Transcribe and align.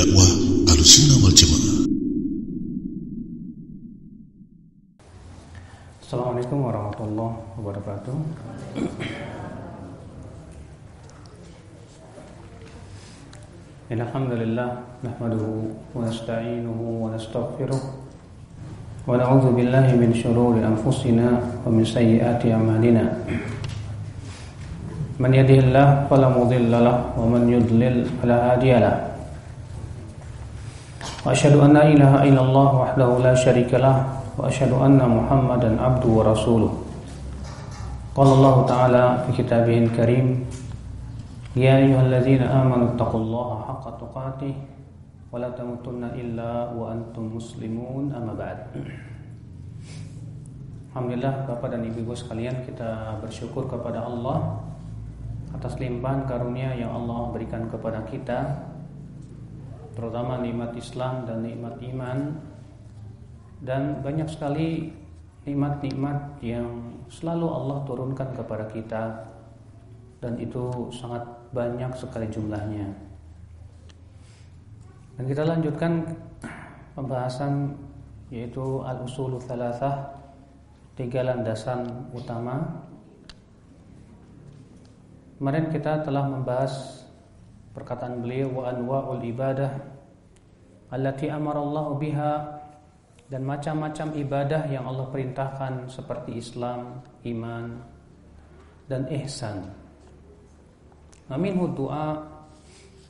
dakwah 0.00 0.30
Ahlussunnah 0.72 1.20
wal 1.20 1.36
Jamaah. 1.36 1.84
Assalamualaikum 6.00 6.58
warahmatullahi 6.64 7.36
wabarakatuh. 7.60 8.16
إن 13.86 14.00
الحمد 14.02 14.32
لله 14.34 14.68
نحمده 15.06 15.44
ونستعينه 15.94 16.78
ونستغفره 16.82 17.80
ونعوذ 19.06 19.46
بالله 19.54 19.86
من 19.94 20.10
شرور 20.10 20.58
أنفسنا 20.58 21.26
ومن 21.62 21.84
سيئات 21.86 22.42
أعمالنا 22.42 23.04
من 25.22 25.30
يهده 25.38 25.58
الله 25.70 25.88
فلا 26.10 26.28
مضل 26.34 26.66
له 26.72 26.96
ومن 27.14 27.42
يضلل 27.46 27.96
فلا 28.18 28.36
هادي 28.58 28.72
له 28.82 29.09
وأشهد 31.21 31.53
أن 31.61 31.69
لا 31.77 31.85
إله 31.85 32.13
إلا 32.33 32.41
الله 32.41 32.69
وحده 32.81 33.09
لا 33.21 33.33
شريك 33.37 33.69
له 33.77 33.97
وأشهد 34.41 34.73
أن 34.73 34.97
محمدا 34.97 35.69
عبده 35.77 36.09
ورسوله 36.09 36.71
قال 38.17 38.27
الله 38.27 38.55
تعالى 38.65 39.03
في 39.25 39.29
كتابه 39.43 39.77
الكريم 39.85 40.27
يا 41.61 41.77
أيها 41.77 42.01
الذين 42.09 42.41
آمنوا 42.41 42.97
اتقوا 42.97 43.21
الله 43.21 43.49
حق 43.67 43.85
تقاته 44.01 44.53
ولا 45.29 45.49
تموتن 45.53 46.03
إلا 46.17 46.73
وأنتم 46.73 47.23
مسلمون 47.37 48.03
أما 48.17 48.33
بعد 48.33 48.59
Alhamdulillah 50.91 51.47
Bapak 51.47 51.71
dan 51.71 51.87
Ibu 51.87 52.11
sekalian 52.11 52.67
kita 52.67 53.15
bersyukur 53.23 53.63
kepada 53.63 54.03
Allah 54.03 54.59
atas 55.55 55.79
limpahan 55.79 56.27
karunia 56.27 56.75
yang 56.75 56.91
Allah 56.91 57.31
berikan 57.31 57.71
kepada 57.71 58.03
kita 58.11 58.70
terutama 59.91 60.39
nikmat 60.39 60.71
Islam 60.77 61.27
dan 61.27 61.43
nikmat 61.43 61.75
iman 61.83 62.19
dan 63.61 64.01
banyak 64.01 64.25
sekali 64.25 64.89
nikmat-nikmat 65.45 66.37
yang 66.41 66.97
selalu 67.09 67.47
Allah 67.49 67.77
turunkan 67.85 68.29
kepada 68.33 68.65
kita 68.69 69.03
dan 70.21 70.37
itu 70.37 70.89
sangat 70.93 71.25
banyak 71.49 71.91
sekali 71.97 72.29
jumlahnya. 72.29 72.87
Dan 75.17 75.23
kita 75.25 75.43
lanjutkan 75.43 76.05
pembahasan 76.93 77.75
yaitu 78.31 78.79
al-usul 78.85 79.35
thalathah 79.41 80.17
tiga 80.95 81.25
landasan 81.25 82.09
utama. 82.15 82.85
Kemarin 85.41 85.73
kita 85.73 86.05
telah 86.05 86.29
membahas 86.29 87.00
perkataan 87.71 88.23
beliau 88.23 88.61
wa 88.61 88.63
anwa'ul 88.71 89.23
ibadah 89.23 89.71
allati 90.91 91.31
amarallahu 91.31 91.95
biha 91.95 92.61
dan 93.31 93.47
macam-macam 93.47 94.11
ibadah 94.19 94.67
yang 94.67 94.83
Allah 94.83 95.07
perintahkan 95.07 95.87
seperti 95.87 96.35
Islam, 96.35 96.99
iman, 97.23 97.79
dan 98.91 99.07
ihsan. 99.07 99.71
Minhu 101.31 101.71
doa 101.71 102.27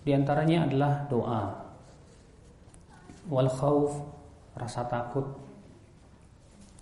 di 0.06 0.14
antaranya 0.14 0.70
adalah 0.70 0.94
doa. 1.10 1.44
Wal 3.34 3.50
khauf 3.50 3.98
rasa 4.54 4.86
takut. 4.86 5.26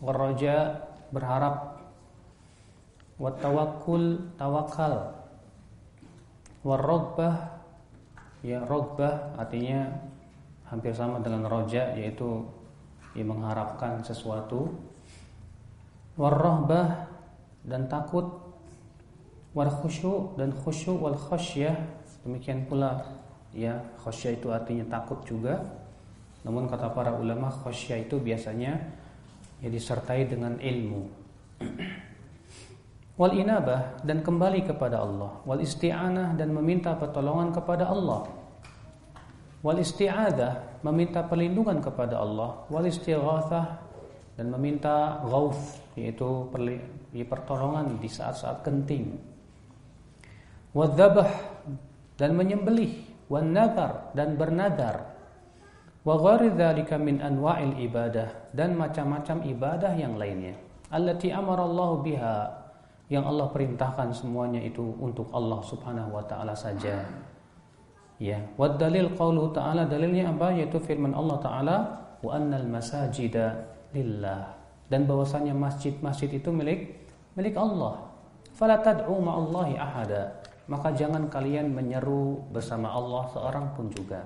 Wal 0.04 0.20
raja 0.20 0.84
berharap. 1.16 1.80
Wat 3.16 3.40
tawakkul 3.40 4.36
tawakal. 4.36 5.16
Wal 6.68 6.84
ya 8.46 8.64
rogbah 8.64 9.36
artinya 9.36 9.90
hampir 10.70 10.94
sama 10.94 11.20
dengan 11.20 11.50
roja 11.50 11.98
yaitu 11.98 12.46
ia 13.18 13.26
mengharapkan 13.26 14.06
sesuatu. 14.06 14.70
Wal 16.20 16.36
rohbah 16.36 17.10
dan 17.66 17.90
takut. 17.90 18.28
Wal 19.58 19.72
khusyuk 19.82 20.38
dan 20.38 20.54
khusyuk 20.54 21.02
wal 21.02 21.18
khasyah 21.18 21.74
demikian 22.22 22.70
pula 22.70 23.02
ya 23.50 23.82
khasyah 24.06 24.38
itu 24.38 24.48
artinya 24.54 24.86
takut 24.86 25.26
juga. 25.26 25.66
Namun 26.46 26.70
kata 26.70 26.94
para 26.94 27.18
ulama 27.18 27.50
khasyah 27.50 28.06
itu 28.06 28.22
biasanya 28.22 28.78
ya 29.60 29.68
disertai 29.68 30.30
dengan 30.30 30.56
ilmu 30.56 31.04
wal 33.20 33.36
inabah 33.36 34.00
dan 34.08 34.24
kembali 34.24 34.64
kepada 34.64 35.04
Allah. 35.04 35.44
Wal 35.44 35.60
isti'anah 35.60 36.40
dan 36.40 36.56
meminta 36.56 36.96
pertolongan 36.96 37.52
kepada 37.52 37.92
Allah. 37.92 38.32
Wal 39.60 39.84
isti'adah 39.84 40.82
meminta 40.88 41.20
perlindungan 41.28 41.84
kepada 41.84 42.24
Allah. 42.24 42.64
Wal 42.72 42.88
istighatsah 42.88 43.84
dan 44.40 44.48
meminta 44.56 45.20
ghauf 45.28 45.84
yaitu 46.00 46.48
pertolongan 47.28 48.00
di 48.00 48.08
saat-saat 48.08 48.64
genting. 48.64 49.20
Wadzabah 50.72 51.28
dan 52.16 52.40
menyembelih. 52.40 53.12
Wan 53.30 53.54
nadar 53.54 54.10
dan 54.18 54.42
bernadar 54.42 55.06
wa 56.02 56.18
ghairi 56.18 56.50
dzalika 56.50 56.98
min 56.98 57.22
anwa'il 57.22 57.78
ibadah 57.86 58.50
dan 58.58 58.74
macam-macam 58.74 59.46
ibadah 59.46 59.94
yang 59.94 60.18
lainnya. 60.18 60.58
Allati 60.90 61.30
amara 61.30 61.62
Allah 61.70 61.92
biha 62.02 62.36
yang 63.10 63.26
Allah 63.26 63.50
perintahkan 63.50 64.14
semuanya 64.14 64.62
itu 64.62 64.86
untuk 65.02 65.34
Allah 65.34 65.60
Subhanahu 65.66 66.14
wa 66.14 66.24
taala 66.30 66.54
saja. 66.54 67.02
Ya. 68.22 68.38
Wad 68.60 68.78
dalil 68.78 69.16
qaulu 69.18 69.50
ta'ala 69.50 69.88
dalilnya 69.90 70.30
apa? 70.30 70.54
Yaitu 70.54 70.78
firman 70.78 71.18
Allah 71.18 71.38
taala 71.42 71.76
wa 72.22 72.32
annal 72.36 72.70
masajida 72.70 73.66
lillah. 73.96 74.54
Dan 74.92 75.10
bahwasanya 75.10 75.58
masjid-masjid 75.58 76.30
itu 76.30 76.52
milik 76.54 77.00
milik 77.34 77.56
Allah. 77.58 78.12
Fala 78.54 78.78
tad'u 78.84 79.18
ma'allahi 79.18 79.80
ahada. 79.80 80.44
Maka 80.70 80.94
jangan 80.94 81.32
kalian 81.34 81.74
menyeru 81.74 82.46
bersama 82.54 82.94
Allah 82.94 83.26
seorang 83.34 83.74
pun 83.74 83.90
juga. 83.90 84.22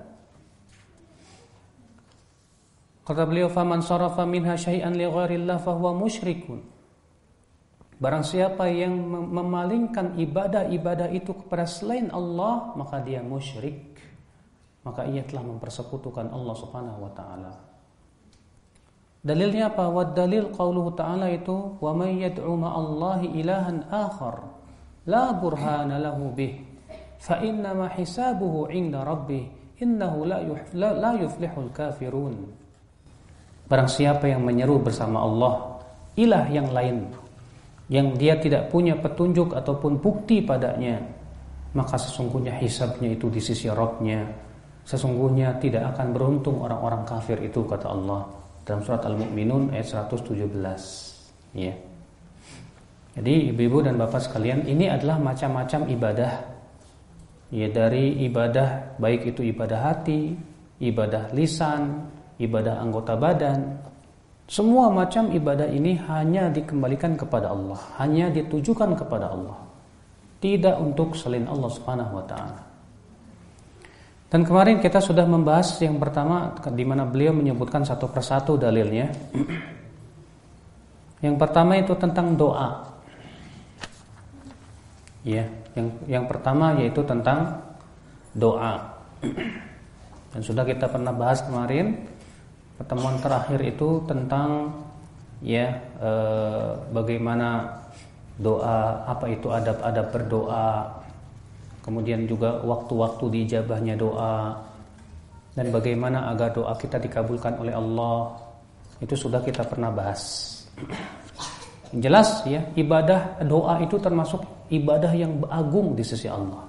Kata 3.03 3.23
beliau, 3.23 3.47
"Faman 3.47 3.79
sarafa 3.79 4.27
minha 4.27 4.55
syai'an 4.59 4.91
li 4.95 5.07
ghairillah 5.07 5.59
fahuwa 5.59 5.95
musyrikun." 5.95 6.72
Barang 8.01 8.25
siapa 8.25 8.69
yang 8.69 8.93
memalingkan 9.09 10.17
ibadah-ibadah 10.17 11.13
itu 11.13 11.33
kepada 11.33 11.65
selain 11.69 12.09
Allah, 12.09 12.73
maka 12.77 13.01
dia 13.01 13.21
musyrik. 13.21 13.93
Maka 14.83 15.07
ia 15.07 15.23
telah 15.23 15.45
mempersekutukan 15.47 16.27
Allah 16.33 16.55
Subhanahu 16.57 16.99
wa 17.07 17.11
taala. 17.15 17.53
Dalilnya 19.23 19.71
apa? 19.71 19.87
Wa 19.87 20.03
dalil 20.11 20.51
qauluhu 20.51 20.91
ta'ala 20.99 21.31
itu, 21.31 21.79
"Wa 21.79 21.95
may 21.95 22.19
yad'u 22.19 22.59
ma'allahi 22.59 23.39
ilahan 23.39 23.87
akhar 23.87 24.43
la 25.07 25.35
burhana 25.35 25.99
lahu 25.99 26.31
bih 26.31 26.59
fa 27.19 27.39
innama 27.43 27.91
hisabuhu 27.91 28.71
'inda 28.71 29.03
rabbih 29.03 29.47
innahu 29.79 30.27
la, 30.27 30.39
la, 30.75 30.89
la 30.95 31.11
yuflihul 31.19 31.71
kafirun 31.75 32.35
Barang 33.63 33.87
siapa 33.87 34.27
yang 34.27 34.43
menyeru 34.43 34.79
bersama 34.79 35.23
Allah 35.23 35.79
ilah 36.19 36.45
yang 36.51 36.71
lain 36.71 37.07
yang 37.91 38.16
dia 38.16 38.39
tidak 38.39 38.71
punya 38.71 38.95
petunjuk 38.95 39.51
ataupun 39.51 39.99
bukti 39.99 40.39
padanya 40.39 40.99
maka 41.73 41.97
sesungguhnya 41.97 42.55
hisabnya 42.61 43.11
itu 43.11 43.27
di 43.27 43.41
sisi 43.44 43.67
Rabbnya 43.67 44.23
sesungguhnya 44.83 45.59
tidak 45.59 45.95
akan 45.95 46.11
beruntung 46.11 46.59
orang-orang 46.63 47.03
kafir 47.07 47.39
itu 47.43 47.63
kata 47.63 47.88
Allah 47.88 48.27
dalam 48.63 48.83
surat 48.83 49.03
Al-Mu'minun 49.03 49.75
ayat 49.75 50.07
117 50.07 50.47
ya. 51.55 51.75
Jadi 53.13 53.53
ibu-ibu 53.53 53.85
dan 53.85 53.99
bapak 53.99 54.25
sekalian 54.25 54.66
ini 54.66 54.90
adalah 54.90 55.22
macam-macam 55.22 55.85
ibadah. 55.91 56.34
Ya 57.53 57.69
dari 57.69 58.25
ibadah 58.25 58.97
baik 58.97 59.29
itu 59.29 59.46
ibadah 59.46 59.93
hati 59.93 60.34
ibadah 60.81 61.29
lisan 61.37 62.09
ibadah 62.41 62.81
anggota 62.81 63.13
badan 63.13 63.83
semua 64.53 64.94
macam 64.94 65.34
ibadah 65.34 65.66
ini 65.66 65.97
hanya 66.05 66.53
dikembalikan 66.53 67.17
kepada 67.17 67.50
Allah 67.50 67.82
hanya 67.97 68.29
ditujukan 68.29 68.94
kepada 68.94 69.34
Allah 69.34 69.58
tidak 70.38 70.78
untuk 70.78 71.17
selain 71.17 71.50
Allah 71.50 71.72
Subhanahu 71.73 72.22
wa 72.22 72.26
taala 72.29 72.73
dan 74.34 74.41
kemarin 74.41 74.82
kita 74.82 74.97
sudah 74.97 75.29
membahas 75.29 75.78
yang 75.78 76.02
pertama 76.02 76.58
di 76.73 76.82
mana 76.82 77.05
beliau 77.05 77.38
menyebutkan 77.38 77.85
satu 77.85 78.09
persatu 78.09 78.58
dalilnya. 78.58 79.14
Yang 81.22 81.35
pertama 81.38 81.78
itu 81.78 81.94
tentang 81.94 82.34
doa. 82.34 82.82
Ya, 85.22 85.46
yang 85.78 85.88
yang 86.09 86.26
pertama 86.26 86.73
yaitu 86.82 87.06
tentang 87.06 87.61
doa. 88.34 88.97
Dan 90.34 90.41
sudah 90.41 90.66
kita 90.66 90.90
pernah 90.90 91.14
bahas 91.14 91.46
kemarin 91.46 92.12
pertemuan 92.78 93.16
terakhir 93.22 93.59
itu 93.61 94.02
tentang 94.09 94.73
ya 95.43 95.73
e, 95.99 96.11
bagaimana 96.90 97.70
doa, 98.40 99.05
apa 99.05 99.29
itu 99.29 99.52
adab-adab 99.52 100.08
berdoa, 100.09 100.90
kemudian 101.85 102.25
juga 102.25 102.58
waktu-waktu 102.66 103.25
diijabahnya 103.29 103.93
doa, 103.99 104.58
dan 105.53 105.70
bagaimana 105.70 106.34
agar 106.34 106.49
doa 106.49 106.73
kita 106.73 106.97
dikabulkan 106.97 107.53
oleh 107.61 107.78
Allah 107.78 108.34
itu 108.97 109.14
sudah 109.14 109.43
kita 109.43 109.61
pernah 109.67 109.93
bahas. 109.93 110.49
Jelas 111.93 112.41
ya, 112.49 112.66
ibadah 112.73 113.37
doa 113.46 113.78
itu 113.85 114.02
termasuk 114.02 114.41
ibadah 114.73 115.14
yang 115.14 115.37
agung 115.53 115.93
di 115.93 116.02
sisi 116.02 116.25
Allah. 116.25 116.66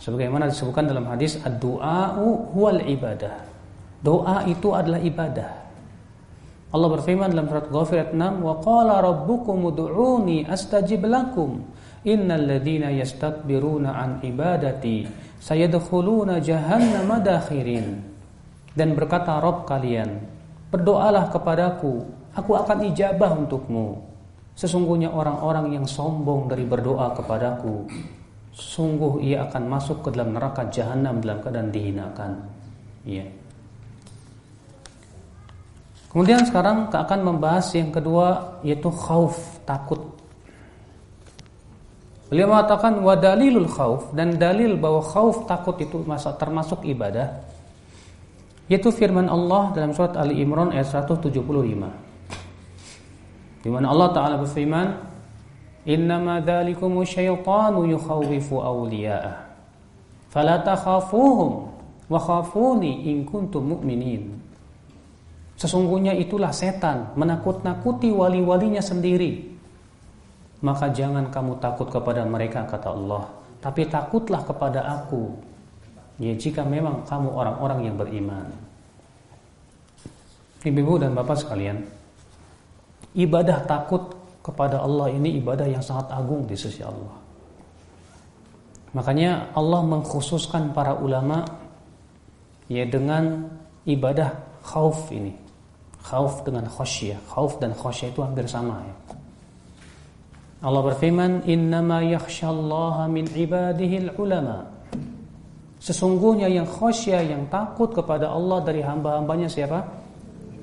Sebagaimana 0.00 0.48
disebutkan 0.48 0.88
dalam 0.88 1.04
hadis 1.12 1.36
ad-du'a'u 1.44 2.56
huwal 2.56 2.80
ibadah. 2.88 3.51
Doa 4.02 4.42
itu 4.50 4.74
adalah 4.74 4.98
ibadah. 4.98 5.50
Allah 6.72 6.88
berfirman 6.90 7.30
dalam 7.30 7.46
surat 7.46 7.70
Ghafir 7.70 7.96
ayat 8.02 8.12
6, 8.16 8.42
"Wa 8.42 8.58
qala 8.58 8.98
rabbukum 8.98 9.70
ud'uni 9.70 10.42
astajib 10.48 11.06
lakum. 11.06 11.62
Innal 12.02 12.50
ladzina 12.50 12.90
yastakbiruna 12.90 13.94
an 13.94 14.18
ibadati 14.26 15.06
sayadkhuluna 15.38 16.42
jahannama 16.42 17.22
dakhirin." 17.22 18.02
Dan 18.74 18.98
berkata 18.98 19.38
Rob 19.38 19.68
kalian, 19.68 20.18
"Berdoalah 20.72 21.30
kepadaku, 21.30 22.02
aku 22.34 22.52
akan 22.56 22.88
ijabah 22.90 23.36
untukmu. 23.36 24.00
Sesungguhnya 24.56 25.12
orang-orang 25.12 25.76
yang 25.76 25.86
sombong 25.86 26.48
dari 26.48 26.64
berdoa 26.64 27.12
kepadaku, 27.16 27.88
sungguh 28.52 29.20
ia 29.24 29.48
akan 29.48 29.64
masuk 29.68 30.04
ke 30.04 30.08
dalam 30.12 30.36
neraka 30.36 30.68
jahanam 30.68 31.20
dalam 31.20 31.40
keadaan 31.40 31.70
dihinakan. 31.72 32.32
Iya. 33.04 33.41
Kemudian 36.12 36.44
sekarang 36.44 36.92
akan 36.92 37.20
membahas 37.24 37.72
yang 37.72 37.88
kedua 37.88 38.60
yaitu 38.60 38.92
khauf, 38.92 39.64
takut. 39.64 40.12
Beliau 42.28 42.52
mengatakan 42.52 43.00
wadalilul 43.00 43.68
khauf 43.68 44.12
dan 44.12 44.36
dalil 44.36 44.76
bahwa 44.76 45.00
khauf 45.00 45.48
takut 45.48 45.80
itu 45.80 46.04
masa 46.04 46.36
termasuk 46.36 46.84
ibadah 46.84 47.32
yaitu 48.68 48.92
firman 48.92 49.28
Allah 49.28 49.72
dalam 49.72 49.96
surat 49.96 50.12
Ali 50.20 50.44
Imran 50.44 50.68
ayat 50.72 50.92
175. 50.92 51.32
Di 53.62 53.68
mana 53.72 53.88
Allah 53.88 54.08
Ta'ala 54.12 54.34
berfirman, 54.36 54.88
"Innama 55.88 56.44
dzalikumu 56.44 57.08
syaitanu 57.08 57.88
yukhawwifu 57.88 58.60
awliya'ah. 58.60 59.48
Fala 60.28 60.60
takhafuhum 60.60 61.72
wa 62.08 62.20
khafuni 62.20 63.08
in 63.08 63.24
kuntum 63.24 63.76
mu'minin." 63.76 64.41
Sesungguhnya 65.62 66.10
itulah 66.18 66.50
setan 66.50 67.14
menakut-nakuti 67.14 68.10
wali-walinya 68.10 68.82
sendiri. 68.82 69.54
Maka 70.58 70.90
jangan 70.90 71.30
kamu 71.30 71.62
takut 71.62 71.86
kepada 71.86 72.26
mereka 72.26 72.66
kata 72.66 72.90
Allah, 72.90 73.30
tapi 73.62 73.86
takutlah 73.86 74.42
kepada 74.42 74.82
aku. 74.90 75.30
Ya 76.18 76.34
jika 76.34 76.66
memang 76.66 77.06
kamu 77.06 77.30
orang-orang 77.30 77.86
yang 77.86 77.94
beriman. 77.94 78.50
Ibu-ibu 80.66 80.98
dan 80.98 81.14
bapak 81.14 81.38
sekalian, 81.38 81.78
ibadah 83.14 83.62
takut 83.62 84.18
kepada 84.42 84.82
Allah 84.82 85.14
ini 85.14 85.38
ibadah 85.38 85.70
yang 85.70 85.82
sangat 85.82 86.10
agung 86.10 86.42
di 86.42 86.58
sisi 86.58 86.82
Allah. 86.82 87.14
Makanya 88.98 89.54
Allah 89.54 89.82
mengkhususkan 89.86 90.74
para 90.74 90.98
ulama 90.98 91.46
ya 92.66 92.82
dengan 92.82 93.46
ibadah 93.86 94.34
khauf 94.66 95.06
ini. 95.14 95.41
Khauf 96.02 96.42
dengan 96.42 96.66
khasyah. 96.66 97.18
Khauf 97.30 97.62
dan 97.62 97.72
khasyah 97.72 98.10
itu 98.10 98.20
hampir 98.20 98.46
sama 98.50 98.82
ya. 98.82 98.94
Allah 100.62 100.82
berfirman, 100.86 101.42
"Innama 101.50 102.02
yakhsyallaha 102.06 103.10
min 103.10 103.26
ibadihi 103.26 104.14
ulama." 104.14 104.62
Sesungguhnya 105.82 106.46
yang 106.46 106.62
khasyah, 106.62 107.26
yang 107.26 107.50
takut 107.50 107.90
kepada 107.90 108.30
Allah 108.30 108.62
dari 108.62 108.86
hamba-hambanya 108.86 109.50
siapa? 109.50 109.82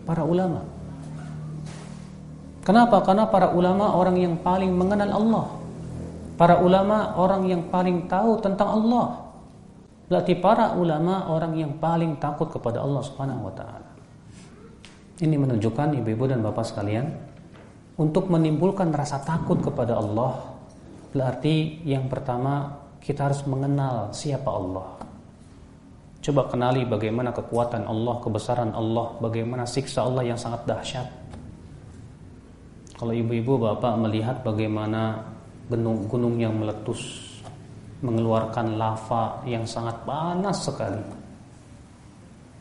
Para 0.07 0.23
ulama. 0.23 0.63
Kenapa? 2.63 3.03
Karena 3.03 3.27
para 3.27 3.51
ulama 3.51 3.99
orang 3.99 4.15
yang 4.15 4.39
paling 4.39 4.71
mengenal 4.71 5.11
Allah. 5.11 5.45
Para 6.39 6.63
ulama 6.63 7.19
orang 7.19 7.51
yang 7.51 7.67
paling 7.67 8.07
tahu 8.07 8.39
tentang 8.39 8.79
Allah. 8.79 9.27
Berarti 10.07 10.39
para 10.39 10.79
ulama 10.79 11.27
orang 11.27 11.59
yang 11.59 11.75
paling 11.75 12.15
takut 12.15 12.47
kepada 12.47 12.79
Allah 12.79 13.03
Subhanahu 13.03 13.51
wa 13.51 13.53
taala. 13.53 13.88
Ini 15.19 15.35
menunjukkan 15.35 15.99
ibu-ibu 15.99 16.31
dan 16.31 16.39
bapak 16.39 16.63
sekalian 16.63 17.11
untuk 17.99 18.31
menimbulkan 18.31 18.95
rasa 18.95 19.19
takut 19.19 19.59
kepada 19.59 19.99
Allah 19.99 20.55
berarti 21.11 21.83
yang 21.83 22.07
pertama 22.07 22.79
kita 23.03 23.27
harus 23.27 23.43
mengenal 23.43 24.15
siapa 24.15 24.47
Allah. 24.47 24.87
Coba 26.19 26.51
kenali 26.51 26.83
bagaimana 26.83 27.31
kekuatan 27.31 27.87
Allah, 27.87 28.15
kebesaran 28.19 28.71
Allah, 28.75 29.15
bagaimana 29.23 29.63
siksa 29.63 30.03
Allah 30.03 30.23
yang 30.27 30.39
sangat 30.39 30.67
dahsyat. 30.67 31.07
Kalau 32.99 33.15
ibu-ibu 33.15 33.55
bapak 33.55 33.95
melihat 33.95 34.43
bagaimana 34.43 35.23
gunung-gunung 35.71 36.35
yang 36.35 36.59
meletus 36.59 37.31
mengeluarkan 38.03 38.75
lava 38.79 39.43
yang 39.47 39.63
sangat 39.63 39.95
panas 40.03 40.67
sekali. 40.67 41.18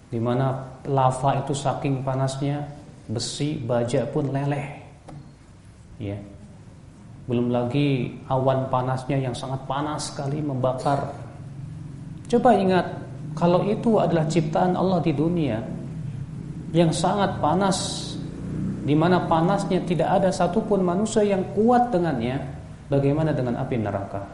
Di 0.08 0.16
mana 0.16 0.56
lava 0.88 1.36
itu 1.40 1.52
saking 1.52 2.00
panasnya 2.00 2.64
besi 3.08 3.60
baja 3.60 4.08
pun 4.08 4.32
leleh. 4.32 4.68
Ya. 6.00 6.16
Belum 7.28 7.52
lagi 7.52 8.16
awan 8.28 8.72
panasnya 8.72 9.20
yang 9.20 9.36
sangat 9.36 9.60
panas 9.68 10.08
sekali 10.08 10.40
membakar. 10.40 11.12
Coba 12.28 12.56
ingat 12.56 12.86
kalau 13.36 13.68
itu 13.68 14.00
adalah 14.00 14.24
ciptaan 14.24 14.72
Allah 14.72 15.00
di 15.04 15.12
dunia 15.12 15.60
yang 16.72 16.88
sangat 16.88 17.36
panas 17.40 18.08
di 18.88 18.96
mana 18.96 19.28
panasnya 19.28 19.84
tidak 19.84 20.08
ada 20.08 20.32
satupun 20.32 20.80
manusia 20.80 21.20
yang 21.20 21.44
kuat 21.52 21.92
dengannya, 21.92 22.40
bagaimana 22.88 23.36
dengan 23.36 23.60
api 23.60 23.76
neraka? 23.76 24.24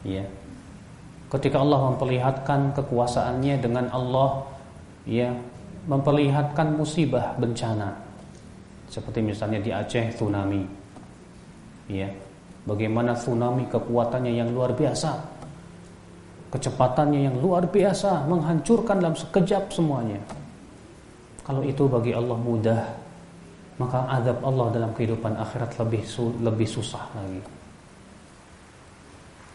Ya. 0.00 0.24
Ketika 1.36 1.60
Allah 1.60 1.92
memperlihatkan 1.92 2.72
kekuasaannya 2.80 3.60
dengan 3.60 3.92
Allah 3.92 4.40
ya 5.04 5.36
memperlihatkan 5.84 6.80
musibah 6.80 7.36
bencana. 7.36 7.92
Seperti 8.88 9.20
misalnya 9.20 9.60
di 9.60 9.68
Aceh 9.68 10.16
tsunami. 10.16 10.64
Ya. 11.92 12.08
Bagaimana 12.64 13.12
tsunami 13.12 13.68
kekuatannya 13.68 14.32
yang 14.32 14.48
luar 14.48 14.72
biasa. 14.72 15.12
Kecepatannya 16.56 17.28
yang 17.28 17.36
luar 17.36 17.68
biasa 17.68 18.24
menghancurkan 18.24 18.96
dalam 18.96 19.12
sekejap 19.12 19.68
semuanya. 19.68 20.18
Kalau 21.44 21.60
itu 21.60 21.84
bagi 21.84 22.16
Allah 22.16 22.38
mudah, 22.40 22.82
maka 23.76 24.08
azab 24.08 24.40
Allah 24.40 24.66
dalam 24.72 24.90
kehidupan 24.96 25.36
akhirat 25.36 25.76
lebih 25.84 26.02
lebih 26.40 26.64
susah 26.64 27.04
lagi. 27.12 27.65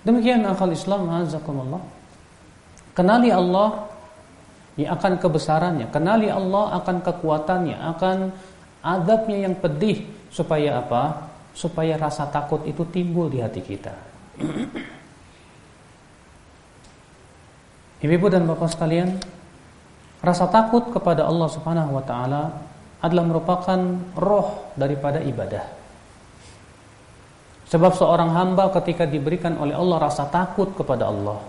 Demikian 0.01 0.45
akal 0.45 0.73
Islam 0.73 1.09
azakumullah. 1.09 1.81
Kenali 2.97 3.29
Allah 3.31 3.87
ya 4.75 4.97
akan 4.97 5.21
kebesarannya, 5.21 5.87
kenali 5.93 6.27
Allah 6.27 6.81
akan 6.81 6.97
kekuatannya, 7.05 7.77
akan 7.95 8.17
azabnya 8.81 9.37
yang 9.47 9.55
pedih 9.55 10.03
supaya 10.33 10.81
apa? 10.81 11.29
Supaya 11.51 11.99
rasa 11.99 12.27
takut 12.31 12.63
itu 12.65 12.81
timbul 12.89 13.27
di 13.29 13.43
hati 13.43 13.61
kita. 13.61 13.93
Ibu-ibu 18.01 18.27
dan 18.33 18.49
bapak 18.49 18.73
sekalian, 18.73 19.21
Rasa 20.21 20.45
takut 20.53 20.93
kepada 20.93 21.25
Allah 21.25 21.49
Subhanahu 21.49 21.97
wa 21.97 22.03
taala 22.05 22.53
adalah 23.01 23.25
merupakan 23.25 23.79
roh 24.13 24.69
daripada 24.77 25.17
ibadah. 25.17 25.80
Sebab 27.71 27.95
seorang 27.95 28.35
hamba 28.35 28.67
ketika 28.75 29.07
diberikan 29.07 29.55
oleh 29.55 29.71
Allah 29.71 30.11
rasa 30.11 30.27
takut 30.27 30.75
kepada 30.75 31.07
Allah, 31.07 31.39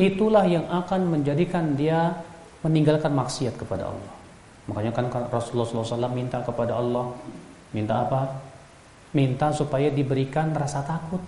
itulah 0.00 0.48
yang 0.48 0.64
akan 0.72 1.20
menjadikan 1.20 1.76
dia 1.76 2.16
meninggalkan 2.64 3.12
maksiat 3.12 3.60
kepada 3.60 3.92
Allah. 3.92 4.14
Makanya 4.72 4.90
kan 4.96 5.12
Rasulullah 5.28 5.68
SAW 5.84 6.16
minta 6.16 6.40
kepada 6.40 6.80
Allah, 6.80 7.12
minta 7.76 8.08
apa? 8.08 8.24
Minta 9.12 9.52
supaya 9.52 9.92
diberikan 9.92 10.56
rasa 10.56 10.80
takut. 10.80 11.20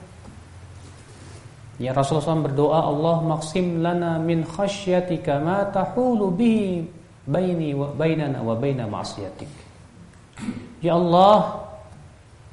Ya 1.77 1.93
Rasulullah 1.93 2.33
SAW 2.33 2.49
berdoa 2.49 2.89
Allah 2.89 3.17
maksim 3.23 3.85
lana 3.85 4.17
min 4.17 4.49
khasyatika 4.49 5.45
ma 5.45 5.69
tahulu 5.69 6.33
bihi 6.33 6.89
baini 7.29 7.77
wa 7.77 7.93
bainana 7.93 8.41
wa 8.41 8.57
baina 8.57 8.89
ma'siyatik. 8.89 9.53
Ya 10.81 10.97
Allah 10.97 11.68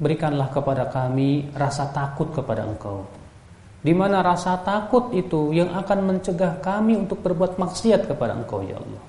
berikanlah 0.02 0.52
kepada 0.52 0.90
kami 0.92 1.52
rasa 1.56 1.90
takut 1.92 2.32
kepada 2.36 2.68
Engkau. 2.68 3.08
Di 3.86 3.94
mana 3.94 4.26
rasa 4.26 4.58
takut 4.66 5.14
itu 5.14 5.54
yang 5.54 5.70
akan 5.72 6.10
mencegah 6.10 6.58
kami 6.60 6.98
untuk 6.98 7.22
berbuat 7.22 7.62
maksiat 7.62 8.10
kepada 8.10 8.34
Engkau 8.34 8.66
ya 8.66 8.82
Allah. 8.82 9.04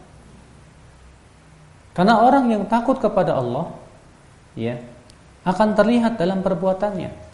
Karena 1.97 2.15
orang 2.21 2.53
yang 2.53 2.69
takut 2.69 3.01
kepada 3.01 3.41
Allah 3.41 3.73
ya 4.53 4.77
akan 5.49 5.73
terlihat 5.73 6.21
dalam 6.21 6.45
perbuatannya 6.45 7.27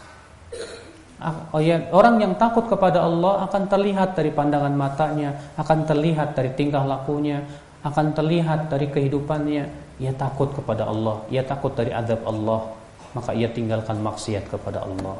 oh 1.53 1.61
ya, 1.63 1.87
orang 1.95 2.19
yang 2.19 2.33
takut 2.35 2.67
kepada 2.67 3.03
Allah 3.03 3.47
akan 3.47 3.63
terlihat 3.71 4.15
dari 4.17 4.31
pandangan 4.33 4.73
matanya, 4.75 5.55
akan 5.55 5.87
terlihat 5.87 6.35
dari 6.35 6.51
tingkah 6.53 6.83
lakunya, 6.83 7.43
akan 7.83 8.11
terlihat 8.11 8.67
dari 8.67 8.91
kehidupannya. 8.91 9.95
Ia 10.01 10.11
takut 10.17 10.51
kepada 10.51 10.89
Allah, 10.89 11.23
ia 11.31 11.45
takut 11.45 11.71
dari 11.77 11.93
azab 11.93 12.25
Allah, 12.27 12.75
maka 13.13 13.31
ia 13.33 13.49
tinggalkan 13.49 14.01
maksiat 14.01 14.49
kepada 14.49 14.81
Allah. 14.81 15.17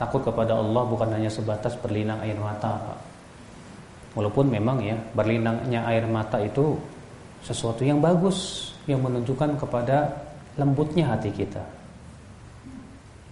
Takut 0.00 0.24
kepada 0.24 0.56
Allah 0.56 0.82
bukan 0.88 1.12
hanya 1.12 1.28
sebatas 1.28 1.76
berlinang 1.76 2.24
air 2.24 2.36
mata, 2.40 2.80
Pak. 2.80 2.98
Walaupun 4.16 4.48
memang 4.50 4.82
ya 4.82 4.96
berlinangnya 5.14 5.86
air 5.86 6.08
mata 6.08 6.40
itu 6.42 6.74
sesuatu 7.44 7.86
yang 7.86 8.02
bagus 8.02 8.72
yang 8.90 9.04
menunjukkan 9.04 9.60
kepada 9.60 10.08
lembutnya 10.58 11.14
hati 11.14 11.30
kita. 11.30 11.62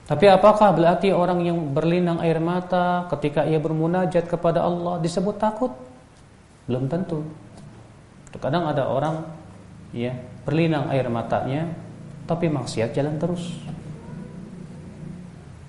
Tapi 0.08 0.24
apakah 0.24 0.72
berarti 0.72 1.12
orang 1.12 1.44
yang 1.44 1.58
berlinang 1.76 2.20
air 2.24 2.40
mata 2.40 3.04
ketika 3.12 3.44
ia 3.44 3.60
bermunajat 3.60 4.24
kepada 4.24 4.64
Allah 4.64 4.96
disebut 5.04 5.36
takut? 5.36 5.72
Belum 6.64 6.88
tentu. 6.88 7.20
Terkadang 8.32 8.72
ada 8.72 8.88
orang 8.88 9.24
ya 9.92 10.12
berlinang 10.44 10.92
air 10.92 11.08
matanya 11.08 11.68
tapi 12.28 12.52
maksiat 12.52 12.92
jalan 12.92 13.16
terus. 13.16 13.44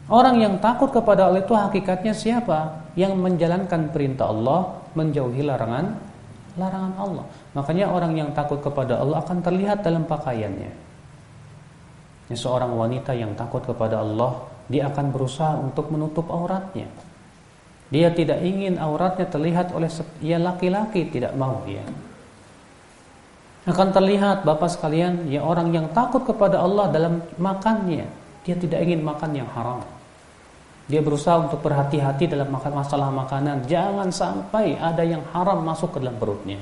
Orang 0.09 0.41
yang 0.41 0.57
takut 0.57 0.89
kepada 0.89 1.29
Allah 1.29 1.45
itu 1.45 1.53
hakikatnya 1.53 2.17
siapa? 2.17 2.89
Yang 2.97 3.13
menjalankan 3.15 3.93
perintah 3.93 4.33
Allah, 4.33 4.81
menjauhi 4.97 5.45
larangan 5.45 6.09
larangan 6.57 6.93
Allah. 6.97 7.25
Makanya 7.55 7.85
orang 7.87 8.17
yang 8.17 8.29
takut 8.35 8.59
kepada 8.59 8.99
Allah 8.99 9.23
akan 9.23 9.39
terlihat 9.39 9.85
dalam 9.85 10.03
pakaiannya. 10.09 10.71
Ya, 12.29 12.35
seorang 12.35 12.75
wanita 12.75 13.15
yang 13.15 13.37
takut 13.37 13.63
kepada 13.63 14.01
Allah, 14.01 14.43
dia 14.67 14.89
akan 14.91 15.13
berusaha 15.13 15.55
untuk 15.57 15.89
menutup 15.93 16.27
auratnya. 16.29 16.89
Dia 17.89 18.13
tidak 18.13 18.41
ingin 18.45 18.77
auratnya 18.77 19.25
terlihat 19.25 19.73
oleh 19.73 19.89
ya 20.21 20.37
laki-laki 20.37 21.09
tidak 21.09 21.33
mau 21.33 21.65
dia. 21.65 21.81
Akan 23.69 23.93
terlihat 23.93 24.41
Bapak 24.49 24.73
sekalian, 24.73 25.29
ya 25.29 25.45
orang 25.45 25.69
yang 25.69 25.85
takut 25.93 26.25
kepada 26.25 26.57
Allah 26.57 26.89
dalam 26.89 27.21
makannya, 27.37 28.09
dia 28.41 28.55
tidak 28.57 28.81
ingin 28.81 29.05
makan 29.05 29.29
yang 29.37 29.49
haram. 29.53 29.85
Dia 30.89 31.05
berusaha 31.05 31.37
untuk 31.37 31.61
berhati-hati 31.61 32.25
dalam 32.25 32.49
makan 32.49 32.81
masalah 32.81 33.13
makanan. 33.13 33.69
Jangan 33.69 34.09
sampai 34.09 34.73
ada 34.73 35.05
yang 35.05 35.21
haram 35.37 35.61
masuk 35.61 35.93
ke 35.93 35.97
dalam 36.01 36.17
perutnya. 36.17 36.57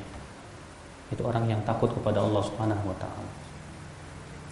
Itu 1.08 1.24
orang 1.24 1.48
yang 1.48 1.64
takut 1.64 1.96
kepada 1.96 2.20
Allah 2.20 2.44
Subhanahu 2.44 2.84
wa 2.92 2.98
taala. 3.00 3.32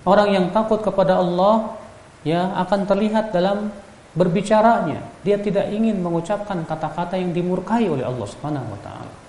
Orang 0.08 0.30
yang 0.32 0.48
takut 0.56 0.80
kepada 0.80 1.20
Allah 1.20 1.76
ya 2.24 2.56
akan 2.56 2.88
terlihat 2.88 3.36
dalam 3.36 3.68
berbicaranya. 4.16 5.04
Dia 5.28 5.36
tidak 5.44 5.68
ingin 5.68 6.00
mengucapkan 6.00 6.64
kata-kata 6.64 7.20
yang 7.20 7.36
dimurkai 7.36 7.92
oleh 7.92 8.08
Allah 8.08 8.28
Subhanahu 8.32 8.72
wa 8.72 8.80
taala. 8.80 9.25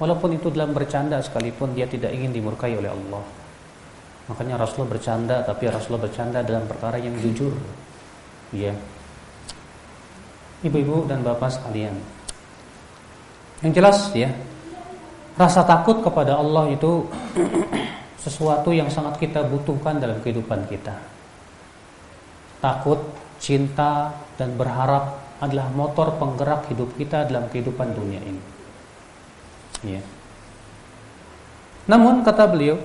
Walaupun 0.00 0.40
itu 0.40 0.48
dalam 0.48 0.72
bercanda 0.72 1.20
sekalipun 1.20 1.76
dia 1.76 1.84
tidak 1.84 2.16
ingin 2.16 2.32
dimurkai 2.32 2.72
oleh 2.72 2.88
Allah. 2.88 3.20
Makanya 4.32 4.64
Rasulullah 4.64 4.96
bercanda 4.96 5.36
tapi 5.44 5.68
Rasulullah 5.68 6.08
bercanda 6.08 6.40
dalam 6.40 6.64
perkara 6.64 6.96
yang 6.96 7.12
jujur. 7.20 7.52
Ya. 8.56 8.72
Ibu-ibu 10.64 11.04
dan 11.04 11.20
bapak 11.20 11.52
sekalian. 11.52 11.92
Yang 13.60 13.72
jelas 13.76 13.98
ya, 14.16 14.32
rasa 15.36 15.68
takut 15.68 16.00
kepada 16.00 16.40
Allah 16.40 16.72
itu 16.72 17.04
sesuatu 18.24 18.72
yang 18.72 18.88
sangat 18.88 19.20
kita 19.20 19.44
butuhkan 19.44 20.00
dalam 20.00 20.16
kehidupan 20.24 20.64
kita. 20.64 20.96
Takut, 22.64 23.04
cinta, 23.36 24.16
dan 24.40 24.56
berharap 24.56 25.20
adalah 25.44 25.68
motor 25.76 26.16
penggerak 26.16 26.72
hidup 26.72 26.88
kita 26.96 27.28
dalam 27.28 27.48
kehidupan 27.52 27.92
dunia 27.92 28.20
ini. 28.24 28.59
Ya. 29.80 30.04
Namun 31.88 32.20
kata 32.22 32.44
beliau, 32.46 32.76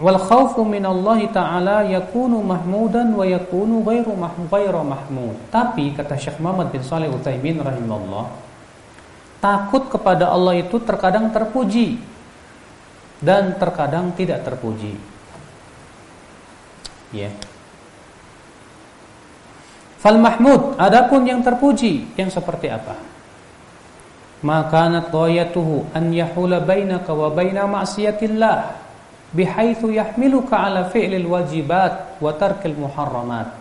wal 0.00 0.18
khawfu 0.18 0.66
min 0.66 0.82
Allah 0.82 1.20
taala 1.30 1.78
yakunu 1.86 2.42
mahmudan 2.42 3.14
wa 3.14 3.22
yakunu 3.22 3.84
ghairu 3.86 4.16
ghairu 4.50 4.82
mahmud. 4.82 5.36
Tapi 5.54 5.94
kata 5.94 6.18
Syekh 6.18 6.42
Muhammad 6.42 6.74
bin 6.74 6.82
Shalih 6.82 7.12
Utsaimin 7.14 7.62
rahimahullah, 7.62 8.26
takut 9.38 9.86
kepada 9.88 10.28
Allah 10.28 10.58
itu 10.58 10.76
terkadang 10.82 11.30
terpuji 11.30 12.02
dan 13.22 13.56
terkadang 13.60 14.12
tidak 14.16 14.42
terpuji. 14.42 14.96
Ya. 17.14 17.30
Fal 20.00 20.16
mahmud, 20.16 20.80
adapun 20.80 21.28
yang 21.28 21.44
terpuji 21.44 22.08
yang 22.16 22.32
seperti 22.32 22.72
apa? 22.72 22.96
Maka 24.40 24.88
ghayatuhu 25.12 25.92
an 25.92 26.16
yahula 26.16 26.64
bainaka 26.64 27.12
wa 27.12 27.28
baina 27.28 27.68
ma'siyatillah 27.68 28.72
bihaitsu 29.36 29.92
yahmiluka 29.92 30.56
ala 30.56 30.88
fi'lil 30.88 31.28
wajibat 31.28 32.16
wa 32.16 32.32
tarkil 32.32 32.72
muharramat. 32.72 33.52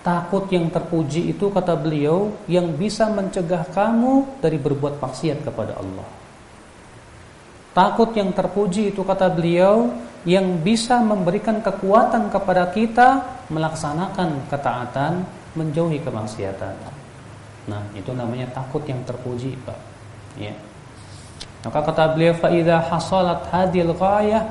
Takut 0.00 0.48
yang 0.48 0.72
terpuji 0.72 1.30
itu 1.30 1.52
kata 1.52 1.76
beliau 1.76 2.32
yang 2.48 2.72
bisa 2.72 3.06
mencegah 3.12 3.68
kamu 3.68 4.40
dari 4.40 4.56
berbuat 4.56 4.96
maksiat 4.96 5.44
kepada 5.44 5.76
Allah. 5.76 6.08
Takut 7.70 8.10
yang 8.16 8.32
terpuji 8.34 8.90
itu 8.90 9.04
kata 9.06 9.30
beliau 9.30 9.92
yang 10.26 10.58
bisa 10.58 10.98
memberikan 11.04 11.62
kekuatan 11.62 12.32
kepada 12.32 12.72
kita 12.74 13.08
melaksanakan 13.52 14.50
ketaatan, 14.50 15.22
menjauhi 15.54 16.02
kemaksiatan. 16.02 16.99
Nah, 17.70 17.86
itu 17.94 18.10
namanya 18.10 18.50
takut 18.50 18.82
yang 18.82 18.98
terpuji, 19.06 19.54
Pak. 19.62 19.78
Ya. 20.34 20.50
Maka 21.62 21.86
kata 21.86 22.18
beliau 22.18 22.34
fa 22.34 22.50
idza 22.50 22.82
hasalat 22.82 23.46
hadil 23.52 23.94
ghayah 23.94 24.42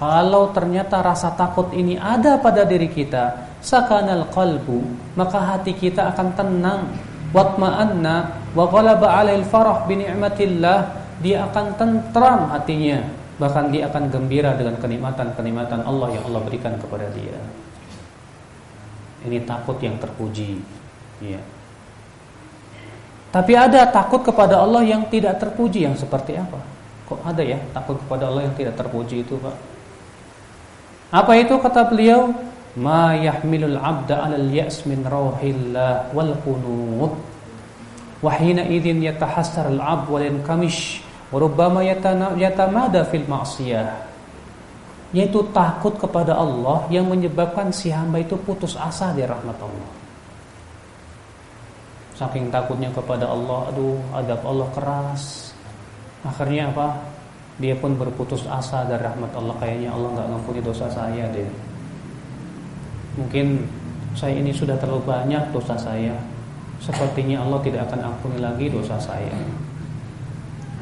kalau 0.00 0.50
ternyata 0.56 1.04
rasa 1.04 1.36
takut 1.36 1.68
ini 1.76 2.00
ada 2.00 2.40
pada 2.40 2.64
diri 2.64 2.88
kita, 2.88 3.54
sakanal 3.60 4.26
qalbu, 4.32 4.80
maka 5.14 5.38
hati 5.38 5.76
kita 5.76 6.10
akan 6.14 6.28
tenang, 6.34 6.82
watma'anna 7.30 8.14
wa 8.56 8.64
ghalaba 8.66 9.20
'alail 9.20 9.46
farah 9.46 9.84
bi 9.84 10.00
ni'matillah. 10.00 11.04
Dia 11.22 11.46
akan 11.46 11.78
tentram 11.78 12.50
hatinya. 12.50 12.98
Bahkan 13.38 13.70
dia 13.70 13.86
akan 13.86 14.10
gembira 14.10 14.58
dengan 14.58 14.74
kenikmatan-kenikmatan 14.82 15.86
Allah 15.86 16.18
yang 16.18 16.24
Allah 16.26 16.42
berikan 16.42 16.74
kepada 16.82 17.06
dia. 17.14 17.38
Ini 19.22 19.46
takut 19.46 19.78
yang 19.78 19.94
terpuji. 20.02 20.58
Ya 21.22 21.38
tapi 23.32 23.56
ada 23.56 23.88
takut 23.88 24.20
kepada 24.20 24.60
Allah 24.60 24.84
yang 24.84 25.08
tidak 25.08 25.40
terpuji. 25.40 25.88
Yang 25.88 26.04
seperti 26.04 26.36
apa? 26.36 26.60
Kok 27.08 27.24
ada 27.24 27.40
ya 27.40 27.56
takut 27.72 27.96
kepada 28.04 28.28
Allah 28.28 28.44
yang 28.44 28.54
tidak 28.54 28.76
terpuji 28.76 29.24
itu 29.24 29.40
Pak? 29.40 29.56
Apa 31.16 31.32
itu 31.40 31.56
kata 31.56 31.88
beliau? 31.88 32.28
Ma 32.76 33.16
yahmilul 33.16 33.80
abda 33.80 34.28
'alal 34.28 34.48
ya's 34.52 34.84
min 34.84 35.00
rauhillah 35.00 36.12
wal 36.12 36.36
qunut. 36.44 37.16
Wa 38.20 38.36
hina 38.36 38.68
idzin 38.68 39.00
yatahassar 39.00 39.72
al-'abd 39.72 40.06
wal 40.12 40.24
yankamish 40.24 41.00
Rubbama 41.32 41.80
yatamada 42.36 43.08
fil 43.08 43.24
ma'siyah. 43.24 44.12
Yaitu 45.16 45.40
takut 45.56 45.96
kepada 45.96 46.36
Allah 46.36 46.84
yang 46.92 47.08
menyebabkan 47.08 47.72
si 47.72 47.88
hamba 47.88 48.20
itu 48.20 48.36
putus 48.36 48.76
asa 48.76 49.16
dari 49.16 49.24
rahmat 49.24 49.56
Allah. 49.56 50.01
Saking 52.12 52.52
takutnya 52.52 52.92
kepada 52.92 53.24
Allah, 53.24 53.72
aduh, 53.72 53.96
adab 54.12 54.40
Allah 54.44 54.68
keras. 54.76 55.52
Akhirnya 56.22 56.68
apa? 56.70 57.00
Dia 57.56 57.76
pun 57.76 57.96
berputus 57.96 58.44
asa 58.48 58.84
dari 58.84 59.00
rahmat 59.00 59.32
Allah. 59.36 59.56
Kayaknya 59.60 59.90
Allah 59.92 60.08
nggak 60.16 60.28
ngampuni 60.28 60.60
dosa 60.60 60.86
saya 60.92 61.24
deh. 61.32 61.48
Mungkin 63.16 63.64
saya 64.16 64.36
ini 64.36 64.52
sudah 64.52 64.76
terlalu 64.76 65.08
banyak 65.08 65.52
dosa 65.52 65.76
saya. 65.76 66.16
Sepertinya 66.82 67.44
Allah 67.44 67.60
tidak 67.62 67.88
akan 67.88 68.00
ampuni 68.12 68.38
lagi 68.42 68.66
dosa 68.68 68.98
saya. 68.98 69.32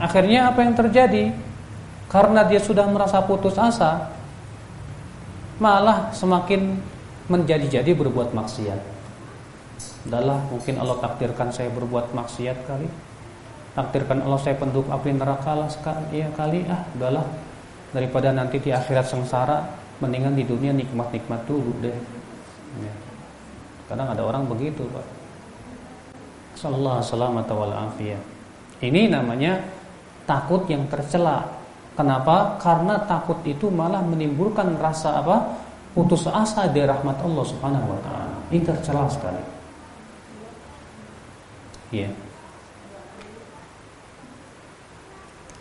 Akhirnya 0.01 0.49
apa 0.49 0.65
yang 0.65 0.73
terjadi? 0.73 1.29
Karena 2.11 2.43
dia 2.43 2.59
sudah 2.59 2.89
merasa 2.91 3.23
putus 3.23 3.55
asa, 3.55 4.11
malah 5.63 6.11
semakin 6.11 6.75
menjadi-jadi 7.31 7.95
berbuat 7.95 8.35
maksiat. 8.35 9.00
Adalah 10.09 10.41
mungkin 10.49 10.81
Allah 10.81 10.97
takdirkan 11.03 11.53
saya 11.53 11.69
berbuat 11.73 12.17
maksiat 12.17 12.65
kali. 12.65 12.89
Takdirkan 13.77 14.25
Allah 14.25 14.41
saya 14.41 14.57
penduduk 14.57 14.91
api 14.91 15.15
neraka 15.15 15.55
lah 15.55 15.71
sekali, 15.71 16.25
ya 16.25 16.29
kali 16.35 16.67
ah, 16.67 16.83
udahlah 16.97 17.27
daripada 17.95 18.35
nanti 18.35 18.59
di 18.59 18.75
akhirat 18.75 19.07
sengsara, 19.07 19.63
mendingan 20.03 20.35
di 20.35 20.43
dunia 20.43 20.75
nikmat-nikmat 20.75 21.47
dulu 21.47 21.71
deh. 21.79 21.95
Ya. 22.83 22.95
Kadang 23.87 24.11
ada 24.11 24.23
orang 24.27 24.47
begitu, 24.47 24.87
Pak. 24.91 25.07
Wasallam 26.61 27.41
Ini 28.81 29.03
namanya 29.09 29.63
takut 30.29 30.67
yang 30.69 30.85
tercela. 30.91 31.47
Kenapa? 31.95 32.57
Karena 32.61 33.01
takut 33.05 33.39
itu 33.45 33.69
malah 33.69 34.01
menimbulkan 34.03 34.77
rasa 34.81 35.21
apa? 35.21 35.69
putus 35.91 36.23
asa 36.31 36.71
dari 36.71 36.87
rahmat 36.87 37.19
Allah 37.19 37.45
Subhanahu 37.51 37.87
wa 37.91 37.99
taala. 38.07 38.37
Ini 38.55 38.63
tercela 38.63 39.11
sekali. 39.11 39.43
Ya. 41.91 42.11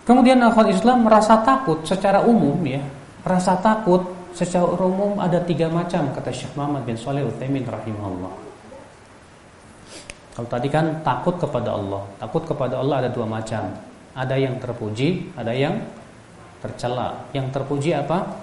Kemudian 0.06 0.42
akhwat 0.42 0.74
Islam 0.74 1.06
merasa 1.06 1.38
takut 1.46 1.86
secara 1.86 2.26
umum 2.26 2.58
ya. 2.66 2.82
Rasa 3.22 3.62
takut 3.62 4.10
secara 4.34 4.66
umum 4.82 5.22
ada 5.22 5.38
tiga 5.46 5.70
macam 5.70 6.10
kata 6.14 6.34
Syekh 6.34 6.54
Muhammad 6.58 6.86
bin 6.86 6.98
Shalih 6.98 7.30
Utsaimin 7.30 7.66
rahimahullah. 7.66 8.34
Kalau 10.34 10.50
tadi 10.50 10.72
kan 10.72 11.04
takut 11.04 11.36
kepada 11.36 11.76
Allah. 11.76 12.08
Takut 12.16 12.48
kepada 12.48 12.80
Allah 12.80 13.06
ada 13.06 13.10
dua 13.12 13.28
macam. 13.28 13.76
Ada 14.16 14.34
yang 14.40 14.58
terpuji, 14.58 15.36
ada 15.38 15.54
yang 15.54 15.84
tercela. 16.64 17.28
Yang 17.36 17.60
terpuji 17.60 17.92
apa? 17.94 18.40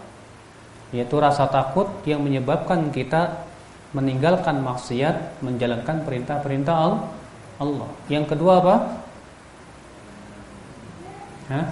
Yaitu 0.94 1.16
rasa 1.18 1.50
takut 1.50 1.88
yang 2.06 2.22
menyebabkan 2.22 2.94
kita 2.94 3.48
meninggalkan 3.96 4.60
maksiat, 4.60 5.40
menjalankan 5.40 6.04
perintah-perintah 6.04 6.74
Allah. 6.76 7.02
Yang 8.12 8.36
kedua 8.36 8.60
apa? 8.60 8.76
Hah? 11.48 11.66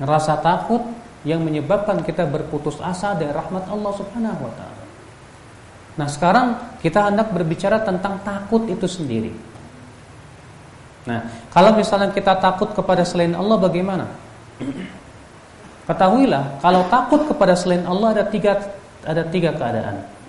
Rasa 0.00 0.40
takut 0.40 0.80
yang 1.28 1.44
menyebabkan 1.44 2.00
kita 2.00 2.24
berputus 2.24 2.80
asa 2.80 3.12
dari 3.12 3.28
rahmat 3.28 3.68
Allah 3.68 3.92
Subhanahu 3.92 4.40
wa 4.40 4.52
taala. 4.56 4.84
Nah, 6.00 6.08
sekarang 6.08 6.46
kita 6.80 7.12
hendak 7.12 7.28
berbicara 7.28 7.84
tentang 7.84 8.16
takut 8.24 8.64
itu 8.64 8.88
sendiri. 8.88 9.32
Nah, 11.04 11.28
kalau 11.52 11.76
misalnya 11.76 12.08
kita 12.12 12.40
takut 12.40 12.72
kepada 12.72 13.04
selain 13.04 13.36
Allah 13.36 13.60
bagaimana? 13.60 14.08
Ketahuilah, 15.84 16.62
kalau 16.64 16.88
takut 16.88 17.28
kepada 17.28 17.52
selain 17.52 17.84
Allah 17.84 18.16
ada 18.16 18.24
tiga 18.24 18.56
ada 19.04 19.26
tiga 19.28 19.52
keadaan. 19.52 20.19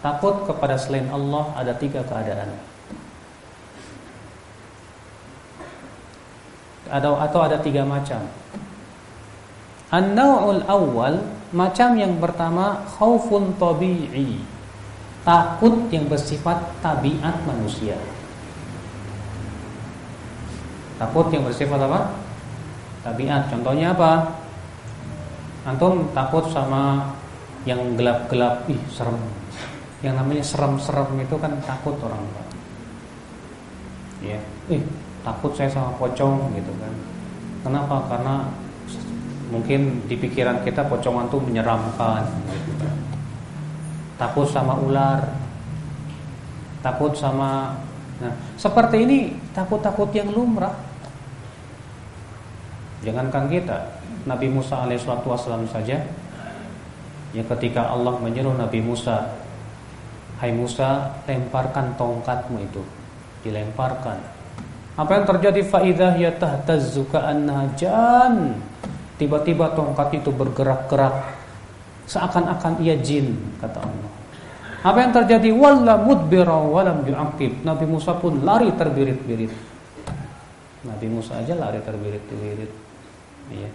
Takut 0.00 0.48
kepada 0.48 0.80
selain 0.80 1.08
Allah 1.12 1.52
ada 1.56 1.76
tiga 1.76 2.00
keadaan. 2.00 2.56
Ada 6.90 7.08
atau 7.30 7.40
ada 7.44 7.60
tiga 7.60 7.84
macam. 7.84 8.24
An-naw'ul 9.92 10.64
awal, 10.66 11.20
macam 11.52 11.98
yang 12.00 12.16
pertama 12.16 12.80
khaufun 12.96 13.54
tabi'i. 13.60 14.40
Takut 15.20 15.92
yang 15.92 16.08
bersifat 16.08 16.80
tabiat 16.80 17.36
manusia. 17.44 18.00
Takut 20.96 21.28
yang 21.28 21.44
bersifat 21.44 21.76
apa? 21.76 22.16
Tabiat. 23.04 23.52
Contohnya 23.52 23.92
apa? 23.92 24.40
Antum 25.68 26.08
takut 26.16 26.48
sama 26.48 27.12
yang 27.68 27.96
gelap-gelap, 28.00 28.64
ih 28.72 28.80
serem. 28.88 29.16
Yang 30.00 30.14
namanya 30.16 30.44
serem-serem 30.44 31.12
itu 31.20 31.36
kan 31.36 31.52
takut 31.68 31.96
orang 32.00 32.22
tua. 32.24 32.44
Ya, 34.20 34.40
ih 34.72 34.80
takut 35.20 35.52
saya 35.52 35.68
sama 35.68 35.92
pocong 36.00 36.52
gitu 36.56 36.72
kan. 36.80 36.94
Kenapa? 37.60 38.08
Karena 38.08 38.48
mungkin 39.52 40.00
di 40.08 40.16
pikiran 40.16 40.64
kita 40.64 40.88
pocongan 40.88 41.28
tuh 41.28 41.40
menyeramkan. 41.44 42.24
Gitu 42.48 42.72
kan. 42.80 42.94
Takut 44.16 44.48
sama 44.48 44.76
ular, 44.80 45.24
takut 46.80 47.12
sama, 47.16 47.76
nah 48.20 48.32
seperti 48.56 49.04
ini 49.04 49.18
takut-takut 49.52 50.12
yang 50.12 50.28
lumrah. 50.32 50.76
Jangankan 53.00 53.48
kita, 53.48 53.96
Nabi 54.28 54.52
Musa 54.52 54.84
alaihissalam 54.84 55.64
saja 55.72 56.04
ya 57.30 57.42
ketika 57.56 57.88
Allah 57.88 58.18
menyuruh 58.20 58.52
Nabi 58.58 58.84
Musa 58.84 59.32
Hai 60.40 60.56
Musa 60.56 61.20
lemparkan 61.28 61.92
tongkatmu 62.00 62.64
itu. 62.64 62.80
Dilemparkan. 63.44 64.16
Apa 64.96 65.20
yang 65.20 65.24
terjadi? 65.28 65.60
Faidah 65.68 66.16
ya 66.16 66.32
tahtazzu 66.32 67.04
ka'annaha 67.12 67.76
jan. 67.76 68.56
Tiba-tiba 69.20 69.76
tongkat 69.76 70.16
itu 70.16 70.32
bergerak-gerak. 70.32 71.36
Seakan-akan 72.08 72.80
ia 72.80 72.96
jin 72.96 73.36
kata 73.60 73.84
Allah. 73.84 74.10
Apa 74.80 74.98
yang 75.04 75.12
terjadi? 75.12 75.52
Walla 75.52 76.00
mudbira 76.00 76.56
walam 76.56 77.04
yu'aqib. 77.04 77.60
Nabi 77.60 77.84
Musa 77.84 78.16
pun 78.16 78.40
lari 78.40 78.72
terbirit-birit. 78.72 79.52
Nabi 80.88 81.06
Musa 81.12 81.36
aja 81.36 81.52
lari 81.52 81.84
terbirit-birit. 81.84 82.72
Iya. 83.52 83.68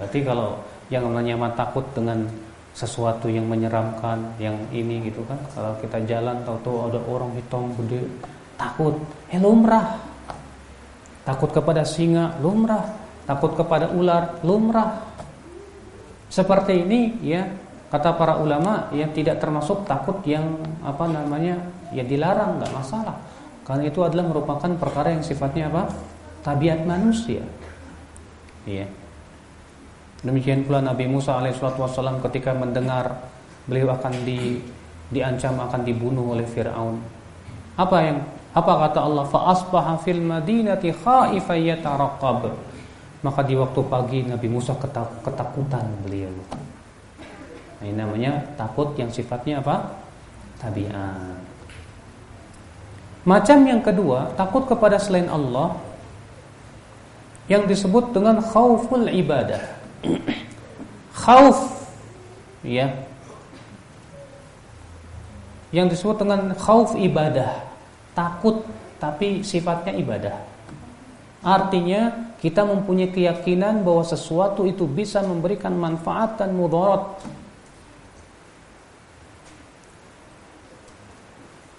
Berarti 0.00 0.18
kalau 0.24 0.56
yang 0.88 1.04
namanya 1.04 1.52
takut 1.52 1.84
dengan 1.92 2.32
sesuatu 2.72 3.28
yang 3.28 3.44
menyeramkan, 3.44 4.36
yang 4.40 4.56
ini 4.72 5.12
gitu 5.12 5.20
kan. 5.28 5.36
Kalau 5.52 5.76
kita 5.80 6.00
jalan 6.08 6.40
tahu-tahu 6.44 6.88
ada 6.88 7.00
orang 7.04 7.30
hitam 7.36 7.68
gede, 7.76 8.08
takut. 8.56 8.96
Eh 9.28 9.40
lumrah. 9.40 10.00
Takut 11.22 11.52
kepada 11.52 11.84
singa, 11.84 12.34
lumrah. 12.40 12.82
Takut 13.28 13.54
kepada 13.54 13.92
ular, 13.92 14.42
lumrah. 14.42 14.98
Seperti 16.32 16.82
ini 16.82 17.20
ya, 17.22 17.44
kata 17.92 18.16
para 18.16 18.40
ulama 18.40 18.88
ya 18.90 19.04
tidak 19.12 19.36
termasuk 19.36 19.84
takut 19.84 20.18
yang 20.24 20.56
apa 20.80 21.04
namanya 21.06 21.60
ya 21.92 22.02
dilarang 22.02 22.56
nggak 22.56 22.72
masalah. 22.72 23.16
Karena 23.62 23.86
itu 23.86 24.00
adalah 24.02 24.26
merupakan 24.26 24.72
perkara 24.80 25.14
yang 25.14 25.22
sifatnya 25.22 25.70
apa? 25.70 25.92
Tabiat 26.42 26.82
manusia. 26.82 27.44
Iya. 28.66 29.01
Demikian 30.22 30.62
pula 30.62 30.78
Nabi 30.78 31.10
Musa 31.10 31.34
alaihissalam 31.34 32.22
ketika 32.30 32.54
mendengar 32.54 33.26
beliau 33.66 33.90
akan 33.98 34.22
di 34.22 34.62
diancam 35.10 35.58
akan 35.58 35.82
dibunuh 35.82 36.32
oleh 36.32 36.46
Firaun. 36.46 37.02
Apa 37.74 37.96
yang 38.00 38.18
apa 38.54 38.72
kata 38.88 39.00
Allah? 39.02 39.24
Fa 39.26 39.50
asbaha 39.50 39.98
fil 40.00 40.22
madinati 40.22 40.94
khaifan 40.94 41.58
yatarqab. 41.74 42.54
Maka 43.22 43.40
di 43.46 43.54
waktu 43.54 43.80
pagi 43.86 44.20
Nabi 44.26 44.48
Musa 44.50 44.74
ketakutan 45.22 45.86
beliau. 46.02 46.30
Nah, 47.78 47.84
ini 47.86 47.94
namanya 47.98 48.42
takut 48.54 48.94
yang 48.98 49.10
sifatnya 49.10 49.62
apa? 49.62 49.94
Tabiat. 50.58 51.38
Macam 53.22 53.58
yang 53.62 53.78
kedua, 53.82 54.34
takut 54.34 54.66
kepada 54.66 54.98
selain 54.98 55.30
Allah 55.30 55.78
yang 57.46 57.66
disebut 57.66 58.10
dengan 58.10 58.42
khauful 58.42 59.06
ibadah. 59.06 59.81
Khauf 61.14 61.58
ya. 62.66 62.90
Yang 65.72 65.96
disebut 65.96 66.20
dengan 66.20 66.52
khauf 66.52 66.92
ibadah, 66.98 67.64
takut 68.12 68.66
tapi 69.00 69.40
sifatnya 69.40 69.96
ibadah. 69.96 70.36
Artinya 71.42 72.30
kita 72.38 72.62
mempunyai 72.62 73.10
keyakinan 73.10 73.82
bahwa 73.82 74.06
sesuatu 74.06 74.62
itu 74.68 74.86
bisa 74.86 75.24
memberikan 75.24 75.74
manfaat 75.74 76.38
dan 76.38 76.54
mudarat. 76.54 77.18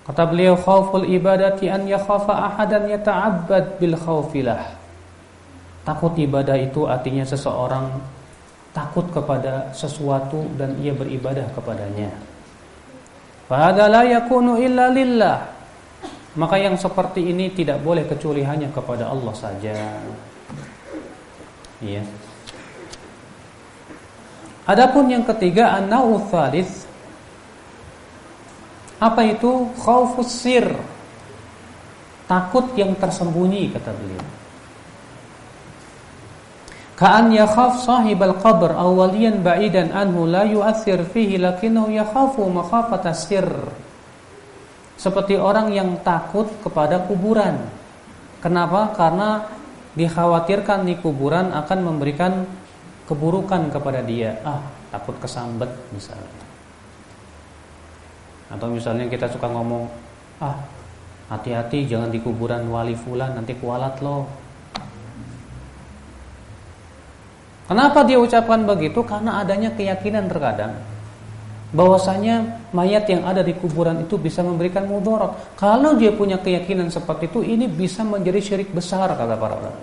Kata 0.03 0.23
beliau 0.27 0.59
khauful 0.59 1.07
ibadati 1.07 1.71
an 1.71 1.87
yakhafa 1.87 2.35
ahadan 2.51 2.91
yata'abbad 2.91 3.79
bil 3.79 3.95
khaufilah. 3.95 4.75
Takut 5.87 6.11
ibadah 6.19 6.59
itu 6.59 6.83
artinya 6.91 7.23
seseorang 7.23 8.03
takut 8.73 9.05
kepada 9.13 9.69
sesuatu 9.71 10.49
dan 10.57 10.75
ia 10.81 10.91
beribadah 10.91 11.45
kepadanya. 11.53 12.09
Yakunu. 14.09 14.57
Maka 16.33 16.57
yang 16.57 16.73
seperti 16.81 17.29
ini 17.29 17.53
tidak 17.53 17.85
boleh 17.85 18.09
kecuali 18.09 18.41
hanya 18.41 18.73
kepada 18.73 19.05
Allah 19.05 19.33
saja. 19.37 19.77
Iya. 21.77 22.01
Adapun 24.65 25.13
yang 25.13 25.21
ketiga 25.29 25.77
an-nau'u 25.77 26.25
Apa 28.97 29.21
itu 29.27 29.69
khaufus 29.77 30.31
sir? 30.31 30.65
Takut 32.25 32.71
yang 32.73 32.97
tersembunyi 32.97 33.69
kata 33.75 33.91
beliau. 33.93 34.42
Ka'an 36.93 37.33
yakhaf 37.33 37.81
sahibal 37.81 38.37
qabr 38.37 38.77
aw 38.77 38.85
waliyan 38.93 39.41
ba'idan 39.41 39.89
anhu 39.89 40.29
la 40.29 40.45
yu'athir 40.45 41.01
fihi 41.09 41.41
lakinnahu 41.41 41.89
yakhafu 41.89 42.45
makhafata 42.45 43.17
sir. 43.17 43.49
Seperti 44.93 45.33
orang 45.33 45.73
yang 45.73 45.97
takut 46.05 46.45
kepada 46.61 47.01
kuburan. 47.09 47.65
Kenapa? 48.45 48.93
Karena 48.93 49.41
dikhawatirkan 49.97 50.85
di 50.85 50.93
kuburan 51.01 51.49
akan 51.49 51.79
memberikan 51.81 52.45
keburukan 53.09 53.73
kepada 53.73 54.05
dia. 54.05 54.37
Ah, 54.45 54.61
takut 54.93 55.17
kesambet 55.17 55.73
misalnya. 55.89 56.45
Atau 58.53 58.69
misalnya 58.69 59.09
kita 59.09 59.33
suka 59.33 59.49
ngomong, 59.49 59.89
ah, 60.45 60.61
hati-hati 61.33 61.89
jangan 61.89 62.13
di 62.13 62.21
kuburan 62.21 62.69
wali 62.69 62.93
fulan 62.93 63.33
nanti 63.33 63.57
kualat 63.57 63.97
loh 64.05 64.42
Kenapa 67.63 68.03
dia 68.03 68.19
ucapkan 68.19 68.67
begitu? 68.67 68.99
Karena 69.07 69.39
adanya 69.39 69.71
keyakinan 69.71 70.27
terkadang 70.27 70.75
bahwasanya 71.73 72.69
mayat 72.69 73.09
yang 73.09 73.25
ada 73.25 73.41
di 73.41 73.57
kuburan 73.57 74.05
itu 74.05 74.15
bisa 74.21 74.45
memberikan 74.45 74.85
mudarat. 74.85 75.57
Kalau 75.57 75.97
dia 75.97 76.13
punya 76.13 76.37
keyakinan 76.37 76.93
seperti 76.93 77.33
itu, 77.33 77.41
ini 77.41 77.65
bisa 77.65 78.05
menjadi 78.05 78.39
syirik 78.39 78.69
besar 78.69 79.09
kata 79.17 79.35
para 79.35 79.57
ulama. 79.57 79.81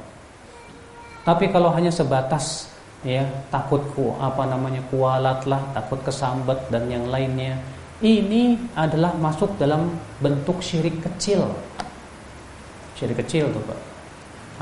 Tapi 1.27 1.51
kalau 1.53 1.75
hanya 1.75 1.93
sebatas 1.93 2.71
ya 3.03 3.27
takut 3.51 3.81
ku 3.93 4.15
apa 4.23 4.47
namanya 4.47 4.81
kualat 4.89 5.45
lah, 5.51 5.61
takut 5.75 6.01
kesambat 6.07 6.71
dan 6.71 6.87
yang 6.87 7.11
lainnya, 7.11 7.59
ini 8.01 8.57
adalah 8.79 9.13
masuk 9.19 9.59
dalam 9.59 9.91
bentuk 10.23 10.63
syirik 10.63 11.03
kecil. 11.03 11.45
Syirik 12.97 13.21
kecil 13.27 13.51
tuh 13.51 13.63
pak. 13.67 13.81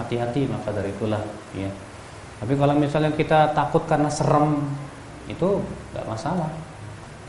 Hati-hati 0.00 0.48
maka 0.48 0.72
dari 0.72 0.90
itulah 0.94 1.22
ya. 1.52 1.68
Tapi 2.38 2.54
kalau 2.54 2.74
misalnya 2.78 3.10
kita 3.14 3.50
takut 3.50 3.82
karena 3.90 4.06
serem 4.06 4.62
itu 5.26 5.58
nggak 5.94 6.06
masalah. 6.06 6.50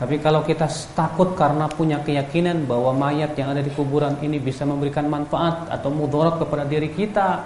Tapi 0.00 0.16
kalau 0.16 0.40
kita 0.40 0.64
takut 0.96 1.36
karena 1.36 1.68
punya 1.68 2.00
keyakinan 2.00 2.64
bahwa 2.64 2.96
mayat 2.96 3.36
yang 3.36 3.52
ada 3.52 3.60
di 3.60 3.68
kuburan 3.68 4.16
ini 4.24 4.40
bisa 4.40 4.64
memberikan 4.64 5.04
manfaat 5.04 5.68
atau 5.68 5.92
mudarat 5.92 6.40
kepada 6.40 6.64
diri 6.64 6.88
kita, 6.88 7.44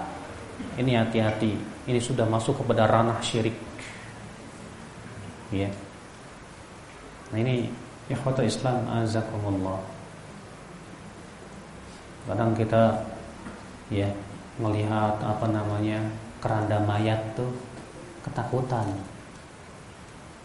ini 0.79 0.95
hati-hati. 0.95 1.51
Ini 1.83 1.99
sudah 1.99 2.23
masuk 2.23 2.63
kepada 2.63 2.87
ranah 2.87 3.19
syirik. 3.19 3.53
Ya. 5.51 5.67
Nah 7.35 7.37
ini 7.43 7.67
ikhwata 8.07 8.47
Islam 8.47 8.87
azakumullah. 9.03 9.83
Kadang 12.25 12.55
kita 12.55 13.03
ya 13.91 14.09
melihat 14.57 15.19
apa 15.19 15.45
namanya 15.51 15.99
keranda 16.45 16.77
mayat 16.85 17.17
tuh 17.33 17.49
ketakutan. 18.21 18.85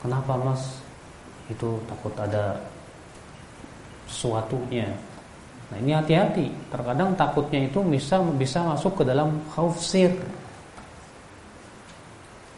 Kenapa 0.00 0.32
mas? 0.40 0.80
Itu 1.52 1.76
takut 1.84 2.16
ada 2.16 2.56
sesuatunya. 4.08 4.88
Nah 5.68 5.76
ini 5.76 5.92
hati-hati. 5.92 6.48
Terkadang 6.72 7.12
takutnya 7.20 7.68
itu 7.68 7.84
bisa 7.84 8.16
bisa 8.32 8.64
masuk 8.64 8.96
ke 8.96 9.04
dalam 9.04 9.44
khaufsir. 9.52 10.16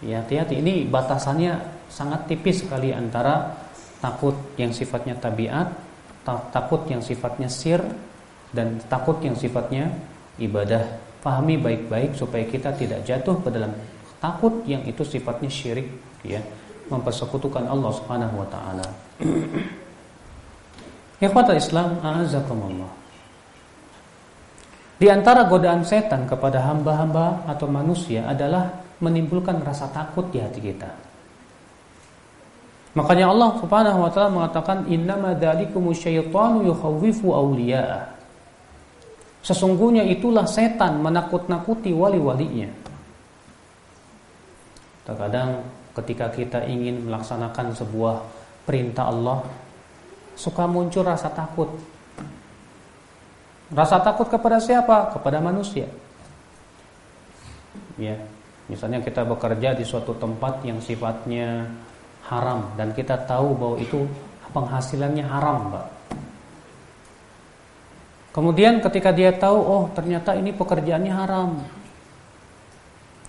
Ya 0.07 0.23
hati-hati. 0.23 0.63
Ini 0.63 0.87
batasannya 0.87 1.59
sangat 1.91 2.31
tipis 2.31 2.63
sekali 2.63 2.95
antara 2.95 3.59
takut 3.99 4.39
yang 4.55 4.71
sifatnya 4.71 5.19
tabiat, 5.19 5.67
takut 6.55 6.87
yang 6.87 7.03
sifatnya 7.03 7.51
sir, 7.51 7.83
dan 8.55 8.79
takut 8.87 9.19
yang 9.19 9.35
sifatnya 9.35 9.91
ibadah 10.39 11.11
Pahami 11.23 11.55
baik-baik 11.55 12.19
supaya 12.19 12.43
kita 12.45 12.75
tidak 12.75 13.07
jatuh 13.07 13.39
ke 13.39 13.49
dalam 13.55 13.71
takut 14.19 14.67
yang 14.67 14.83
itu 14.83 15.07
sifatnya 15.07 15.47
syirik 15.47 15.87
ya, 16.27 16.43
mempersekutukan 16.91 17.63
Allah 17.71 17.93
Subhanahu 17.95 18.43
wa 18.43 18.49
taala. 18.51 18.87
Ikhwatul 21.23 21.63
Islam, 21.63 22.03
a'azakumullah. 22.03 22.91
Di 24.99 25.07
antara 25.11 25.47
godaan 25.47 25.87
setan 25.87 26.27
kepada 26.27 26.63
hamba-hamba 26.63 27.47
atau 27.47 27.71
manusia 27.71 28.27
adalah 28.27 28.83
menimbulkan 29.03 29.59
rasa 29.63 29.91
takut 29.91 30.31
di 30.31 30.39
hati 30.39 30.63
kita. 30.63 30.91
Makanya 32.95 33.35
Allah 33.35 33.51
Subhanahu 33.59 33.99
wa 34.05 34.11
taala 34.15 34.31
mengatakan 34.31 34.87
innama 34.87 35.35
dzalikumus 35.35 35.99
syaitanu 35.99 36.71
yukhawwifu. 36.71 37.35
Sesungguhnya 39.43 40.07
itulah 40.07 40.47
setan 40.47 41.03
menakut-nakuti 41.03 41.91
wali-walinya. 41.91 42.71
Terkadang 45.03 45.67
ketika 45.99 46.31
kita 46.31 46.63
ingin 46.63 47.11
melaksanakan 47.11 47.75
sebuah 47.75 48.23
perintah 48.63 49.11
Allah, 49.11 49.43
suka 50.39 50.71
muncul 50.71 51.03
rasa 51.03 51.27
takut. 51.35 51.75
Rasa 53.75 53.99
takut 53.99 54.31
kepada 54.31 54.63
siapa? 54.63 55.11
Kepada 55.11 55.43
manusia. 55.43 55.91
Ya, 57.99 58.15
misalnya 58.71 59.03
kita 59.03 59.27
bekerja 59.27 59.75
di 59.75 59.83
suatu 59.83 60.15
tempat 60.15 60.63
yang 60.63 60.79
sifatnya 60.79 61.67
haram 62.31 62.73
dan 62.79 62.95
kita 62.95 63.27
tahu 63.27 63.59
bahwa 63.59 63.77
itu 63.83 64.07
penghasilannya 64.55 65.25
haram, 65.27 65.73
Mbak. 65.73 65.87
Kemudian 68.33 68.81
ketika 68.81 69.12
dia 69.12 69.29
tahu, 69.37 69.59
oh 69.61 69.85
ternyata 69.92 70.33
ini 70.33 70.57
pekerjaannya 70.57 71.12
haram, 71.12 71.61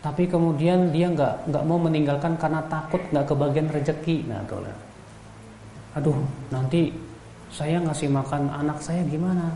tapi 0.03 0.27
kemudian 0.27 0.91
dia 0.91 1.07
nggak 1.11 1.47
nggak 1.47 1.63
mau 1.63 1.79
meninggalkan 1.79 2.35
karena 2.35 2.63
takut 2.67 3.03
nggak 3.11 3.23
kebagian 3.23 3.67
rezeki. 3.71 4.27
Nah, 4.27 4.43
tuh 4.47 4.63
Aduh, 5.93 6.19
nanti 6.51 6.91
saya 7.51 7.79
ngasih 7.79 8.11
makan 8.11 8.51
anak 8.51 8.83
saya 8.83 9.03
gimana? 9.07 9.51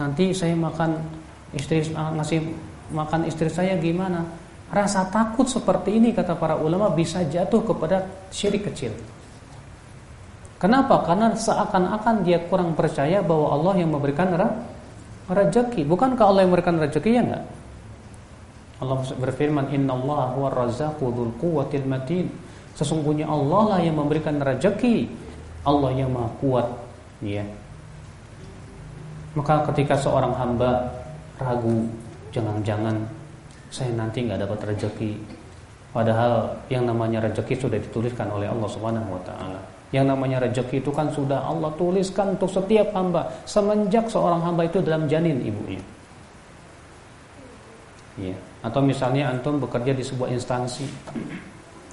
Nanti 0.00 0.30
saya 0.32 0.56
makan 0.56 0.96
istri 1.52 1.84
ah, 1.92 2.14
ngasih 2.16 2.40
makan 2.92 3.28
istri 3.28 3.52
saya 3.52 3.76
gimana? 3.76 4.24
Rasa 4.72 5.08
takut 5.12 5.44
seperti 5.50 5.98
ini 5.98 6.14
kata 6.14 6.38
para 6.38 6.54
ulama 6.54 6.88
bisa 6.94 7.20
jatuh 7.26 7.60
kepada 7.60 8.06
syirik 8.30 8.70
kecil. 8.70 8.94
Kenapa? 10.60 11.00
Karena 11.08 11.32
seakan-akan 11.32 12.20
dia 12.20 12.36
kurang 12.44 12.76
percaya 12.76 13.24
bahwa 13.24 13.56
Allah 13.56 13.80
yang 13.80 13.96
memberikan 13.96 14.28
rezeki. 15.24 15.88
Bukankah 15.88 16.20
Allah 16.20 16.44
yang 16.44 16.52
memberikan 16.52 16.76
rezeki 16.76 17.10
ya 17.16 17.22
enggak? 17.24 17.44
Allah 18.80 18.96
berfirman, 19.00 19.72
"Inna 19.72 19.96
Allah 19.96 20.36
huwa 20.36 20.48
razzaqu 20.52 21.00
dzul 21.00 21.32
quwwatil 21.40 21.88
matin." 21.88 22.28
Sesungguhnya 22.76 23.24
Allah 23.24 23.76
lah 23.76 23.80
yang 23.80 23.96
memberikan 23.96 24.36
rezeki. 24.36 25.08
Allah 25.64 25.92
yang 25.96 26.12
Maha 26.12 26.28
Kuat, 26.40 26.68
ya. 27.20 27.44
Maka 29.36 29.64
ketika 29.72 29.96
seorang 29.96 30.32
hamba 30.36 30.88
ragu, 31.36 31.88
jangan-jangan 32.32 32.96
saya 33.72 33.92
nanti 33.96 34.24
nggak 34.24 34.44
dapat 34.44 34.76
rezeki. 34.76 35.16
Padahal 35.92 36.52
yang 36.68 36.84
namanya 36.84 37.24
rezeki 37.24 37.54
sudah 37.56 37.78
dituliskan 37.80 38.28
oleh 38.32 38.48
Allah 38.48 38.68
Subhanahu 38.68 39.08
wa 39.08 39.22
taala. 39.24 39.79
Yang 39.90 40.06
namanya 40.06 40.38
rezeki 40.46 40.86
itu 40.86 40.94
kan 40.94 41.10
sudah 41.10 41.42
Allah 41.42 41.74
tuliskan 41.74 42.38
untuk 42.38 42.46
setiap 42.46 42.94
hamba 42.94 43.26
semenjak 43.42 44.06
seorang 44.06 44.38
hamba 44.46 44.62
itu 44.70 44.78
dalam 44.78 45.10
janin 45.10 45.42
ibunya. 45.42 45.82
Ya. 48.14 48.36
Atau 48.62 48.84
misalnya 48.84 49.32
antum 49.32 49.58
bekerja 49.58 49.96
di 49.96 50.04
sebuah 50.04 50.30
instansi, 50.30 50.84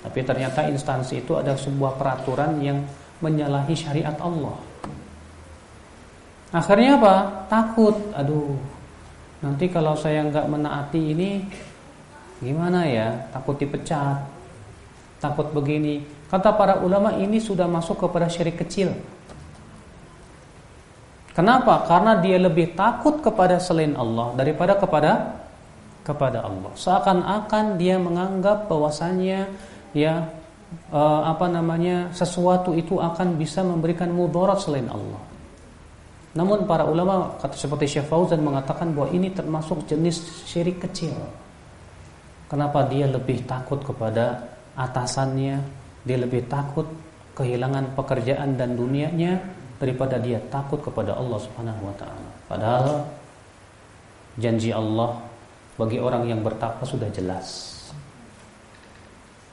tapi 0.04 0.20
ternyata 0.22 0.68
instansi 0.68 1.24
itu 1.24 1.40
ada 1.40 1.56
sebuah 1.56 1.96
peraturan 1.96 2.60
yang 2.60 2.84
menyalahi 3.24 3.74
syariat 3.74 4.14
Allah. 4.20 4.56
Akhirnya 6.52 7.00
apa? 7.00 7.16
Takut. 7.52 7.96
Aduh, 8.16 8.56
nanti 9.42 9.68
kalau 9.68 9.96
saya 9.96 10.28
nggak 10.28 10.48
menaati 10.48 11.02
ini, 11.16 11.44
gimana 12.44 12.84
ya? 12.88 13.16
Takut 13.32 13.56
dipecat, 13.60 14.22
takut 15.24 15.48
begini. 15.56 16.17
Kata 16.28 16.52
para 16.60 16.84
ulama 16.84 17.16
ini 17.16 17.40
sudah 17.40 17.66
masuk 17.72 18.04
kepada 18.04 18.28
syirik 18.28 18.60
kecil. 18.60 18.92
Kenapa? 21.32 21.86
Karena 21.86 22.18
dia 22.18 22.42
lebih 22.42 22.74
takut 22.74 23.22
kepada 23.22 23.62
selain 23.62 23.94
Allah 23.94 24.34
daripada 24.34 24.74
kepada 24.76 25.38
kepada 26.02 26.44
Allah. 26.44 26.72
Seakan-akan 26.74 27.78
dia 27.78 27.96
menganggap 28.02 28.66
bahwasannya 28.66 29.46
ya 29.94 30.14
eh, 30.92 31.22
apa 31.24 31.46
namanya 31.48 32.10
sesuatu 32.12 32.74
itu 32.74 32.98
akan 32.98 33.38
bisa 33.38 33.62
memberikan 33.62 34.10
mudarat 34.12 34.60
selain 34.60 34.90
Allah. 34.90 35.22
Namun 36.34 36.66
para 36.66 36.84
ulama 36.90 37.38
kata 37.40 37.56
seperti 37.56 37.98
Syekh 37.98 38.10
Fauzan 38.10 38.42
mengatakan 38.42 38.92
bahwa 38.92 39.10
ini 39.14 39.30
termasuk 39.34 39.86
jenis 39.86 40.22
syirik 40.50 40.84
kecil. 40.84 41.16
Kenapa 42.48 42.88
dia 42.88 43.06
lebih 43.10 43.44
takut 43.44 43.82
kepada 43.84 44.42
atasannya, 44.78 45.60
dia 46.08 46.18
lebih 46.18 46.48
takut 46.48 46.88
kehilangan 47.36 47.94
pekerjaan 47.94 48.56
dan 48.56 48.80
dunianya 48.80 49.44
daripada 49.78 50.18
dia 50.18 50.40
takut 50.50 50.82
kepada 50.82 51.14
Allah 51.14 51.38
Subhanahu 51.38 51.82
wa 51.84 51.96
taala. 52.00 52.30
Padahal 52.48 52.88
janji 54.40 54.72
Allah 54.74 55.22
bagi 55.78 56.00
orang 56.00 56.26
yang 56.26 56.42
bertakwa 56.42 56.88
sudah 56.88 57.12
jelas. 57.12 57.76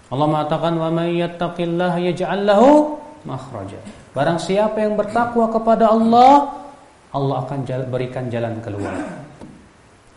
Allah 0.08 0.30
mengatakan 0.30 0.78
wa 0.78 0.88
may 0.94 1.18
yattaqillaha 1.18 1.98
yaj'al 2.14 2.42
lahu 2.46 2.96
makhraja. 3.26 3.76
Barang 4.14 4.38
siapa 4.38 4.78
yang 4.78 4.94
bertakwa 4.94 5.50
kepada 5.50 5.90
Allah, 5.90 6.54
Allah 7.10 7.36
akan 7.42 7.66
berikan 7.90 8.30
jalan 8.30 8.62
keluar 8.62 9.23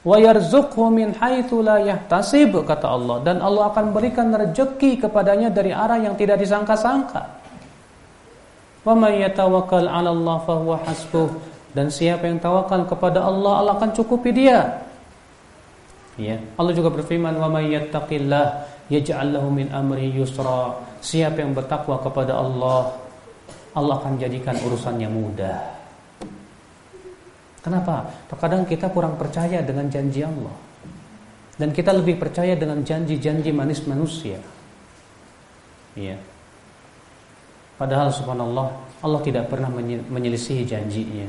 wa 0.07 0.15
yarzuqhu 0.15 0.87
min 0.87 1.11
haitsu 1.19 1.59
la 1.59 1.83
yahtasib 1.83 2.55
kata 2.63 2.87
Allah 2.87 3.19
dan 3.27 3.43
Allah 3.43 3.67
akan 3.75 3.91
berikan 3.91 4.31
rezeki 4.31 5.03
kepadanya 5.03 5.51
dari 5.51 5.75
arah 5.75 5.99
yang 5.99 6.15
tidak 6.15 6.39
disangka-sangka. 6.39 7.27
Wa 8.87 8.95
may 8.95 9.19
yatawakkal 9.19 9.83
'ala 9.83 10.15
Allah 10.15 10.37
fahuwa 10.47 10.79
hasbuh 10.87 11.27
dan 11.75 11.91
siapa 11.91 12.23
yang 12.23 12.39
tawakal 12.39 12.87
kepada 12.87 13.19
Allah 13.19 13.59
Allah 13.59 13.73
akan 13.75 13.91
cukupi 13.91 14.31
dia. 14.31 14.79
Ya, 16.15 16.39
Allah 16.55 16.73
juga 16.73 16.89
berfirman 16.89 17.35
wa 17.35 17.51
may 17.51 17.75
yattaqillah 17.75 18.63
yaj'al 18.87 19.35
lahu 19.35 19.51
min 19.51 19.67
amri 19.75 20.07
yusra. 20.09 20.73
Siapa 21.03 21.43
yang 21.45 21.53
bertakwa 21.53 22.01
kepada 22.01 22.41
Allah, 22.41 22.95
Allah 23.77 23.95
akan 24.01 24.17
jadikan 24.17 24.57
urusannya 24.65 25.05
mudah. 25.13 25.76
Kenapa? 27.67 28.07
Terkadang 28.31 28.63
kita 28.63 28.87
kurang 28.95 29.19
percaya 29.19 29.59
dengan 29.59 29.91
janji 29.91 30.23
Allah. 30.23 30.55
Dan 31.59 31.75
kita 31.75 31.91
lebih 31.91 32.15
percaya 32.15 32.55
dengan 32.55 32.79
janji-janji 32.79 33.51
manis 33.51 33.83
manusia. 33.83 34.39
Iya. 35.99 36.15
Padahal 37.75 38.07
subhanallah 38.07 38.71
Allah 39.03 39.21
tidak 39.21 39.51
pernah 39.51 39.67
menyelisihi 40.07 40.63
janjinya. 40.63 41.27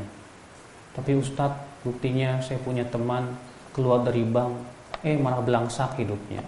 Tapi 0.94 1.18
Ustadz 1.18 1.82
buktinya 1.82 2.38
saya 2.38 2.62
punya 2.62 2.86
teman 2.86 3.34
keluar 3.74 4.06
dari 4.06 4.22
bank, 4.22 4.54
eh 5.02 5.18
malah 5.18 5.42
belangsak 5.42 5.98
hidupnya. 5.98 6.46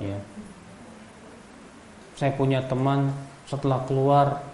Ya. 0.00 0.16
Saya 2.16 2.32
punya 2.32 2.64
teman 2.64 3.12
setelah 3.44 3.84
keluar 3.84 4.47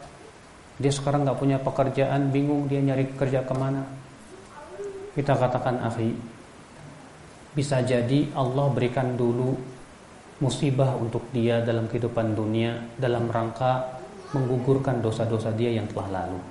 dia 0.74 0.90
sekarang 0.90 1.22
nggak 1.22 1.38
punya 1.38 1.58
pekerjaan, 1.62 2.34
bingung 2.34 2.66
dia 2.66 2.82
nyari 2.82 3.14
kerja 3.14 3.46
ke 3.46 3.54
mana. 3.54 3.86
Kita 5.14 5.38
katakan 5.38 5.78
akhi, 5.86 6.10
bisa 7.54 7.78
jadi 7.86 8.34
Allah 8.34 8.66
berikan 8.74 9.14
dulu 9.14 9.54
musibah 10.42 10.98
untuk 10.98 11.30
dia 11.30 11.62
dalam 11.62 11.86
kehidupan 11.86 12.34
dunia 12.34 12.82
dalam 12.98 13.30
rangka 13.30 14.02
menggugurkan 14.34 14.98
dosa-dosa 14.98 15.54
dia 15.54 15.70
yang 15.70 15.86
telah 15.86 16.10
lalu. 16.10 16.42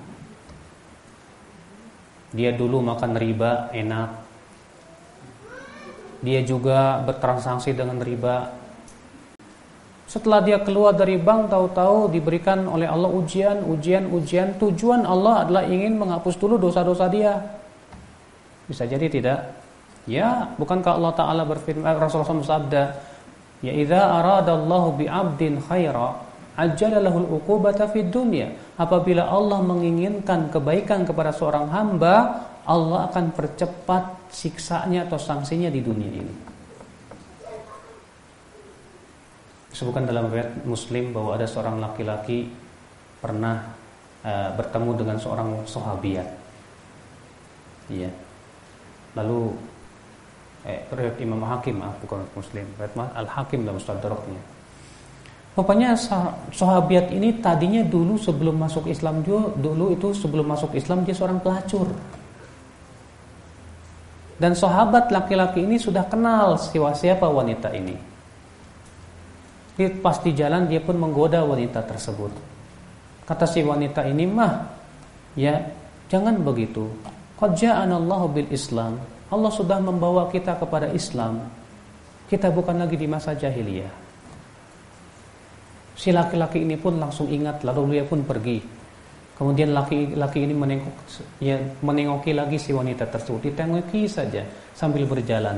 Dia 2.31 2.55
dulu 2.55 2.79
makan 2.79 3.19
riba 3.19 3.69
enak. 3.75 4.09
Dia 6.23 6.39
juga 6.47 7.03
bertransaksi 7.03 7.75
dengan 7.75 7.99
riba. 7.99 8.62
Setelah 10.13 10.45
dia 10.45 10.61
keluar 10.61 10.93
dari 10.93 11.17
bank 11.17 11.49
tahu-tahu 11.49 12.13
diberikan 12.13 12.69
oleh 12.69 12.85
Allah 12.85 13.09
ujian, 13.09 13.65
ujian, 13.65 14.13
ujian. 14.13 14.53
Tujuan 14.61 15.09
Allah 15.09 15.41
adalah 15.41 15.65
ingin 15.65 15.97
menghapus 15.97 16.37
dulu 16.37 16.61
dosa-dosa 16.61 17.09
dia. 17.09 17.33
Bisa 18.69 18.85
jadi 18.85 19.09
tidak? 19.09 19.57
Ya, 20.05 20.53
bukankah 20.61 21.01
Allah 21.01 21.13
Taala 21.17 21.43
berfirman 21.49 21.97
Rasulullah 21.97 22.29
SAW 22.29 22.45
bersabda, 22.45 22.83
"Ya 23.65 23.73
idza 23.73 24.05
aradallahu 24.21 25.01
bi 25.01 25.09
'abdin 25.09 25.57
khaira, 25.65 26.13
ajalalahul 26.61 27.41
uqubata 27.41 27.89
fid 27.89 28.13
dunya. 28.13 28.53
Apabila 28.77 29.25
Allah 29.33 29.65
menginginkan 29.65 30.53
kebaikan 30.53 31.09
kepada 31.09 31.33
seorang 31.33 31.73
hamba, 31.73 32.45
Allah 32.69 33.09
akan 33.09 33.33
percepat 33.33 34.29
siksanya 34.29 35.09
atau 35.09 35.17
sanksinya 35.17 35.73
di 35.73 35.81
dunia 35.81 36.11
ini. 36.21 36.52
Disebutkan 39.73 40.05
dalam 40.05 40.29
riwayat 40.29 40.63
Muslim 40.69 41.09
bahwa 41.11 41.33
ada 41.33 41.49
seorang 41.49 41.81
laki-laki 41.81 42.45
pernah 43.17 43.73
uh, 44.21 44.53
bertemu 44.53 44.91
dengan 44.93 45.17
seorang 45.17 45.49
sahabiat. 45.65 46.29
Iya. 47.89 48.13
Lalu 49.17 49.57
eh 50.63 50.79
riwayat 50.93 51.17
Imam 51.19 51.41
Hakim, 51.43 51.81
ah, 51.81 51.91
bukan 51.99 52.21
Muslim, 52.37 52.69
riwayat 52.77 52.93
Al 53.17 53.27
Hakim 53.27 53.65
dalam 53.65 53.81
Mustadraknya 53.81 54.53
Pokoknya 55.53 55.93
sahabat 56.49 57.13
ini 57.13 57.37
tadinya 57.37 57.85
dulu 57.85 58.17
sebelum 58.17 58.57
masuk 58.57 58.89
Islam 58.89 59.21
juga 59.21 59.53
dulu 59.53 59.93
itu 59.93 60.09
sebelum 60.09 60.49
masuk 60.49 60.73
Islam 60.73 61.05
dia 61.05 61.13
seorang 61.13 61.37
pelacur. 61.37 61.85
Dan 64.41 64.57
sahabat 64.57 65.13
laki-laki 65.13 65.61
ini 65.61 65.77
sudah 65.77 66.09
kenal 66.09 66.57
siapa 66.57 67.29
wanita 67.29 67.69
ini. 67.69 68.12
Di 69.73 69.89
pas 69.89 70.21
di 70.21 70.31
jalan 70.37 70.69
dia 70.69 70.77
pun 70.77 70.97
menggoda 71.01 71.41
wanita 71.41 71.81
tersebut. 71.81 72.29
Kata 73.25 73.49
si 73.49 73.65
wanita 73.65 74.05
ini 74.05 74.29
mah, 74.29 74.53
ya 75.33 75.57
jangan 76.11 76.37
begitu. 76.45 76.85
Qad 77.39 77.57
ja'anallahu 77.57 78.25
bil 78.29 78.49
Islam. 78.53 79.01
Allah 79.33 79.49
sudah 79.49 79.81
membawa 79.81 80.29
kita 80.29 80.53
kepada 80.61 80.93
Islam. 80.93 81.41
Kita 82.29 82.53
bukan 82.53 82.77
lagi 82.77 82.93
di 82.93 83.09
masa 83.09 83.33
jahiliyah. 83.33 83.89
Si 85.97 86.13
laki-laki 86.13 86.61
ini 86.61 86.77
pun 86.77 87.01
langsung 87.01 87.29
ingat 87.29 87.65
lalu 87.65 87.97
dia 87.97 88.05
pun 88.05 88.21
pergi. 88.21 88.61
Kemudian 89.33 89.73
laki-laki 89.73 90.45
ini 90.45 90.53
menengok, 90.53 90.93
ya, 91.41 91.57
menengoki 91.81 92.37
lagi 92.37 92.61
si 92.61 92.69
wanita 92.69 93.09
tersebut, 93.09 93.49
ditengoki 93.49 94.05
saja 94.05 94.45
sambil 94.77 95.09
berjalan. 95.09 95.57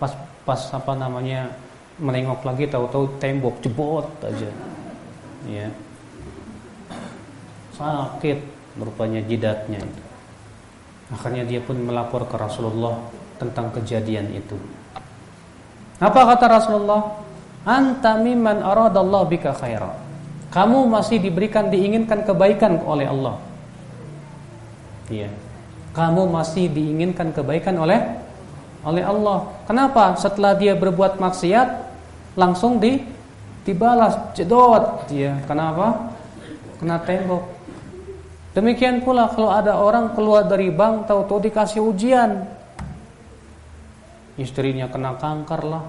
Pas 0.00 0.16
pas 0.44 0.60
apa 0.72 0.92
namanya 0.96 1.52
menengok 1.98 2.42
lagi 2.42 2.66
tahu-tahu 2.66 3.18
tembok 3.22 3.58
jebot 3.62 4.06
aja. 4.24 4.50
Ya. 5.46 5.68
Sakit 7.74 8.38
rupanya 8.78 9.22
jidatnya 9.22 9.82
itu. 9.82 10.02
Akhirnya 11.12 11.44
dia 11.46 11.60
pun 11.60 11.78
melapor 11.78 12.26
ke 12.26 12.34
Rasulullah 12.34 12.98
tentang 13.38 13.70
kejadian 13.70 14.30
itu. 14.34 14.56
Apa 16.00 16.34
kata 16.34 16.46
Rasulullah? 16.50 17.24
anta 17.64 18.20
mimman 18.20 18.60
aradallahu 18.60 19.28
bika 19.32 19.56
khaira. 19.56 19.96
Kamu 20.52 20.86
masih 20.86 21.18
diberikan 21.18 21.72
diinginkan 21.72 22.22
kebaikan 22.22 22.78
oleh 22.86 23.10
Allah. 23.10 23.40
Iya. 25.10 25.32
Kamu 25.96 26.30
masih 26.30 26.70
diinginkan 26.70 27.34
kebaikan 27.34 27.74
oleh 27.80 27.98
oleh 28.84 29.04
Allah. 29.04 29.48
Kenapa? 29.64 30.14
Setelah 30.20 30.54
dia 30.54 30.76
berbuat 30.76 31.18
maksiat 31.18 31.68
langsung 32.38 32.78
di 32.78 33.00
dibalas 33.64 34.36
jedot 34.36 35.08
dia. 35.08 35.40
Kenapa? 35.48 36.12
Kena 36.78 37.00
tembok. 37.00 37.44
Demikian 38.54 39.02
pula 39.02 39.26
kalau 39.32 39.50
ada 39.50 39.80
orang 39.80 40.14
keluar 40.14 40.46
dari 40.46 40.70
bank 40.70 41.10
tahu-tahu 41.10 41.50
dikasih 41.50 41.82
ujian. 41.82 42.46
Istrinya 44.38 44.86
kena 44.86 45.18
kanker 45.18 45.62
lah, 45.66 45.84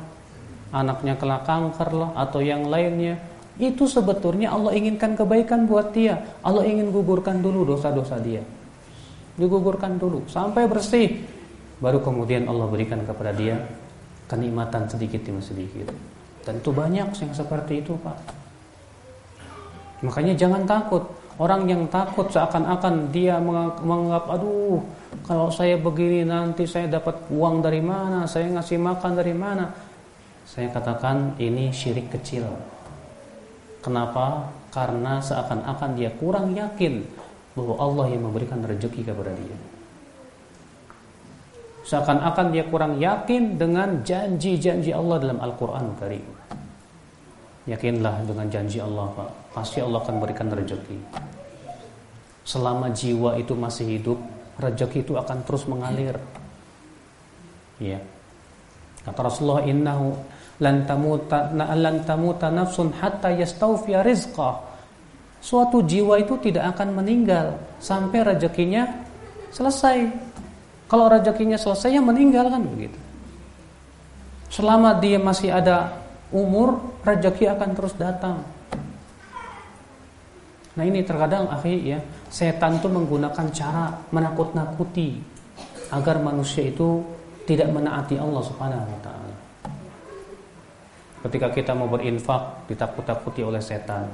anaknya 0.73 1.13
kena 1.15 1.45
kanker 1.45 1.89
loh 1.93 2.11
atau 2.17 2.41
yang 2.41 2.65
lainnya 2.65 3.21
itu 3.55 3.87
sebetulnya 3.87 4.51
Allah 4.51 4.75
inginkan 4.75 5.15
kebaikan 5.15 5.63
buat 5.63 5.95
dia 5.95 6.19
Allah 6.43 6.67
ingin 6.67 6.91
gugurkan 6.91 7.39
dulu 7.39 7.63
dosa-dosa 7.63 8.19
dia 8.19 8.43
digugurkan 9.39 9.95
dulu 9.95 10.27
sampai 10.27 10.67
bersih 10.67 11.23
baru 11.79 11.99
kemudian 12.03 12.47
Allah 12.47 12.67
berikan 12.67 13.01
kepada 13.03 13.35
dia 13.35 13.59
kenikmatan 14.31 14.87
sedikit 14.87 15.21
demi 15.23 15.43
sedikit 15.43 15.91
dan 16.45 16.61
itu 16.61 16.69
banyak 16.71 17.09
yang 17.11 17.31
seperti 17.33 17.83
itu 17.83 17.97
Pak 17.99 18.17
makanya 20.03 20.33
jangan 20.37 20.63
takut 20.67 21.03
orang 21.35 21.67
yang 21.67 21.83
takut 21.91 22.31
seakan-akan 22.31 23.11
dia 23.11 23.39
menganggap 23.83 24.29
aduh 24.29 24.79
kalau 25.27 25.51
saya 25.51 25.75
begini 25.75 26.23
nanti 26.23 26.63
saya 26.63 26.87
dapat 26.87 27.17
uang 27.31 27.59
dari 27.59 27.83
mana 27.83 28.23
saya 28.23 28.47
ngasih 28.55 28.79
makan 28.79 29.11
dari 29.19 29.35
mana 29.35 29.65
saya 30.45 30.69
katakan 30.69 31.33
ini 31.41 31.73
syirik 31.73 32.13
kecil. 32.13 32.45
Kenapa? 33.81 34.53
Karena 34.69 35.17
seakan-akan 35.17 35.97
dia 35.97 36.13
kurang 36.13 36.53
yakin 36.53 37.01
bahwa 37.57 37.75
Allah 37.81 38.13
yang 38.13 38.29
memberikan 38.29 38.61
rezeki 38.61 39.09
kepada 39.09 39.33
dia. 39.33 39.57
Seakan-akan 41.85 42.49
dia 42.49 42.65
kurang 42.65 42.97
yakin 42.97 43.61
dengan 43.61 44.01
janji-janji 44.01 44.89
Allah 44.89 45.21
dalam 45.21 45.37
Al-Quran 45.37 45.85
Karim. 46.01 46.25
Yakinlah 47.69 48.25
dengan 48.25 48.49
janji 48.49 48.81
Allah 48.81 49.05
Pak. 49.13 49.29
Pasti 49.53 49.85
Allah 49.85 50.01
akan 50.01 50.17
berikan 50.17 50.49
rezeki. 50.49 50.97
Selama 52.41 52.89
jiwa 52.89 53.37
itu 53.37 53.53
masih 53.53 53.85
hidup, 54.01 54.17
rezeki 54.57 55.05
itu 55.05 55.13
akan 55.13 55.37
terus 55.45 55.69
mengalir. 55.69 56.17
Ya. 57.77 58.01
Kata 59.05 59.29
Rasulullah 59.29 59.65
innahu 59.69 60.17
lan 60.57 60.89
tamuta 60.89 61.53
lan 61.53 62.01
tamuta 62.01 62.49
nafsun 62.49 62.97
hatta 62.97 63.29
yastawfiya 63.29 64.01
rizqah. 64.01 64.57
Suatu 65.37 65.85
jiwa 65.85 66.17
itu 66.17 66.41
tidak 66.41 66.73
akan 66.73 66.97
meninggal 66.97 67.61
sampai 67.77 68.25
rezekinya 68.25 68.89
selesai. 69.53 70.24
Kalau 70.85 71.09
rezekinya 71.09 71.57
selesai 71.57 71.97
ya 71.97 72.01
meninggal 72.01 72.49
kan 72.49 72.61
begitu. 72.61 72.97
Selama 74.53 74.95
dia 75.01 75.17
masih 75.17 75.49
ada 75.49 75.97
umur, 76.29 76.93
rezeki 77.01 77.49
akan 77.57 77.69
terus 77.73 77.93
datang. 77.97 78.45
Nah 80.75 80.83
ini 80.83 81.01
terkadang 81.01 81.47
akhi 81.49 81.95
ya, 81.95 81.99
setan 82.27 82.77
itu 82.77 82.91
menggunakan 82.91 83.47
cara 83.55 83.95
menakut-nakuti 84.11 85.23
agar 85.89 86.19
manusia 86.19 86.67
itu 86.67 87.01
tidak 87.47 87.71
menaati 87.71 88.19
Allah 88.19 88.43
Subhanahu 88.43 88.85
wa 88.85 88.99
taala. 89.01 89.35
Ketika 91.25 91.47
kita 91.49 91.71
mau 91.73 91.89
berinfak 91.89 92.69
ditakut-takuti 92.69 93.41
oleh 93.41 93.63
setan. 93.63 94.05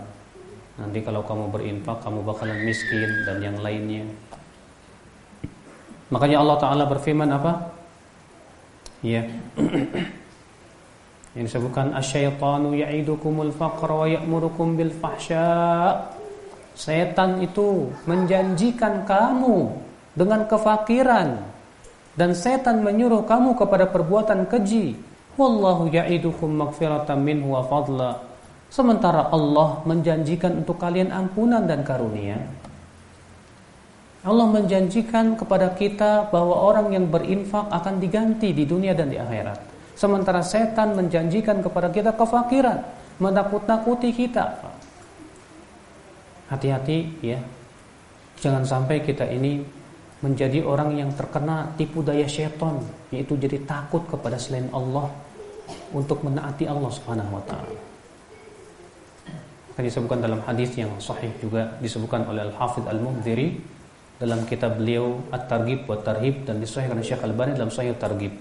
Nanti 0.79 1.03
kalau 1.03 1.27
kamu 1.27 1.51
berinfak 1.51 1.99
kamu 1.99 2.23
bakalan 2.23 2.63
miskin 2.63 3.27
dan 3.27 3.43
yang 3.43 3.59
lainnya. 3.59 4.07
Makanya 6.11 6.43
Allah 6.43 6.57
taala 6.59 6.83
berfirman 6.85 7.31
apa? 7.31 7.71
Ya. 9.01 9.25
Yang 11.31 11.43
disebutkan 11.47 11.95
asyaitanu 11.95 12.75
ya'idukumul 12.75 13.55
faqra 13.55 13.95
wa 13.95 14.07
ya'murukum 14.07 14.75
bil 14.75 14.91
fahsya. 14.91 15.95
Setan 16.75 17.39
itu 17.39 17.87
menjanjikan 18.03 19.07
kamu 19.07 19.71
dengan 20.11 20.43
kefakiran 20.47 21.39
dan 22.19 22.35
setan 22.35 22.83
menyuruh 22.83 23.23
kamu 23.23 23.55
kepada 23.55 23.87
perbuatan 23.87 24.51
keji. 24.51 24.99
Wallahu 25.39 25.87
ya'idukum 25.87 26.51
maghfiratan 26.59 27.23
minhu 27.23 27.55
wa 27.55 27.63
fadla. 27.63 28.19
Sementara 28.67 29.31
Allah 29.31 29.79
menjanjikan 29.87 30.63
untuk 30.63 30.75
kalian 30.79 31.11
ampunan 31.15 31.63
dan 31.63 31.87
karunia. 31.87 32.39
Allah 34.21 34.45
menjanjikan 34.53 35.33
kepada 35.33 35.73
kita 35.73 36.29
bahwa 36.29 36.53
orang 36.53 36.93
yang 36.93 37.09
berinfak 37.09 37.65
akan 37.73 37.97
diganti 37.97 38.53
di 38.53 38.69
dunia 38.69 38.93
dan 38.93 39.09
di 39.09 39.17
akhirat. 39.17 39.57
Sementara 39.97 40.45
setan 40.45 40.93
menjanjikan 40.93 41.65
kepada 41.65 41.89
kita 41.89 42.13
kefakiran, 42.13 42.85
menakut-nakuti 43.17 44.13
kita. 44.13 44.61
Hati-hati 46.53 46.97
ya. 47.25 47.41
Jangan 48.37 48.61
sampai 48.61 49.01
kita 49.01 49.25
ini 49.25 49.61
menjadi 50.21 50.61
orang 50.61 51.01
yang 51.01 51.09
terkena 51.17 51.73
tipu 51.73 52.05
daya 52.05 52.29
setan, 52.29 52.77
yaitu 53.09 53.33
jadi 53.41 53.57
takut 53.65 54.05
kepada 54.05 54.37
selain 54.37 54.69
Allah 54.69 55.09
untuk 55.89 56.21
menaati 56.21 56.69
Allah 56.69 56.93
Subhanahu 56.93 57.41
wa 57.41 57.43
taala. 57.49 57.79
Akan 59.73 59.81
disebutkan 59.81 60.21
dalam 60.21 60.45
hadis 60.45 60.77
yang 60.77 60.93
sahih 61.01 61.33
juga 61.41 61.73
disebutkan 61.81 62.21
oleh 62.29 62.45
Al-Hafidz 62.53 62.85
Al-Munziri 62.85 63.80
dalam 64.21 64.45
kitab 64.45 64.77
beliau 64.77 65.17
At-Targhib 65.33 65.89
wa 65.89 65.97
Tarhib 65.97 66.45
dan 66.45 66.61
disahihkan 66.61 66.93
oleh 66.93 67.07
Syekh 67.09 67.25
Al-Albani 67.25 67.57
dalam 67.57 67.73
Sahih 67.73 67.97
Targhib. 67.97 68.37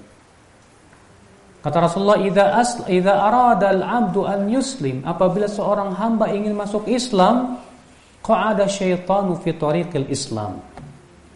Kata 1.60 1.76
Rasulullah, 1.80 2.20
"Idza 2.20 2.44
as 2.56 2.84
idza 2.84 3.16
arada 3.16 3.72
al-'abdu 3.72 4.28
an 4.28 4.48
yuslim," 4.48 5.00
apabila 5.04 5.48
seorang 5.48 5.96
hamba 5.96 6.28
ingin 6.32 6.52
masuk 6.56 6.84
Islam, 6.88 7.60
qa'ada 8.20 8.68
syaitanu 8.68 9.40
fi 9.40 9.56
tariqil 9.56 10.08
Islam. 10.12 10.60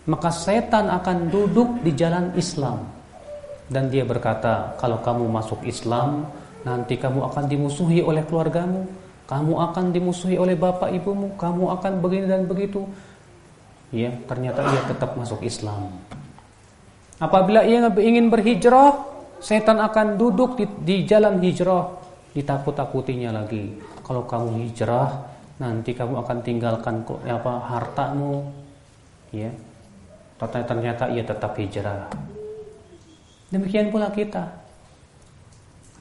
Maka 0.05 0.29
setan 0.29 0.93
akan 0.93 1.33
duduk 1.33 1.81
di 1.81 1.97
jalan 1.97 2.33
Islam. 2.37 2.85
Dan 3.69 3.89
dia 3.89 4.05
berkata, 4.05 4.77
"Kalau 4.77 5.01
kamu 5.01 5.25
masuk 5.29 5.65
Islam, 5.65 6.29
nanti 6.65 7.01
kamu 7.01 7.25
akan 7.33 7.45
dimusuhi 7.49 8.05
oleh 8.05 8.21
keluargamu, 8.29 8.85
kamu 9.25 9.53
akan 9.57 9.85
dimusuhi 9.93 10.37
oleh 10.37 10.53
bapak 10.53 10.93
ibumu, 10.93 11.33
kamu 11.41 11.73
akan 11.81 11.93
begini 12.05 12.29
dan 12.29 12.45
begitu." 12.45 12.85
Ya 13.91 14.15
ternyata 14.25 14.65
ia 14.65 14.81
tetap 14.89 15.17
masuk 15.19 15.43
Islam. 15.45 15.93
Apabila 17.19 17.63
ia 17.63 17.85
ingin 17.89 18.29
berhijrah, 18.29 19.01
setan 19.39 19.79
akan 19.79 20.19
duduk 20.19 20.59
di, 20.59 20.67
di 20.83 20.97
jalan 21.07 21.39
hijrah, 21.39 21.95
ditakut-takutinya 22.35 23.31
lagi. 23.31 23.77
Kalau 24.03 24.27
kamu 24.27 24.67
hijrah, 24.67 25.09
nanti 25.63 25.95
kamu 25.95 26.21
akan 26.21 26.39
tinggalkan 26.43 27.07
apa 27.07 27.53
hartamu, 27.71 28.51
ya. 29.31 29.53
Ternyata 30.45 31.09
ia 31.15 31.25
tetap 31.25 31.57
hijrah. 31.57 32.11
Demikian 33.49 33.89
pula 33.95 34.11
kita. 34.11 34.51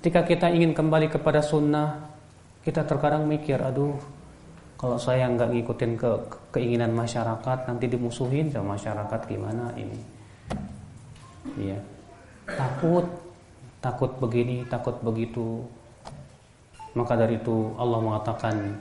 Ketika 0.02 0.28
kita 0.28 0.48
ingin 0.52 0.76
kembali 0.76 1.08
kepada 1.08 1.40
sunnah, 1.40 2.12
kita 2.66 2.84
terkadang 2.84 3.24
mikir, 3.24 3.56
aduh, 3.62 3.96
kalau 4.84 5.00
saya 5.00 5.32
nggak 5.32 5.56
ngikutin 5.56 5.96
ke 5.96 6.12
keinginan 6.52 6.92
masyarakat 6.92 7.72
nanti 7.72 7.88
dimusuhin 7.88 8.52
sama 8.52 8.76
masyarakat 8.76 9.20
gimana 9.32 9.72
ini? 9.80 9.96
Iya. 11.56 11.80
Takut. 12.52 13.08
Takut 13.80 14.12
begini 14.20 14.68
takut 14.68 15.00
begitu. 15.00 15.64
Maka 17.00 17.16
dari 17.16 17.40
itu 17.40 17.72
Allah 17.80 18.04
mengatakan 18.04 18.76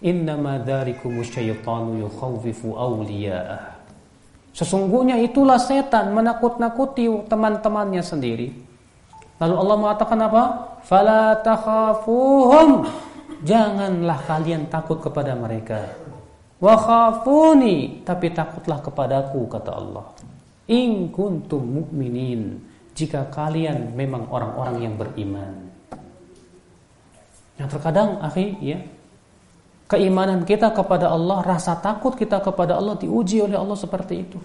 innama 0.00 0.56
dzalikumus 0.56 1.28
syaitanu 1.28 2.00
yukhawwifu 2.00 2.72
awliya'ah 2.72 3.76
sesungguhnya 4.56 5.20
itulah 5.20 5.60
setan 5.60 6.12
menakut-nakuti 6.16 7.08
teman-temannya 7.28 8.00
sendiri. 8.04 8.52
Lalu 9.40 9.54
Allah 9.56 9.76
mengatakan 9.76 10.18
apa? 10.20 10.42
Fala 10.84 11.36
takhafuhum 11.44 12.88
Janganlah 13.42 14.22
kalian 14.22 14.70
takut 14.70 15.02
kepada 15.02 15.34
mereka. 15.34 15.90
Wa 16.62 16.78
khafuni, 16.78 18.06
tapi 18.06 18.30
takutlah 18.30 18.78
kepadaku 18.78 19.50
kata 19.50 19.70
Allah. 19.74 20.06
In 20.70 21.10
kuntum 21.10 21.82
mu'minin, 21.82 22.62
jika 22.94 23.26
kalian 23.34 23.98
memang 23.98 24.30
orang-orang 24.30 24.76
yang 24.86 24.94
beriman. 24.94 25.74
Yang 27.58 27.68
terkadang, 27.76 28.22
akhi, 28.22 28.54
ya, 28.62 28.78
keimanan 29.90 30.46
kita 30.46 30.70
kepada 30.70 31.10
Allah, 31.10 31.42
rasa 31.42 31.74
takut 31.82 32.14
kita 32.14 32.38
kepada 32.38 32.78
Allah 32.78 32.94
diuji 32.94 33.42
oleh 33.42 33.58
Allah 33.58 33.74
seperti 33.74 34.14
itu. 34.22 34.38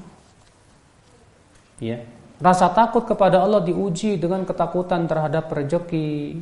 Ya, 1.77 2.01
rasa 2.41 2.73
takut 2.73 3.05
kepada 3.05 3.45
Allah 3.45 3.61
diuji 3.61 4.17
dengan 4.17 4.41
ketakutan 4.41 5.05
terhadap 5.05 5.53
rezeki, 5.53 6.41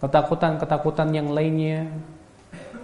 ketakutan-ketakutan 0.00 1.12
yang 1.12 1.30
lainnya. 1.30 1.86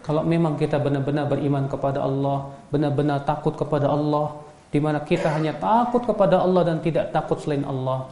Kalau 0.05 0.23
memang 0.23 0.55
kita 0.55 0.79
benar-benar 0.79 1.27
beriman 1.27 1.67
kepada 1.67 2.05
Allah, 2.05 2.47
benar-benar 2.71 3.27
takut 3.27 3.59
kepada 3.59 3.91
Allah, 3.91 4.39
di 4.71 4.79
mana 4.79 5.03
kita 5.03 5.35
hanya 5.35 5.57
takut 5.59 6.07
kepada 6.07 6.39
Allah 6.39 6.63
dan 6.63 6.79
tidak 6.79 7.11
takut 7.11 7.43
selain 7.43 7.67
Allah, 7.67 8.07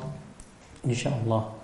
insya 0.83 1.15
Allah 1.15 1.55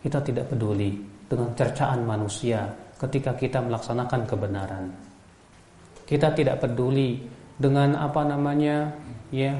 kita 0.00 0.22
tidak 0.22 0.46
peduli 0.46 0.94
dengan 1.26 1.50
cercaan 1.58 2.06
manusia 2.06 2.70
ketika 2.96 3.34
kita 3.34 3.58
melaksanakan 3.60 4.20
kebenaran. 4.28 4.84
Kita 6.06 6.30
tidak 6.34 6.62
peduli 6.62 7.18
dengan 7.58 7.98
apa 7.98 8.22
namanya, 8.26 8.94
ya 9.34 9.58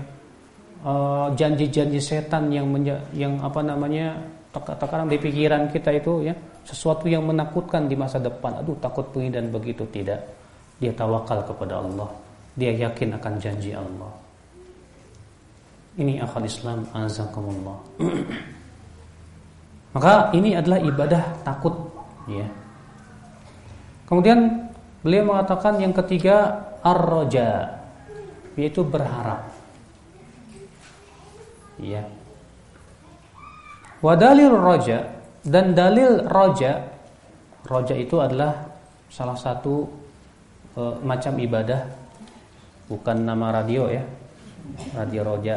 eh, 0.83 1.27
janji-janji 1.35 2.01
uh, 2.01 2.05
setan 2.05 2.55
yang 2.55 2.71
yang 3.15 3.39
apa 3.43 3.61
namanya 3.67 4.15
terkadang 4.51 5.07
di 5.07 5.19
pikiran 5.19 5.71
kita 5.71 5.95
itu 5.95 6.27
ya 6.27 6.35
sesuatu 6.65 7.09
yang 7.09 7.25
menakutkan 7.27 7.89
di 7.89 7.97
masa 7.97 8.21
depan. 8.21 8.61
Aduh 8.61 8.77
takut 8.79 9.07
begini 9.11 9.33
dan 9.33 9.49
begitu 9.49 9.85
tidak. 9.89 10.23
Dia 10.81 10.93
tawakal 10.97 11.45
kepada 11.45 11.81
Allah. 11.81 12.09
Dia 12.57 12.73
yakin 12.73 13.17
akan 13.17 13.35
janji 13.41 13.73
Allah. 13.77 14.13
Ini 16.01 16.23
akal 16.23 16.47
Islam 16.47 16.87
azakumullah. 16.95 17.79
Maka 19.95 20.31
ini 20.33 20.55
adalah 20.55 20.79
ibadah 20.81 21.25
takut 21.43 21.75
ya. 22.31 22.47
Kemudian 24.07 24.71
beliau 25.03 25.35
mengatakan 25.35 25.83
yang 25.83 25.91
ketiga 25.95 26.63
ar-raja 26.83 27.79
yaitu 28.55 28.87
berharap. 28.87 29.51
Ya. 31.81 32.05
Wadalil 34.01 34.57
raja 34.57 35.20
dan 35.41 35.73
dalil 35.73 36.29
roja, 36.29 36.85
roja 37.65 37.97
itu 37.97 38.21
adalah 38.21 38.53
salah 39.09 39.37
satu 39.37 39.89
e, 40.77 40.83
macam 41.01 41.41
ibadah, 41.41 41.81
bukan 42.93 43.17
nama 43.25 43.63
radio 43.63 43.89
ya, 43.89 44.05
radio 44.97 45.23
roja. 45.25 45.57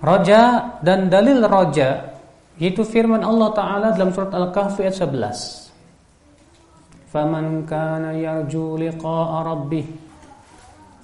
roja 0.00 0.40
dan 0.84 1.08
dalil 1.08 1.48
roja 1.48 2.12
itu 2.60 2.84
firman 2.84 3.24
Allah 3.24 3.48
Taala 3.56 3.88
dalam 3.96 4.12
surat 4.12 4.36
Al-Kahfi 4.36 4.84
ayat 4.84 5.00
11. 5.00 7.08
Faman 7.08 7.64
kana 7.64 8.12
yarju 8.14 8.76
liqa'a 8.76 9.48
rabbih 9.48 10.09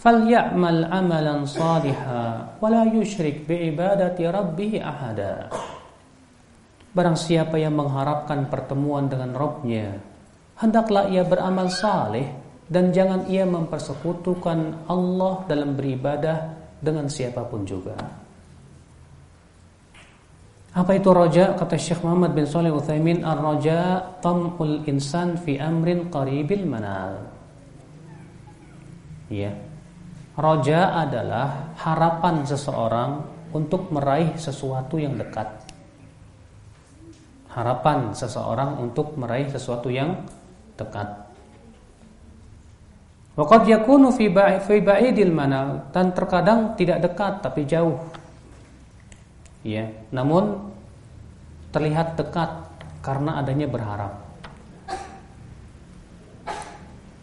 falyamal 0.07 0.87
amalan 0.87 1.43
saliha 1.43 2.55
wala 2.63 2.87
yusyrik 2.87 3.43
biibadati 3.51 4.23
rabbih 4.23 4.79
ahada 4.79 5.51
Barang 6.95 7.19
siapa 7.19 7.59
yang 7.61 7.77
mengharapkan 7.77 8.49
pertemuan 8.49 9.11
dengan 9.11 9.35
Rabbnya 9.35 9.99
hendaklah 10.63 11.11
ia 11.11 11.27
beramal 11.27 11.69
saleh 11.69 12.25
dan 12.71 12.95
jangan 12.95 13.27
ia 13.27 13.43
mempersekutukan 13.45 14.89
Allah 14.89 15.35
dalam 15.45 15.75
beribadah 15.75 16.55
dengan 16.81 17.07
siapa 17.07 17.47
pun 17.47 17.63
juga. 17.63 17.95
Apa 20.77 20.93
itu 20.93 21.09
roja? 21.09 21.57
Kata 21.57 21.79
Syekh 21.79 22.05
Muhammad 22.05 22.37
bin 22.37 22.45
Saleh 22.45 22.69
Utsaimin, 22.69 23.25
ar-raja 23.25 24.13
tamul 24.21 24.85
insan 24.85 25.41
fi 25.41 25.57
amrin 25.57 26.13
qaribil 26.13 26.69
manal. 26.69 27.33
Ya. 29.33 29.66
Roja 30.37 30.93
adalah 30.93 31.73
harapan 31.81 32.45
seseorang 32.45 33.25
untuk 33.57 33.89
meraih 33.89 34.37
sesuatu 34.37 35.01
yang 35.01 35.17
dekat. 35.17 35.49
Harapan 37.57 38.13
seseorang 38.13 38.77
untuk 38.85 39.17
meraih 39.17 39.49
sesuatu 39.49 39.89
yang 39.89 40.29
dekat. 40.77 41.09
Waqad 43.33 43.65
yakunu 43.65 44.13
fi 44.13 44.29
ba'idil 44.29 45.33
manal 45.33 45.89
dan 45.89 46.13
terkadang 46.13 46.77
tidak 46.77 47.01
dekat 47.01 47.41
tapi 47.41 47.65
jauh. 47.65 47.97
Ya, 49.65 49.89
namun 50.13 50.69
terlihat 51.73 52.21
dekat 52.21 52.61
karena 53.01 53.41
adanya 53.41 53.65
berharap. 53.73 54.21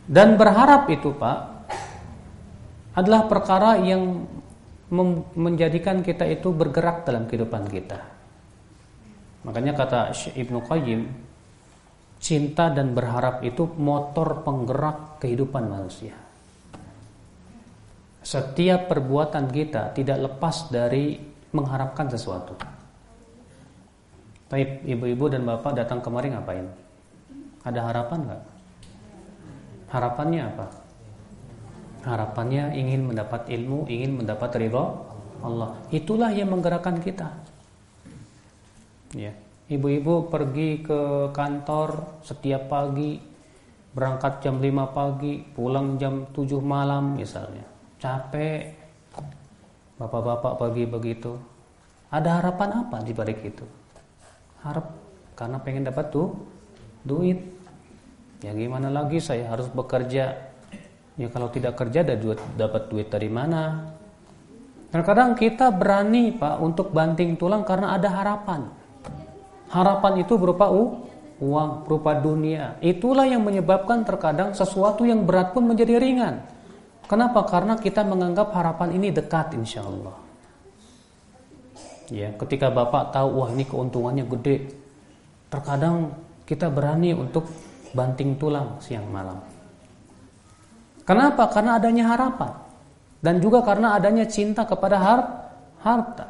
Dan 0.09 0.33
berharap 0.33 0.89
itu 0.89 1.13
Pak 1.13 1.52
adalah 2.93 3.25
perkara 3.25 3.81
yang 3.81 4.25
menjadikan 5.33 6.05
kita 6.05 6.29
itu 6.29 6.53
bergerak 6.53 7.01
dalam 7.05 7.25
kehidupan 7.25 7.65
kita. 7.65 7.99
Makanya 9.43 9.73
kata 9.73 9.99
Ibnu 10.13 10.59
Qayyim, 10.61 11.01
cinta 12.21 12.69
dan 12.69 12.93
berharap 12.93 13.41
itu 13.41 13.65
motor 13.75 14.45
penggerak 14.45 15.19
kehidupan 15.19 15.67
manusia. 15.67 16.15
Setiap 18.23 18.87
perbuatan 18.87 19.51
kita 19.51 19.91
tidak 19.91 20.31
lepas 20.31 20.71
dari 20.71 21.19
mengharapkan 21.51 22.07
sesuatu. 22.07 22.55
Tapi 24.47 24.85
ibu-ibu 24.85 25.27
dan 25.27 25.43
bapak 25.43 25.75
datang 25.75 25.99
kemari 25.99 26.31
ngapain? 26.31 26.69
Ada 27.65 27.89
harapan 27.89 28.19
nggak? 28.23 28.43
Harapannya 29.91 30.41
apa? 30.45 30.82
Harapannya 32.03 32.75
ingin 32.75 33.07
mendapat 33.07 33.47
ilmu, 33.47 33.87
ingin 33.87 34.19
mendapat 34.19 34.51
ridho 34.59 35.07
Allah. 35.39 35.75
Itulah 35.89 36.31
yang 36.35 36.51
menggerakkan 36.51 36.99
kita. 36.99 37.31
Ya. 39.15 39.31
Ibu-ibu 39.71 40.27
pergi 40.27 40.83
ke 40.83 41.31
kantor 41.31 42.19
setiap 42.21 42.67
pagi, 42.67 43.17
berangkat 43.95 44.43
jam 44.43 44.59
5 44.59 44.91
pagi, 44.91 45.39
pulang 45.55 45.95
jam 45.95 46.27
7 46.35 46.59
malam 46.59 47.15
misalnya. 47.15 47.63
Capek. 47.97 48.75
Bapak-bapak 49.95 50.59
pergi 50.59 50.83
begitu. 50.83 51.31
Ada 52.11 52.43
harapan 52.43 52.83
apa 52.83 52.99
di 53.01 53.15
balik 53.15 53.39
itu? 53.47 53.63
Harap 54.59 54.91
karena 55.33 55.57
pengen 55.63 55.87
dapat 55.87 56.11
tuh 56.11 56.35
duit 57.07 57.53
Ya 58.43 58.51
gimana 58.51 58.91
lagi 58.91 59.23
saya 59.23 59.47
harus 59.47 59.71
bekerja. 59.71 60.51
Ya 61.13 61.29
kalau 61.29 61.49
tidak 61.53 61.77
kerja 61.77 62.01
duit, 62.01 62.41
dapat 62.57 62.89
duit 62.89 63.07
dari 63.13 63.29
mana? 63.29 63.93
Terkadang 64.89 65.37
kita 65.37 65.69
berani 65.73 66.33
Pak 66.33 66.57
untuk 66.61 66.89
banting 66.89 67.37
tulang 67.37 67.65
karena 67.65 67.93
ada 67.93 68.09
harapan. 68.09 68.69
Harapan 69.69 70.21
itu 70.21 70.37
berupa 70.37 70.69
uang, 71.41 71.85
berupa 71.85 72.17
dunia. 72.17 72.77
Itulah 72.81 73.25
yang 73.25 73.41
menyebabkan 73.41 74.05
terkadang 74.05 74.53
sesuatu 74.53 75.05
yang 75.05 75.25
berat 75.25 75.53
pun 75.53 75.65
menjadi 75.65 75.97
ringan. 75.97 76.45
Kenapa? 77.09 77.45
Karena 77.45 77.77
kita 77.77 78.01
menganggap 78.05 78.53
harapan 78.53 78.97
ini 78.97 79.09
dekat 79.13 79.53
insya 79.57 79.85
Allah. 79.85 80.17
Ya, 82.13 82.29
ketika 82.37 82.69
Bapak 82.69 83.13
tahu 83.13 83.41
wah 83.41 83.49
ini 83.49 83.65
keuntungannya 83.65 84.25
gede, 84.29 84.77
terkadang 85.49 86.13
kita 86.45 86.69
berani 86.69 87.13
untuk 87.17 87.49
banting 87.97 88.37
tulang 88.37 88.77
siang 88.77 89.09
malam. 89.09 89.52
Kenapa? 91.03 91.51
Karena 91.51 91.75
adanya 91.75 92.15
harapan 92.15 92.63
dan 93.23 93.39
juga 93.39 93.63
karena 93.63 93.95
adanya 93.95 94.27
cinta 94.27 94.67
kepada 94.67 94.99
har 94.99 95.19
harta. 95.79 96.27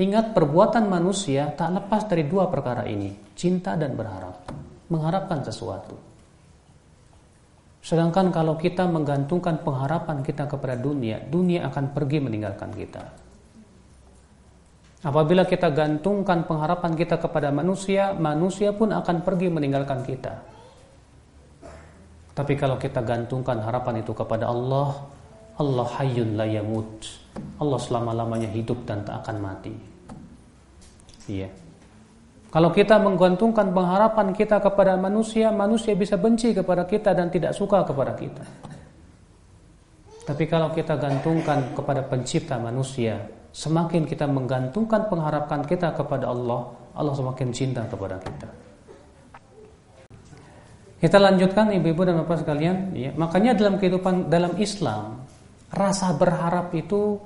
Ingat 0.00 0.34
perbuatan 0.34 0.90
manusia 0.90 1.52
tak 1.54 1.70
lepas 1.70 2.08
dari 2.08 2.26
dua 2.26 2.50
perkara 2.50 2.82
ini, 2.88 3.14
cinta 3.38 3.78
dan 3.78 3.94
berharap, 3.94 4.42
mengharapkan 4.90 5.44
sesuatu. 5.44 5.94
Sedangkan 7.84 8.32
kalau 8.32 8.56
kita 8.56 8.88
menggantungkan 8.88 9.60
pengharapan 9.60 10.24
kita 10.24 10.48
kepada 10.48 10.74
dunia, 10.74 11.20
dunia 11.20 11.68
akan 11.68 11.92
pergi 11.92 12.18
meninggalkan 12.18 12.72
kita. 12.72 13.04
Apabila 15.04 15.44
kita 15.44 15.68
gantungkan 15.68 16.48
pengharapan 16.48 16.96
kita 16.96 17.20
kepada 17.20 17.52
manusia, 17.52 18.16
manusia 18.16 18.72
pun 18.72 18.88
akan 18.88 19.20
pergi 19.20 19.52
meninggalkan 19.52 20.00
kita. 20.00 20.53
Tapi 22.34 22.58
kalau 22.58 22.74
kita 22.74 23.00
gantungkan 23.00 23.62
harapan 23.62 24.02
itu 24.02 24.10
kepada 24.10 24.50
Allah, 24.50 25.06
Allah 25.56 25.86
hayyun 26.02 26.34
la 26.34 26.46
yamut. 26.50 27.06
Allah 27.62 27.78
selama-lamanya 27.78 28.50
hidup 28.50 28.82
dan 28.82 29.06
tak 29.06 29.22
akan 29.22 29.36
mati. 29.38 29.74
Iya. 31.30 31.48
Kalau 32.50 32.70
kita 32.70 32.98
menggantungkan 33.02 33.74
pengharapan 33.74 34.30
kita 34.34 34.62
kepada 34.62 34.94
manusia, 34.98 35.50
manusia 35.50 35.94
bisa 35.94 36.14
benci 36.14 36.54
kepada 36.54 36.86
kita 36.86 37.14
dan 37.14 37.30
tidak 37.30 37.54
suka 37.54 37.82
kepada 37.86 38.14
kita. 38.14 38.44
Tapi 40.24 40.44
kalau 40.46 40.70
kita 40.70 40.94
gantungkan 40.98 41.74
kepada 41.74 42.02
pencipta 42.06 42.58
manusia, 42.58 43.18
Semakin 43.54 44.02
kita 44.02 44.26
menggantungkan 44.26 45.06
pengharapan 45.06 45.62
kita 45.62 45.94
kepada 45.94 46.26
Allah, 46.26 46.74
Allah 46.98 47.14
semakin 47.14 47.54
cinta 47.54 47.86
kepada 47.86 48.18
kita. 48.18 48.50
Kita 51.04 51.20
lanjutkan 51.20 51.68
ibu-ibu 51.68 52.00
dan 52.08 52.16
bapak 52.24 52.48
sekalian, 52.48 52.96
ya. 52.96 53.12
Makanya 53.12 53.52
dalam 53.52 53.76
kehidupan 53.76 54.32
dalam 54.32 54.56
Islam, 54.56 55.20
rasa 55.68 56.16
berharap 56.16 56.72
itu 56.72 57.20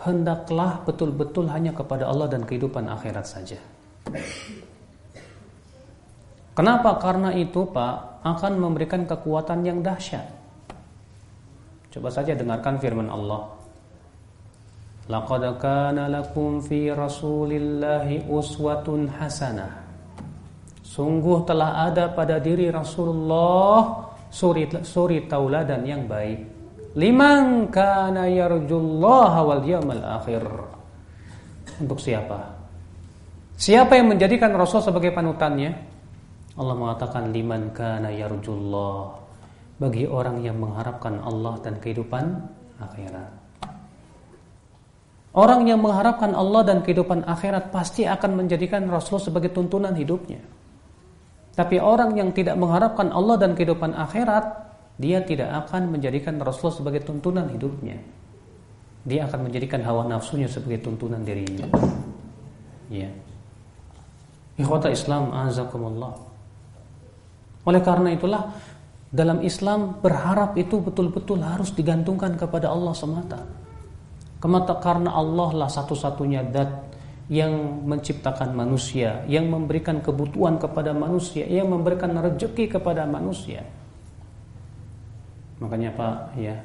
hendaklah 0.00 0.80
betul-betul 0.88 1.44
hanya 1.52 1.76
kepada 1.76 2.08
Allah 2.08 2.32
dan 2.32 2.48
kehidupan 2.48 2.88
akhirat 2.88 3.28
saja. 3.28 3.60
Kenapa? 6.56 6.96
Karena 7.04 7.36
itu, 7.36 7.68
Pak, 7.68 8.24
akan 8.24 8.52
memberikan 8.56 9.04
kekuatan 9.04 9.60
yang 9.60 9.84
dahsyat. 9.84 10.32
Coba 11.92 12.08
saja 12.08 12.32
dengarkan 12.32 12.80
firman 12.80 13.12
Allah. 13.12 13.44
Laqad 15.12 15.60
kana 15.60 16.08
lakum 16.08 16.64
fi 16.64 16.88
Rasulillahi 16.88 18.24
uswatun 18.24 19.12
hasanah. 19.20 19.81
Sungguh 20.92 21.48
telah 21.48 21.88
ada 21.88 22.12
pada 22.12 22.36
diri 22.36 22.68
Rasulullah 22.68 24.12
suri 24.28 24.68
suri 24.84 25.24
tauladan 25.24 25.88
yang 25.88 26.04
baik. 26.04 26.44
Liman 27.00 27.72
kana 27.72 28.28
yarjullaha 28.28 29.40
wal 29.40 29.64
yawmal 29.64 30.04
akhir. 30.04 30.44
Untuk 31.80 31.96
siapa? 31.96 32.44
Siapa 33.56 33.96
yang 33.96 34.12
menjadikan 34.12 34.52
Rasul 34.52 34.84
sebagai 34.84 35.16
panutannya? 35.16 35.72
Allah 36.60 36.76
mengatakan 36.76 37.32
liman 37.32 37.72
kana 37.72 38.12
yarjullah. 38.12 39.16
Bagi 39.80 40.04
orang 40.04 40.44
yang 40.44 40.60
mengharapkan 40.60 41.24
Allah 41.24 41.56
dan 41.64 41.80
kehidupan 41.80 42.24
akhirat. 42.84 43.32
Orang 45.32 45.64
yang 45.64 45.80
mengharapkan 45.80 46.36
Allah 46.36 46.60
dan 46.68 46.84
kehidupan 46.84 47.24
akhirat 47.24 47.72
pasti 47.72 48.04
akan 48.04 48.44
menjadikan 48.44 48.84
Rasul 48.92 49.16
sebagai 49.16 49.48
tuntunan 49.56 49.96
hidupnya. 49.96 50.60
Tapi 51.52 51.76
orang 51.76 52.16
yang 52.16 52.32
tidak 52.32 52.56
mengharapkan 52.56 53.12
Allah 53.12 53.36
dan 53.36 53.52
kehidupan 53.52 53.92
akhirat, 53.92 54.44
dia 54.96 55.20
tidak 55.20 55.68
akan 55.68 55.92
menjadikan 55.92 56.40
Rasul 56.40 56.72
sebagai 56.72 57.04
tuntunan 57.04 57.44
hidupnya. 57.52 58.00
Dia 59.04 59.26
akan 59.28 59.50
menjadikan 59.50 59.82
hawa 59.84 60.08
nafsunya 60.08 60.48
sebagai 60.48 60.80
tuntunan 60.86 61.20
dirinya. 61.20 61.68
Ya. 62.88 63.10
Ikhwata 64.56 64.88
Islam 64.92 65.32
azakumullah. 65.32 66.14
Oleh 67.66 67.82
karena 67.82 68.14
itulah 68.14 68.52
dalam 69.12 69.44
Islam 69.44 70.00
berharap 70.00 70.56
itu 70.56 70.80
betul-betul 70.80 71.44
harus 71.44 71.74
digantungkan 71.76 72.38
kepada 72.38 72.72
Allah 72.72 72.94
semata. 72.96 73.40
Kemata 74.40 74.80
karena 74.80 75.14
Allah 75.14 75.50
lah 75.54 75.70
satu-satunya 75.70 76.48
dat 76.50 76.91
yang 77.32 77.80
menciptakan 77.88 78.52
manusia, 78.52 79.24
yang 79.24 79.48
memberikan 79.48 80.04
kebutuhan 80.04 80.60
kepada 80.60 80.92
manusia, 80.92 81.48
yang 81.48 81.72
memberikan 81.72 82.12
rezeki 82.12 82.76
kepada 82.76 83.08
manusia. 83.08 83.64
Makanya 85.56 85.96
Pak, 85.96 86.36
ya, 86.36 86.60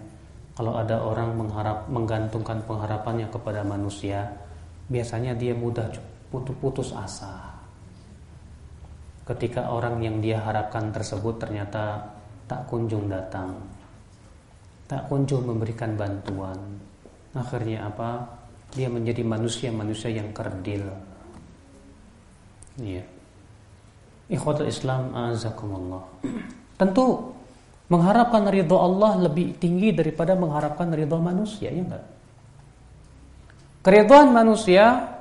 kalau 0.59 0.76
ada 0.76 0.99
orang 0.99 1.39
mengharap 1.39 1.88
menggantungkan 1.88 2.59
pengharapannya 2.68 3.32
kepada 3.32 3.63
manusia, 3.63 4.28
biasanya 4.91 5.39
dia 5.39 5.55
mudah 5.55 5.88
putus-putus 6.28 6.91
asa. 6.91 7.55
Ketika 9.24 9.72
orang 9.72 10.03
yang 10.03 10.20
dia 10.20 10.43
harapkan 10.43 10.91
tersebut 10.91 11.39
ternyata 11.39 12.11
tak 12.43 12.68
kunjung 12.68 13.07
datang, 13.07 13.55
tak 14.91 15.07
kunjung 15.07 15.47
memberikan 15.47 15.95
bantuan, 15.95 16.59
akhirnya 17.32 17.88
apa 17.88 18.24
dia 18.76 18.88
menjadi 18.91 19.24
manusia-manusia 19.24 20.11
yang 20.11 20.34
kerdil. 20.36 20.84
Iya. 22.82 23.03
Ikhwatul 24.28 24.68
Islam 24.68 25.15
azakumullah 25.15 26.03
tentu 26.76 27.32
mengharapkan 27.88 28.43
ridho 28.51 28.76
Allah 28.76 29.24
lebih 29.24 29.55
tinggi 29.55 29.95
daripada 29.95 30.36
mengharapkan 30.36 30.91
ridho 30.91 31.15
manusia 31.15 31.72
ya 31.72 31.80
enggak? 31.80 32.05
Keridhaan 33.88 34.36
manusia 34.36 35.15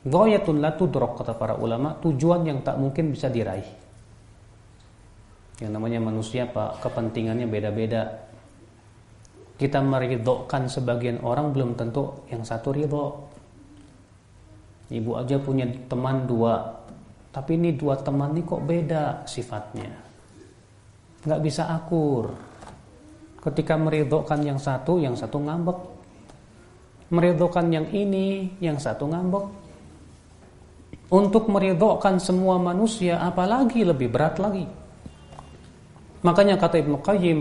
Ghayatun 0.00 0.64
la 0.64 0.72
tudrok 0.72 1.20
kata 1.20 1.36
para 1.36 1.60
ulama 1.60 1.92
tujuan 2.00 2.48
yang 2.48 2.64
tak 2.64 2.80
mungkin 2.80 3.12
bisa 3.12 3.28
diraih. 3.28 3.68
Yang 5.60 5.72
namanya 5.76 6.00
manusia 6.00 6.48
pak 6.48 6.80
kepentingannya 6.80 7.44
beda-beda 7.44 8.29
kita 9.60 9.84
meridhokan 9.84 10.72
sebagian 10.72 11.20
orang 11.20 11.52
belum 11.52 11.76
tentu 11.76 12.24
yang 12.32 12.40
satu 12.40 12.72
ridho. 12.72 13.28
Ibu 14.88 15.20
aja 15.20 15.36
punya 15.36 15.68
teman 15.84 16.24
dua, 16.24 16.80
tapi 17.28 17.60
ini 17.60 17.76
dua 17.76 18.00
teman 18.00 18.32
ini 18.32 18.40
kok 18.40 18.64
beda 18.64 19.28
sifatnya. 19.28 19.92
Nggak 21.28 21.40
bisa 21.44 21.68
akur. 21.68 22.32
Ketika 23.44 23.76
meridhokan 23.76 24.40
yang 24.40 24.56
satu, 24.56 24.96
yang 24.96 25.12
satu 25.12 25.36
ngambek. 25.36 25.78
Meridhokan 27.12 27.68
yang 27.68 27.86
ini, 27.92 28.56
yang 28.64 28.80
satu 28.80 29.12
ngambek. 29.12 29.44
Untuk 31.12 31.52
meridhokan 31.52 32.16
semua 32.16 32.56
manusia, 32.56 33.20
apalagi 33.20 33.84
lebih 33.84 34.08
berat 34.08 34.40
lagi. 34.40 34.64
Makanya 36.24 36.56
kata 36.56 36.80
Ibnu 36.80 36.96
Qayyim, 37.04 37.38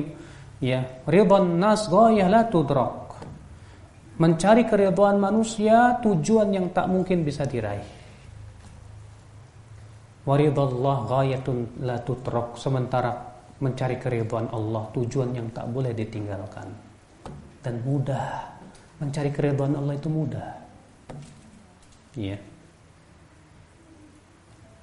ya, 0.60 0.84
ridwan 1.08 1.60
nas 1.60 1.88
ghayah 1.88 2.28
la 2.28 2.48
tudrak. 2.48 3.12
Mencari 4.20 4.68
keridhaan 4.68 5.16
manusia 5.16 5.96
tujuan 6.04 6.52
yang 6.52 6.76
tak 6.76 6.92
mungkin 6.92 7.24
bisa 7.24 7.48
diraih. 7.48 7.88
Waridallah 10.28 10.98
ghayatun 11.08 11.88
la 11.88 11.96
tutrak. 12.04 12.60
Sementara 12.60 13.16
mencari 13.64 13.96
keridhaan 13.96 14.52
Allah 14.52 14.92
tujuan 14.92 15.32
yang 15.32 15.48
tak 15.56 15.72
boleh 15.72 15.96
ditinggalkan. 15.96 16.68
Dan 17.64 17.80
mudah. 17.88 18.60
Mencari 19.00 19.32
keridhaan 19.32 19.80
Allah 19.80 19.96
itu 19.96 20.12
mudah. 20.12 20.50
Iya. 22.20 22.38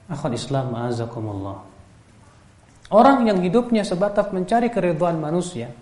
Akhul 0.08 0.38
Islam 0.38 0.72
azakumullah. 0.72 1.65
Orang 2.86 3.26
yang 3.26 3.42
hidupnya 3.42 3.82
sebatas 3.82 4.30
mencari 4.30 4.70
keridhaan 4.70 5.18
manusia, 5.18 5.74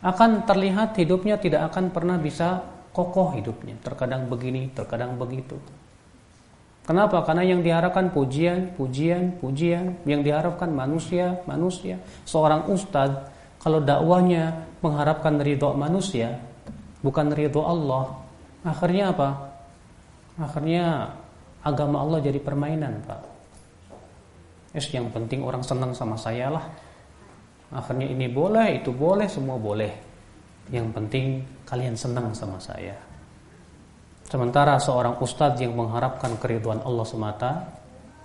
akan 0.00 0.48
terlihat 0.48 0.96
hidupnya 0.96 1.36
tidak 1.36 1.68
akan 1.72 1.92
pernah 1.92 2.16
bisa 2.16 2.64
kokoh 2.96 3.36
hidupnya. 3.36 3.76
Terkadang 3.84 4.24
begini, 4.32 4.72
terkadang 4.72 5.20
begitu. 5.20 5.60
Kenapa? 6.88 7.22
Karena 7.22 7.44
yang 7.44 7.60
diharapkan 7.60 8.08
pujian, 8.10 8.72
pujian, 8.74 9.36
pujian, 9.38 10.00
yang 10.08 10.24
diharapkan 10.24 10.72
manusia, 10.72 11.38
manusia. 11.44 12.00
Seorang 12.24 12.66
ustadz 12.72 13.30
kalau 13.60 13.84
dakwahnya 13.84 14.66
mengharapkan 14.80 15.36
ridho 15.36 15.76
manusia, 15.76 16.40
bukan 17.04 17.28
ridho 17.30 17.60
Allah, 17.60 18.16
akhirnya 18.64 19.12
apa? 19.12 19.28
Akhirnya 20.40 21.12
agama 21.60 22.00
Allah 22.00 22.24
jadi 22.24 22.40
permainan, 22.40 23.04
Pak. 23.04 23.29
Es 24.70 24.86
yang 24.94 25.10
penting 25.10 25.42
orang 25.42 25.66
senang 25.66 25.90
sama 25.90 26.14
saya 26.14 26.50
lah. 26.54 26.64
Akhirnya 27.74 28.06
ini 28.06 28.30
boleh, 28.30 28.82
itu 28.82 28.94
boleh, 28.94 29.26
semua 29.26 29.58
boleh. 29.58 29.90
Yang 30.70 30.86
penting 30.94 31.24
kalian 31.66 31.98
senang 31.98 32.30
sama 32.34 32.58
saya. 32.62 32.94
Sementara 34.30 34.78
seorang 34.78 35.18
ustadz 35.18 35.58
yang 35.58 35.74
mengharapkan 35.74 36.38
keriduan 36.38 36.78
Allah 36.86 37.02
semata, 37.02 37.66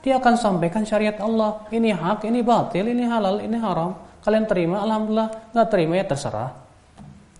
dia 0.05 0.21
akan 0.21 0.37
sampaikan 0.37 0.85
syariat 0.85 1.17
Allah. 1.17 1.65
Ini 1.73 1.97
hak, 1.97 2.29
ini 2.29 2.45
batil, 2.45 2.93
ini 2.93 3.09
halal, 3.09 3.41
ini 3.41 3.57
haram. 3.57 3.97
Kalian 4.21 4.45
terima, 4.45 4.85
alhamdulillah. 4.85 5.49
Nggak 5.49 5.67
terima 5.73 5.93
ya 5.97 6.05
terserah. 6.05 6.53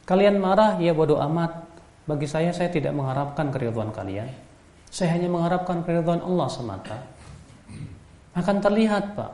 Kalian 0.06 0.42
marah, 0.42 0.82
ya 0.82 0.98
bodoh 0.98 1.22
amat. 1.30 1.62
Bagi 2.10 2.26
saya, 2.26 2.50
saya 2.50 2.74
tidak 2.74 2.98
mengharapkan 2.98 3.54
keriduan 3.54 3.94
kalian. 3.94 4.30
Saya 4.90 5.14
hanya 5.14 5.30
mengharapkan 5.30 5.86
keriduan 5.86 6.22
Allah 6.26 6.50
semata. 6.50 6.98
Akan 8.36 8.60
terlihat, 8.60 9.16
Pak, 9.16 9.32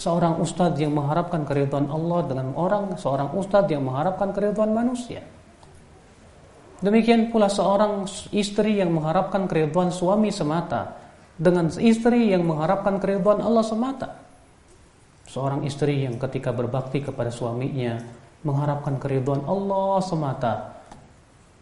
seorang 0.00 0.40
ustadz 0.40 0.80
yang 0.80 0.96
mengharapkan 0.96 1.44
keridhaan 1.44 1.92
Allah 1.92 2.24
dengan 2.24 2.56
orang 2.56 2.96
seorang 2.96 3.36
ustadz 3.36 3.68
yang 3.68 3.84
mengharapkan 3.84 4.32
keridhaan 4.32 4.72
manusia. 4.72 5.20
Demikian 6.80 7.28
pula 7.28 7.52
seorang 7.52 8.08
istri 8.32 8.80
yang 8.80 8.96
mengharapkan 8.96 9.44
keridhaan 9.44 9.92
suami 9.92 10.32
semata 10.32 10.96
dengan 11.36 11.68
istri 11.76 12.32
yang 12.32 12.48
mengharapkan 12.48 12.96
keridhaan 12.96 13.44
Allah 13.44 13.60
semata. 13.60 14.08
Seorang 15.28 15.68
istri 15.68 16.08
yang 16.08 16.16
ketika 16.16 16.56
berbakti 16.56 17.04
kepada 17.04 17.28
suaminya 17.28 18.00
mengharapkan 18.40 18.96
keridhaan 18.96 19.44
Allah 19.44 20.00
semata. 20.00 20.80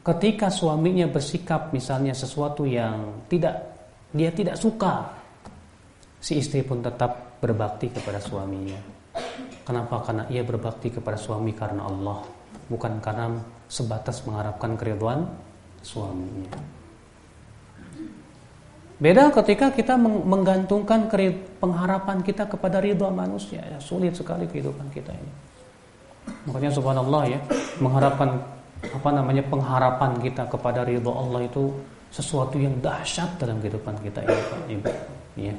Ketika 0.07 0.47
suaminya 0.49 1.11
bersikap 1.11 1.75
misalnya 1.75 2.15
sesuatu 2.15 2.63
yang 2.63 3.27
tidak 3.27 3.75
dia 4.15 4.31
tidak 4.31 4.55
suka, 4.57 5.18
si 6.19 6.43
istri 6.43 6.67
pun 6.67 6.83
tetap 6.83 7.39
berbakti 7.39 7.91
kepada 7.91 8.19
suaminya. 8.19 8.79
Kenapa? 9.63 10.01
Karena 10.01 10.25
ia 10.33 10.43
berbakti 10.43 10.89
kepada 10.89 11.21
suami 11.21 11.53
karena 11.53 11.85
Allah, 11.85 12.25
bukan 12.73 12.99
karena 13.05 13.37
sebatas 13.69 14.25
mengharapkan 14.25 14.75
keriduan 14.81 15.29
suaminya. 15.85 16.57
Beda 18.99 19.31
ketika 19.31 19.71
kita 19.71 19.95
menggantungkan 20.01 21.07
pengharapan 21.63 22.19
kita 22.27 22.51
kepada 22.51 22.83
ridha 22.83 23.07
manusia, 23.15 23.63
ya 23.63 23.79
sulit 23.79 24.11
sekali 24.17 24.49
kehidupan 24.51 24.91
kita 24.91 25.15
ini. 25.15 25.33
Makanya 26.51 26.73
subhanallah 26.75 27.23
ya, 27.31 27.39
mengharapkan 27.79 28.43
apa 28.83 29.11
namanya 29.15 29.47
pengharapan 29.47 30.19
kita 30.19 30.51
kepada 30.51 30.83
ridha 30.83 31.13
Allah 31.15 31.47
itu 31.47 31.71
sesuatu 32.11 32.59
yang 32.59 32.75
dahsyat 32.83 33.39
dalam 33.39 33.63
kehidupan 33.63 33.95
kita 34.03 34.25
ini, 34.25 34.81
Pak. 34.83 34.97
Ya. 35.39 35.55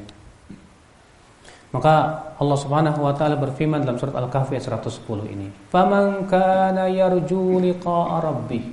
Maka 1.69 1.93
Allah 2.41 2.57
Subhanahu 2.57 3.05
wa 3.05 3.13
taala 3.13 3.37
berfirman 3.37 3.85
dalam 3.85 4.01
surat 4.01 4.17
Al-Kahfi 4.17 4.57
ayat 4.57 4.81
110 4.81 5.29
ini, 5.29 5.53
"Faman 5.69 6.25
kana 6.25 6.89
yarju 6.89 7.61
liqa'a 7.61 8.17
rabbih" 8.25 8.65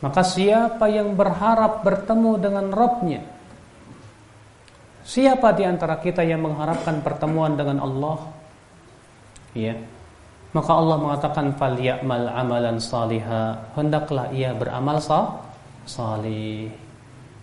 Maka 0.00 0.20
siapa 0.20 0.84
yang 0.92 1.16
berharap 1.16 1.80
bertemu 1.80 2.32
dengan 2.36 2.68
Rabbnya 2.68 3.34
Siapa 5.04 5.52
di 5.52 5.68
antara 5.68 6.00
kita 6.00 6.24
yang 6.24 6.48
mengharapkan 6.48 7.04
pertemuan 7.04 7.60
dengan 7.60 7.84
Allah? 7.84 8.24
Ya. 9.52 9.76
Maka 10.56 10.72
Allah 10.72 10.96
mengatakan 10.96 11.52
falyamal 11.60 12.32
amalan 12.32 12.80
saliha, 12.80 13.76
hendaklah 13.76 14.32
ia 14.32 14.56
beramal 14.56 15.04
sah 15.04 15.44
salih. 15.84 16.72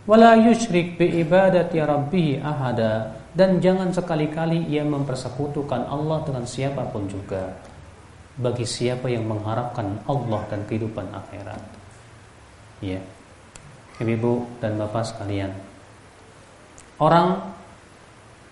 Wala 0.09 0.41
yusyrik 0.41 0.97
bi 0.97 1.22
ibadati 1.22 1.78
rabbih 1.78 2.41
ahada 2.41 3.21
dan 3.32 3.64
jangan 3.64 3.96
sekali-kali 3.96 4.68
ia 4.68 4.84
mempersekutukan 4.84 5.88
Allah 5.88 6.20
dengan 6.28 6.44
siapa 6.44 6.84
pun 6.92 7.08
juga 7.08 7.56
bagi 8.36 8.68
siapa 8.68 9.08
yang 9.08 9.28
mengharapkan 9.28 10.04
Allah 10.08 10.42
dan 10.52 10.68
kehidupan 10.68 11.08
akhirat. 11.12 11.62
Ya. 12.84 13.00
Ibu 14.02 14.58
dan 14.58 14.82
Bapak 14.82 15.14
sekalian. 15.14 15.54
Orang 16.98 17.54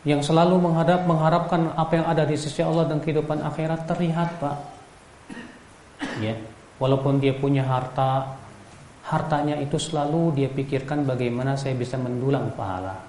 yang 0.06 0.22
selalu 0.22 0.62
menghadap 0.62 1.10
mengharapkan 1.10 1.74
apa 1.74 2.00
yang 2.00 2.06
ada 2.06 2.24
di 2.24 2.38
sisi 2.38 2.62
Allah 2.62 2.86
dan 2.86 3.02
kehidupan 3.02 3.42
akhirat 3.42 3.90
terlihat, 3.90 4.38
Pak. 4.38 4.58
Ya. 6.22 6.38
Walaupun 6.78 7.20
dia 7.20 7.36
punya 7.36 7.66
harta, 7.66 8.40
hartanya 9.04 9.58
itu 9.60 9.76
selalu 9.76 10.38
dia 10.38 10.48
pikirkan 10.48 11.04
bagaimana 11.04 11.58
saya 11.58 11.76
bisa 11.76 11.98
mendulang 11.98 12.54
pahala. 12.54 13.04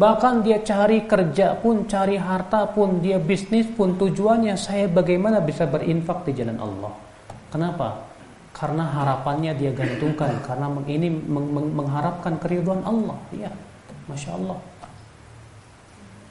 Bahkan 0.00 0.40
dia 0.40 0.64
cari 0.64 1.04
kerja 1.04 1.60
pun, 1.60 1.84
cari 1.84 2.16
harta 2.16 2.64
pun, 2.72 3.04
dia 3.04 3.20
bisnis 3.20 3.68
pun 3.68 4.00
tujuannya 4.00 4.56
saya 4.56 4.88
bagaimana 4.88 5.44
bisa 5.44 5.68
berinfak 5.68 6.24
di 6.24 6.40
jalan 6.40 6.56
Allah. 6.56 6.92
Kenapa? 7.52 8.08
Karena 8.56 8.88
harapannya 8.88 9.52
dia 9.52 9.76
gantungkan 9.76 10.40
karena 10.40 10.72
ini 10.88 11.12
mengharapkan 11.52 12.40
keriduan 12.40 12.80
Allah. 12.80 13.20
Ya, 13.36 13.52
masya 14.08 14.40
Allah. 14.40 14.56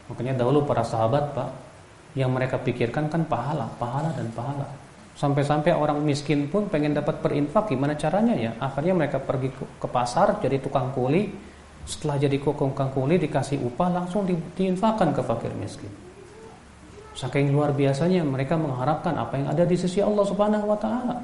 Makanya 0.09 0.41
dahulu 0.41 0.65
para 0.65 0.81
sahabat 0.81 1.37
pak, 1.37 1.49
yang 2.17 2.33
mereka 2.33 2.57
pikirkan 2.57 3.05
kan 3.05 3.21
pahala, 3.29 3.69
pahala 3.77 4.09
dan 4.17 4.33
pahala. 4.33 4.65
Sampai-sampai 5.13 5.77
orang 5.77 6.01
miskin 6.01 6.49
pun 6.49 6.65
pengen 6.73 6.97
dapat 6.97 7.21
berinfak, 7.21 7.69
gimana 7.69 7.93
caranya 7.93 8.33
ya? 8.33 8.51
Akhirnya 8.57 8.97
mereka 8.97 9.21
pergi 9.21 9.53
ke 9.53 9.87
pasar 9.91 10.41
jadi 10.41 10.57
tukang 10.57 10.89
kuli, 10.89 11.29
setelah 11.89 12.21
jadi 12.21 12.37
kokong 12.37 12.77
kuli 12.77 13.17
dikasih 13.17 13.57
upah 13.65 13.89
langsung 13.89 14.29
di, 14.29 14.37
diinfakkan 14.53 15.09
ke 15.09 15.25
fakir 15.25 15.49
miskin. 15.57 15.89
Saking 17.17 17.49
luar 17.49 17.73
biasanya 17.73 18.21
mereka 18.21 18.53
mengharapkan 18.53 19.17
apa 19.17 19.33
yang 19.41 19.47
ada 19.49 19.65
di 19.65 19.73
sisi 19.73 19.97
Allah 19.97 20.21
Subhanahu 20.21 20.69
wa 20.69 20.77
taala. 20.77 21.17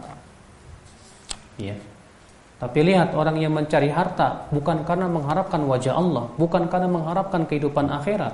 Ya. 1.61 1.77
Tapi 2.57 2.81
lihat 2.81 3.13
orang 3.13 3.37
yang 3.37 3.53
mencari 3.53 3.93
harta 3.93 4.49
bukan 4.49 4.81
karena 4.83 5.05
mengharapkan 5.05 5.61
wajah 5.69 5.93
Allah, 5.93 6.25
bukan 6.35 6.65
karena 6.65 6.89
mengharapkan 6.89 7.45
kehidupan 7.45 7.93
akhirat. 7.93 8.33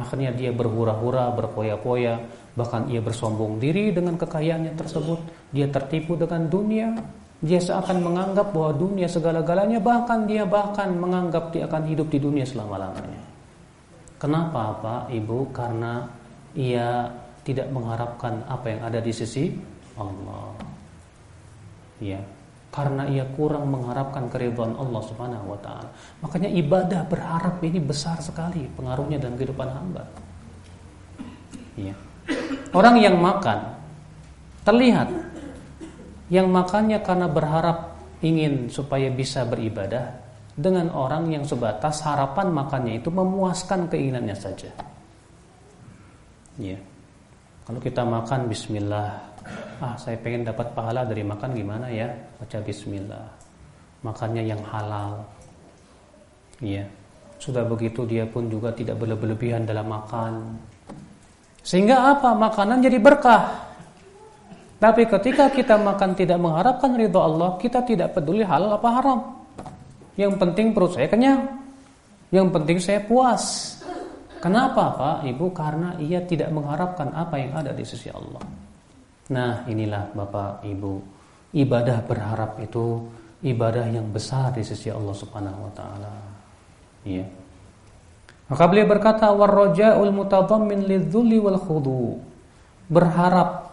Akhirnya 0.00 0.34
dia 0.34 0.50
berhura-hura, 0.50 1.30
berpoya-poya, 1.30 2.18
bahkan 2.58 2.88
ia 2.90 2.98
bersombong 2.98 3.60
diri 3.62 3.94
dengan 3.94 4.18
kekayaannya 4.18 4.72
tersebut. 4.74 5.20
Dia 5.52 5.68
tertipu 5.68 6.16
dengan 6.16 6.48
dunia, 6.48 6.96
dia 7.40 7.56
seakan 7.56 8.04
menganggap 8.04 8.52
bahwa 8.52 8.76
dunia 8.76 9.08
segala-galanya 9.08 9.80
bahkan 9.80 10.28
dia 10.28 10.44
bahkan 10.44 10.92
menganggap 10.92 11.48
dia 11.56 11.64
akan 11.64 11.88
hidup 11.88 12.12
di 12.12 12.20
dunia 12.20 12.44
selama-lamanya. 12.44 13.24
Kenapa 14.20 14.76
Pak 14.76 15.02
Ibu? 15.08 15.48
Karena 15.48 16.04
ia 16.52 17.08
tidak 17.40 17.72
mengharapkan 17.72 18.44
apa 18.44 18.66
yang 18.68 18.80
ada 18.84 19.00
di 19.00 19.12
sisi 19.16 19.56
Allah. 19.96 20.52
Ya. 22.00 22.20
karena 22.70 23.02
ia 23.10 23.26
kurang 23.34 23.66
mengharapkan 23.66 24.30
keridhaan 24.30 24.78
Allah 24.78 25.02
Subhanahu 25.02 25.52
wa 25.52 25.58
taala. 25.58 25.90
Makanya 26.22 26.46
ibadah 26.54 27.02
berharap 27.02 27.58
ini 27.66 27.82
besar 27.82 28.22
sekali 28.22 28.70
pengaruhnya 28.78 29.18
dalam 29.18 29.34
kehidupan 29.34 29.68
hamba. 29.74 30.06
Iya. 31.74 31.98
Orang 32.70 33.02
yang 33.02 33.18
makan 33.18 33.74
terlihat 34.62 35.10
yang 36.30 36.46
makannya 36.48 37.02
karena 37.02 37.26
berharap 37.26 37.98
ingin 38.22 38.70
supaya 38.70 39.10
bisa 39.10 39.42
beribadah 39.42 40.14
dengan 40.54 40.94
orang 40.94 41.26
yang 41.34 41.42
sebatas 41.42 42.06
harapan 42.06 42.54
makannya 42.54 43.02
itu 43.02 43.10
memuaskan 43.10 43.90
keinginannya 43.90 44.36
saja. 44.38 44.70
Iya. 46.60 46.78
Kalau 47.66 47.80
kita 47.82 48.02
makan 48.06 48.50
bismillah 48.50 49.10
ah 49.80 49.96
saya 49.96 50.20
pengen 50.20 50.44
dapat 50.44 50.70
pahala 50.76 51.02
dari 51.02 51.24
makan 51.26 51.50
gimana 51.56 51.90
ya? 51.90 52.06
Baca 52.38 52.58
bismillah. 52.62 53.26
Makannya 54.06 54.42
yang 54.46 54.62
halal. 54.70 55.24
Iya. 56.62 56.84
Sudah 57.40 57.64
begitu 57.64 58.04
dia 58.04 58.28
pun 58.28 58.52
juga 58.52 58.70
tidak 58.76 59.00
berlebihan 59.00 59.64
dalam 59.64 59.88
makan. 59.88 60.60
Sehingga 61.64 62.16
apa? 62.16 62.36
Makanan 62.36 62.84
jadi 62.84 63.00
berkah 63.00 63.69
tapi 64.80 65.04
ketika 65.04 65.52
kita 65.52 65.76
makan 65.76 66.16
tidak 66.16 66.40
mengharapkan 66.40 66.96
ridho 66.96 67.20
Allah 67.20 67.60
kita 67.60 67.84
tidak 67.84 68.16
peduli 68.16 68.42
halal 68.42 68.80
apa 68.80 68.88
haram 68.88 69.20
yang 70.16 70.34
penting 70.40 70.72
perut 70.72 70.96
saya 70.96 71.06
kenyang 71.06 71.46
yang 72.32 72.48
penting 72.48 72.80
saya 72.80 73.04
puas 73.04 73.76
Kenapa 74.40 74.96
Pak 74.96 75.28
Ibu? 75.28 75.52
Karena 75.52 76.00
ia 76.00 76.24
tidak 76.24 76.48
mengharapkan 76.48 77.12
apa 77.12 77.36
yang 77.36 77.52
ada 77.60 77.76
di 77.76 77.84
sisi 77.84 78.08
Allah. 78.08 78.40
Nah, 79.36 79.68
inilah 79.68 80.16
Bapak 80.16 80.64
Ibu, 80.64 80.92
ibadah 81.52 82.00
berharap 82.08 82.56
itu 82.64 83.04
ibadah 83.44 83.84
yang 83.92 84.08
besar 84.08 84.56
di 84.56 84.64
sisi 84.64 84.88
Allah 84.88 85.12
Subhanahu 85.12 85.60
wa 85.60 85.72
taala. 85.76 86.14
Iya. 87.04 87.28
Maka 88.48 88.64
beliau 88.64 88.88
berkata 88.88 89.28
warraja'ul 89.28 90.08
mutadammin 90.10 90.88
lidzulli 90.88 91.36
wal 91.36 91.60
khudu. 91.60 92.16
Berharap 92.88 93.69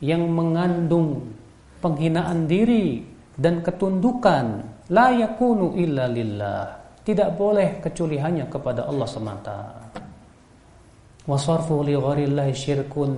yang 0.00 0.28
mengandung 0.32 1.32
penghinaan 1.80 2.48
diri 2.48 3.04
dan 3.36 3.64
ketundukan 3.64 4.64
la 4.92 5.08
yakunu 5.12 5.76
illa 5.76 6.08
lillah. 6.08 6.64
Tidak 7.00 7.32
boleh 7.32 7.80
kecuali 7.80 8.20
hanya 8.20 8.44
kepada 8.44 8.84
Allah 8.84 9.08
semata. 9.08 9.58
Wasarfu 11.24 11.80
li 11.84 11.96
gharillahi 11.96 12.52
syirkun 12.52 13.12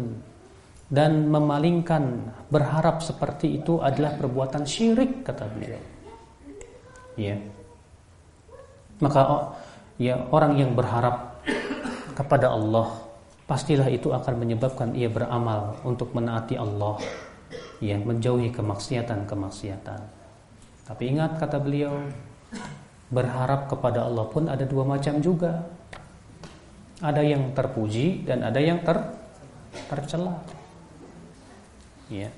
dan 0.86 1.26
memalingkan 1.26 2.30
berharap 2.52 3.02
seperti 3.02 3.58
itu 3.62 3.82
adalah 3.82 4.14
perbuatan 4.14 4.62
syirik 4.62 5.26
kata 5.26 5.44
beliau. 5.50 5.82
Ya. 7.18 7.36
Maka 9.02 9.50
ya 9.98 10.14
orang 10.30 10.60
yang 10.60 10.78
berharap 10.78 11.42
kepada 12.14 12.54
Allah 12.54 13.01
pastilah 13.52 13.84
itu 13.92 14.08
akan 14.08 14.40
menyebabkan 14.40 14.96
ia 14.96 15.12
beramal 15.12 15.76
untuk 15.84 16.16
menaati 16.16 16.56
Allah 16.56 16.96
ya 17.84 18.00
menjauhi 18.00 18.48
kemaksiatan-kemaksiatan. 18.48 20.00
Tapi 20.88 21.02
ingat 21.12 21.36
kata 21.36 21.60
beliau 21.60 22.00
berharap 23.12 23.68
kepada 23.68 24.08
Allah 24.08 24.24
pun 24.24 24.48
ada 24.48 24.64
dua 24.64 24.88
macam 24.88 25.20
juga. 25.20 25.68
Ada 27.04 27.20
yang 27.20 27.52
terpuji 27.52 28.24
dan 28.24 28.40
ada 28.40 28.56
yang 28.56 28.80
ter 28.80 28.96
tercela 29.84 30.40
ya. 32.08 32.32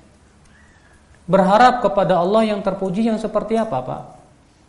Berharap 1.31 1.79
kepada 1.79 2.19
Allah 2.19 2.43
yang 2.43 2.59
terpuji 2.59 3.07
yang 3.07 3.15
seperti 3.15 3.55
apa, 3.55 3.77
Pak? 3.79 4.03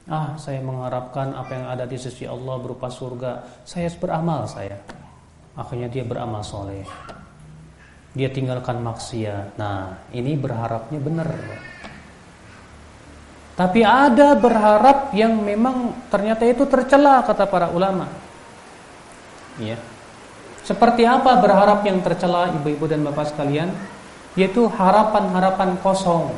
Ah, 0.07 0.39
saya 0.39 0.63
mengharapkan 0.63 1.35
apa 1.35 1.51
yang 1.51 1.67
ada 1.75 1.85
di 1.91 1.99
sisi 1.99 2.23
Allah 2.23 2.55
berupa 2.63 2.87
surga. 2.87 3.43
Saya 3.67 3.91
beramal 3.99 4.47
saya. 4.47 5.06
Akhirnya 5.57 5.89
dia 5.89 6.05
beramal 6.05 6.45
soleh. 6.45 6.85
Dia 8.13 8.29
tinggalkan 8.29 8.81
maksiat. 8.81 9.57
Nah, 9.57 10.07
ini 10.13 10.37
berharapnya 10.37 11.01
benar. 11.01 11.29
Tapi 13.57 13.81
ada 13.81 14.37
berharap 14.37 15.17
yang 15.17 15.33
memang 15.41 16.09
ternyata 16.13 16.45
itu 16.45 16.69
tercela 16.69 17.25
kata 17.25 17.49
para 17.49 17.73
ulama. 17.73 18.05
Ya. 19.57 19.81
Seperti 20.61 21.09
apa 21.09 21.41
berharap 21.41 21.81
yang 21.89 22.05
tercela 22.05 22.53
ibu-ibu 22.53 22.85
dan 22.85 23.01
bapak 23.01 23.33
sekalian? 23.33 23.73
yaitu 24.37 24.69
harapan-harapan 24.69 25.81
kosong 25.81 26.29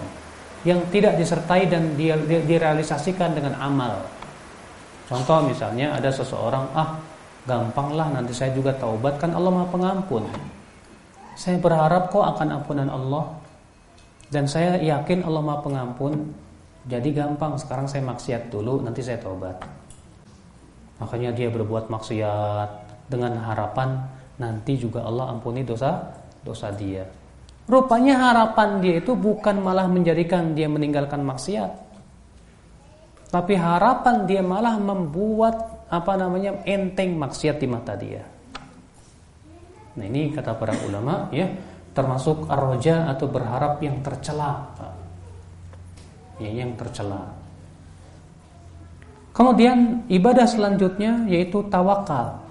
yang 0.63 0.79
tidak 0.95 1.19
disertai 1.19 1.67
dan 1.67 1.99
direalisasikan 2.47 3.35
dengan 3.35 3.59
amal. 3.59 4.07
Contoh 5.11 5.51
misalnya 5.51 5.99
ada 5.99 6.11
seseorang, 6.15 6.65
ah 6.79 6.99
gampanglah 7.49 8.13
nanti 8.13 8.37
saya 8.37 8.53
juga 8.53 8.77
taubat 8.77 9.17
kan 9.17 9.33
Allah 9.33 9.49
Maha 9.49 9.73
Pengampun. 9.73 10.29
Saya 11.33 11.57
berharap 11.57 12.13
kok 12.13 12.21
akan 12.21 12.49
ampunan 12.61 12.93
Allah 12.93 13.25
dan 14.29 14.45
saya 14.45 14.77
yakin 14.77 15.25
Allah 15.25 15.41
Maha 15.41 15.65
Pengampun. 15.65 16.13
Jadi 16.89 17.09
gampang 17.17 17.57
sekarang 17.57 17.89
saya 17.89 18.05
maksiat 18.05 18.53
dulu 18.53 18.85
nanti 18.85 19.01
saya 19.01 19.17
taubat. 19.17 19.57
Makanya 21.01 21.33
dia 21.33 21.49
berbuat 21.49 21.89
maksiat 21.89 22.71
dengan 23.09 23.41
harapan 23.41 23.97
nanti 24.37 24.77
juga 24.77 25.09
Allah 25.09 25.33
ampuni 25.33 25.65
dosa 25.65 26.05
dosa 26.45 26.69
dia. 26.69 27.09
Rupanya 27.69 28.33
harapan 28.33 28.81
dia 28.81 29.01
itu 29.01 29.13
bukan 29.13 29.61
malah 29.61 29.89
menjadikan 29.89 30.57
dia 30.57 30.69
meninggalkan 30.69 31.21
maksiat. 31.25 31.89
Tapi 33.29 33.53
harapan 33.61 34.25
dia 34.25 34.41
malah 34.41 34.81
membuat 34.81 35.78
apa 35.89 36.13
namanya 36.21 36.61
enteng 36.69 37.17
maksiat 37.17 37.57
di 37.57 37.67
mata 37.69 37.97
dia. 37.97 38.25
Nah 39.99 40.05
ini 40.05 40.31
kata 40.31 40.55
para 40.55 40.77
ulama 40.85 41.33
ya 41.35 41.49
termasuk 41.97 42.47
arroja 42.47 43.11
atau 43.11 43.27
berharap 43.27 43.83
yang 43.83 43.99
tercela. 44.05 44.71
Ya, 46.39 46.55
yang 46.55 46.79
tercela. 46.79 47.35
Kemudian 49.35 50.07
ibadah 50.07 50.47
selanjutnya 50.47 51.27
yaitu 51.27 51.67
tawakal. 51.67 52.47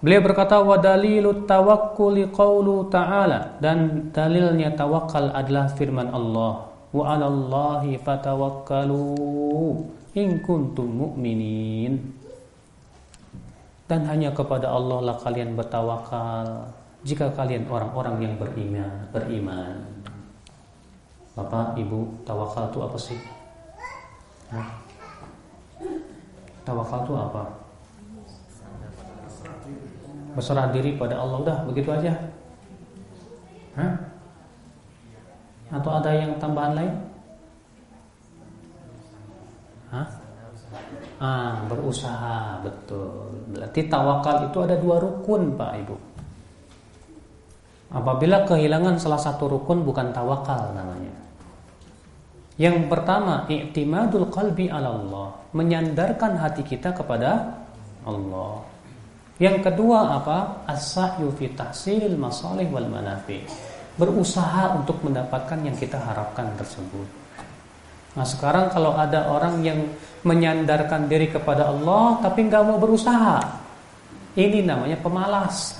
Beliau 0.00 0.24
berkata 0.24 0.64
wa 0.64 0.80
dalilut 0.80 1.44
tawakkuli 1.44 2.32
qaulu 2.32 2.88
ta'ala 2.88 3.60
dan 3.60 4.08
dalilnya 4.08 4.72
tawakal 4.72 5.28
adalah 5.36 5.68
firman 5.76 6.08
Allah 6.08 6.72
wa 6.88 7.04
'alallahi 7.04 8.00
fatawakkalu 8.00 9.04
in 10.14 10.42
kuntum 10.42 10.90
mu'minin 10.90 11.98
dan 13.86 14.06
hanya 14.06 14.30
kepada 14.30 14.70
Allah 14.70 15.02
lah 15.10 15.16
kalian 15.18 15.58
bertawakal 15.58 16.70
jika 17.02 17.30
kalian 17.34 17.66
orang-orang 17.66 18.16
yang 18.30 18.34
beriman 18.38 19.08
beriman 19.10 19.76
Bapak, 21.30 21.78
Ibu, 21.78 22.26
tawakal 22.26 22.68
itu 22.68 22.78
apa 22.84 22.98
sih? 22.98 23.16
Hah? 24.50 24.66
Tawakal 26.66 27.06
itu 27.06 27.14
apa? 27.16 27.60
berserah 30.34 30.70
diri 30.70 30.94
pada 30.94 31.18
Allah 31.18 31.42
udah 31.42 31.58
begitu 31.66 31.90
aja 31.90 32.14
Hah? 33.74 33.92
atau 35.70 35.90
ada 36.02 36.10
yang 36.10 36.34
tambahan 36.42 36.74
lain 36.74 36.94
Hah? 39.90 40.08
Ah, 41.20 41.60
berusaha 41.66 42.62
betul. 42.64 43.34
Berarti 43.52 43.90
tawakal 43.90 44.48
itu 44.48 44.58
ada 44.62 44.78
dua 44.78 44.96
rukun, 45.02 45.58
Pak 45.58 45.72
Ibu. 45.84 45.96
Apabila 47.90 48.46
kehilangan 48.46 49.02
salah 49.02 49.18
satu 49.18 49.50
rukun 49.50 49.82
bukan 49.82 50.14
tawakal 50.14 50.70
namanya. 50.72 51.10
Yang 52.54 52.86
pertama, 52.86 53.44
i'timadul 53.50 54.30
qalbi 54.30 54.70
ala 54.70 54.94
Allah, 54.94 55.28
menyandarkan 55.56 56.38
hati 56.38 56.62
kita 56.62 56.94
kepada 56.94 57.50
Allah. 58.06 58.62
Yang 59.40 59.72
kedua 59.72 60.20
apa? 60.20 60.68
As-sa'yu 60.68 61.32
masalih 62.14 62.68
wal 62.68 62.88
manafi. 62.88 63.42
Berusaha 63.96 64.76
untuk 64.76 65.00
mendapatkan 65.04 65.58
yang 65.64 65.76
kita 65.76 65.96
harapkan 65.96 66.52
tersebut. 66.56 67.19
Nah 68.18 68.26
sekarang 68.26 68.72
kalau 68.74 68.98
ada 68.98 69.30
orang 69.30 69.62
yang 69.62 69.78
menyandarkan 70.26 71.06
diri 71.06 71.30
kepada 71.30 71.70
Allah 71.70 72.18
tapi 72.18 72.46
nggak 72.50 72.62
mau 72.66 72.76
berusaha, 72.76 73.38
ini 74.34 74.62
namanya 74.62 74.98
pemalas 74.98 75.74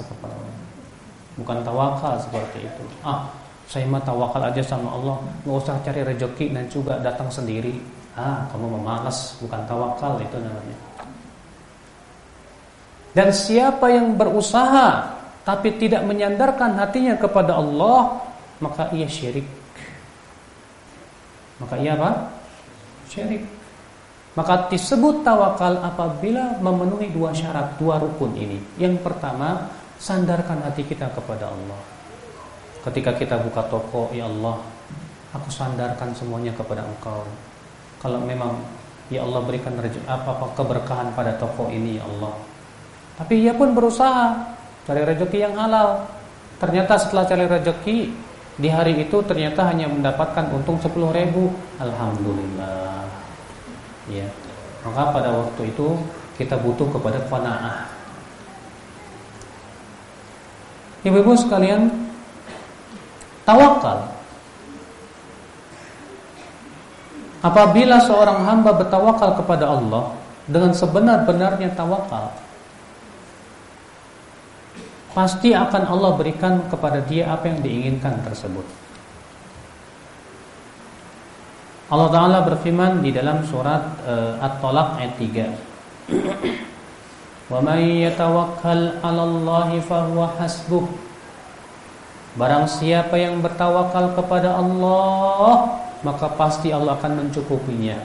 Bukan 1.39 1.64
tawakal 1.64 2.20
seperti 2.20 2.68
itu. 2.68 2.85
Ah, 3.01 3.24
saya 3.64 3.89
mah 3.89 4.03
tawakal 4.05 4.45
aja 4.45 4.61
sama 4.61 4.93
Allah, 4.93 5.16
nggak 5.47 5.57
usah 5.57 5.81
cari 5.81 6.05
rezeki 6.05 6.47
dan 6.53 6.64
juga 6.68 7.01
datang 7.01 7.33
sendiri. 7.33 7.81
Ah, 8.12 8.45
kamu 8.53 8.76
memalas, 8.76 9.39
bukan 9.41 9.64
tawakal 9.64 10.20
itu 10.20 10.37
namanya. 10.37 10.76
Dan 13.11 13.28
siapa 13.35 13.91
yang 13.91 14.14
berusaha 14.14 15.18
tapi 15.43 15.74
tidak 15.81 16.05
menyandarkan 16.07 16.76
hatinya 16.78 17.16
kepada 17.16 17.57
Allah, 17.59 18.20
maka 18.61 18.93
ia 18.93 19.09
syirik. 19.09 19.60
Maka 21.61 21.75
ia 21.77 21.95
apa? 21.95 22.33
Syirik. 23.07 23.45
Maka 24.39 24.71
disebut 24.71 25.27
tawakal 25.27 25.83
apabila 25.83 26.57
memenuhi 26.63 27.11
dua 27.11 27.35
syarat, 27.35 27.77
dua 27.77 27.99
rukun 27.99 28.33
ini. 28.39 28.63
Yang 28.79 29.03
pertama, 29.03 29.69
sandarkan 30.01 30.65
hati 30.65 30.87
kita 30.87 31.11
kepada 31.13 31.51
Allah. 31.51 31.81
Ketika 32.81 33.13
kita 33.19 33.37
buka 33.43 33.67
toko, 33.69 34.09
ya 34.15 34.25
Allah, 34.25 34.57
aku 35.37 35.49
sandarkan 35.53 36.17
semuanya 36.17 36.55
kepada 36.57 36.87
Engkau. 36.87 37.27
Kalau 38.01 38.23
memang 38.25 38.57
ya 39.13 39.27
Allah 39.27 39.43
berikan 39.45 39.77
apa-apa 40.09 40.57
keberkahan 40.57 41.13
pada 41.13 41.37
toko 41.37 41.69
ini 41.69 42.01
ya 42.01 42.07
Allah. 42.07 42.33
Tapi 43.21 43.45
ia 43.45 43.53
pun 43.53 43.77
berusaha 43.77 44.33
cari 44.89 45.03
rezeki 45.05 45.39
yang 45.45 45.59
halal. 45.59 46.09
Ternyata 46.57 46.97
setelah 46.97 47.29
cari 47.29 47.45
rezeki 47.45 47.99
di 48.57 48.68
hari 48.72 49.07
itu 49.07 49.22
ternyata 49.22 49.68
hanya 49.70 49.86
mendapatkan 49.86 50.51
untung 50.51 50.80
10 50.80 50.90
ribu. 51.14 51.55
Alhamdulillah. 51.78 53.07
Ya. 54.11 54.26
Maka 54.82 55.12
pada 55.12 55.30
waktu 55.30 55.70
itu 55.70 55.94
kita 56.40 56.57
butuh 56.57 56.88
kepada 56.88 57.20
qanaah. 57.28 57.84
Ibu-ibu 61.05 61.32
sekalian, 61.36 61.88
tawakal. 63.44 64.09
Apabila 67.40 67.96
seorang 68.05 68.44
hamba 68.44 68.76
bertawakal 68.76 69.40
kepada 69.40 69.64
Allah 69.64 70.12
dengan 70.44 70.76
sebenar-benarnya 70.76 71.72
tawakal, 71.72 72.36
pasti 75.11 75.55
akan 75.55 75.83
Allah 75.91 76.13
berikan 76.15 76.67
kepada 76.71 77.03
dia 77.03 77.31
apa 77.31 77.51
yang 77.51 77.59
diinginkan 77.63 78.23
tersebut. 78.23 78.65
Allah 81.91 82.07
Ta'ala 82.15 82.39
berfirman 82.47 83.03
di 83.03 83.11
dalam 83.11 83.43
surat 83.43 83.83
uh, 84.07 84.39
At-Talaq 84.39 85.03
ayat 85.03 85.15
3 85.19 85.51
Wa 87.51 87.59
man 87.59 87.83
yatawakkal 87.83 89.03
'ala 89.03 89.23
Allah 89.27 89.75
fahuwa 89.83 90.39
hasbuh 90.39 90.87
Barang 92.39 92.71
siapa 92.71 93.19
yang 93.19 93.43
bertawakal 93.43 94.15
kepada 94.15 94.55
Allah 94.55 95.83
Maka 96.07 96.31
pasti 96.39 96.71
Allah 96.71 96.95
akan 96.95 97.27
mencukupinya 97.27 97.99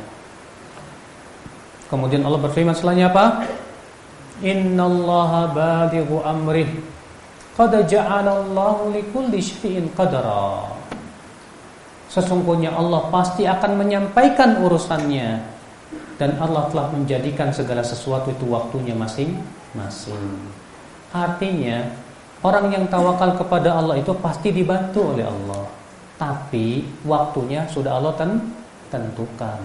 Kemudian 1.86 2.26
Allah 2.26 2.42
berfirman 2.42 2.74
selanjutnya 2.74 3.14
apa? 3.14 3.46
Innallaha 4.50 5.54
balighu 5.54 6.26
amrih 6.26 6.74
Qad 7.56 7.72
syai'in 7.88 9.88
Sesungguhnya 12.12 12.76
Allah 12.76 13.02
pasti 13.12 13.48
akan 13.48 13.72
menyampaikan 13.80 14.60
urusannya 14.60 15.56
dan 16.16 16.40
Allah 16.40 16.68
telah 16.72 16.88
menjadikan 16.96 17.52
segala 17.52 17.84
sesuatu 17.84 18.32
itu 18.32 18.48
waktunya 18.48 18.96
masing-masing. 18.96 20.40
Artinya, 21.12 21.92
orang 22.44 22.72
yang 22.72 22.86
tawakal 22.88 23.36
kepada 23.36 23.76
Allah 23.76 24.00
itu 24.00 24.16
pasti 24.20 24.52
dibantu 24.52 25.16
oleh 25.16 25.28
Allah. 25.28 25.68
Tapi 26.16 26.88
waktunya 27.04 27.68
sudah 27.68 28.00
Allah 28.00 28.16
tentukan. 28.88 29.60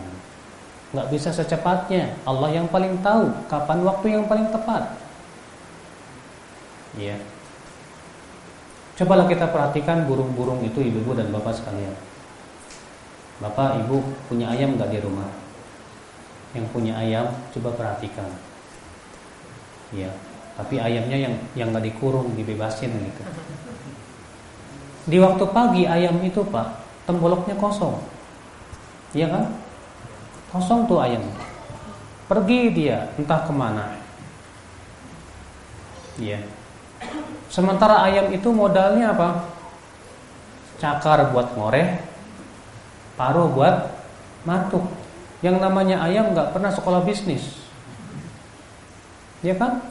Nggak 0.91 1.09
bisa 1.14 1.30
secepatnya. 1.30 2.18
Allah 2.26 2.51
yang 2.51 2.66
paling 2.66 2.99
tahu 2.99 3.30
kapan 3.47 3.78
waktu 3.86 4.07
yang 4.18 4.26
paling 4.26 4.51
tepat. 4.51 4.91
Ya. 6.99 7.14
Cobalah 9.01 9.24
kita 9.24 9.48
perhatikan 9.48 10.05
burung-burung 10.05 10.61
itu 10.61 10.84
ibu-ibu 10.84 11.16
dan 11.16 11.32
bapak 11.32 11.57
sekalian. 11.57 11.96
Bapak, 13.40 13.80
Ibu 13.80 14.28
punya 14.28 14.53
ayam 14.53 14.76
nggak 14.76 14.92
di 14.92 15.01
rumah? 15.01 15.24
Yang 16.53 16.68
punya 16.68 16.92
ayam, 17.01 17.32
coba 17.57 17.72
perhatikan. 17.72 18.28
Ya, 19.96 20.12
tapi 20.61 20.76
ayamnya 20.76 21.16
yang 21.16 21.34
yang 21.57 21.72
nggak 21.72 21.88
dikurung, 21.88 22.36
dibebasin 22.36 22.92
gitu. 22.92 23.22
Di 25.09 25.16
waktu 25.16 25.48
pagi 25.48 25.88
ayam 25.88 26.20
itu 26.20 26.44
Pak, 26.44 26.84
temboloknya 27.09 27.57
kosong. 27.57 28.05
Iya 29.16 29.32
kan? 29.32 29.44
Kosong 30.53 30.84
tuh 30.84 31.01
ayam. 31.01 31.24
Pergi 32.28 32.68
dia 32.76 33.09
entah 33.16 33.48
ke 33.48 33.53
mana. 33.57 33.96
Iya. 36.20 36.44
Sementara 37.51 38.07
ayam 38.07 38.30
itu 38.30 38.48
modalnya 38.55 39.11
apa? 39.11 39.42
Cakar 40.78 41.34
buat 41.34 41.51
ngoreh, 41.59 41.98
paruh 43.18 43.51
buat 43.51 43.90
matuk. 44.46 44.86
Yang 45.42 45.57
namanya 45.59 46.07
ayam 46.07 46.30
nggak 46.30 46.55
pernah 46.55 46.70
sekolah 46.70 47.03
bisnis, 47.03 47.42
ya 49.42 49.57
kan? 49.59 49.82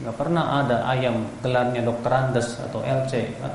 Nggak 0.00 0.16
pernah 0.16 0.64
ada 0.64 0.88
ayam 0.88 1.28
gelarnya 1.44 1.84
dokter 1.84 2.10
Andes 2.10 2.56
atau 2.56 2.80
LC. 2.80 3.36
Kan? 3.36 3.54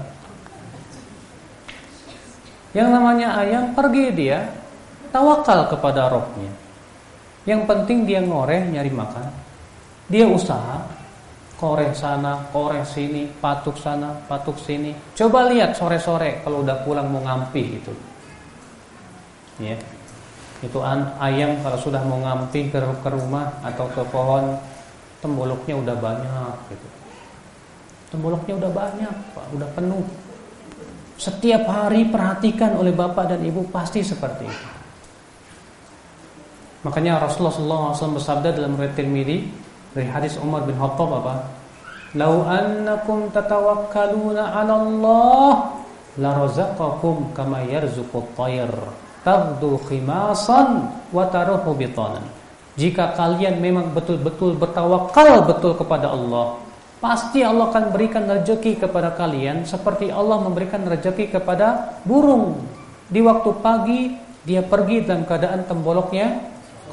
Yang 2.76 2.90
namanya 2.92 3.28
ayam 3.40 3.72
pergi 3.74 4.06
dia 4.14 4.44
tawakal 5.10 5.72
kepada 5.72 6.12
rohnya. 6.12 6.52
Yang 7.48 7.62
penting 7.64 8.04
dia 8.06 8.20
ngoreh 8.22 8.68
nyari 8.70 8.92
makan. 8.92 9.32
Dia 10.12 10.28
usaha 10.30 10.84
koreh 11.56 11.92
sana, 11.96 12.44
koreh 12.52 12.84
sini, 12.84 13.32
patuk 13.40 13.80
sana, 13.80 14.12
patuk 14.28 14.60
sini. 14.60 14.92
Coba 15.16 15.48
lihat 15.48 15.76
sore-sore 15.76 16.44
kalau 16.44 16.62
udah 16.64 16.84
pulang 16.84 17.08
mau 17.08 17.24
ngampi 17.24 17.80
gitu. 17.80 17.94
Ya. 19.64 19.80
Itu 20.60 20.84
ayam 21.20 21.60
kalau 21.64 21.80
sudah 21.80 22.02
mau 22.04 22.20
ngampi 22.20 22.72
ke, 22.72 22.80
ke 22.80 23.10
rumah 23.12 23.56
atau 23.64 23.88
ke 23.92 24.04
pohon 24.12 24.60
temboloknya 25.24 25.76
udah 25.80 25.96
banyak 25.96 26.56
gitu. 26.72 26.88
Temboloknya 28.12 28.54
udah 28.60 28.72
banyak 28.72 29.16
pak 29.32 29.46
udah 29.56 29.70
penuh. 29.76 30.06
Setiap 31.16 31.64
hari 31.72 32.12
perhatikan 32.12 32.76
oleh 32.76 32.92
bapak 32.92 33.32
dan 33.32 33.40
ibu 33.48 33.64
pasti 33.72 34.04
seperti 34.04 34.44
itu. 34.44 34.68
Makanya 36.84 37.18
Rasulullah 37.18 37.96
SAW 37.96 38.20
bersabda 38.20 38.54
dalam 38.54 38.78
riwayat 38.78 38.94
Tirmidzi 38.94 39.65
dari 39.96 40.12
hadis 40.12 40.36
Umar 40.44 40.68
bin 40.68 40.76
Khattab 40.76 41.24
apa 41.24 41.36
Lau 42.16 42.48
annakum 42.48 43.28
tatawakkaluna 43.32 44.56
'ala 44.56 44.74
Allah 44.76 45.52
la 46.16 46.32
razaqakum 46.32 47.36
kama 47.36 47.64
yarzuqut 47.68 48.36
tayr 48.40 48.72
taghdu 49.26 49.76
khimasan 49.90 50.88
wa 51.12 51.28
taruhu 51.28 51.76
bitanan. 51.76 52.24
Jika 52.80 53.18
kalian 53.20 53.60
memang 53.60 53.92
betul-betul 53.92 54.56
bertawakal 54.56 55.44
betul 55.44 55.76
kepada 55.76 56.12
Allah, 56.14 56.56
pasti 57.04 57.44
Allah 57.44 57.68
akan 57.68 57.92
berikan 57.92 58.24
rezeki 58.30 58.80
kepada 58.80 59.12
kalian 59.18 59.68
seperti 59.68 60.08
Allah 60.08 60.40
memberikan 60.40 60.88
rezeki 60.88 61.36
kepada 61.36 62.00
burung. 62.08 62.64
Di 63.12 63.20
waktu 63.20 63.50
pagi 63.60 64.02
dia 64.48 64.64
pergi 64.64 65.04
dalam 65.04 65.28
keadaan 65.28 65.68
temboloknya 65.68 66.32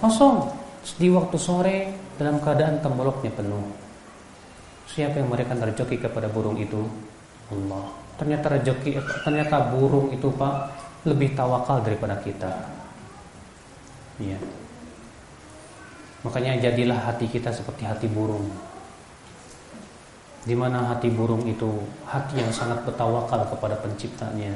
kosong. 0.03 0.50
Di 0.98 1.07
waktu 1.14 1.36
sore 1.38 1.78
dalam 2.20 2.40
keadaan 2.40 2.80
temboloknya 2.84 3.32
penuh. 3.32 3.64
Siapa 4.88 5.16
yang 5.16 5.32
memberikan 5.32 5.56
rezeki 5.56 6.04
kepada 6.04 6.28
burung 6.28 6.60
itu? 6.60 6.84
Allah. 7.48 7.88
Ternyata 8.20 8.60
rezeki 8.60 9.00
ternyata 9.24 9.72
burung 9.72 10.12
itu 10.12 10.28
Pak 10.28 10.54
lebih 11.08 11.32
tawakal 11.32 11.80
daripada 11.80 12.20
kita. 12.20 12.52
Ya. 14.20 14.38
Makanya 16.22 16.60
jadilah 16.60 16.98
hati 17.02 17.26
kita 17.26 17.50
seperti 17.50 17.82
hati 17.88 18.06
burung. 18.06 18.46
Di 20.42 20.54
mana 20.54 20.92
hati 20.92 21.10
burung 21.10 21.46
itu 21.46 21.82
hati 22.06 22.38
yang 22.38 22.52
sangat 22.54 22.84
bertawakal 22.86 23.48
kepada 23.48 23.74
penciptanya. 23.80 24.54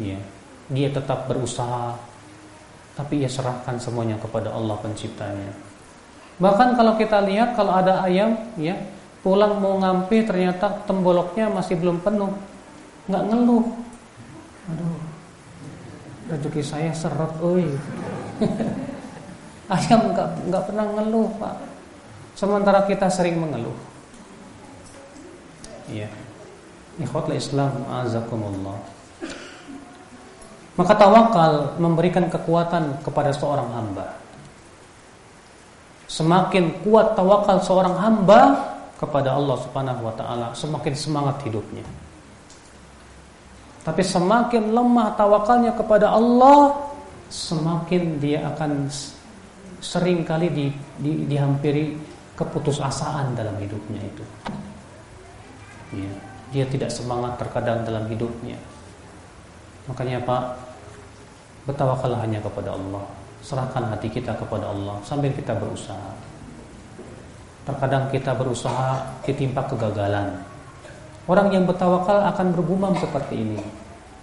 Ya. 0.00 0.18
Dia 0.70 0.88
tetap 0.90 1.26
berusaha 1.30 1.98
tapi 2.98 3.22
ia 3.22 3.30
serahkan 3.30 3.78
semuanya 3.78 4.18
kepada 4.18 4.50
Allah 4.50 4.76
penciptanya. 4.82 5.69
Bahkan 6.40 6.72
kalau 6.72 6.96
kita 6.96 7.20
lihat 7.28 7.52
kalau 7.52 7.76
ada 7.76 8.00
ayam 8.00 8.32
ya, 8.56 8.72
pulang 9.20 9.60
mau 9.60 9.76
ngampi 9.76 10.24
ternyata 10.24 10.72
temboloknya 10.88 11.52
masih 11.52 11.76
belum 11.76 12.00
penuh. 12.00 12.32
nggak 13.10 13.26
ngeluh. 13.28 13.66
Aduh, 14.72 14.98
rezeki 16.32 16.62
saya 16.64 16.90
seret 16.96 17.32
oi. 17.44 17.68
Ayam 19.74 20.14
nggak 20.14 20.28
nggak 20.48 20.62
pernah 20.64 20.86
ngeluh 20.96 21.28
pak. 21.36 21.54
Sementara 22.38 22.88
kita 22.88 23.12
sering 23.12 23.36
mengeluh. 23.36 23.76
Iya. 25.90 26.08
Ikhwatul 27.02 27.36
Islam 27.36 27.84
azakumullah. 27.90 28.80
Maka 30.78 30.94
tawakal 30.96 31.76
memberikan 31.82 32.30
kekuatan 32.30 33.02
kepada 33.04 33.34
seorang 33.34 33.68
hamba 33.74 34.19
semakin 36.10 36.82
kuat 36.82 37.14
tawakal 37.14 37.62
seorang 37.62 37.94
hamba 37.94 38.58
kepada 38.98 39.38
Allah 39.38 39.56
Subhanahu 39.62 40.10
wa 40.10 40.14
taala 40.18 40.50
semakin 40.58 40.92
semangat 40.98 41.38
hidupnya 41.46 41.86
tapi 43.80 44.04
semakin 44.04 44.76
lemah 44.76 45.16
tawakalnya 45.16 45.72
kepada 45.72 46.12
Allah, 46.12 46.76
semakin 47.32 48.20
dia 48.20 48.44
akan 48.52 48.92
sering 49.80 50.20
kali 50.20 50.52
di, 50.52 50.66
di, 51.00 51.24
dihampiri 51.24 51.96
keputusasaan 52.36 53.32
dalam 53.32 53.56
hidupnya 53.56 54.04
itu. 54.04 54.24
Ya, 55.96 56.12
dia 56.52 56.64
tidak 56.68 56.92
semangat 56.92 57.40
terkadang 57.40 57.80
dalam 57.88 58.04
hidupnya. 58.04 58.60
Makanya 59.88 60.28
Pak, 60.28 60.42
bertawakallah 61.64 62.20
hanya 62.20 62.44
kepada 62.44 62.76
Allah. 62.76 63.04
Serahkan 63.40 63.88
hati 63.88 64.12
kita 64.12 64.36
kepada 64.36 64.68
Allah 64.68 65.00
sambil 65.02 65.32
kita 65.32 65.56
berusaha. 65.56 66.12
Terkadang 67.64 68.08
kita 68.12 68.32
berusaha 68.36 69.00
ditimpa 69.24 69.64
kegagalan. 69.68 70.32
Orang 71.30 71.52
yang 71.54 71.68
bertawakal 71.68 72.24
akan 72.34 72.46
bergumam 72.56 72.96
seperti 72.96 73.38
ini. 73.38 73.60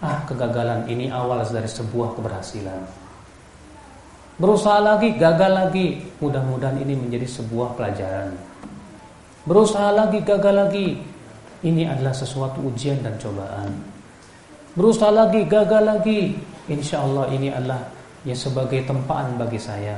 Ah, 0.03 0.21
kegagalan 0.29 0.85
ini 0.85 1.09
awal 1.09 1.41
dari 1.45 1.65
sebuah 1.65 2.13
keberhasilan. 2.13 3.07
Berusaha 4.37 4.77
lagi, 4.77 5.17
gagal 5.17 5.49
lagi. 5.49 5.97
Mudah-mudahan 6.21 6.77
ini 6.77 6.93
menjadi 6.93 7.25
sebuah 7.25 7.73
pelajaran. 7.73 8.37
Berusaha 9.49 9.89
lagi, 9.89 10.21
gagal 10.21 10.53
lagi. 10.53 10.87
Ini 11.65 11.89
adalah 11.89 12.13
sesuatu 12.13 12.61
ujian 12.61 13.01
dan 13.01 13.17
cobaan. 13.17 13.73
Berusaha 14.77 15.09
lagi, 15.09 15.41
gagal 15.49 15.81
lagi. 15.81 16.37
Insya 16.69 17.01
Allah 17.01 17.33
ini 17.33 17.49
adalah 17.49 17.81
ya 18.23 18.33
sebagai 18.33 18.81
tempaan 18.87 19.37
bagi 19.37 19.59
saya. 19.61 19.97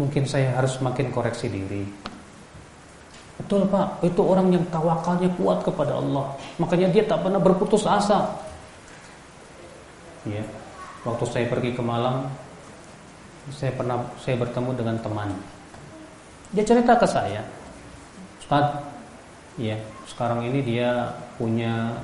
Mungkin 0.00 0.24
saya 0.24 0.56
harus 0.56 0.80
makin 0.80 1.12
koreksi 1.12 1.52
diri. 1.52 1.84
Betul 3.42 3.66
Pak, 3.68 4.00
itu 4.06 4.22
orang 4.22 4.54
yang 4.54 4.64
tawakalnya 4.70 5.28
kuat 5.36 5.66
kepada 5.66 5.98
Allah. 5.98 6.32
Makanya 6.62 6.88
dia 6.94 7.04
tak 7.04 7.26
pernah 7.26 7.42
berputus 7.42 7.84
asa. 7.84 8.30
Ya, 10.22 10.46
waktu 11.02 11.24
saya 11.26 11.46
pergi 11.50 11.74
ke 11.74 11.82
Malang, 11.82 12.30
saya 13.50 13.74
pernah 13.74 14.06
saya 14.22 14.38
bertemu 14.38 14.70
dengan 14.78 14.96
teman. 15.02 15.34
Dia 16.54 16.62
cerita 16.62 16.94
ke 16.94 17.08
saya, 17.08 17.42
Ustaz, 18.38 18.86
ya 19.58 19.74
sekarang 20.06 20.46
ini 20.46 20.60
dia 20.62 21.10
punya 21.40 21.96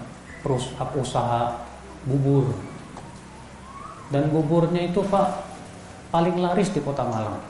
perusahaan 0.43 0.91
usaha 0.97 1.43
bubur 2.09 2.51
dan 4.09 4.29
buburnya 4.33 4.89
itu 4.89 5.05
Pak 5.05 5.29
paling 6.13 6.41
laris 6.41 6.73
di 6.73 6.81
kota 6.81 7.05
Malang. 7.05 7.41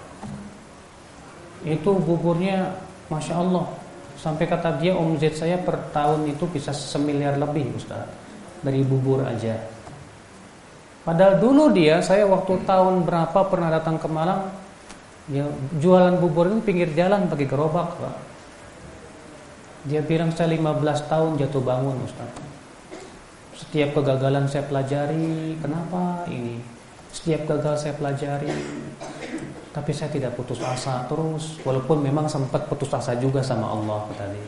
Itu 1.66 1.98
buburnya 1.98 2.70
Masya 3.10 3.34
Allah 3.34 3.66
Sampai 4.14 4.46
kata 4.46 4.78
dia 4.78 4.94
omzet 4.94 5.34
saya 5.34 5.58
per 5.58 5.90
tahun 5.90 6.30
itu 6.30 6.46
bisa 6.46 6.70
semiliar 6.70 7.34
lebih 7.34 7.74
Ustaz 7.74 8.06
Dari 8.62 8.86
bubur 8.86 9.26
aja 9.26 9.58
Padahal 11.08 11.40
dulu 11.40 11.72
dia, 11.72 12.04
saya 12.04 12.28
waktu 12.28 12.68
tahun 12.68 13.08
berapa 13.08 13.40
pernah 13.48 13.72
datang 13.72 13.96
ke 13.96 14.04
Malang, 14.12 14.44
ya, 15.32 15.48
jualan 15.80 16.20
bubur 16.20 16.52
itu 16.52 16.60
pinggir 16.60 16.92
jalan 16.92 17.24
pakai 17.32 17.48
gerobak, 17.48 17.96
Pak. 17.96 18.16
Dia 19.88 20.04
bilang 20.04 20.36
saya 20.36 20.52
15 20.52 21.08
tahun 21.08 21.40
jatuh 21.40 21.64
bangun, 21.64 21.96
Ustaz. 22.04 22.28
Setiap 23.58 23.90
kegagalan 23.98 24.46
saya 24.46 24.62
pelajari, 24.70 25.58
kenapa 25.58 26.22
ini? 26.30 26.62
Setiap 27.10 27.50
gagal 27.50 27.74
saya 27.82 27.94
pelajari, 27.98 28.54
tapi 29.74 29.90
saya 29.90 30.14
tidak 30.14 30.38
putus 30.38 30.62
asa 30.62 31.02
terus, 31.10 31.58
walaupun 31.66 31.98
memang 31.98 32.30
sempat 32.30 32.70
putus 32.70 32.94
asa 32.94 33.18
juga 33.18 33.42
sama 33.42 33.74
Allah 33.74 34.06
tadi. 34.14 34.38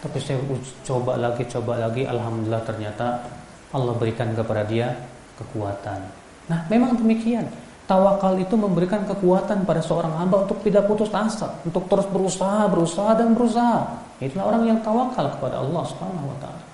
Tapi 0.00 0.16
saya 0.24 0.40
coba 0.88 1.20
lagi, 1.20 1.44
coba 1.52 1.84
lagi, 1.84 2.08
alhamdulillah 2.08 2.64
ternyata 2.64 3.28
Allah 3.76 3.92
berikan 4.00 4.32
kepada 4.32 4.64
dia 4.64 4.88
kekuatan. 5.36 6.00
Nah, 6.48 6.64
memang 6.72 6.96
demikian. 6.96 7.44
Tawakal 7.86 8.40
itu 8.42 8.58
memberikan 8.58 9.06
kekuatan 9.06 9.62
pada 9.62 9.78
seorang 9.78 10.10
hamba 10.16 10.42
untuk 10.42 10.58
tidak 10.66 10.90
putus 10.90 11.12
asa, 11.14 11.54
untuk 11.62 11.86
terus 11.86 12.08
berusaha, 12.10 12.66
berusaha 12.66 13.14
dan 13.14 13.30
berusaha. 13.36 14.00
Itulah 14.18 14.48
orang 14.50 14.62
yang 14.66 14.78
tawakal 14.82 15.28
kepada 15.38 15.62
Allah 15.62 15.82
Subhanahu 15.86 16.26
wa 16.26 16.38
taala. 16.42 16.64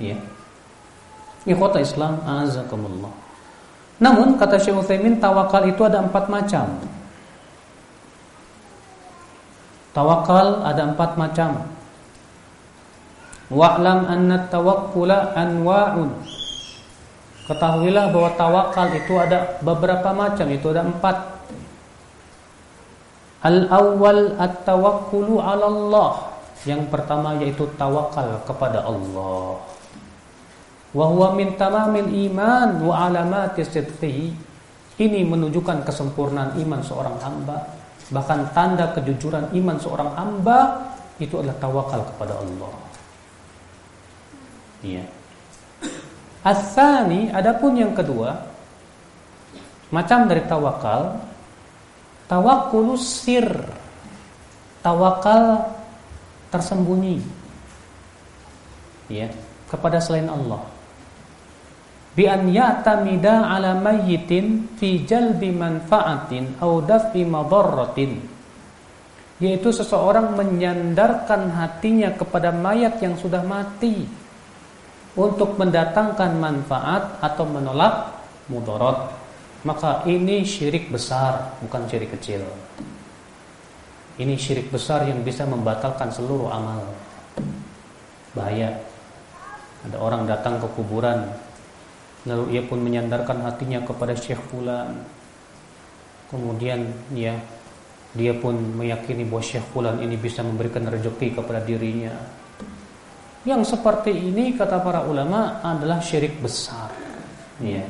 Ya. 0.00 0.16
Ikhwata 1.42 1.82
Islam, 1.82 2.22
azakumullah. 2.22 3.10
Namun 3.98 4.38
kata 4.38 4.58
Syekh 4.58 4.78
Utsaimin 4.78 5.18
tawakal 5.22 5.66
itu 5.66 5.82
ada 5.82 6.02
empat 6.02 6.26
macam. 6.30 6.78
Tawakal 9.94 10.62
ada 10.66 10.82
empat 10.90 11.18
macam. 11.18 11.66
Wa'lam 13.52 14.08
anna 14.08 14.48
tawakkula 14.48 15.36
anwa'un 15.36 16.08
Ketahuilah 17.42 18.14
bahwa 18.14 18.30
tawakal 18.38 18.88
itu 18.94 19.18
ada 19.18 19.58
beberapa 19.60 20.14
macam, 20.14 20.46
itu 20.46 20.70
ada 20.70 20.86
empat. 20.86 21.16
Al-awwal 23.42 24.38
at-tawakkulu 24.38 25.42
'ala 25.42 25.66
Allah. 25.66 26.10
Yang 26.62 26.86
pertama 26.94 27.34
yaitu 27.42 27.66
tawakal 27.74 28.38
kepada 28.46 28.86
Allah. 28.86 29.58
Wa 30.92 31.08
huwa 31.08 31.32
min 31.32 31.56
tamamil 31.56 32.08
iman 32.28 32.84
wa 32.84 33.08
alamati 33.08 33.64
sidqihi. 33.64 34.28
Ini 35.00 35.24
menunjukkan 35.24 35.88
kesempurnaan 35.88 36.60
iman 36.60 36.80
seorang 36.84 37.16
hamba, 37.24 37.64
bahkan 38.12 38.44
tanda 38.52 38.92
kejujuran 38.92 39.48
iman 39.56 39.76
seorang 39.80 40.12
hamba 40.14 40.92
itu 41.16 41.40
adalah 41.40 41.56
tawakal 41.58 42.00
kepada 42.12 42.36
Allah. 42.36 42.72
Iya. 44.84 45.04
Asani, 46.42 47.30
adapun 47.30 47.78
yang 47.78 47.94
kedua, 47.94 48.34
macam 49.94 50.26
dari 50.26 50.42
tawakal, 50.44 51.22
tawakulus 52.26 53.22
sir, 53.22 53.46
tawakal 54.82 55.72
tersembunyi, 56.50 57.22
ya, 59.06 59.30
kepada 59.70 60.02
selain 60.02 60.26
Allah. 60.26 60.71
Bi 62.12 62.28
an 62.28 62.44
ya'tamida 62.52 63.48
ala 63.48 63.72
mayyitin 63.80 64.76
fi 64.76 65.00
jalbi 65.08 65.48
manfaatin 65.48 66.60
au 66.60 66.84
daf'i 66.84 67.24
madarratin. 67.24 68.20
Yaitu 69.40 69.72
seseorang 69.72 70.36
menyandarkan 70.36 71.50
hatinya 71.56 72.12
kepada 72.12 72.52
mayat 72.52 73.00
yang 73.00 73.16
sudah 73.16 73.40
mati 73.42 74.04
untuk 75.16 75.56
mendatangkan 75.56 76.36
manfaat 76.36 77.16
atau 77.24 77.48
menolak 77.48 78.12
mudarat. 78.52 79.18
Maka 79.64 80.04
ini 80.04 80.44
syirik 80.44 80.92
besar 80.92 81.58
bukan 81.64 81.88
syirik 81.88 82.12
kecil. 82.12 82.44
Ini 84.20 84.36
syirik 84.36 84.68
besar 84.68 85.08
yang 85.08 85.24
bisa 85.24 85.48
membatalkan 85.48 86.12
seluruh 86.12 86.52
amal. 86.52 86.92
Bahaya. 88.36 88.84
Ada 89.82 89.96
orang 89.98 90.28
datang 90.28 90.62
ke 90.62 90.68
kuburan 90.78 91.26
lalu 92.28 92.58
ia 92.58 92.62
pun 92.62 92.78
menyandarkan 92.78 93.42
hatinya 93.42 93.82
kepada 93.82 94.14
Syekh 94.14 94.40
Fulan 94.50 95.02
kemudian 96.30 96.86
ya 97.12 97.34
dia 98.12 98.32
pun 98.36 98.54
meyakini 98.76 99.24
bahwa 99.26 99.42
Syekh 99.42 99.66
Fulan 99.74 99.98
ini 100.00 100.14
bisa 100.16 100.44
memberikan 100.44 100.86
rezeki 100.86 101.34
kepada 101.36 101.60
dirinya 101.64 102.14
yang 103.42 103.66
seperti 103.66 104.14
ini 104.14 104.54
kata 104.54 104.78
para 104.78 105.02
ulama 105.02 105.58
adalah 105.66 105.98
syirik 105.98 106.38
besar. 106.38 106.94
Ya. 107.58 107.82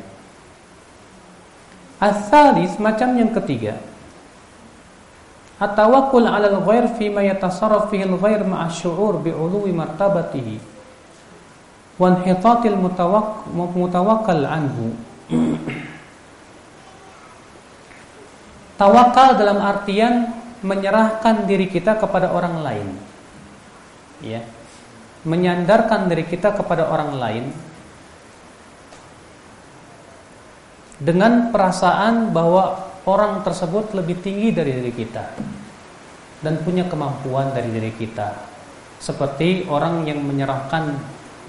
Asalis 2.01 2.81
macam 2.81 3.13
yang 3.21 3.37
ketiga. 3.37 3.77
At-tawakkul 5.61 6.25
'ala 6.25 6.49
al-ghair 6.49 6.97
fi 6.97 7.13
ma 7.13 7.21
yatasarraf 7.23 7.93
fihi 7.93 8.09
al-ghair 8.09 8.43
ma'a 8.49 8.67
syu'ur 8.73 9.21
bi'uluwi 9.21 9.71
martabatihi 9.77 10.72
wa 11.97 12.07
inhitatil 12.17 12.79
mutawakkal 13.53 14.45
anhu. 14.47 14.97
Tawakal 18.81 19.39
dalam 19.39 19.59
artian 19.63 20.33
menyerahkan 20.65 21.45
diri 21.45 21.69
kita 21.69 21.97
kepada 22.01 22.33
orang 22.33 22.63
lain. 22.65 22.89
Ya 24.23 24.43
menyandarkan 25.23 26.11
diri 26.11 26.27
kita 26.27 26.51
kepada 26.51 26.91
orang 26.91 27.15
lain 27.15 27.45
dengan 30.99 31.55
perasaan 31.55 32.35
bahwa 32.35 32.91
orang 33.07 33.43
tersebut 33.47 33.95
lebih 33.95 34.19
tinggi 34.23 34.51
dari 34.51 34.83
diri 34.83 34.93
kita 34.95 35.25
dan 36.43 36.59
punya 36.67 36.87
kemampuan 36.91 37.55
dari 37.55 37.71
diri 37.71 37.95
kita 37.95 38.35
seperti 38.99 39.67
orang 39.71 40.07
yang 40.07 40.23
menyerahkan 40.23 40.95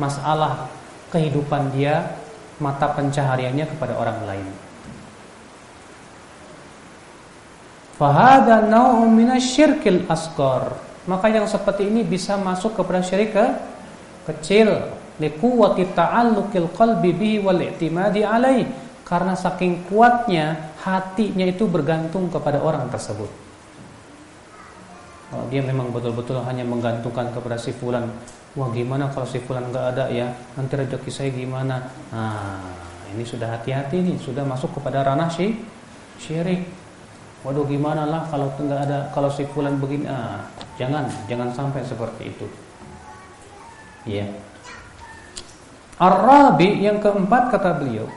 masalah 0.02 0.70
kehidupan 1.14 1.74
dia 1.74 2.18
mata 2.58 2.90
pencahariannya 2.94 3.66
kepada 3.70 3.94
orang 3.98 4.20
lain. 4.26 4.48
Fahada 7.94 8.66
nau'un 8.66 9.10
minasyirkil 9.14 10.10
asghar. 10.10 10.74
Maka 11.06 11.28
yang 11.30 11.46
seperti 11.46 11.88
ini 11.92 12.02
bisa 12.02 12.40
masuk 12.40 12.80
kepada 12.80 13.04
syirik 13.04 13.36
ke 13.36 13.46
kecil. 14.32 14.98
Liquwati 15.22 15.94
ta'alluqil 15.94 16.74
qalbi 16.74 17.14
bihi 17.14 17.38
wal 17.44 17.62
i'timadi 17.62 18.26
alaih. 18.26 18.66
Karena 19.06 19.38
saking 19.38 19.86
kuatnya 19.92 20.74
hatinya 20.82 21.46
itu 21.46 21.70
bergantung 21.70 22.34
kepada 22.34 22.64
orang 22.64 22.90
tersebut. 22.90 23.30
Kalau 25.30 25.46
dia 25.54 25.62
memang 25.62 25.94
betul-betul 25.94 26.42
hanya 26.46 26.66
menggantungkan 26.66 27.30
kepada 27.30 27.58
si 27.62 27.74
fulan, 27.74 28.10
wah 28.54 28.70
gimana 28.70 29.10
kalau 29.10 29.26
si 29.26 29.42
fulan 29.42 29.70
nggak 29.74 29.86
ada 29.98 30.06
ya, 30.14 30.30
nanti 30.54 30.74
rezeki 30.78 31.12
saya 31.12 31.30
gimana? 31.34 31.90
Nah, 32.14 32.62
ini 33.14 33.26
sudah 33.26 33.58
hati-hati 33.58 34.02
nih, 34.02 34.18
sudah 34.22 34.46
masuk 34.46 34.78
kepada 34.78 35.02
ranah 35.06 35.30
si 35.30 35.58
syirik. 36.22 36.66
Waduh 37.44 37.68
gimana 37.68 38.08
lah 38.08 38.24
kalau 38.32 38.54
nggak 38.56 38.82
ada, 38.88 39.00
kalau 39.12 39.28
si 39.28 39.44
fulan 39.52 39.76
begini, 39.82 40.08
ah, 40.08 40.48
jangan, 40.80 41.10
jangan 41.28 41.52
sampai 41.52 41.84
seperti 41.84 42.32
itu. 42.32 42.48
Ya. 44.08 44.28
Ar-Rabi 46.00 46.84
yang 46.84 47.04
keempat 47.04 47.52
kata 47.52 47.80
beliau, 47.80 48.08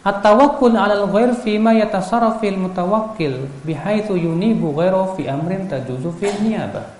At-tawakkul 0.00 0.72
'ala 0.72 0.96
al-ghair 0.96 1.36
fi 1.44 1.60
ma 1.60 1.76
yatasarrafu 1.76 2.48
al-mutawakkil 2.48 3.44
bihaitsu 3.68 4.16
yunibu 4.16 4.72
ghairu 4.72 5.12
fi 5.12 5.28
amrin 5.28 5.68
tajuzu 5.68 6.08
fi 6.16 6.32
niyabah. 6.40 6.99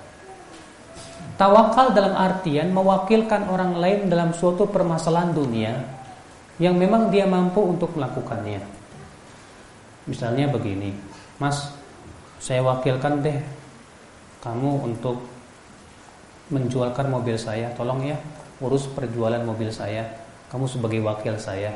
Tawakal 1.40 1.96
dalam 1.96 2.12
artian 2.12 2.68
mewakilkan 2.68 3.48
orang 3.48 3.80
lain 3.80 4.12
dalam 4.12 4.36
suatu 4.36 4.68
permasalahan 4.68 5.32
dunia 5.32 5.72
yang 6.60 6.76
memang 6.76 7.08
dia 7.08 7.24
mampu 7.24 7.64
untuk 7.64 7.96
melakukannya. 7.96 8.60
Misalnya 10.04 10.52
begini, 10.52 10.92
Mas, 11.40 11.72
saya 12.36 12.60
wakilkan 12.60 13.24
deh 13.24 13.40
kamu 14.44 14.84
untuk 14.84 15.24
menjualkan 16.52 17.08
mobil 17.08 17.40
saya, 17.40 17.72
tolong 17.72 18.04
ya 18.04 18.20
urus 18.60 18.84
perjualan 18.92 19.40
mobil 19.40 19.72
saya. 19.72 20.04
Kamu 20.52 20.66
sebagai 20.66 20.98
wakil 21.00 21.38
saya 21.38 21.72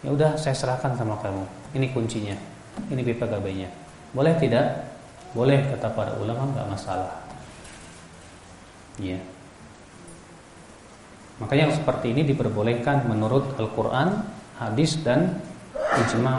Ya 0.00 0.08
udah 0.16 0.32
saya 0.40 0.56
serahkan 0.56 0.96
sama 0.96 1.20
kamu. 1.20 1.44
Ini 1.76 1.86
kuncinya. 1.92 2.36
Ini 2.88 3.04
BPKB-nya. 3.04 3.68
Boleh 4.16 4.32
tidak? 4.40 4.88
Boleh 5.36 5.60
kata 5.68 5.92
para 5.92 6.16
ulama 6.16 6.48
nggak 6.56 6.68
masalah. 6.72 7.19
Ya. 9.00 9.18
Maka 11.40 11.56
yang 11.56 11.72
seperti 11.72 12.12
ini 12.12 12.22
diperbolehkan 12.28 13.08
menurut 13.08 13.56
Al-Qur'an, 13.56 14.28
hadis 14.60 15.00
dan 15.00 15.40
ijma 16.04 16.36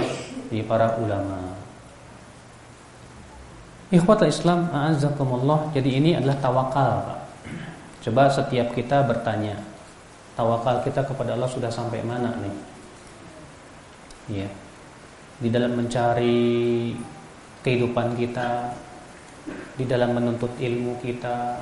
di 0.53 0.61
para 0.61 0.95
ulama. 1.01 1.57
Ikhwatul 3.89 4.29
Islam, 4.29 4.69
a'azzakumullah. 4.69 5.73
Jadi 5.73 5.97
ini 5.97 6.13
adalah 6.13 6.37
tawakal, 6.37 6.91
Pak. 7.01 7.19
Coba 8.05 8.29
setiap 8.29 8.71
kita 8.77 9.03
bertanya, 9.03 9.57
tawakal 10.37 10.85
kita 10.85 11.01
kepada 11.01 11.33
Allah 11.33 11.49
sudah 11.49 11.73
sampai 11.73 12.05
mana 12.05 12.37
nih? 12.39 12.71
ya 14.29 14.47
di 15.41 15.49
dalam 15.49 15.73
mencari 15.73 16.93
kehidupan 17.65 18.13
kita 18.15 18.71
di 19.75 19.85
dalam 19.89 20.13
menuntut 20.13 20.53
ilmu 20.61 21.01
kita 21.01 21.57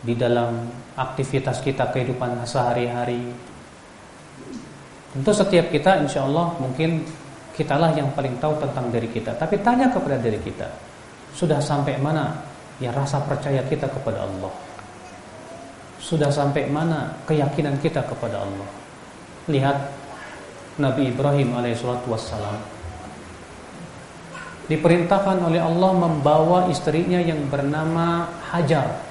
di 0.00 0.16
dalam 0.16 0.68
aktivitas 0.96 1.60
kita 1.60 1.92
kehidupan 1.92 2.40
sehari-hari. 2.48 3.20
Tentu 5.10 5.32
setiap 5.34 5.68
kita 5.68 6.00
insya 6.00 6.24
Allah 6.24 6.56
mungkin 6.56 7.04
kitalah 7.52 7.92
yang 7.92 8.08
paling 8.16 8.40
tahu 8.40 8.56
tentang 8.62 8.88
diri 8.88 9.10
kita. 9.12 9.36
Tapi 9.36 9.60
tanya 9.60 9.92
kepada 9.92 10.16
diri 10.16 10.40
kita 10.40 10.68
sudah 11.36 11.60
sampai 11.60 12.00
mana 12.00 12.40
ya 12.80 12.90
rasa 12.94 13.20
percaya 13.22 13.60
kita 13.68 13.90
kepada 13.92 14.24
Allah? 14.24 14.52
Sudah 16.00 16.32
sampai 16.32 16.64
mana 16.64 17.20
keyakinan 17.28 17.76
kita 17.84 18.00
kepada 18.08 18.40
Allah? 18.40 18.68
Lihat 19.52 19.76
Nabi 20.80 21.12
Ibrahim 21.12 21.60
alaihissalatu 21.60 22.08
wassalam 22.08 22.56
diperintahkan 24.70 25.42
oleh 25.42 25.58
Allah 25.58 25.90
membawa 25.98 26.70
istrinya 26.70 27.18
yang 27.18 27.50
bernama 27.50 28.30
Hajar 28.54 29.09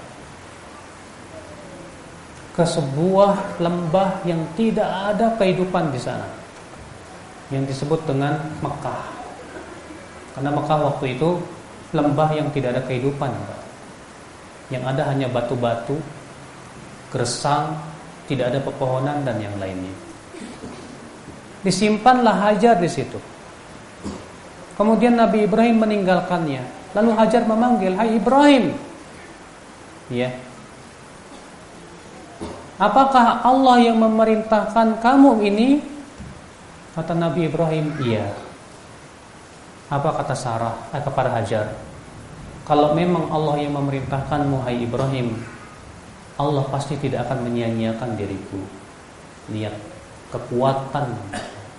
ke 2.59 2.65
sebuah 2.67 3.63
lembah 3.63 4.19
yang 4.27 4.43
tidak 4.59 4.91
ada 5.15 5.31
kehidupan 5.39 5.95
di 5.95 5.99
sana 6.03 6.27
yang 7.55 7.63
disebut 7.63 8.03
dengan 8.03 8.35
Mekah 8.59 9.03
karena 10.35 10.51
Mekah 10.51 10.79
waktu 10.91 11.15
itu 11.15 11.39
lembah 11.95 12.29
yang 12.35 12.51
tidak 12.51 12.75
ada 12.75 12.83
kehidupan 12.83 13.31
yang 14.75 14.83
ada 14.83 15.07
hanya 15.07 15.31
batu-batu 15.31 15.95
gersang 17.15 17.79
tidak 18.27 18.51
ada 18.51 18.59
pepohonan 18.59 19.23
dan 19.23 19.39
yang 19.39 19.55
lainnya 19.55 20.09
Disimpanlah 21.59 22.39
Hajar 22.39 22.79
di 22.79 22.87
situ. 22.87 23.19
Kemudian 24.79 25.19
Nabi 25.19 25.43
Ibrahim 25.43 25.83
meninggalkannya. 25.83 26.63
Lalu 26.95 27.09
Hajar 27.19 27.43
memanggil, 27.43 27.99
"Hai 27.99 28.15
Ibrahim." 28.15 28.65
Ya. 30.07 30.31
Apakah 32.79 33.43
Allah 33.43 33.83
yang 33.83 33.99
memerintahkan 33.99 35.03
kamu 35.03 35.31
ini? 35.51 35.83
Kata 36.95 37.11
Nabi 37.11 37.51
Ibrahim, 37.51 37.91
"Iya." 37.99 38.31
Apa 39.91 40.15
kata 40.15 40.31
Sarah 40.31 40.75
eh, 40.95 41.03
kepada 41.03 41.35
Hajar? 41.35 41.75
Kalau 42.63 42.95
memang 42.95 43.27
Allah 43.33 43.65
yang 43.65 43.75
memerintahkanmu, 43.75 44.63
hai 44.63 44.85
Ibrahim, 44.85 45.33
Allah 46.39 46.63
pasti 46.71 46.95
tidak 46.95 47.27
akan 47.27 47.49
menyia-nyiakan 47.49 48.15
diriku. 48.15 48.61
Lihat 49.51 49.75
kekuatan 50.31 51.17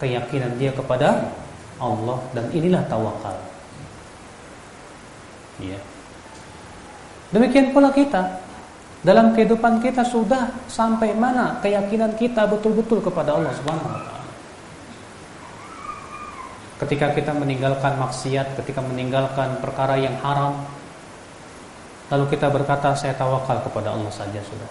keyakinan 0.03 0.53
dia 0.59 0.75
kepada 0.75 1.33
Allah 1.81 2.19
dan 2.37 2.51
inilah 2.53 2.83
tawakal. 2.91 3.39
Ya. 5.63 5.79
Demikian 7.31 7.71
pula 7.71 7.95
kita 7.95 8.50
dalam 9.01 9.33
kehidupan 9.33 9.81
kita 9.81 10.05
sudah 10.05 10.53
sampai 10.69 11.17
mana 11.17 11.57
keyakinan 11.65 12.13
kita 12.21 12.45
betul-betul 12.45 13.01
kepada 13.01 13.33
Allah 13.33 13.53
Subhanahu 13.57 13.89
wa. 13.89 14.21
Ketika 16.85 17.13
kita 17.13 17.33
meninggalkan 17.37 17.97
maksiat, 18.01 18.57
ketika 18.61 18.81
meninggalkan 18.81 19.61
perkara 19.61 20.01
yang 20.01 20.17
haram, 20.25 20.65
lalu 22.09 22.25
kita 22.33 22.49
berkata 22.49 22.97
saya 22.97 23.13
tawakal 23.17 23.61
kepada 23.65 23.93
Allah 23.93 24.09
saja 24.13 24.41
sudah. 24.41 24.71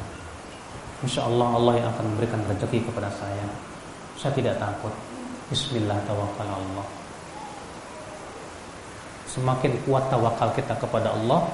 Insya 1.05 1.25
Allah 1.25 1.53
Allah 1.53 1.73
yang 1.77 1.87
akan 1.93 2.05
memberikan 2.13 2.41
rezeki 2.49 2.85
kepada 2.89 3.13
saya. 3.13 3.45
Saya 4.17 4.33
tidak 4.33 4.57
takut. 4.57 4.91
Bismillah 5.53 5.97
tawakal 6.05 6.49
Allah. 6.49 6.85
Semakin 9.29 9.77
kuat 9.85 10.09
tawakal 10.09 10.49
kita 10.57 10.73
kepada 10.81 11.13
Allah, 11.13 11.45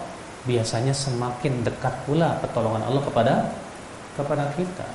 biasanya 0.46 0.94
semakin 0.94 1.66
dekat 1.66 1.94
pula 2.06 2.38
pertolongan 2.40 2.86
Allah 2.86 3.02
kepada 3.04 3.34
kepada 4.16 4.48
kita. 4.56 4.86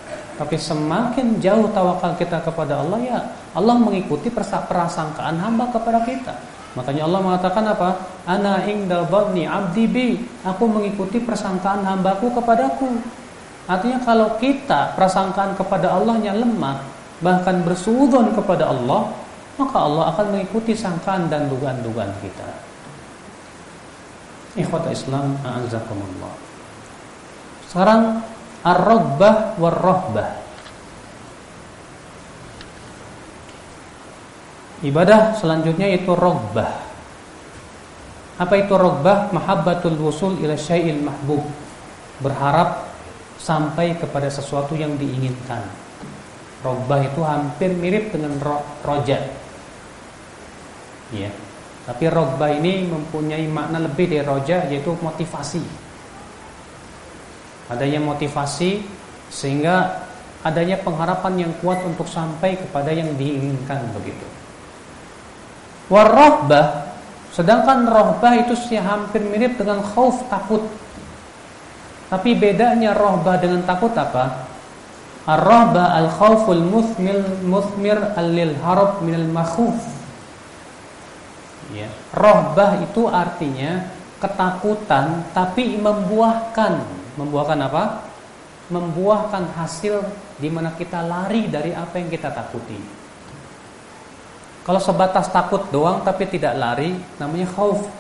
Tapi 0.40 0.56
semakin 0.56 1.36
jauh 1.36 1.68
tawakal 1.76 2.16
kita 2.16 2.40
kepada 2.40 2.80
Allah 2.80 2.98
ya 3.04 3.20
Allah 3.52 3.76
mengikuti 3.76 4.32
prasangkaan 4.32 5.36
hamba 5.36 5.68
kepada 5.68 6.00
kita. 6.06 6.34
Makanya 6.78 7.02
Allah 7.04 7.20
mengatakan 7.20 7.64
apa? 7.66 7.88
Ana 8.24 8.62
inda 8.62 9.02
dhanni 9.04 9.44
'abdi 9.44 9.84
bi. 9.90 10.08
Aku 10.46 10.70
mengikuti 10.70 11.18
persangkaan 11.18 11.82
hambaku 11.82 12.30
kepadaku. 12.30 12.88
Artinya 13.66 13.98
kalau 14.06 14.38
kita 14.38 14.94
prasangkaan 14.94 15.58
kepada 15.58 15.94
Allahnya 15.98 16.34
lemah, 16.34 16.82
bahkan 17.22 17.62
bersudon 17.66 18.32
kepada 18.34 18.70
Allah, 18.70 19.10
maka 19.58 19.78
Allah 19.78 20.14
akan 20.14 20.26
mengikuti 20.34 20.72
sangkaan 20.72 21.26
dan 21.26 21.50
dugaan-dugaan 21.50 22.10
kita. 22.22 22.69
Ikhwata 24.58 24.90
Islam, 24.90 25.38
a'azakumullah. 25.46 26.34
Sekarang 27.70 28.02
ar-rabbah 28.66 29.54
war-rahbah. 29.62 30.30
Ibadah 34.80 35.36
selanjutnya 35.36 35.92
itu 35.92 36.10
rogbah. 36.16 36.72
Apa 38.40 38.54
itu 38.56 38.72
rogbah? 38.72 39.28
Mahabbatul 39.30 40.00
wusul 40.00 40.40
ila 40.40 40.56
syai'il 40.56 41.04
mahbub. 41.04 41.44
Berharap 42.24 42.88
sampai 43.36 44.00
kepada 44.00 44.32
sesuatu 44.32 44.72
yang 44.72 44.96
diinginkan. 44.96 45.62
Robbah 46.64 47.00
itu 47.04 47.20
hampir 47.24 47.72
mirip 47.76 48.12
dengan 48.12 48.36
ro 48.40 48.64
roja. 48.84 49.20
Ya. 51.12 51.32
Tapi 51.88 52.04
robbah 52.12 52.52
ini 52.52 52.84
mempunyai 52.86 53.48
makna 53.48 53.80
lebih 53.80 54.10
dari 54.10 54.24
roja 54.24 54.68
yaitu 54.68 54.92
motivasi. 55.00 55.62
Adanya 57.72 58.02
motivasi 58.02 58.84
sehingga 59.30 60.04
adanya 60.42 60.80
pengharapan 60.80 61.48
yang 61.48 61.52
kuat 61.60 61.80
untuk 61.84 62.08
sampai 62.08 62.56
kepada 62.58 62.90
yang 62.92 63.14
diinginkan 63.16 63.92
begitu. 63.96 64.26
Warrohbah 65.90 66.90
sedangkan 67.30 67.86
rohbah 67.86 68.34
itu 68.38 68.54
sih 68.58 68.78
hampir 68.78 69.22
mirip 69.22 69.56
dengan 69.58 69.82
khauf 69.82 70.26
takut. 70.28 70.66
Tapi 72.10 72.34
bedanya 72.34 72.90
rohbah 72.94 73.38
dengan 73.38 73.62
takut 73.62 73.94
apa? 73.94 74.50
Ar-rahbah 75.30 75.94
al-khawful 76.00 76.58
muthmil 76.58 77.22
muthmir 77.46 77.98
al-lil 78.18 78.56
harab 78.66 78.98
minal 79.04 79.30
makhuf. 79.30 79.99
Ya. 81.70 81.88
Rohbah 82.10 82.82
itu 82.82 83.06
artinya 83.06 83.86
ketakutan 84.18 85.24
tapi 85.30 85.78
membuahkan. 85.78 86.82
Membuahkan 87.18 87.58
apa? 87.66 87.84
Membuahkan 88.70 89.50
hasil 89.58 90.02
di 90.38 90.46
mana 90.46 90.74
kita 90.74 91.02
lari 91.02 91.50
dari 91.50 91.74
apa 91.74 91.98
yang 91.98 92.10
kita 92.10 92.30
takuti. 92.30 92.78
Kalau 94.60 94.78
sebatas 94.78 95.26
takut 95.32 95.66
doang 95.72 96.04
tapi 96.06 96.28
tidak 96.30 96.54
lari 96.54 96.94
namanya 97.18 97.48
khauf. 97.50 97.90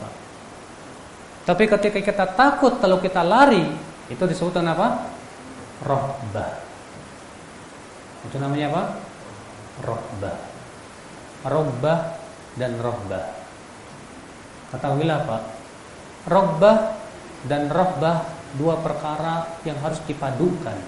Tapi 1.42 1.64
ketika 1.66 1.98
kita 1.98 2.26
takut 2.36 2.78
kalau 2.78 3.02
kita 3.02 3.24
lari 3.26 3.64
itu 4.06 4.22
disebut 4.22 4.54
apa? 4.62 5.08
Rohbah. 5.82 6.52
Itu 8.28 8.36
namanya 8.36 8.66
apa? 8.70 8.82
Rohbah. 9.80 10.36
Rohbah 11.48 11.98
dan 12.60 12.76
rohbah. 12.76 13.39
Ketahuilah 14.70 15.26
Pak, 15.26 15.42
rohbah 16.30 16.94
dan 17.46 17.66
rohbah 17.66 18.22
dua 18.54 18.78
perkara 18.78 19.58
yang 19.66 19.78
harus 19.82 19.98
dipadukan. 20.06 20.78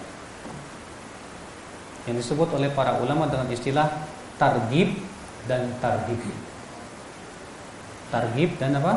Yang 2.06 2.16
disebut 2.26 2.50
oleh 2.58 2.70
para 2.74 2.98
ulama 2.98 3.30
dengan 3.30 3.46
istilah 3.50 3.86
targib 4.38 4.90
dan 5.46 5.70
targib. 5.78 6.18
Targib 8.10 8.50
dan 8.58 8.78
apa? 8.78 8.94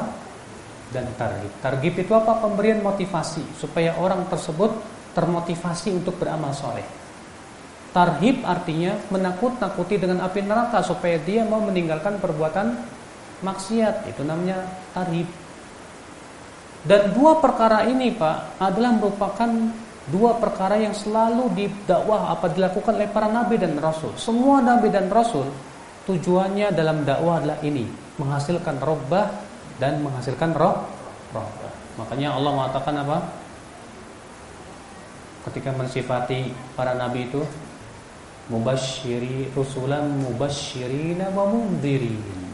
Dan 0.89 1.05
targib. 1.17 1.53
Targib 1.61 1.93
itu 2.01 2.13
apa? 2.13 2.41
Pemberian 2.41 2.81
motivasi 2.81 3.45
supaya 3.57 3.97
orang 4.01 4.25
tersebut 4.29 4.73
termotivasi 5.13 5.93
untuk 5.95 6.17
beramal 6.17 6.51
soleh. 6.51 6.85
Tarhib 7.95 8.43
artinya 8.43 8.99
menakut-nakuti 9.07 9.95
dengan 9.95 10.19
api 10.27 10.43
neraka 10.43 10.83
supaya 10.83 11.15
dia 11.23 11.47
mau 11.47 11.63
meninggalkan 11.63 12.19
perbuatan 12.19 12.75
maksiat. 13.45 14.09
Itu 14.09 14.25
namanya 14.25 14.65
tarhib. 14.97 15.29
Dan 16.85 17.13
dua 17.13 17.37
perkara 17.41 17.85
ini 17.85 18.13
Pak 18.13 18.61
adalah 18.61 18.93
merupakan 18.97 19.49
dua 20.05 20.37
perkara 20.37 20.77
yang 20.77 20.93
selalu 20.93 21.49
didakwah 21.57 22.29
apa 22.29 22.53
dilakukan 22.53 22.93
oleh 22.93 23.09
para 23.09 23.25
nabi 23.25 23.57
dan 23.57 23.77
rasul. 23.81 24.13
Semua 24.17 24.61
nabi 24.61 24.93
dan 24.93 25.09
rasul 25.09 25.49
tujuannya 26.05 26.69
dalam 26.77 27.01
dakwah 27.01 27.41
adalah 27.41 27.57
ini, 27.65 27.89
menghasilkan 28.21 28.77
robbah 28.77 29.27
dan 29.81 30.05
menghasilkan 30.05 30.53
roh 30.53 30.85
robbah. 31.33 31.73
Makanya 31.97 32.37
Allah 32.37 32.51
mengatakan 32.53 32.95
apa? 33.01 33.17
Ketika 35.49 35.73
mensifati 35.73 36.53
para 36.77 36.93
nabi 36.93 37.25
itu 37.25 37.41
mubasyiri 38.53 39.49
rusulan 39.57 40.05
mubasyirina 40.21 41.33
wa 41.33 41.49
mundhirin. 41.49 42.44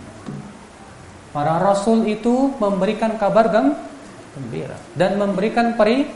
Para 1.31 1.63
rasul 1.63 2.03
itu 2.11 2.51
memberikan 2.59 3.15
kabar 3.15 3.47
gembira 4.35 4.75
dan 4.99 5.15
memberikan 5.15 5.79
peri 5.79 6.07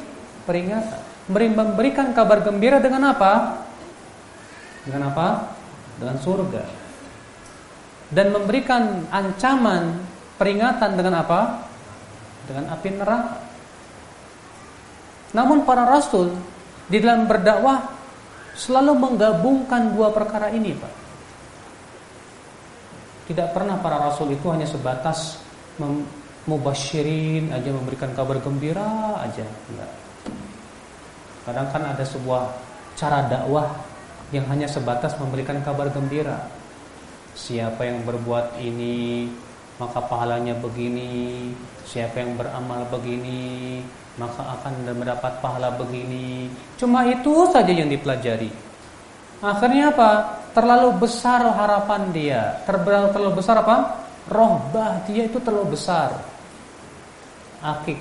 peringatan. 0.44 1.02
Memberikan 1.32 2.12
kabar 2.12 2.44
gembira 2.44 2.84
dengan 2.84 3.16
apa? 3.16 3.64
Dengan 4.84 5.10
apa? 5.10 5.56
Dengan 5.98 6.20
surga. 6.20 6.64
Dan 8.12 8.36
memberikan 8.36 9.08
ancaman 9.10 10.04
peringatan 10.36 11.00
dengan 11.00 11.24
apa? 11.24 11.66
Dengan 12.46 12.76
api 12.76 12.90
neraka. 12.94 13.40
Namun 15.34 15.64
para 15.64 15.88
rasul 15.88 16.36
di 16.92 17.02
dalam 17.02 17.26
berdakwah 17.26 17.90
selalu 18.54 18.94
menggabungkan 19.00 19.96
dua 19.96 20.14
perkara 20.14 20.54
ini, 20.54 20.76
Pak. 20.76 21.05
Tidak 23.26 23.58
pernah 23.58 23.82
para 23.82 23.98
rasul 23.98 24.38
itu 24.38 24.46
hanya 24.54 24.70
sebatas 24.70 25.42
mubashirin 26.46 27.50
aja 27.50 27.74
memberikan 27.74 28.14
kabar 28.14 28.38
gembira 28.38 29.18
aja, 29.18 29.46
enggak. 29.74 29.92
Kadang 31.46 31.68
kan 31.74 31.84
ada 31.94 32.06
sebuah 32.06 32.54
cara 32.94 33.26
dakwah 33.26 33.70
yang 34.30 34.46
hanya 34.50 34.70
sebatas 34.70 35.18
memberikan 35.18 35.62
kabar 35.66 35.90
gembira. 35.90 36.50
Siapa 37.36 37.84
yang 37.84 38.06
berbuat 38.08 38.62
ini 38.62 39.28
maka 39.76 40.00
pahalanya 40.08 40.56
begini, 40.56 41.52
siapa 41.84 42.24
yang 42.24 42.40
beramal 42.40 42.88
begini, 42.88 43.84
maka 44.16 44.56
akan 44.56 44.88
mendapat 44.96 45.44
pahala 45.44 45.76
begini. 45.76 46.48
Cuma 46.80 47.04
itu 47.04 47.52
saja 47.52 47.72
yang 47.76 47.92
dipelajari. 47.92 48.48
Akhirnya 49.46 49.94
apa? 49.94 50.42
Terlalu 50.58 51.06
besar 51.06 51.46
harapan 51.46 52.10
dia. 52.10 52.42
Terlalu, 52.66 53.14
terlalu 53.14 53.34
besar 53.38 53.62
apa? 53.62 54.02
Rohbah 54.26 55.06
dia 55.06 55.30
itu 55.30 55.38
terlalu 55.38 55.78
besar. 55.78 56.18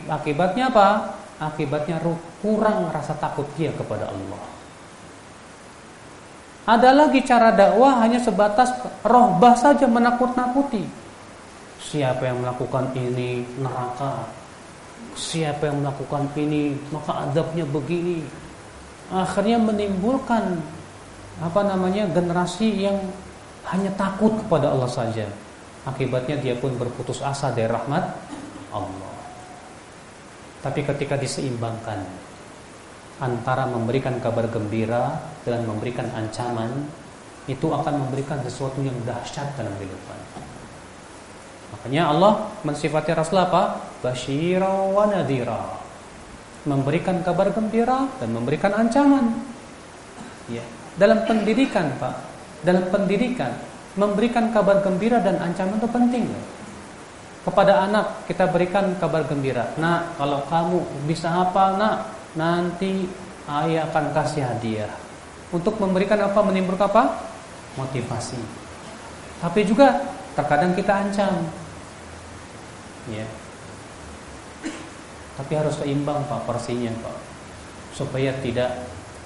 Akibatnya 0.09 0.73
apa? 0.73 1.21
Akibatnya 1.37 2.01
kurang 2.41 2.89
rasa 2.89 3.13
takut 3.21 3.45
dia 3.61 3.69
kepada 3.77 4.09
Allah. 4.09 4.45
Ada 6.65 6.97
lagi 6.97 7.21
cara 7.21 7.53
dakwah 7.53 8.01
hanya 8.01 8.25
sebatas 8.25 8.73
rohbah 9.05 9.53
saja 9.53 9.85
menakut-nakuti. 9.85 10.89
Siapa 11.77 12.25
yang 12.25 12.41
melakukan 12.41 12.89
ini 12.97 13.45
neraka, 13.61 14.25
siapa 15.13 15.69
yang 15.69 15.85
melakukan 15.85 16.25
ini 16.41 16.73
maka 16.89 17.29
adabnya 17.29 17.63
begini 17.69 18.25
akhirnya 19.13 19.61
menimbulkan 19.63 20.59
apa 21.43 21.61
namanya 21.66 22.07
generasi 22.11 22.87
yang 22.87 22.99
hanya 23.70 23.91
takut 23.99 24.35
kepada 24.45 24.70
Allah 24.70 24.91
saja 24.91 25.26
akibatnya 25.89 26.39
dia 26.39 26.55
pun 26.55 26.76
berputus 26.78 27.24
asa 27.24 27.51
dari 27.51 27.66
rahmat 27.66 28.05
Allah 28.70 29.16
tapi 30.62 30.87
ketika 30.87 31.18
diseimbangkan 31.18 32.05
antara 33.18 33.66
memberikan 33.66 34.18
kabar 34.22 34.47
gembira 34.51 35.18
dan 35.43 35.66
memberikan 35.66 36.07
ancaman 36.14 36.87
itu 37.51 37.68
akan 37.70 38.09
memberikan 38.09 38.41
sesuatu 38.47 38.80
yang 38.80 38.97
dahsyat 39.05 39.55
dalam 39.59 39.74
kehidupan 39.76 40.18
Makanya 41.74 42.14
Allah 42.14 42.55
mensifati 42.62 43.11
Rasul 43.11 43.43
apa? 43.43 43.76
Basyira 43.99 44.70
wa 44.95 45.11
nadhira. 45.11 45.82
Memberikan 46.64 47.20
kabar 47.20 47.51
gembira 47.51 48.09
dan 48.23 48.31
memberikan 48.32 48.73
ancaman. 48.73 49.36
Ya. 50.48 50.65
Dalam 50.95 51.27
pendidikan, 51.27 51.91
Pak, 51.99 52.15
dalam 52.62 52.87
pendidikan 52.89 53.51
memberikan 53.95 54.51
kabar 54.51 54.83
gembira 54.83 55.23
dan 55.23 55.39
ancaman 55.39 55.79
itu 55.79 55.89
penting. 55.91 56.25
Ya. 56.27 56.43
Kepada 57.45 57.85
anak 57.85 58.25
kita 58.27 58.49
berikan 58.49 58.97
kabar 58.97 59.27
gembira. 59.29 59.69
Nah, 59.77 60.16
kalau 60.16 60.43
kamu 60.49 60.81
bisa 61.05 61.29
apa, 61.29 61.77
nak? 61.77 61.97
Nanti 62.35 63.07
ayah 63.47 63.87
akan 63.91 64.11
kasih 64.11 64.43
hadiah. 64.43 64.91
Untuk 65.55 65.79
memberikan 65.79 66.19
apa? 66.19 66.41
Menimbulkan 66.43 66.91
apa? 66.91 67.05
Motivasi. 67.79 68.41
Tapi 69.39 69.61
juga 69.62 70.15
terkadang 70.35 70.75
kita 70.75 70.93
ancam 70.93 71.47
ya 73.11 73.27
tapi 75.35 75.53
harus 75.55 75.75
seimbang 75.79 76.23
pak 76.27 76.47
porsinya 76.47 76.91
pak 77.03 77.16
supaya 77.95 78.35
tidak 78.43 78.71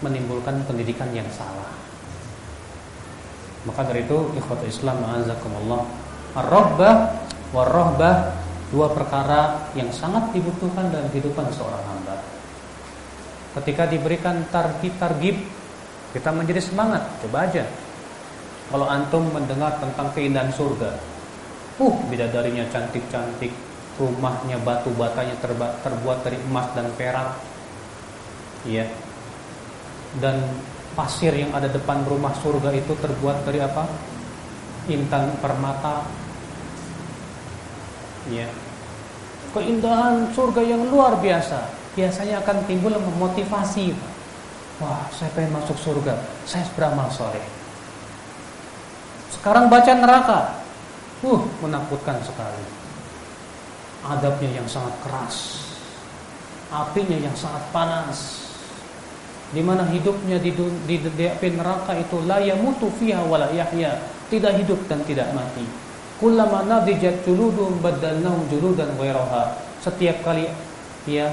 menimbulkan 0.04 0.62
pendidikan 0.64 1.10
yang 1.10 1.26
salah. 1.34 1.70
Maka 3.66 3.84
dari 3.90 4.06
itu 4.06 4.32
ikhwat 4.38 4.62
Islam 4.64 5.02
ma'azakumullah 5.02 5.82
ar-rahbah 6.38 6.94
war-rahbah 7.50 8.16
dua 8.70 8.92
perkara 8.92 9.72
yang 9.74 9.88
sangat 9.90 10.30
dibutuhkan 10.30 10.92
dalam 10.92 11.08
kehidupan 11.10 11.48
seorang 11.50 11.82
hamba. 11.88 12.16
Ketika 13.58 13.88
diberikan 13.90 14.44
targib-targib 14.52 15.36
kita 16.12 16.30
menjadi 16.32 16.62
semangat. 16.64 17.04
Coba 17.20 17.48
aja. 17.48 17.64
Kalau 18.68 18.86
antum 18.88 19.24
mendengar 19.32 19.80
tentang 19.80 20.12
keindahan 20.12 20.52
surga 20.52 20.92
uh 21.78 21.94
bidadarinya 22.10 22.66
cantik-cantik 22.74 23.54
rumahnya 23.98 24.58
batu 24.62 24.90
batanya 24.94 25.34
terba, 25.38 25.74
terbuat 25.82 26.26
dari 26.26 26.36
emas 26.50 26.66
dan 26.74 26.86
perak. 26.98 27.38
Ya 28.66 28.84
dan 30.16 30.40
pasir 30.96 31.36
yang 31.36 31.52
ada 31.52 31.68
depan 31.68 32.02
rumah 32.08 32.32
surga 32.40 32.72
itu 32.72 32.96
terbuat 32.96 33.44
dari 33.44 33.60
apa? 33.60 33.84
Intan 34.88 35.36
permata. 35.38 36.08
Ya. 38.32 38.48
Keindahan 39.52 40.32
surga 40.32 40.64
yang 40.64 40.88
luar 40.88 41.20
biasa 41.20 41.68
biasanya 41.92 42.40
akan 42.40 42.64
timbul 42.64 42.96
memotivasi. 42.96 43.92
Wah 44.80 45.04
saya 45.12 45.28
pengen 45.36 45.60
masuk 45.60 45.76
surga. 45.76 46.16
Saya 46.48 46.64
beramal 46.72 47.10
soleh. 47.12 47.42
Sekarang 49.34 49.68
baca 49.68 49.92
neraka. 49.92 50.40
Uh 51.22 51.42
menakutkan 51.60 52.22
sekali. 52.22 52.64
Adabnya 54.06 54.62
yang 54.62 54.68
sangat 54.70 54.94
keras, 55.02 55.58
apinya 56.70 57.18
yang 57.18 57.34
sangat 57.34 57.60
panas. 57.74 58.47
Di 59.48 59.64
mana 59.64 59.88
hidupnya 59.88 60.36
di, 60.36 60.52
di, 60.84 60.96
di 61.00 61.24
api 61.24 61.56
neraka 61.56 61.96
itu 61.96 62.20
la 62.28 62.36
yamutu 62.36 62.92
fiha 63.00 63.24
wala 63.24 63.48
yahya, 63.48 63.96
tidak 64.28 64.60
hidup 64.60 64.76
dan 64.88 65.00
tidak 65.08 65.32
mati. 65.32 65.64
Kullama 66.20 66.66
nadijat 66.66 67.24
juludum 67.24 67.80
badalnahum 67.80 68.44
juludan 68.52 68.90
ghairaha. 68.98 69.56
Setiap 69.80 70.20
kali 70.26 70.50
ya 71.08 71.32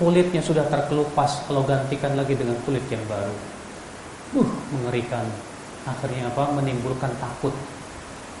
kulitnya 0.00 0.42
sudah 0.42 0.66
terkelupas 0.66 1.46
kalau 1.46 1.62
gantikan 1.62 2.18
lagi 2.18 2.34
dengan 2.34 2.58
kulit 2.66 2.82
yang 2.90 3.04
baru. 3.06 3.36
Uh, 4.32 4.50
mengerikan. 4.72 5.22
Akhirnya 5.84 6.32
apa? 6.32 6.48
Menimbulkan 6.56 7.12
takut. 7.20 7.52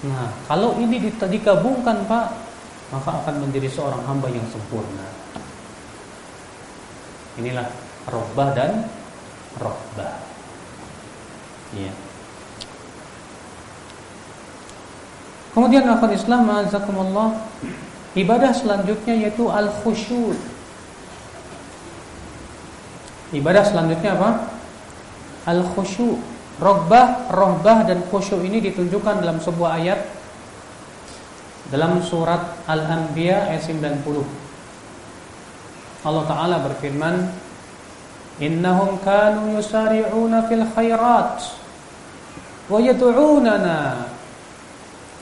Nah, 0.02 0.32
kalau 0.50 0.74
ini 0.80 0.98
dikabungkan 1.12 2.08
Pak, 2.10 2.26
maka 2.90 3.10
akan 3.22 3.46
menjadi 3.46 3.70
seorang 3.70 4.02
hamba 4.02 4.26
yang 4.32 4.46
sempurna. 4.50 5.06
Inilah 7.38 7.68
robbah 8.08 8.50
dan 8.56 8.88
robbah. 9.60 10.14
Iya. 11.72 11.92
Kemudian 15.52 15.84
akhwat 15.84 16.16
Islam 16.16 16.48
azakumullah 16.48 17.36
ibadah 18.16 18.56
selanjutnya 18.56 19.28
yaitu 19.28 19.52
al 19.52 19.68
khusyuk. 19.84 20.36
Ibadah 23.32 23.64
selanjutnya 23.64 24.16
apa? 24.16 24.30
Al 25.48 25.60
khusyuk. 25.76 26.20
Robbah, 26.60 27.32
rohbah 27.32 27.88
dan 27.88 28.04
khusyuk 28.12 28.44
ini 28.44 28.60
ditunjukkan 28.60 29.24
dalam 29.24 29.40
sebuah 29.40 29.80
ayat 29.80 30.00
dalam 31.72 32.04
surat 32.04 32.60
Al-Anbiya 32.68 33.48
ayat 33.48 33.64
90. 33.64 34.04
Allah 36.04 36.24
Ta'ala 36.28 36.60
berfirman, 36.60 37.32
Innahum 38.42 38.98
kanu 39.06 39.54
yusari'una 39.54 40.50
fil 40.50 40.66
khairat 40.74 41.38
wa 42.66 42.78
yad'unana 42.82 44.10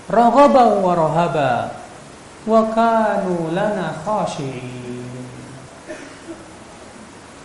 raghaban 0.09 0.81
wa 0.81 0.93
rahaba 0.97 1.69
wa 2.49 2.65
kanu 2.73 3.53
lana 3.53 3.93
khashi'in. 4.09 5.13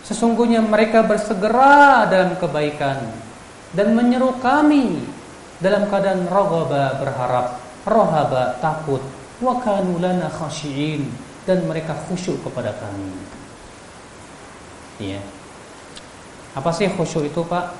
Sesungguhnya 0.00 0.64
mereka 0.64 1.04
bersegera 1.04 2.08
dalam 2.08 2.40
kebaikan 2.40 3.12
dan 3.76 3.92
menyeru 3.92 4.32
kami 4.40 5.04
dalam 5.60 5.92
keadaan 5.92 6.24
raghaba 6.24 6.96
berharap, 6.96 7.60
rahaba 7.84 8.56
takut, 8.64 9.04
wa 9.44 9.60
lana 10.00 10.32
dan 11.44 11.58
mereka 11.68 11.92
khusyuk 12.08 12.40
kepada 12.48 12.72
kami. 12.80 13.12
Iya. 15.04 15.35
Apa 16.56 16.72
sih 16.72 16.88
khusyuk 16.88 17.28
itu, 17.28 17.44
Pak? 17.44 17.76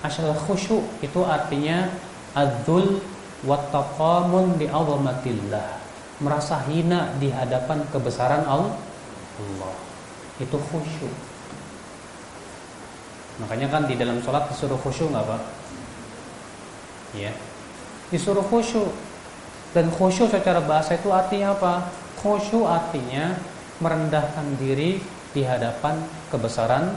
Asal 0.00 0.32
khusyuk 0.32 0.80
itu 1.04 1.20
artinya 1.24 1.92
adzul 2.32 3.04
wa 3.44 3.60
taqamun 3.68 4.56
li. 4.56 4.68
Merasa 6.24 6.64
hina 6.68 7.12
di 7.20 7.28
hadapan 7.28 7.84
kebesaran 7.92 8.48
Allah. 8.48 8.76
Itu 10.40 10.56
khusyuk. 10.56 11.34
Makanya 13.42 13.66
kan 13.66 13.82
di 13.90 13.98
dalam 13.98 14.22
sholat 14.22 14.46
disuruh 14.46 14.78
khusyuk 14.78 15.10
nggak 15.10 15.26
pak? 15.26 15.42
Ya, 17.18 17.34
disuruh 18.14 18.46
khusyuk. 18.46 18.94
Dan 19.74 19.90
khusyuk 19.90 20.30
secara 20.30 20.62
bahasa 20.62 20.94
itu 20.94 21.10
artinya 21.10 21.50
apa? 21.58 21.90
Khusyuk 22.22 22.62
artinya 22.62 23.34
merendahkan 23.82 24.54
diri 24.54 25.02
di 25.34 25.42
hadapan 25.42 25.98
kebesaran 26.30 26.94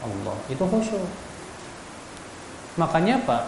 Allah. 0.00 0.36
Itu 0.48 0.64
khusyuk. 0.64 1.04
Makanya 2.80 3.20
apa? 3.20 3.38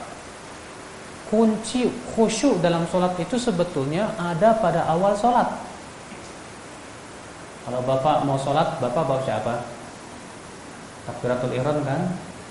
Kunci 1.32 1.88
khusyuk 2.12 2.60
dalam 2.60 2.84
sholat 2.92 3.16
itu 3.16 3.40
sebetulnya 3.40 4.12
ada 4.20 4.52
pada 4.60 4.84
awal 4.84 5.16
sholat. 5.16 5.48
Kalau 7.62 7.80
bapak 7.86 8.26
mau 8.26 8.36
sholat, 8.36 8.76
bapak 8.82 9.02
bawa 9.06 9.20
siapa? 9.24 9.54
Takbiratul 11.08 11.54
ihram 11.56 11.78
kan? 11.86 12.02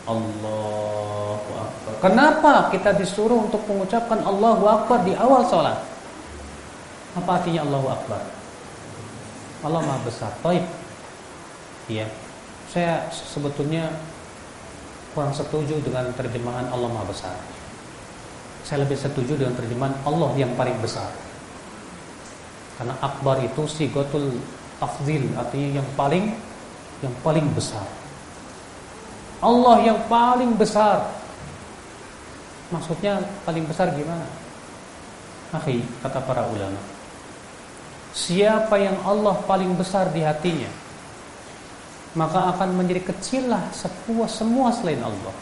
Allahu 0.10 1.52
Akbar. 1.62 1.94
Kenapa 2.02 2.54
kita 2.74 2.96
disuruh 2.98 3.46
untuk 3.46 3.62
mengucapkan 3.70 4.18
Allahu 4.26 4.66
Akbar 4.66 5.06
di 5.06 5.14
awal 5.14 5.46
sholat? 5.46 5.78
Apa 7.14 7.38
artinya 7.38 7.62
Allahu 7.68 7.88
Akbar? 7.92 8.22
Allah 9.62 9.82
Maha 9.86 10.02
Besar. 10.02 10.32
Taib. 10.42 10.66
Iya. 11.86 12.08
Saya 12.72 13.04
sebetulnya 13.12 13.92
kurang 15.12 15.36
setuju 15.36 15.84
dengan 15.84 16.08
terjemahan 16.16 16.72
Allah 16.72 16.88
Maha 16.88 17.12
Besar. 17.12 17.36
Saya 18.64 18.88
lebih 18.88 18.96
setuju 18.96 19.36
dengan 19.36 19.60
terjemahan 19.60 19.96
Allah 20.08 20.32
yang 20.40 20.56
paling 20.56 20.80
besar. 20.80 21.12
Karena 22.80 22.96
akbar 23.04 23.44
itu 23.44 23.68
sigotul 23.68 24.40
afzil, 24.80 25.28
artinya 25.36 25.84
yang 25.84 25.90
paling 26.00 26.32
yang 27.04 27.12
paling 27.20 27.46
besar. 27.52 27.84
Allah 29.44 29.78
yang 29.84 30.00
paling 30.08 30.56
besar. 30.56 31.12
Maksudnya 32.72 33.20
paling 33.44 33.68
besar 33.68 33.92
gimana? 33.92 34.24
Akhi, 35.52 35.84
kata 36.00 36.24
para 36.24 36.48
ulama. 36.48 36.80
Siapa 38.16 38.80
yang 38.80 38.96
Allah 39.04 39.36
paling 39.44 39.76
besar 39.76 40.08
di 40.16 40.24
hatinya, 40.24 40.72
maka 42.14 42.52
akan 42.56 42.76
menjadi 42.76 43.14
kecillah 43.14 43.72
semua 43.72 44.28
semua 44.28 44.70
selain 44.76 45.00
Allah. 45.00 45.36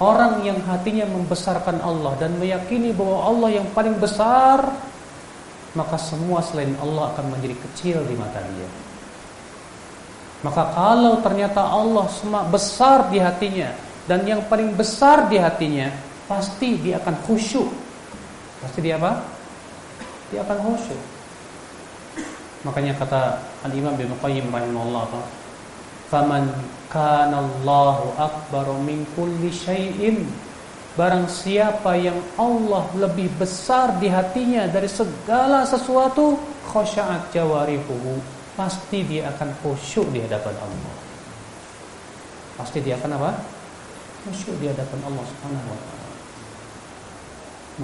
Orang 0.00 0.40
yang 0.48 0.56
hatinya 0.64 1.04
membesarkan 1.04 1.84
Allah 1.84 2.16
dan 2.16 2.32
meyakini 2.40 2.96
bahwa 2.96 3.20
Allah 3.20 3.60
yang 3.60 3.68
paling 3.76 4.00
besar, 4.00 4.64
maka 5.76 5.96
semua 6.00 6.40
selain 6.40 6.72
Allah 6.80 7.12
akan 7.12 7.36
menjadi 7.36 7.56
kecil 7.68 8.00
di 8.08 8.16
mata 8.16 8.40
dia. 8.40 8.68
Maka 10.40 10.72
kalau 10.72 11.20
ternyata 11.20 11.60
Allah 11.60 12.08
semua 12.08 12.48
besar 12.48 13.12
di 13.12 13.20
hatinya 13.20 13.76
dan 14.08 14.24
yang 14.24 14.40
paling 14.48 14.72
besar 14.72 15.28
di 15.28 15.36
hatinya, 15.36 15.92
pasti 16.24 16.80
dia 16.80 16.96
akan 16.96 17.20
khusyuk. 17.28 17.68
Pasti 18.64 18.80
dia 18.80 18.96
apa? 18.96 19.20
Dia 20.32 20.40
akan 20.48 20.58
khusyuk. 20.64 21.19
Makanya 22.66 22.92
kata 22.96 23.40
Al-Imam 23.64 23.96
Ibnu 23.96 24.16
Qayyim 24.20 24.52
rahimahullah? 24.52 25.08
Faman 26.12 26.52
kana 26.92 27.40
Allahu 27.40 28.12
akbar 28.18 28.66
min 28.84 29.06
kulli 29.14 29.48
syai'in 29.48 30.26
Barang 30.98 31.30
siapa 31.30 31.94
yang 31.94 32.18
Allah 32.34 32.82
lebih 32.98 33.30
besar 33.38 33.94
di 34.02 34.10
hatinya 34.10 34.66
dari 34.66 34.90
segala 34.90 35.62
sesuatu 35.62 36.34
khasya'at 36.66 37.30
jawarihuhu 37.30 38.18
pasti 38.58 39.06
dia 39.06 39.30
akan 39.30 39.54
khusyuk 39.62 40.10
di 40.10 40.18
hadapan 40.18 40.50
Allah. 40.58 40.94
Pasti 42.58 42.82
dia 42.82 42.98
akan 42.98 43.16
apa? 43.22 43.30
Khusyuk 44.26 44.58
di 44.58 44.66
hadapan 44.66 44.98
Allah 45.06 45.24
Subhanahu 45.30 45.68
wa 45.70 45.78
taala. 45.78 46.08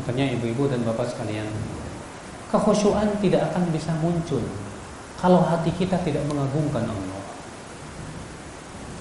Makanya 0.02 0.24
ibu-ibu 0.36 0.66
dan 0.66 0.82
bapak 0.82 1.06
sekalian, 1.06 1.46
kekhusyuan 2.50 3.06
tidak 3.22 3.48
akan 3.54 3.70
bisa 3.70 3.94
muncul 4.02 4.42
kalau 5.20 5.40
hati 5.44 5.72
kita 5.76 5.96
tidak 6.04 6.22
mengagungkan 6.28 6.84
Allah. 6.84 7.22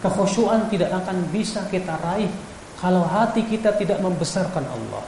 Kekhusyuan 0.05 0.69
tidak 0.69 0.93
akan 0.93 1.17
bisa 1.33 1.65
kita 1.67 1.97
raih 1.99 2.29
kalau 2.77 3.03
hati 3.07 3.41
kita 3.47 3.73
tidak 3.75 3.97
membesarkan 3.99 4.63
Allah. 4.67 5.03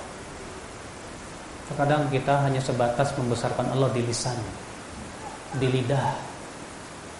Terkadang 1.67 2.07
kita 2.07 2.47
hanya 2.47 2.63
sebatas 2.63 3.11
membesarkan 3.19 3.75
Allah 3.75 3.91
di 3.91 4.01
lisan, 4.01 4.39
di 5.59 5.67
lidah, 5.67 6.15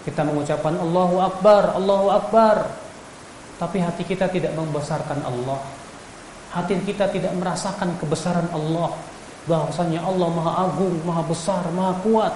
kita 0.08 0.24
mengucapkan 0.24 0.72
Allahu 0.80 1.20
Akbar, 1.20 1.76
Allahu 1.76 2.08
Akbar. 2.08 2.56
Tapi 3.60 3.76
hati 3.84 4.08
kita 4.08 4.24
tidak 4.32 4.56
membesarkan 4.56 5.20
Allah. 5.20 5.60
Hati 6.48 6.80
kita 6.80 7.12
tidak 7.12 7.36
merasakan 7.36 7.92
kebesaran 8.00 8.48
Allah. 8.54 8.96
Bahwasanya 9.44 10.00
Allah 10.00 10.28
Maha 10.32 10.52
Agung, 10.64 10.96
Maha 11.04 11.20
Besar, 11.28 11.60
Maha 11.76 11.92
Kuat. 12.00 12.32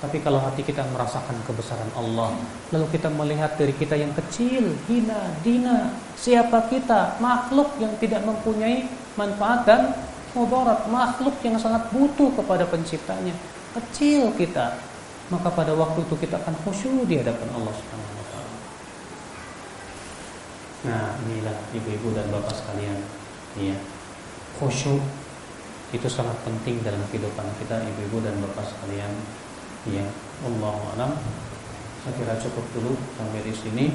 Tapi 0.00 0.16
kalau 0.24 0.40
hati 0.40 0.64
kita 0.64 0.80
merasakan 0.96 1.36
kebesaran 1.44 1.92
Allah, 1.92 2.32
lalu 2.72 2.88
kita 2.88 3.12
melihat 3.12 3.52
dari 3.60 3.76
kita 3.76 4.00
yang 4.00 4.16
kecil, 4.16 4.72
hina, 4.88 5.36
dina, 5.44 5.92
siapa 6.16 6.72
kita? 6.72 7.20
Makhluk 7.20 7.76
yang 7.76 7.92
tidak 8.00 8.24
mempunyai 8.24 8.88
manfaat 9.20 9.68
dan 9.68 9.92
mudarat, 10.32 10.88
makhluk 10.88 11.36
yang 11.44 11.60
sangat 11.60 11.84
butuh 11.92 12.32
kepada 12.32 12.64
penciptanya. 12.64 13.36
Kecil 13.76 14.32
kita, 14.40 14.80
maka 15.28 15.52
pada 15.52 15.76
waktu 15.76 16.00
itu 16.00 16.16
kita 16.16 16.40
akan 16.40 16.56
khusyuk 16.64 17.04
di 17.04 17.20
hadapan 17.20 17.48
Allah 17.60 17.74
Subhanahu 17.76 18.16
wa. 18.16 18.20
Nah, 20.80 21.12
inilah 21.28 21.56
ibu-ibu 21.76 22.08
dan 22.16 22.24
bapak 22.32 22.56
sekalian. 22.56 22.98
Iya. 23.60 23.76
Khusyuk 24.56 25.04
itu 25.92 26.08
sangat 26.08 26.40
penting 26.40 26.80
dalam 26.80 27.04
kehidupan 27.12 27.44
kita 27.60 27.84
ibu-ibu 27.84 28.24
dan 28.24 28.32
bapak 28.40 28.64
sekalian. 28.64 29.12
Iya, 29.88 30.04
Allah 30.44 30.76
alam. 30.92 31.12
Saya 32.04 32.12
kira 32.20 32.36
cukup 32.36 32.64
dulu 32.76 32.92
sampai 33.16 33.40
di 33.40 33.52
sini 33.56 33.88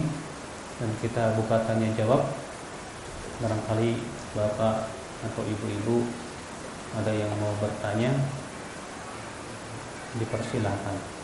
dan 0.81 0.89
kita 0.97 1.37
buka 1.37 1.61
tanya 1.69 1.93
jawab. 1.93 2.25
Barangkali 3.37 4.01
Bapak 4.33 4.89
atau 5.29 5.43
Ibu-ibu 5.45 6.01
ada 6.97 7.13
yang 7.13 7.29
mau 7.37 7.53
bertanya 7.61 8.17
dipersilahkan. 10.17 11.14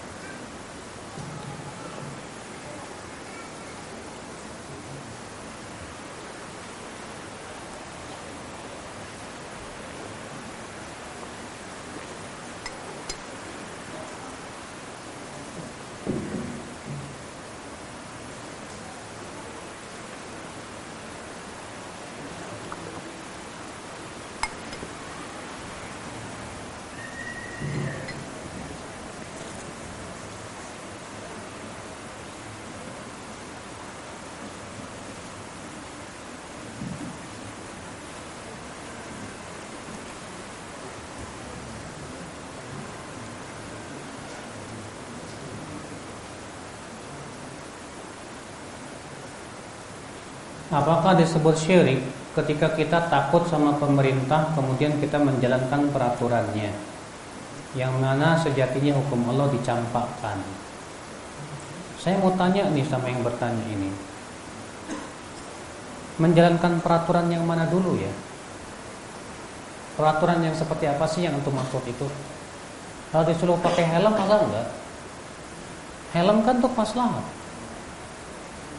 Apakah 50.72 51.20
disebut 51.20 51.52
syirik 51.60 52.00
ketika 52.32 52.72
kita 52.72 53.12
takut 53.12 53.44
sama 53.52 53.76
pemerintah 53.76 54.56
kemudian 54.56 54.96
kita 55.04 55.20
menjalankan 55.20 55.92
peraturannya? 55.92 56.72
Yang 57.76 57.94
mana 58.00 58.40
sejatinya 58.40 58.96
hukum 58.96 59.36
Allah 59.36 59.52
dicampakkan. 59.52 60.40
Saya 62.00 62.24
mau 62.24 62.32
tanya 62.40 62.72
nih 62.72 62.88
sama 62.88 63.12
yang 63.12 63.20
bertanya 63.20 63.68
ini. 63.68 63.92
Menjalankan 66.24 66.80
peraturan 66.80 67.28
yang 67.28 67.44
mana 67.44 67.68
dulu 67.68 68.00
ya? 68.00 68.12
Peraturan 70.00 70.40
yang 70.40 70.56
seperti 70.56 70.88
apa 70.88 71.04
sih 71.04 71.28
yang 71.28 71.36
untuk 71.36 71.52
maksud 71.52 71.84
itu? 71.84 72.08
Kalau 73.12 73.28
disuruh 73.28 73.60
pakai 73.60 73.92
helm 73.92 74.16
masa 74.16 74.40
enggak? 74.40 74.68
Helm 76.16 76.38
kan 76.48 76.64
untuk 76.64 76.74
maslahat. 76.80 77.28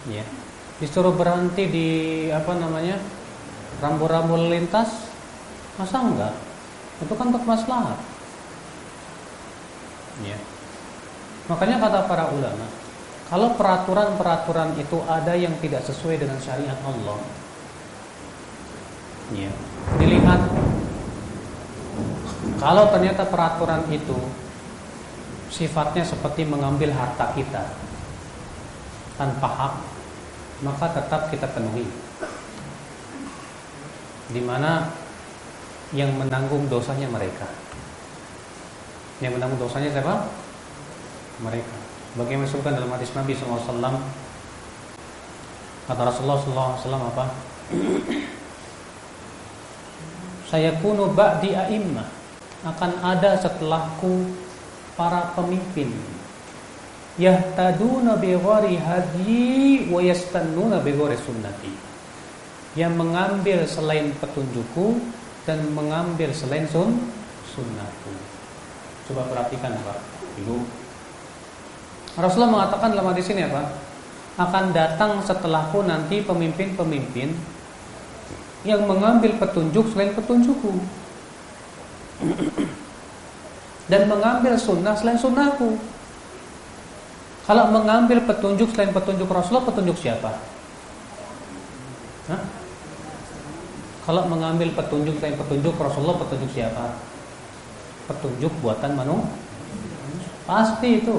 Ya 0.08 0.24
disuruh 0.82 1.14
berhenti 1.14 1.70
di 1.70 1.88
apa 2.34 2.58
namanya 2.58 2.98
rambu-rambu 3.78 4.34
lintas 4.50 4.90
masa 5.78 6.02
enggak? 6.02 6.34
Itu 6.98 7.14
kan 7.14 7.30
untuk 7.30 7.46
maslahat. 7.46 7.98
Ya. 10.26 10.38
Makanya 11.46 11.78
kata 11.78 12.10
para 12.10 12.26
ulama 12.34 12.66
kalau 13.32 13.56
peraturan-peraturan 13.56 14.76
itu 14.76 15.00
ada 15.08 15.32
yang 15.32 15.56
tidak 15.64 15.80
sesuai 15.88 16.20
dengan 16.20 16.36
syariat 16.42 16.76
Allah 16.84 17.16
ya 19.32 19.48
dilihat. 19.96 20.40
Kalau 22.60 22.86
ternyata 22.94 23.26
peraturan 23.26 23.82
itu 23.90 24.14
sifatnya 25.50 26.06
seperti 26.06 26.46
mengambil 26.46 26.94
harta 26.94 27.34
kita 27.34 27.64
tanpa 29.18 29.48
hak 29.48 29.74
maka 30.62 30.94
tetap 30.94 31.28
kita 31.28 31.50
penuhi. 31.50 31.84
Di 34.32 34.40
mana 34.40 34.88
yang 35.92 36.14
menanggung 36.16 36.70
dosanya 36.70 37.10
mereka. 37.10 37.44
Yang 39.20 39.38
menanggung 39.38 39.60
dosanya 39.60 39.92
siapa? 39.92 40.30
Mereka. 41.42 41.76
Bagaimana 42.16 42.46
disebutkan 42.46 42.76
dalam 42.76 42.92
hadis 42.92 43.08
Nabi 43.16 43.32
SAW 43.32 43.96
Kata 45.88 46.02
Rasulullah 46.04 46.76
SAW 46.76 47.08
apa? 47.08 47.24
Saya 50.52 50.76
kuno 50.84 51.16
ba'di 51.16 51.56
a'immah 51.56 52.04
Akan 52.68 53.00
ada 53.00 53.40
setelahku 53.40 54.28
para 54.92 55.32
pemimpin 55.32 55.88
yahtaduna 57.20 58.16
bi 58.16 58.32
ghairi 58.32 58.76
hadyi 58.80 59.88
wa 59.92 60.00
yastannuna 60.00 60.80
bi 60.80 60.96
ghairi 60.96 61.16
sunnati. 61.20 61.72
Yang 62.72 62.92
mengambil 62.96 63.58
selain 63.68 64.16
petunjukku 64.16 64.96
dan 65.44 65.60
mengambil 65.76 66.32
selain 66.32 66.64
sun 66.72 66.96
sunnahku. 67.52 68.12
Coba 69.10 69.28
perhatikan 69.28 69.76
Pak 69.76 69.98
Ibu. 70.40 70.56
Rasulullah 72.16 72.52
mengatakan 72.60 72.96
dalam 72.96 73.12
hadis 73.12 73.28
ini 73.28 73.44
apa? 73.44 73.76
Akan 74.40 74.72
datang 74.72 75.20
setelahku 75.20 75.84
nanti 75.84 76.24
pemimpin-pemimpin 76.24 77.36
yang 78.64 78.88
mengambil 78.88 79.36
petunjuk 79.36 79.92
selain 79.92 80.16
petunjukku. 80.16 80.72
Dan 83.90 84.08
mengambil 84.08 84.56
sunnah 84.56 84.96
selain 84.96 85.20
sunnahku 85.20 85.76
kalau 87.42 87.74
mengambil 87.74 88.22
petunjuk 88.22 88.70
selain 88.70 88.94
petunjuk 88.94 89.26
Rasulullah, 89.26 89.66
petunjuk 89.66 89.98
siapa? 89.98 90.30
Hah? 92.30 92.42
Kalau 94.06 94.22
mengambil 94.30 94.70
petunjuk 94.78 95.18
selain 95.18 95.34
petunjuk 95.34 95.74
Rasulullah, 95.74 96.18
petunjuk 96.22 96.50
siapa? 96.54 96.94
Petunjuk 98.06 98.50
buatan 98.62 98.94
manusia. 98.94 99.34
Pasti 100.46 101.02
itu. 101.02 101.18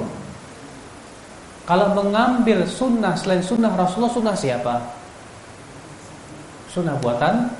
Kalau 1.63 1.95
mengambil 1.95 2.67
sunnah 2.67 3.15
selain 3.15 3.39
sunnah 3.39 3.71
Rasulullah, 3.71 4.11
sunnah 4.11 4.35
siapa? 4.35 4.83
Sunnah 6.71 6.99
buatan 6.99 7.51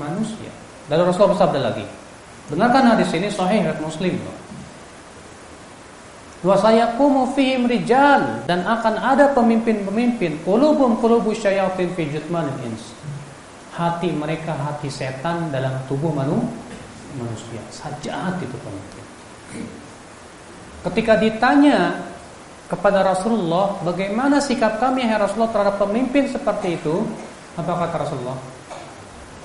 manusia. 0.00 0.48
Dan 0.88 1.04
Rasulullah 1.04 1.36
bersabda 1.36 1.60
lagi. 1.72 1.84
Dengarkan 2.48 2.96
hadis 2.96 3.12
ini 3.12 3.28
sahih 3.28 3.68
Muslim. 3.84 4.16
Wa 4.16 4.47
sayaqumu 6.42 7.34
fihim 7.34 7.66
rijal 7.66 8.46
dan 8.46 8.62
akan 8.62 8.94
ada 8.94 9.34
pemimpin-pemimpin 9.34 10.38
qulubum 10.46 11.02
qulubu 11.02 11.34
syayatin 11.34 11.90
fi 11.98 12.06
ins. 12.06 12.94
Hati 13.74 14.10
mereka 14.10 14.54
hati 14.54 14.90
setan 14.90 15.50
dalam 15.50 15.74
tubuh 15.86 16.10
manusia. 16.14 17.62
Sajaat 17.70 18.38
itu 18.42 18.56
pemimpin. 18.58 19.04
Ketika 20.82 21.18
ditanya 21.18 21.94
kepada 22.70 23.02
Rasulullah, 23.02 23.78
bagaimana 23.82 24.38
sikap 24.38 24.78
kami 24.78 25.02
hai 25.06 25.18
Rasulullah 25.18 25.50
terhadap 25.50 25.76
pemimpin 25.82 26.30
seperti 26.30 26.78
itu? 26.78 27.02
Apa 27.58 27.86
kata 27.86 28.06
Rasulullah? 28.06 28.38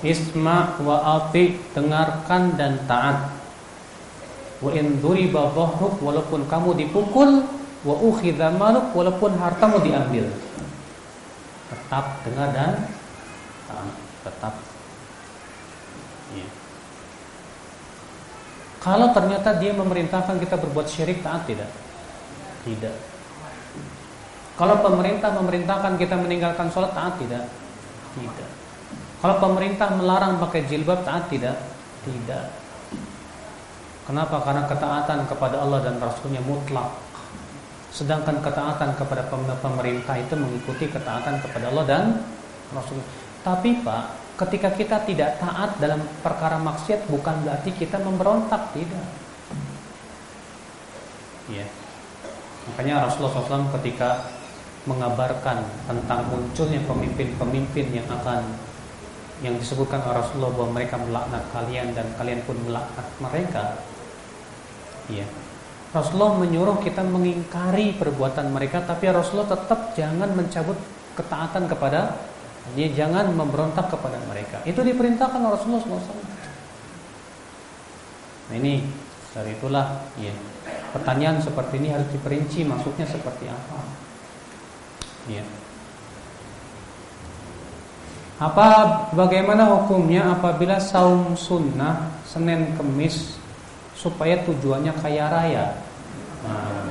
Isma 0.04 0.78
wa 0.82 0.98
ati, 1.18 1.58
dengarkan 1.74 2.54
dan 2.54 2.78
taat 2.86 3.43
wa 4.64 4.70
in 4.72 4.96
duriba 5.04 5.52
dhahruk 5.52 6.00
walaupun 6.00 6.48
kamu 6.48 6.72
dipukul 6.80 7.44
wa 7.84 7.94
ukhidha 8.00 8.56
maluk 8.56 8.96
walaupun 8.96 9.36
hartamu 9.36 9.76
diambil. 9.84 10.24
Tetap 11.68 12.24
dengar 12.24 12.48
dan 12.56 12.72
tetap. 14.24 14.56
Ya. 16.32 16.48
kalau 18.80 19.12
ternyata 19.12 19.60
dia 19.60 19.76
memerintahkan 19.76 20.40
kita 20.40 20.56
berbuat 20.56 20.88
syirik 20.88 21.20
taat 21.20 21.44
tidak? 21.44 21.68
Tidak. 22.64 22.96
Kalau 24.56 24.80
pemerintah 24.80 25.30
memerintahkan 25.36 26.00
kita 26.00 26.16
meninggalkan 26.16 26.72
sholat 26.72 26.96
taat 26.96 27.20
tidak? 27.20 27.44
Tidak. 28.16 28.50
Kalau 29.20 29.36
pemerintah 29.40 29.92
melarang 29.92 30.40
pakai 30.40 30.64
jilbab 30.64 31.04
taat 31.04 31.28
tidak? 31.28 31.60
Tidak 32.08 32.63
Kenapa? 34.04 34.36
Karena 34.44 34.68
ketaatan 34.68 35.24
kepada 35.24 35.64
Allah 35.64 35.80
dan 35.80 35.96
Rasulnya 35.96 36.44
mutlak. 36.44 36.92
Sedangkan 37.88 38.42
ketaatan 38.44 38.92
kepada 39.00 39.24
pemerintah 39.62 40.18
itu 40.20 40.34
mengikuti 40.36 40.92
ketaatan 40.92 41.40
kepada 41.40 41.72
Allah 41.72 41.84
dan 41.88 42.04
Rasul. 42.74 43.00
Tapi 43.40 43.80
Pak, 43.80 44.04
ketika 44.44 44.68
kita 44.76 44.96
tidak 45.08 45.40
taat 45.40 45.78
dalam 45.80 46.04
perkara 46.20 46.60
maksiat 46.60 47.08
bukan 47.08 47.48
berarti 47.48 47.70
kita 47.72 47.96
memberontak, 48.02 48.76
tidak. 48.76 49.06
Ya. 51.48 51.64
Makanya 52.72 53.08
Rasulullah 53.08 53.40
SAW 53.40 53.72
ketika 53.80 54.26
mengabarkan 54.84 55.64
tentang 55.88 56.28
munculnya 56.28 56.80
pemimpin-pemimpin 56.84 57.86
yang 57.88 58.08
akan 58.08 58.44
yang 59.40 59.56
disebutkan 59.56 60.00
oleh 60.04 60.20
Rasulullah 60.20 60.52
bahwa 60.56 60.70
mereka 60.76 60.96
melaknat 61.00 61.44
kalian 61.52 61.92
dan 61.96 62.06
kalian 62.16 62.40
pun 62.44 62.56
melaknat 62.64 63.06
mereka 63.20 63.76
ya 65.12 65.26
Rasulullah 65.94 66.42
menyuruh 66.42 66.82
kita 66.82 67.06
mengingkari 67.06 67.94
perbuatan 67.94 68.50
mereka 68.50 68.82
tapi 68.82 69.06
Rasulullah 69.08 69.54
tetap 69.54 69.94
jangan 69.94 70.34
mencabut 70.34 70.74
ketaatan 71.14 71.70
kepada 71.70 72.18
dia 72.72 72.88
jangan 72.96 73.28
memberontak 73.36 73.92
kepada 73.92 74.16
mereka. 74.24 74.64
Itu 74.64 74.80
diperintahkan 74.80 75.36
Rasulullah 75.36 75.84
SAW. 75.84 76.16
Nah 78.48 78.56
ini 78.56 78.80
dari 79.36 79.52
itulah 79.52 80.00
ya 80.16 80.32
pertanyaan 80.96 81.44
seperti 81.44 81.76
ini 81.76 81.92
harus 81.92 82.08
diperinci 82.08 82.64
maksudnya 82.64 83.04
seperti 83.04 83.52
apa. 83.52 83.78
Ya. 85.28 85.44
Apa 88.40 88.66
bagaimana 89.12 89.68
hukumnya 89.68 90.32
apabila 90.34 90.80
saum 90.80 91.36
sunnah 91.36 92.18
Senin 92.24 92.72
Kemis 92.74 93.36
supaya 93.94 94.42
tujuannya 94.42 94.92
kaya 94.98 95.30
raya? 95.30 95.66
Nah, 96.44 96.84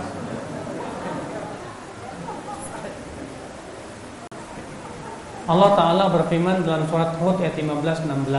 Allah 5.44 5.76
Ta'ala 5.76 6.08
berfirman 6.08 6.64
dalam 6.64 6.88
surat 6.88 7.20
Hud 7.20 7.44
ayat 7.44 7.60
15 7.60 8.08
16 8.08 8.32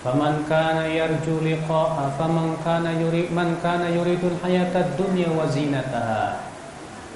Faman 0.00 0.48
kana 0.48 0.88
yarju 0.88 1.44
liqa'a 1.44 2.16
faman 2.16 2.56
kana 2.64 2.96
yuri 2.96 3.28
man 3.28 3.60
kana 3.60 3.92
yuridul 3.92 4.40
hayatad 4.40 4.96
dunya 4.96 5.28
wa 5.28 5.44
zinataha 5.44 6.40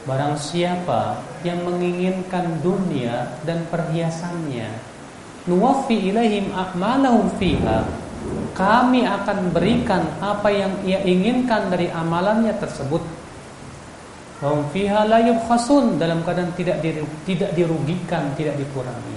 Barang 0.05 0.37
siapa 0.37 1.25
yang 1.41 1.65
menginginkan 1.65 2.61
dunia 2.61 3.41
dan 3.49 3.65
perhiasannya 3.73 4.69
Nuwaffi 5.49 6.13
ilaihim 6.13 6.53
a'malahum 6.53 7.33
fiha 7.41 8.04
Kami 8.55 9.03
akan 9.03 9.51
berikan 9.51 10.03
apa 10.23 10.49
yang 10.49 10.73
ia 10.87 11.03
inginkan 11.03 11.69
dari 11.69 11.91
amalannya 11.91 12.55
tersebut 12.57 13.03
Wahum 14.45 14.69
fiha 14.77 15.09
la 15.09 15.25
dalam 15.97 16.21
keadaan 16.21 16.53
tidak 16.53 16.85
tidak 17.25 17.51
dirugikan, 17.57 18.29
tidak 18.37 18.61
dikurangi. 18.61 19.17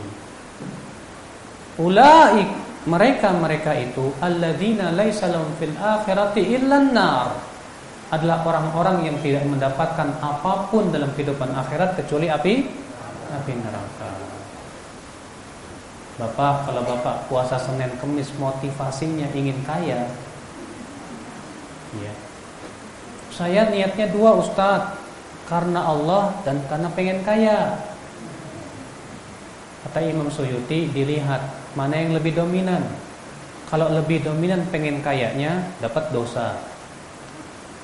Ulaik 1.84 2.48
mereka-mereka 2.88 3.76
itu 3.76 4.08
alladzina 4.24 4.96
laisa 4.96 5.28
lahum 5.28 5.52
fil 5.60 5.76
akhirati 5.76 6.42
illa 6.56 6.80
nar 6.80 7.28
adalah 8.08 8.40
orang-orang 8.48 9.12
yang 9.12 9.18
tidak 9.20 9.44
mendapatkan 9.44 10.16
apa 10.24 10.72
pun 10.72 10.96
dalam 10.96 11.12
kehidupan 11.12 11.52
akhirat 11.52 12.00
kecuali 12.00 12.32
api 12.32 12.54
api 13.28 13.52
neraka. 13.52 14.37
Bapak, 16.18 16.66
kalau 16.66 16.82
Bapak 16.82 17.30
puasa 17.30 17.62
Senin 17.62 17.94
Kemis 18.02 18.34
motivasinya 18.42 19.30
ingin 19.38 19.62
kaya. 19.62 20.10
Ya. 22.02 22.14
Saya 23.30 23.70
niatnya 23.70 24.10
dua 24.10 24.34
Ustadz 24.42 24.98
karena 25.46 25.86
Allah 25.86 26.34
dan 26.42 26.58
karena 26.66 26.90
pengen 26.98 27.22
kaya. 27.22 27.78
Kata 29.86 30.02
Imam 30.02 30.34
Suyuti 30.34 30.90
dilihat 30.90 31.40
mana 31.78 32.02
yang 32.02 32.18
lebih 32.18 32.34
dominan. 32.34 32.82
Kalau 33.70 33.94
lebih 33.94 34.26
dominan 34.26 34.66
pengen 34.74 35.06
kayanya 35.06 35.70
dapat 35.78 36.10
dosa. 36.10 36.58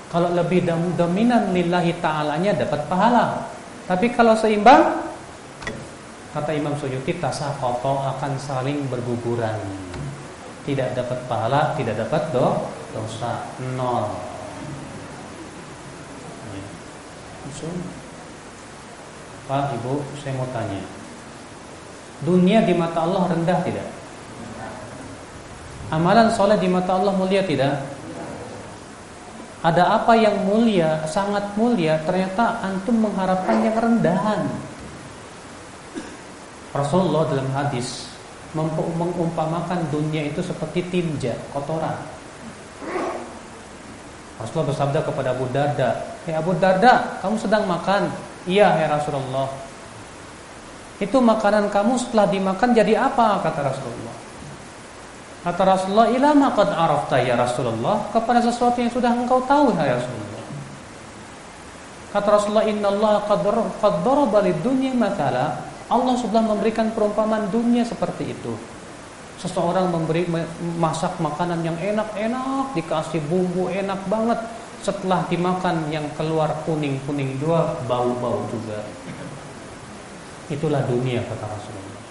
Kalau 0.10 0.34
lebih 0.34 0.66
dominan 0.98 1.54
lillahi 1.54 1.94
ta'alanya 2.02 2.58
dapat 2.58 2.82
pahala. 2.90 3.46
Tapi 3.86 4.10
kalau 4.10 4.34
seimbang 4.34 5.13
kata 6.34 6.52
Imam 6.58 6.74
Suyuti 6.76 7.22
tasakoto 7.22 8.02
akan 8.02 8.36
saling 8.42 8.90
berguguran. 8.90 9.62
Tidak 10.66 10.98
dapat 10.98 11.20
pahala, 11.30 11.78
tidak 11.78 12.02
dapat 12.08 12.34
do, 12.34 12.48
dosa. 12.92 13.48
Nol. 13.78 14.34
langsung 17.54 17.76
Pak 19.46 19.78
Ibu 19.78 19.94
saya 20.18 20.34
mau 20.34 20.50
tanya 20.50 20.82
Dunia 22.24 22.64
di 22.64 22.74
mata 22.74 23.04
Allah 23.04 23.30
rendah 23.30 23.60
tidak? 23.62 23.88
Amalan 25.92 26.32
soleh 26.32 26.58
di 26.58 26.72
mata 26.72 26.96
Allah 26.96 27.14
mulia 27.14 27.44
tidak? 27.44 27.84
Ada 29.62 30.02
apa 30.02 30.16
yang 30.16 30.48
mulia, 30.48 31.04
sangat 31.08 31.52
mulia 31.60 32.00
Ternyata 32.08 32.64
antum 32.64 33.04
mengharapkan 33.04 33.60
yang 33.64 33.76
rendahan 33.76 34.48
Rasulullah 36.74 37.30
dalam 37.30 37.50
hadis 37.54 38.10
Mengumpamakan 38.54 39.82
dunia 39.90 40.30
itu 40.30 40.42
seperti 40.46 40.86
tinja, 40.94 41.34
kotoran 41.50 41.98
Rasulullah 44.38 44.70
bersabda 44.70 45.00
kepada 45.02 45.34
Abu 45.34 45.50
Darda 45.50 46.14
Hei 46.24 46.40
Abu 46.40 46.56
Darda, 46.56 47.20
kamu 47.20 47.36
sedang 47.36 47.68
makan? 47.68 48.08
Iya, 48.48 48.72
ya 48.80 48.88
Rasulullah. 48.96 49.52
Itu 51.04 51.20
makanan 51.20 51.68
kamu 51.68 52.00
setelah 52.00 52.32
dimakan 52.32 52.72
jadi 52.72 52.96
apa? 52.96 53.44
Kata 53.44 53.60
Rasulullah. 53.60 54.16
Kata 55.44 55.62
Rasulullah, 55.68 56.08
ilama 56.16 56.56
qad 56.56 56.72
arafta 56.72 57.20
ya 57.20 57.36
Rasulullah, 57.36 58.08
kepada 58.16 58.40
sesuatu 58.40 58.80
yang 58.80 58.88
sudah 58.88 59.12
engkau 59.12 59.44
tahu 59.44 59.76
ya 59.76 60.00
Rasulullah. 60.00 60.44
Kata 62.16 62.28
Rasulullah, 62.32 62.66
Inna 62.72 62.88
Allah 62.88 63.14
qad 63.28 63.44
daraba 63.84 64.40
dunya 64.64 64.96
matala. 64.96 65.73
Allah 65.94 66.18
sudah 66.18 66.42
memberikan 66.42 66.90
perumpamaan 66.90 67.54
dunia 67.54 67.86
seperti 67.86 68.34
itu. 68.34 68.58
Seseorang 69.38 69.94
memberi 69.94 70.26
masak 70.82 71.22
makanan 71.22 71.62
yang 71.62 71.78
enak-enak, 71.78 72.74
dikasih 72.74 73.22
bumbu 73.30 73.70
enak 73.70 74.02
banget, 74.10 74.40
setelah 74.82 75.24
dimakan 75.30 75.88
yang 75.94 76.04
keluar 76.18 76.52
kuning-kuning 76.66 77.38
dua 77.38 77.78
bau-bau 77.86 78.44
juga. 78.50 78.82
Itulah 80.52 80.84
dunia 80.90 81.24
kata 81.24 81.46
Rasulullah. 81.46 82.02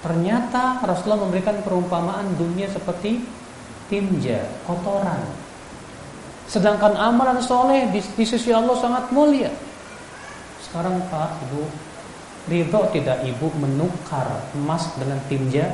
Ternyata 0.00 0.62
Rasulullah 0.86 1.26
memberikan 1.26 1.58
perumpamaan 1.60 2.38
dunia 2.38 2.70
seperti 2.70 3.20
tinja, 3.90 4.46
kotoran. 4.64 5.20
Sedangkan 6.46 6.94
amalan 6.94 7.42
soleh 7.42 7.90
di, 7.90 7.98
di 7.98 8.24
sisi 8.24 8.54
Allah 8.54 8.78
sangat 8.78 9.10
mulia. 9.10 9.50
Sekarang 10.62 11.02
Pak, 11.10 11.50
Ibu, 11.50 11.62
ridho 12.48 12.80
tidak 12.94 13.20
Ibu 13.26 13.52
menukar 13.60 14.48
emas 14.56 14.88
dengan 14.96 15.20
tinja? 15.28 15.68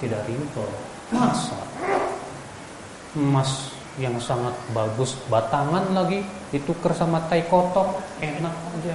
Tidak 0.00 0.22
ridho. 0.24 0.64
Masa? 1.12 1.58
Emas 3.18 3.78
yang 3.98 4.14
sangat 4.22 4.54
bagus 4.70 5.18
batangan 5.26 5.90
lagi 5.90 6.22
ditukar 6.54 6.94
sama 6.94 7.18
tai 7.26 7.42
kotok 7.50 7.98
enak 8.22 8.54
aja 8.54 8.94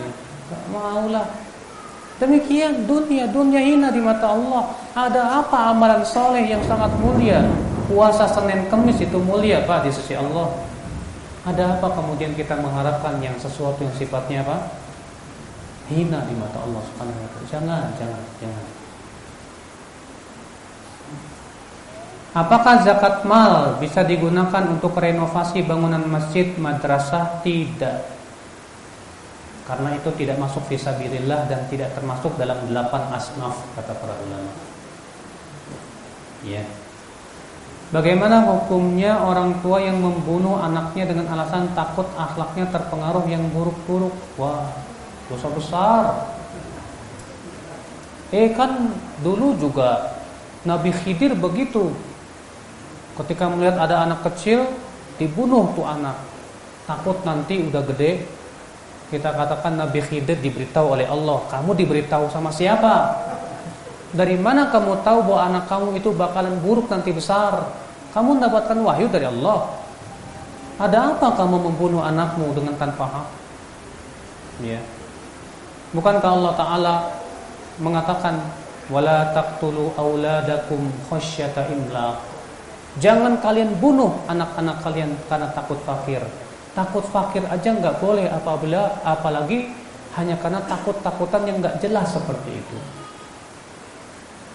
ya, 0.00 0.06
gak 0.48 0.62
mau 0.72 1.04
lah 1.12 1.28
demikian 2.16 2.88
dunia 2.88 3.28
dunia 3.28 3.60
hina 3.60 3.92
di 3.92 4.00
mata 4.00 4.32
Allah 4.32 4.72
ada 4.96 5.44
apa 5.44 5.76
amalan 5.76 6.00
soleh 6.00 6.48
yang 6.48 6.64
sangat 6.64 6.88
mulia 7.04 7.44
puasa 7.84 8.24
Senin 8.32 8.64
Kemis 8.72 8.96
itu 8.96 9.20
mulia 9.20 9.60
pak 9.68 9.84
di 9.84 9.92
sisi 9.92 10.16
Allah 10.16 10.48
ada 11.40 11.80
apa 11.80 11.88
kemudian 11.96 12.36
kita 12.36 12.58
mengharapkan 12.60 13.16
yang 13.24 13.36
sesuatu 13.40 13.80
yang 13.80 13.96
sifatnya 13.96 14.44
apa 14.44 14.76
hina 15.88 16.20
di 16.28 16.34
mata 16.36 16.60
Allah 16.60 16.82
subhanahu 16.92 17.16
wa 17.16 17.28
taala 17.32 17.46
jangan 17.48 17.84
jangan 17.96 18.22
jangan 18.38 18.66
Apakah 22.30 22.86
zakat 22.86 23.26
mal 23.26 23.74
bisa 23.82 24.06
digunakan 24.06 24.62
untuk 24.70 24.94
renovasi 24.94 25.66
bangunan 25.66 26.06
masjid, 26.06 26.54
madrasah? 26.54 27.42
Tidak. 27.42 27.98
Karena 29.66 29.98
itu 29.98 30.14
tidak 30.14 30.38
masuk 30.38 30.62
fisabilillah 30.70 31.50
dan 31.50 31.66
tidak 31.66 31.90
termasuk 31.90 32.38
dalam 32.38 32.58
delapan 32.70 33.10
asnaf 33.18 33.58
kata 33.74 33.98
para 33.98 34.14
ulama. 34.14 34.52
Ya. 36.46 36.62
Bagaimana 37.90 38.46
hukumnya 38.46 39.18
orang 39.18 39.58
tua 39.66 39.82
yang 39.82 39.98
membunuh 39.98 40.62
anaknya 40.62 41.10
dengan 41.10 41.26
alasan 41.34 41.74
takut 41.74 42.06
akhlaknya 42.14 42.70
terpengaruh 42.70 43.26
yang 43.26 43.42
buruk-buruk? 43.50 44.14
Wah, 44.38 44.70
dosa 45.26 45.50
besar. 45.50 46.02
Eh 48.30 48.54
kan 48.54 48.94
dulu 49.26 49.58
juga 49.58 50.14
Nabi 50.62 50.94
Khidir 50.94 51.34
begitu 51.34 51.90
Ketika 53.18 53.50
melihat 53.50 53.76
ada 53.82 54.06
anak 54.06 54.22
kecil 54.22 54.70
dibunuh 55.18 55.74
tuh 55.74 55.84
anak. 55.84 56.14
Takut 56.86 57.20
nanti 57.26 57.58
udah 57.58 57.82
gede 57.90 58.24
kita 59.10 59.34
katakan 59.34 59.74
Nabi 59.74 59.98
Khidir 60.06 60.38
diberitahu 60.38 60.94
oleh 60.94 61.06
Allah, 61.10 61.42
kamu 61.50 61.74
diberitahu 61.74 62.30
sama 62.30 62.54
siapa? 62.54 63.18
Dari 64.10 64.34
mana 64.34 64.74
kamu 64.74 65.06
tahu 65.06 65.18
bahwa 65.22 65.40
anak 65.46 65.64
kamu 65.70 66.02
itu 66.02 66.10
bakalan 66.10 66.58
buruk 66.58 66.90
nanti 66.90 67.14
besar? 67.14 67.70
Kamu 68.10 68.42
mendapatkan 68.42 68.74
wahyu 68.82 69.06
dari 69.06 69.30
Allah. 69.30 69.70
Ada 70.82 71.14
apa 71.14 71.38
kamu 71.38 71.70
membunuh 71.70 72.02
anakmu 72.02 72.50
dengan 72.50 72.74
tanpa 72.74 73.06
hak? 73.06 73.28
Ya. 74.66 74.82
Bukankah 75.94 76.30
Allah 76.30 76.52
Taala 76.58 76.94
mengatakan 77.78 78.34
wala 78.90 79.30
taqtulu 79.30 79.94
auladakum 79.94 80.90
khasyata 81.06 81.70
imlaq 81.70 82.18
Jangan 82.98 83.38
kalian 83.38 83.78
bunuh 83.78 84.10
anak-anak 84.26 84.82
kalian 84.82 85.14
karena 85.30 85.46
takut 85.54 85.78
fakir. 85.86 86.18
Takut 86.74 87.06
fakir 87.06 87.46
aja 87.46 87.70
nggak 87.70 88.02
boleh 88.02 88.26
apabila 88.26 88.98
apalagi 89.06 89.70
hanya 90.18 90.34
karena 90.42 90.58
takut-takutan 90.66 91.46
yang 91.46 91.62
nggak 91.62 91.78
jelas 91.78 92.10
seperti 92.10 92.50
itu. 92.50 92.76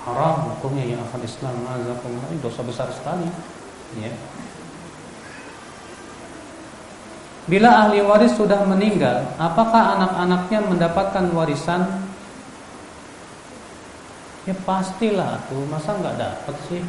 Haram 0.06 0.54
hukumnya 0.54 0.86
yang 0.86 1.02
akan 1.02 1.22
Islam 1.26 1.66
azakumullah 1.66 2.30
dosa 2.38 2.62
besar 2.62 2.88
sekali. 2.94 3.26
Ya. 3.98 4.14
Bila 7.50 7.70
ahli 7.86 8.02
waris 8.06 8.34
sudah 8.38 8.66
meninggal, 8.70 9.26
apakah 9.38 9.98
anak-anaknya 9.98 10.60
mendapatkan 10.66 11.26
warisan? 11.34 12.06
Ya 14.46 14.54
pastilah 14.62 15.42
tuh, 15.50 15.66
masa 15.70 15.94
nggak 15.98 16.18
dapat 16.22 16.56
sih? 16.70 16.82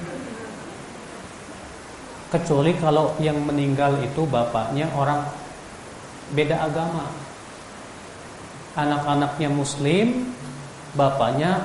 Kecuali 2.33 2.77
kalau 2.77 3.17
yang 3.17 3.41
meninggal 3.45 3.97
itu 4.05 4.29
bapaknya 4.29 4.93
orang 4.93 5.25
beda 6.37 6.69
agama. 6.69 7.09
Anak-anaknya 8.77 9.49
muslim, 9.49 10.37
bapaknya 10.93 11.65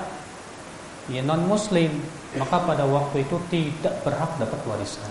ya 1.09 1.25
non 1.25 1.47
muslim, 1.49 1.89
maka 2.37 2.61
pada 2.61 2.85
waktu 2.85 3.25
itu 3.25 3.39
tidak 3.49 4.05
berhak 4.05 4.29
dapat 4.37 4.59
warisan. 4.67 5.09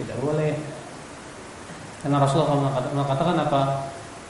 Tidak 0.00 0.18
boleh. 0.18 0.56
Karena 2.02 2.18
Rasulullah 2.18 2.82
mengatakan 2.90 3.36
apa? 3.38 3.62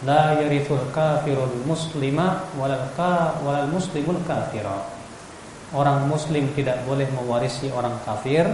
La 0.02 0.34
yarithul 0.34 0.90
kafirul 0.90 1.62
muslima 1.62 2.50
walal 2.58 2.90
ka 2.98 3.38
walal 3.46 3.70
muslimul 3.70 4.18
kafira. 4.26 4.82
Orang 5.72 6.10
muslim 6.10 6.52
tidak 6.52 6.84
boleh 6.84 7.08
mewarisi 7.16 7.72
orang 7.72 7.96
kafir 8.04 8.44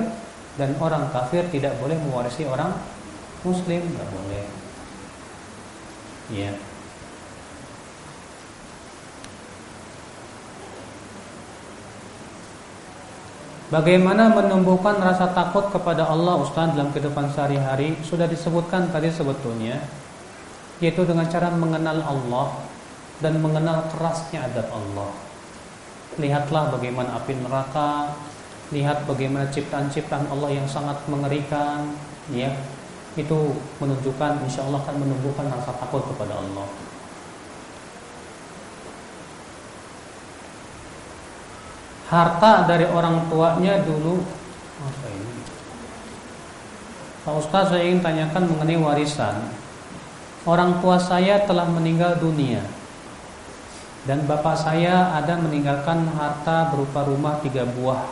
dan 0.60 0.70
orang 0.78 1.10
kafir 1.10 1.43
tidak 1.51 1.74
boleh 1.82 1.98
mewarisi 1.98 2.47
orang 2.47 2.70
muslim, 3.43 3.80
enggak 3.80 4.09
boleh. 4.12 4.44
Ya. 6.28 6.52
Bagaimana 13.69 14.32
menumbuhkan 14.32 14.97
rasa 14.97 15.28
takut 15.36 15.69
kepada 15.69 16.09
Allah 16.09 16.40
Ustaz 16.40 16.73
dalam 16.73 16.89
kehidupan 16.89 17.28
sehari-hari? 17.36 18.01
Sudah 18.01 18.24
disebutkan 18.24 18.89
tadi 18.89 19.12
sebetulnya 19.12 19.77
Yaitu 20.81 21.05
dengan 21.05 21.28
cara 21.28 21.53
mengenal 21.53 22.01
Allah 22.01 22.65
Dan 23.20 23.45
mengenal 23.45 23.85
kerasnya 23.93 24.49
adab 24.49 24.73
Allah. 24.73 25.12
Lihatlah 26.16 26.73
bagaimana 26.81 27.20
api 27.20 27.36
neraka 27.36 28.16
Lihat 28.73 29.05
bagaimana 29.05 29.53
ciptaan-ciptaan 29.53 30.32
Allah 30.32 30.49
yang 30.49 30.65
sangat 30.65 31.05
mengerikan 31.05 31.93
ya. 32.32 32.49
Itu 33.20 33.53
menunjukkan 33.85 34.49
insya 34.49 34.65
Allah 34.65 34.81
akan 34.81 34.97
menumbuhkan 34.97 35.45
rasa 35.53 35.77
takut 35.77 36.09
kepada 36.09 36.40
Allah 36.40 36.88
harta 42.09 42.64
dari 42.64 42.89
orang 42.89 43.28
tuanya 43.28 43.85
dulu 43.85 44.24
apa 44.80 45.06
ini? 45.12 45.35
Pak 47.24 47.35
Ustaz 47.44 47.68
saya 47.68 47.85
ingin 47.85 48.01
tanyakan 48.01 48.48
mengenai 48.48 48.80
warisan. 48.80 49.36
Orang 50.48 50.80
tua 50.80 50.97
saya 50.97 51.44
telah 51.44 51.68
meninggal 51.68 52.16
dunia 52.16 52.64
dan 54.09 54.24
bapak 54.24 54.56
saya 54.56 55.12
ada 55.12 55.36
meninggalkan 55.36 56.09
harta 56.16 56.72
berupa 56.72 57.05
rumah 57.05 57.36
tiga 57.44 57.68
buah 57.68 58.09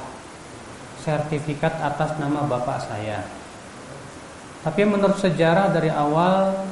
sertifikat 1.00 1.80
atas 1.80 2.18
nama 2.20 2.44
bapak 2.44 2.84
saya. 2.84 3.24
Tapi 4.60 4.82
menurut 4.84 5.16
sejarah 5.16 5.72
dari 5.72 5.88
awal 5.88 6.66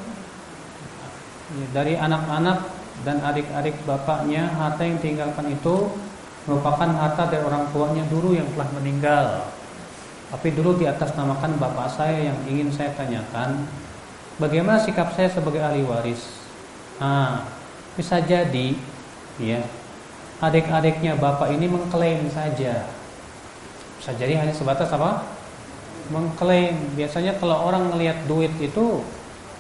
dari 1.70 1.94
anak-anak 1.94 2.66
dan 3.06 3.22
adik-adik 3.22 3.78
bapaknya 3.86 4.50
harta 4.58 4.82
yang 4.82 4.98
tinggalkan 4.98 5.54
itu 5.54 5.88
merupakan 6.44 6.88
harta 7.00 7.28
dari 7.32 7.42
orang 7.44 7.68
tuanya 7.72 8.04
dulu 8.08 8.36
yang 8.36 8.48
telah 8.52 8.68
meninggal. 8.76 9.26
Tapi 10.28 10.48
dulu 10.52 10.76
di 10.76 10.84
atas 10.88 11.14
namakan 11.14 11.56
bapak 11.56 11.88
saya 11.94 12.32
yang 12.32 12.38
ingin 12.50 12.68
saya 12.72 12.90
tanyakan, 12.98 13.64
bagaimana 14.36 14.82
sikap 14.82 15.14
saya 15.14 15.30
sebagai 15.30 15.62
ahli 15.62 15.86
waris? 15.86 16.20
Nah, 16.98 17.46
bisa 17.94 18.18
jadi, 18.18 18.74
ya, 19.38 19.62
adik-adiknya 20.42 21.14
bapak 21.16 21.54
ini 21.54 21.70
mengklaim 21.70 22.26
saja. 22.34 22.88
Bisa 24.02 24.10
jadi 24.18 24.36
hanya 24.36 24.52
sebatas 24.52 24.90
apa? 24.90 25.24
Mengklaim. 26.10 26.76
Biasanya 26.98 27.38
kalau 27.40 27.70
orang 27.70 27.94
melihat 27.94 28.20
duit 28.28 28.52
itu 28.60 29.00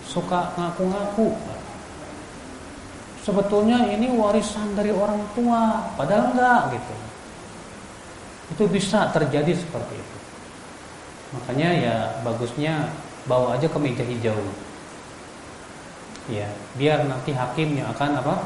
suka 0.04 0.52
ngaku-ngaku 0.60 1.32
sebetulnya 3.24 3.88
ini 3.88 4.12
warisan 4.12 4.76
dari 4.76 4.92
orang 4.92 5.24
tua, 5.32 5.90
padahal 5.96 6.36
enggak 6.36 6.76
gitu. 6.76 6.94
Itu 8.52 8.64
bisa 8.68 9.08
terjadi 9.10 9.56
seperti 9.56 9.96
itu. 9.96 10.16
Makanya 11.34 11.68
ya 11.74 11.96
bagusnya 12.22 12.92
bawa 13.24 13.56
aja 13.56 13.66
ke 13.66 13.78
meja 13.80 14.04
hijau. 14.04 14.36
Ya, 16.28 16.48
biar 16.76 17.04
nanti 17.04 17.32
hakim 17.32 17.80
yang 17.80 17.88
akan 17.96 18.20
apa? 18.20 18.36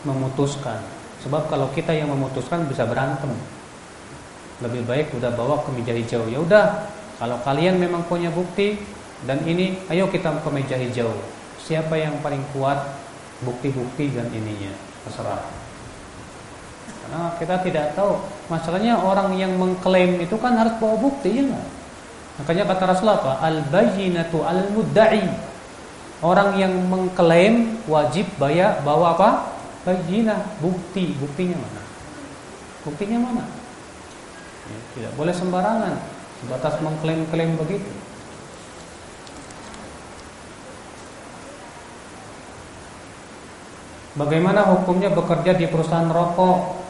memutuskan. 0.00 0.80
Sebab 1.20 1.52
kalau 1.52 1.68
kita 1.76 1.92
yang 1.92 2.08
memutuskan 2.08 2.64
bisa 2.64 2.88
berantem. 2.88 3.28
Lebih 4.64 4.88
baik 4.88 5.12
udah 5.12 5.28
bawa 5.36 5.60
ke 5.60 5.70
meja 5.76 5.92
hijau. 5.92 6.24
Ya 6.28 6.40
udah, 6.40 6.88
kalau 7.20 7.36
kalian 7.44 7.76
memang 7.76 8.04
punya 8.08 8.32
bukti 8.32 8.80
dan 9.28 9.44
ini, 9.44 9.76
ayo 9.92 10.08
kita 10.08 10.32
ke 10.40 10.48
meja 10.48 10.76
hijau. 10.80 11.12
Siapa 11.60 12.00
yang 12.00 12.16
paling 12.24 12.40
kuat 12.56 12.80
bukti-bukti 13.44 14.12
dan 14.12 14.28
ininya 14.32 14.72
terserah. 15.06 15.40
Karena 17.04 17.22
kita 17.40 17.54
tidak 17.64 17.86
tahu. 17.96 18.20
Masalahnya 18.52 19.00
orang 19.00 19.34
yang 19.38 19.56
mengklaim 19.56 20.20
itu 20.20 20.36
kan 20.36 20.58
harus 20.58 20.74
bawa 20.78 20.96
bukti 21.00 21.42
ya 21.42 21.60
makanya 22.40 22.72
kata 22.72 22.84
Rasulullah 22.88 23.20
apa? 23.20 23.32
Al 23.44 23.60
bayyinatu 23.68 24.40
al 24.40 24.64
mudda'i 24.72 25.28
orang 26.24 26.56
yang 26.56 26.72
mengklaim 26.88 27.76
wajib 27.84 28.24
bayar 28.40 28.80
bawa 28.80 29.16
apa? 29.16 29.30
Bayyinah. 29.84 30.40
Bukti. 30.60 31.16
Buktinya 31.20 31.56
mana? 31.56 31.82
Buktinya 32.84 33.18
mana? 33.20 33.44
Ya, 34.70 34.78
tidak 34.96 35.12
boleh 35.20 35.34
sembarangan 35.36 35.94
sebatas 36.40 36.74
mengklaim-klaim 36.80 37.52
begitu 37.60 37.99
Bagaimana 44.18 44.66
hukumnya 44.74 45.14
bekerja 45.14 45.54
di 45.54 45.70
perusahaan 45.70 46.10
rokok? 46.10 46.82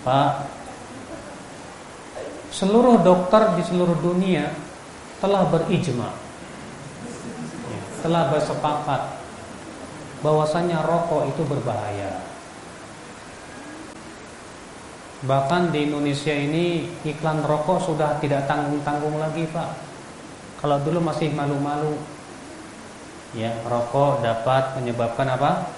Pak, 0.00 0.48
seluruh 2.48 3.04
dokter 3.04 3.60
di 3.60 3.62
seluruh 3.68 4.00
dunia 4.00 4.48
telah 5.20 5.44
berijma, 5.52 6.08
ya, 7.68 7.82
telah 8.00 8.32
bersepakat 8.32 9.02
bahwasanya 10.24 10.80
rokok 10.80 11.28
itu 11.28 11.42
berbahaya. 11.44 12.24
Bahkan 15.20 15.68
di 15.68 15.84
Indonesia 15.84 16.32
ini 16.32 16.88
iklan 17.04 17.44
rokok 17.44 17.84
sudah 17.84 18.16
tidak 18.24 18.48
tanggung-tanggung 18.48 19.20
lagi, 19.20 19.44
Pak. 19.52 19.68
Kalau 20.64 20.80
dulu 20.80 21.04
masih 21.04 21.28
malu-malu, 21.36 21.92
ya 23.36 23.50
rokok 23.66 24.22
dapat 24.22 24.78
menyebabkan 24.80 25.28
apa? 25.30 25.70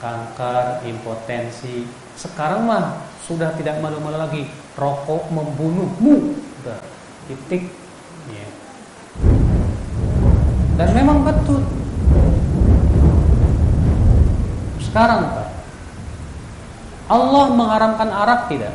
Kanker 0.00 0.84
impotensi. 0.84 1.88
Sekarang 2.16 2.68
mah 2.68 3.00
sudah 3.24 3.52
tidak 3.56 3.80
malu-malu 3.80 4.18
lagi. 4.20 4.42
Rokok 4.76 5.32
membunuhmu. 5.32 6.36
Udah 6.64 6.80
titik. 7.28 7.68
Ya. 8.32 8.48
dan 10.74 10.90
memang 10.90 11.22
betul. 11.22 11.62
Sekarang 14.80 15.28
Pak 15.28 15.48
Allah 17.04 17.44
mengharamkan 17.52 18.08
arak 18.08 18.48
tidak? 18.48 18.74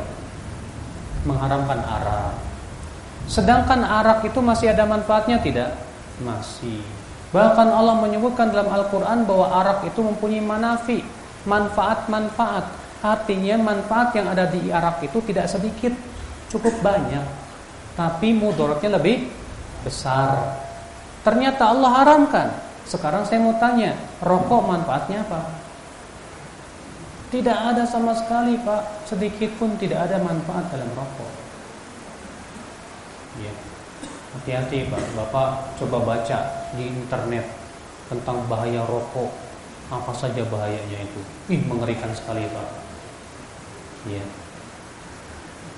Mengharamkan 1.26 1.82
arak. 1.82 2.34
Sedangkan 3.26 3.82
arak 3.82 4.22
itu 4.22 4.38
masih 4.38 4.70
ada 4.70 4.86
manfaatnya 4.86 5.42
tidak? 5.42 5.74
Masih 6.22 6.80
Bahkan 7.30 7.68
Allah 7.70 7.94
menyebutkan 8.02 8.50
dalam 8.50 8.66
Al-Quran 8.66 9.22
bahwa 9.22 9.46
arak 9.54 9.86
itu 9.86 10.02
mempunyai 10.02 10.42
manafi, 10.42 10.98
manfaat-manfaat. 11.46 12.66
Artinya 13.00 13.56
manfaat 13.56 14.12
yang 14.18 14.26
ada 14.28 14.50
di 14.50 14.68
arak 14.68 15.06
itu 15.06 15.22
tidak 15.22 15.46
sedikit, 15.46 15.94
cukup 16.50 16.74
banyak. 16.82 17.22
Tapi 17.94 18.34
mudaratnya 18.34 18.98
lebih 18.98 19.30
besar. 19.86 20.58
Ternyata 21.22 21.70
Allah 21.70 21.90
haramkan. 22.02 22.48
Sekarang 22.90 23.22
saya 23.22 23.38
mau 23.38 23.54
tanya, 23.62 23.94
rokok 24.18 24.66
manfaatnya 24.66 25.22
apa? 25.22 25.46
Tidak 27.30 27.54
ada 27.54 27.86
sama 27.86 28.10
sekali 28.18 28.58
Pak, 28.58 29.06
sedikit 29.06 29.54
pun 29.54 29.78
tidak 29.78 30.10
ada 30.10 30.18
manfaat 30.18 30.66
dalam 30.74 30.90
rokok. 30.98 31.30
Ya. 33.38 33.69
Hati-hati 34.40 34.88
Pak, 34.88 35.04
Bapak 35.20 35.76
coba 35.76 36.00
baca 36.00 36.38
di 36.72 36.88
internet 36.88 37.44
tentang 38.08 38.40
bahaya 38.48 38.88
rokok. 38.88 39.28
Apa 39.92 40.16
saja 40.16 40.40
bahayanya 40.48 41.04
itu? 41.04 41.20
Ih, 41.52 41.60
mengerikan 41.68 42.08
sekali 42.16 42.48
Pak. 42.48 42.68
Ya. 44.08 44.24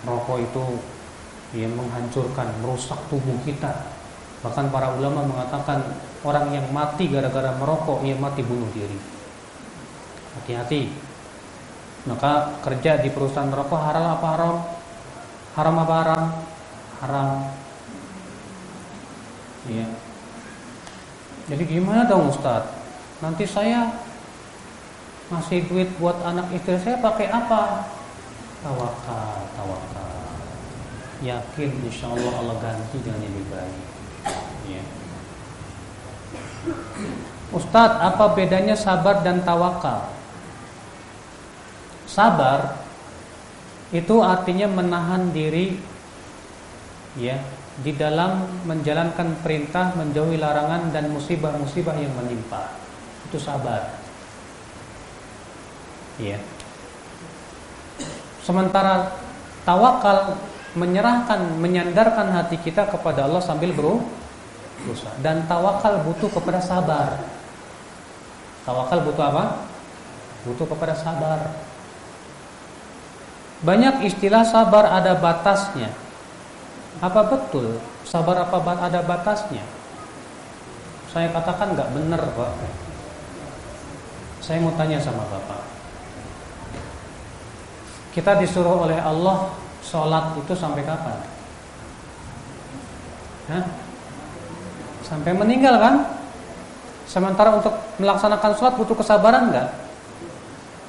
Rokok 0.06 0.38
itu 0.46 0.64
ya 1.58 1.66
menghancurkan, 1.74 2.54
merusak 2.62 3.02
tubuh 3.10 3.34
kita. 3.42 3.82
Bahkan 4.46 4.70
para 4.70 4.94
ulama 4.94 5.26
mengatakan 5.26 5.82
orang 6.22 6.54
yang 6.54 6.70
mati 6.70 7.10
gara-gara 7.10 7.50
merokok 7.58 8.06
ia 8.06 8.14
mati 8.14 8.46
bunuh 8.46 8.70
diri. 8.70 8.94
Hati-hati. 10.38 10.86
Maka 12.06 12.62
kerja 12.62 13.02
di 13.02 13.10
perusahaan 13.10 13.50
rokok 13.50 13.80
halal 13.90 14.06
apa 14.22 14.26
haram? 14.38 14.56
Haram 15.58 15.76
apa 15.82 15.94
haram? 15.98 16.22
Haram. 17.02 17.28
Iya. 19.70 19.86
Jadi 21.50 21.62
gimana 21.66 22.06
dong 22.06 22.30
Ustaz? 22.30 22.66
Nanti 23.22 23.46
saya 23.46 23.94
ngasih 25.30 25.70
duit 25.70 25.90
buat 26.02 26.18
anak 26.26 26.50
istri 26.54 26.78
saya 26.82 26.98
pakai 26.98 27.30
apa? 27.30 27.86
Tawakal, 28.62 29.38
tawakal. 29.54 30.10
Yakin 31.22 31.70
insya 31.86 32.10
Allah 32.10 32.34
Allah 32.42 32.56
ganti 32.58 32.98
dengan 32.98 33.22
yang 33.22 33.34
lebih 33.34 33.48
baik. 33.50 33.80
Ya. 34.66 34.82
Ustadz, 37.54 38.00
apa 38.02 38.24
bedanya 38.34 38.74
sabar 38.74 39.22
dan 39.22 39.42
tawakal? 39.46 40.10
Sabar 42.06 42.82
itu 43.92 44.24
artinya 44.24 44.66
menahan 44.66 45.30
diri 45.30 45.76
ya 47.16 47.36
di 47.80 47.96
dalam 47.96 48.44
menjalankan 48.68 49.40
perintah, 49.40 49.96
menjauhi 49.96 50.36
larangan 50.36 50.92
dan 50.92 51.08
musibah-musibah 51.08 51.96
yang 51.96 52.12
menimpa. 52.12 52.68
Itu 53.32 53.40
sabar. 53.40 53.96
Ya. 56.20 56.36
Sementara 58.44 59.16
tawakal 59.64 60.36
menyerahkan, 60.76 61.56
menyandarkan 61.56 62.28
hati 62.28 62.60
kita 62.60 62.92
kepada 62.92 63.24
Allah 63.24 63.40
sambil 63.40 63.72
berusaha. 63.72 65.16
Dan 65.24 65.48
tawakal 65.48 66.04
butuh 66.04 66.28
kepada 66.28 66.60
sabar. 66.60 67.24
Tawakal 68.68 69.00
butuh 69.00 69.24
apa? 69.32 69.44
Butuh 70.44 70.68
kepada 70.68 70.92
sabar. 70.92 71.56
Banyak 73.62 74.04
istilah 74.04 74.42
sabar 74.44 74.90
ada 74.90 75.16
batasnya. 75.16 76.01
Apa 77.02 77.26
betul 77.26 77.82
sabar 78.06 78.46
apa 78.46 78.62
ada 78.78 79.02
batasnya? 79.02 79.66
Saya 81.10 81.34
katakan 81.34 81.74
nggak 81.74 81.90
benar, 81.98 82.22
Pak. 82.22 82.52
Saya 84.38 84.62
mau 84.62 84.70
tanya 84.78 85.02
sama 85.02 85.26
Bapak. 85.26 85.60
Kita 88.14 88.38
disuruh 88.38 88.86
oleh 88.86 89.02
Allah 89.02 89.50
sholat 89.82 90.38
itu 90.38 90.54
sampai 90.54 90.86
kapan? 90.86 91.18
Hah? 93.50 93.64
Sampai 95.02 95.34
meninggal 95.34 95.82
kan? 95.82 95.94
Sementara 97.10 97.58
untuk 97.58 97.74
melaksanakan 97.98 98.52
sholat 98.56 98.74
butuh 98.78 98.94
kesabaran 98.94 99.50
nggak? 99.50 99.68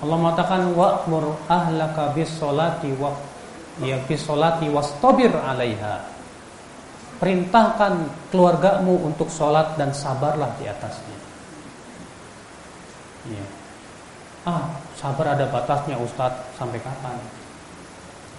Allah 0.06 0.18
mengatakan 0.20 0.72
wa'mur 0.78 1.42
ahlaka 1.50 2.14
bis 2.14 2.30
sholati 2.38 2.94
wa 3.02 3.33
ya 3.82 3.98
bis 4.06 4.22
sholati 4.22 4.70
wastabir 4.70 5.34
'alaiha. 5.34 6.06
Perintahkan 7.18 7.94
keluargamu 8.30 9.00
untuk 9.08 9.32
sholat 9.32 9.80
dan 9.80 9.96
sabarlah 9.96 10.52
di 10.60 10.68
atasnya. 10.68 11.18
Ya. 13.32 13.46
Ah, 14.44 14.76
sabar 15.00 15.32
ada 15.32 15.48
batasnya 15.48 15.96
Ustadz, 15.96 16.60
sampai 16.60 16.84
kapan? 16.84 17.16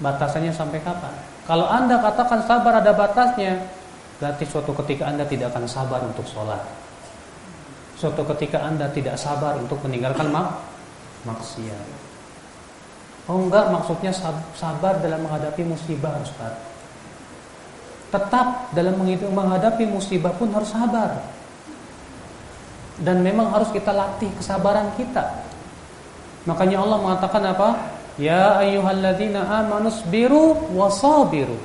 Batasannya 0.04 0.52
sampai 0.52 0.84
kapan? 0.84 1.16
Kalau 1.48 1.64
Anda 1.64 1.96
katakan 1.96 2.44
sabar 2.44 2.84
ada 2.84 2.92
batasnya, 2.92 3.56
berarti 4.20 4.44
suatu 4.44 4.76
ketika 4.84 5.08
Anda 5.08 5.24
tidak 5.24 5.56
akan 5.56 5.64
sabar 5.64 6.04
untuk 6.04 6.28
sholat. 6.28 6.60
Suatu 7.96 8.20
ketika 8.36 8.60
Anda 8.60 8.92
tidak 8.92 9.16
sabar 9.16 9.56
untuk 9.56 9.80
meninggalkan 9.80 10.28
mak 10.28 10.60
maksiat. 11.24 12.13
Oh 13.24 13.40
enggak, 13.40 13.72
maksudnya 13.72 14.12
sabar 14.52 15.00
dalam 15.00 15.24
menghadapi 15.24 15.64
musibah 15.64 16.12
Ustaz. 16.20 16.60
Tetap 18.12 18.70
dalam 18.76 19.00
menghadapi 19.00 19.88
musibah 19.88 20.36
pun 20.36 20.52
harus 20.52 20.68
sabar. 20.68 21.24
Dan 23.00 23.24
memang 23.24 23.50
harus 23.50 23.72
kita 23.74 23.90
latih 23.90 24.30
kesabaran 24.38 24.92
kita. 24.94 25.42
Makanya 26.44 26.84
Allah 26.84 26.98
mengatakan 27.00 27.42
apa? 27.48 27.68
Ya 28.20 28.60
ayyuhalladzina 28.60 29.66
biru 30.12 30.70
wasabiru. 30.76 31.58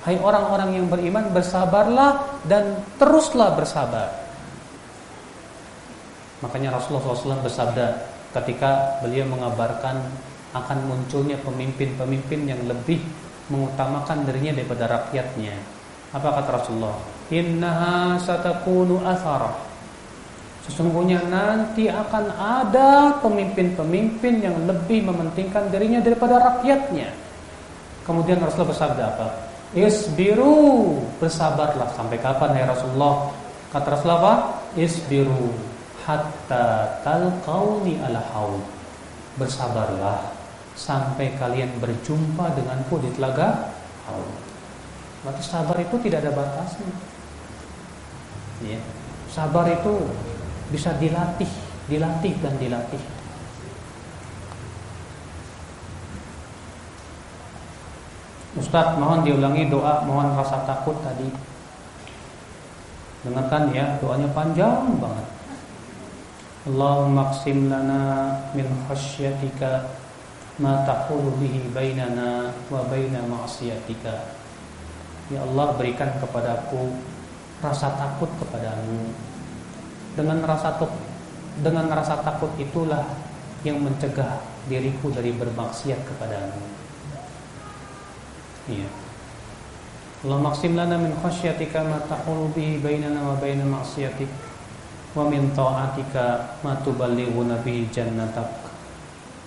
Hai 0.00 0.16
orang-orang 0.16 0.80
yang 0.80 0.86
beriman 0.88 1.28
bersabarlah 1.36 2.40
dan 2.48 2.80
teruslah 2.96 3.52
bersabar. 3.52 4.08
Makanya 6.40 6.80
Rasulullah 6.80 7.12
SAW 7.12 7.44
bersabda 7.44 8.00
ketika 8.32 9.02
beliau 9.04 9.28
mengabarkan 9.28 10.00
akan 10.50 10.78
munculnya 10.86 11.38
pemimpin-pemimpin 11.46 12.40
yang 12.50 12.60
lebih 12.66 12.98
mengutamakan 13.50 14.26
dirinya 14.26 14.58
daripada 14.58 14.84
rakyatnya. 14.86 15.54
Apa 16.10 16.42
kata 16.42 16.50
Rasulullah? 16.58 16.98
Innaha 17.30 18.18
satakunu 18.18 18.98
athara 19.06 19.54
Sesungguhnya 20.66 21.22
nanti 21.30 21.90
akan 21.90 22.30
ada 22.36 23.16
pemimpin-pemimpin 23.22 24.44
yang 24.44 24.54
lebih 24.68 25.02
mementingkan 25.06 25.66
dirinya 25.72 25.98
daripada 25.98 26.38
rakyatnya. 26.38 27.10
Kemudian 28.06 28.38
Rasulullah 28.38 28.70
bersabda 28.74 29.04
apa? 29.16 29.28
Isbiru, 29.74 30.98
bersabarlah 31.22 31.94
sampai 31.94 32.18
kapan 32.18 32.58
ya 32.58 32.64
Rasulullah? 32.70 33.30
Kata 33.70 33.86
Rasulullah 33.98 34.20
apa? 34.20 34.34
Isbiru 34.78 35.54
hatta 36.04 36.98
talqauni 37.06 38.02
ala 38.02 38.20
haud. 38.34 38.62
Bersabarlah 39.38 40.39
sampai 40.80 41.36
kalian 41.36 41.76
berjumpa 41.76 42.56
denganku 42.56 42.96
di 43.04 43.12
telaga 43.12 43.76
haud. 44.08 44.32
Sabar 45.44 45.76
itu 45.76 46.00
tidak 46.00 46.24
ada 46.24 46.32
batasnya. 46.32 46.88
Ya. 48.64 48.80
Sabar 49.28 49.68
itu 49.68 50.08
bisa 50.72 50.96
dilatih, 50.96 51.52
dilatih 51.92 52.34
dan 52.40 52.56
dilatih. 52.56 53.02
Ustadz 58.56 58.98
mohon 58.98 59.22
diulangi 59.22 59.68
doa 59.68 60.02
mohon 60.08 60.32
rasa 60.32 60.64
takut 60.64 60.96
tadi. 61.04 61.28
Dengarkan 63.20 63.68
ya, 63.76 64.00
doanya 64.00 64.32
panjang 64.32 64.96
banget. 64.96 65.28
Allahumma 66.64 67.32
lana 67.46 68.02
min 68.56 68.64
khasyatika 68.88 69.99
ma 70.58 70.82
taqulu 70.82 71.38
bihi 71.38 71.70
bainana 71.70 72.50
wa 72.66 72.82
baina 72.90 73.22
ma'siyatika. 73.28 74.34
Ya 75.30 75.46
Allah 75.46 75.78
berikan 75.78 76.10
kepadaku 76.18 76.90
rasa 77.62 77.94
takut 77.94 78.32
kepadamu 78.40 79.14
dengan 80.18 80.42
rasa 80.42 80.74
takut 80.74 80.90
dengan 81.60 81.86
rasa 81.92 82.18
takut 82.24 82.50
itulah 82.58 83.04
yang 83.62 83.78
mencegah 83.78 84.40
diriku 84.66 85.12
dari 85.12 85.30
bermaksiat 85.36 86.00
kepadamu. 86.08 86.62
Iya. 88.70 88.88
Allah 90.20 90.38
maksim 90.40 90.76
lana 90.76 91.00
min 91.00 91.16
khasyatika 91.16 91.80
ma 91.80 91.96
tahulu 92.04 92.52
bihi 92.52 92.76
bainana 92.84 93.24
wa 93.24 93.36
baina 93.40 93.64
ma'siyatik 93.64 94.28
wa 95.16 95.24
min 95.28 95.48
ta'atika 95.56 96.60
ma 96.60 96.76
tuballighuna 96.84 97.64
bihi 97.64 97.88
jannatak. 97.88 98.59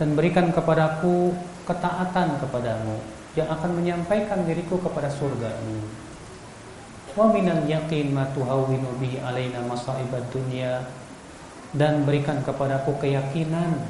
Dan 0.01 0.17
berikan 0.17 0.49
kepadaku 0.49 1.37
ketaatan 1.69 2.41
kepadamu 2.41 2.97
yang 3.37 3.45
akan 3.45 3.77
menyampaikan 3.77 4.41
diriku 4.41 4.81
kepada 4.81 5.05
surgamu. 5.05 5.85
Wa 7.13 7.29
minal 7.29 7.69
yaqin 7.69 8.09
ma 8.09 8.25
tuhawwinu 8.33 8.97
bihi 8.97 9.21
alaina 9.21 9.61
masaibad 9.61 10.25
dunya. 10.33 10.81
Dan 11.77 12.09
berikan 12.09 12.41
kepadaku 12.41 12.97
keyakinan. 12.97 13.85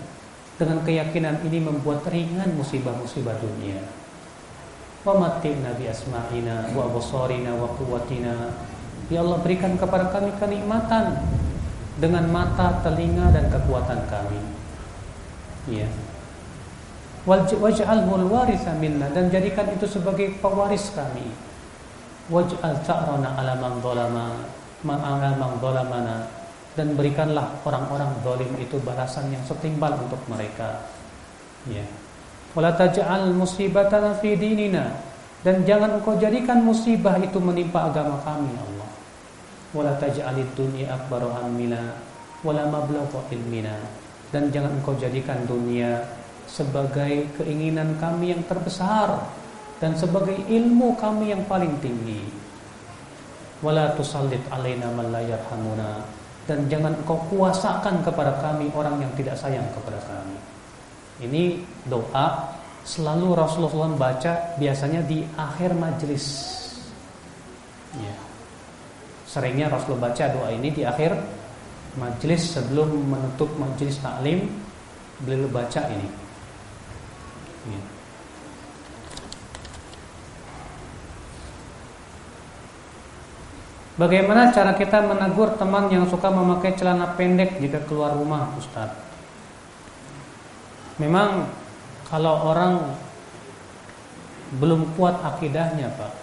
Dengan 0.60 0.84
keyakinan 0.84 1.40
ini 1.48 1.60
membuat 1.64 2.06
ringan 2.12 2.52
musibah-musibah 2.56 3.40
dunia. 3.40 3.80
Wa 5.08 5.18
matina 5.18 5.72
bi 5.76 5.88
asma'ina 5.88 6.72
wa 6.76 6.88
basarina 6.92 7.56
wa 7.56 7.72
quwwatina. 7.80 8.54
Ya 9.08 9.24
Allah 9.24 9.40
berikan 9.40 9.76
kepada 9.80 10.12
kami 10.12 10.32
kenikmatan 10.36 11.26
dengan 12.00 12.28
mata, 12.32 12.80
telinga 12.86 13.34
dan 13.34 13.52
kekuatan 13.52 14.08
kami 14.08 14.53
ya 15.68 15.88
waj'alhul 17.28 18.28
waritha 18.28 18.76
minna. 18.78 19.08
Dan 19.12 19.32
jadikan 19.32 19.68
itu 19.72 19.88
sebagai 19.88 20.36
pewaris 20.44 20.92
kami. 20.92 21.28
Waj'al 22.32 22.84
ta'rana 22.84 23.36
'ala 23.36 23.54
man 23.60 23.84
zalama 23.84 24.28
ma 24.84 24.96
'ala 25.00 25.32
dan 26.74 26.98
berikanlah 26.98 27.62
orang-orang 27.70 28.10
zalim 28.26 28.52
itu 28.58 28.82
balasan 28.82 29.30
yang 29.30 29.44
setimpal 29.46 29.94
untuk 29.94 30.20
mereka. 30.26 30.82
Ya. 31.70 31.86
Wala 32.58 32.74
taj'al 32.74 33.30
musibatana 33.36 34.18
fi 34.18 34.34
dinina. 34.34 34.90
Dan 35.44 35.68
jangan 35.68 36.00
engkau 36.00 36.16
jadikan 36.16 36.64
musibah 36.64 37.20
itu 37.20 37.36
menimpa 37.36 37.92
agama 37.92 38.16
kami 38.24 38.48
ya 38.56 38.62
Allah. 38.64 38.90
Wala 39.76 39.92
taj'alid 40.00 40.50
dunya 40.56 40.88
akbaru 40.88 41.30
hammina 41.36 42.00
wala 42.44 42.64
mablagha 42.68 43.24
ilmina 43.32 44.03
dan 44.34 44.50
jangan 44.50 44.74
engkau 44.82 44.98
jadikan 44.98 45.38
dunia 45.46 46.02
sebagai 46.50 47.30
keinginan 47.38 47.94
kami 48.02 48.34
yang 48.34 48.42
terbesar 48.50 49.22
dan 49.78 49.94
sebagai 49.94 50.36
ilmu 50.50 50.98
kami 50.98 51.30
yang 51.30 51.46
paling 51.46 51.78
tinggi. 51.80 52.26
Wala 53.62 53.94
tusallit 53.94 54.42
alaina 54.52 54.90
man 54.92 55.14
la 55.14 55.22
dan 56.44 56.68
jangan 56.68 56.92
engkau 57.00 57.16
kuasakan 57.32 58.04
kepada 58.04 58.36
kami 58.44 58.68
orang 58.76 59.00
yang 59.00 59.12
tidak 59.16 59.40
sayang 59.40 59.64
kepada 59.72 60.02
kami. 60.04 60.36
Ini 61.24 61.64
doa 61.88 62.52
selalu 62.84 63.32
Rasulullah 63.38 63.96
SAW 63.96 63.96
baca 63.96 64.34
biasanya 64.60 65.06
di 65.08 65.24
akhir 65.40 65.72
majelis. 65.72 66.26
Ya. 67.96 68.18
Seringnya 69.24 69.72
Rasulullah 69.72 70.12
baca 70.12 70.24
doa 70.36 70.52
ini 70.52 70.74
di 70.76 70.84
akhir 70.84 71.16
majelis 71.98 72.58
sebelum 72.58 72.90
menutup 72.90 73.50
majelis 73.58 74.02
taklim 74.02 74.50
beliau 75.22 75.50
baca 75.50 75.82
ini. 75.94 76.10
Ya. 77.70 77.82
Bagaimana 83.94 84.50
cara 84.50 84.74
kita 84.74 85.06
menegur 85.06 85.54
teman 85.54 85.86
yang 85.94 86.10
suka 86.10 86.34
memakai 86.34 86.74
celana 86.74 87.14
pendek 87.14 87.62
jika 87.62 87.78
keluar 87.86 88.18
rumah, 88.18 88.50
Ustaz? 88.58 88.90
Memang 90.98 91.46
kalau 92.10 92.50
orang 92.50 92.98
belum 94.58 94.98
kuat 94.98 95.22
akidahnya, 95.22 95.94
Pak. 95.94 96.14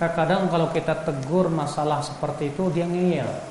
Terkadang 0.00 0.52
kalau 0.52 0.68
kita 0.72 1.00
tegur 1.04 1.48
masalah 1.48 2.04
seperti 2.04 2.52
itu 2.52 2.68
dia 2.72 2.84
ngeyel. 2.84 3.49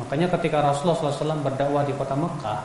Makanya 0.00 0.32
ketika 0.38 0.64
Rasulullah 0.64 0.96
SAW 0.96 1.44
berdakwah 1.44 1.84
di 1.84 1.92
kota 1.92 2.16
Mekah, 2.16 2.60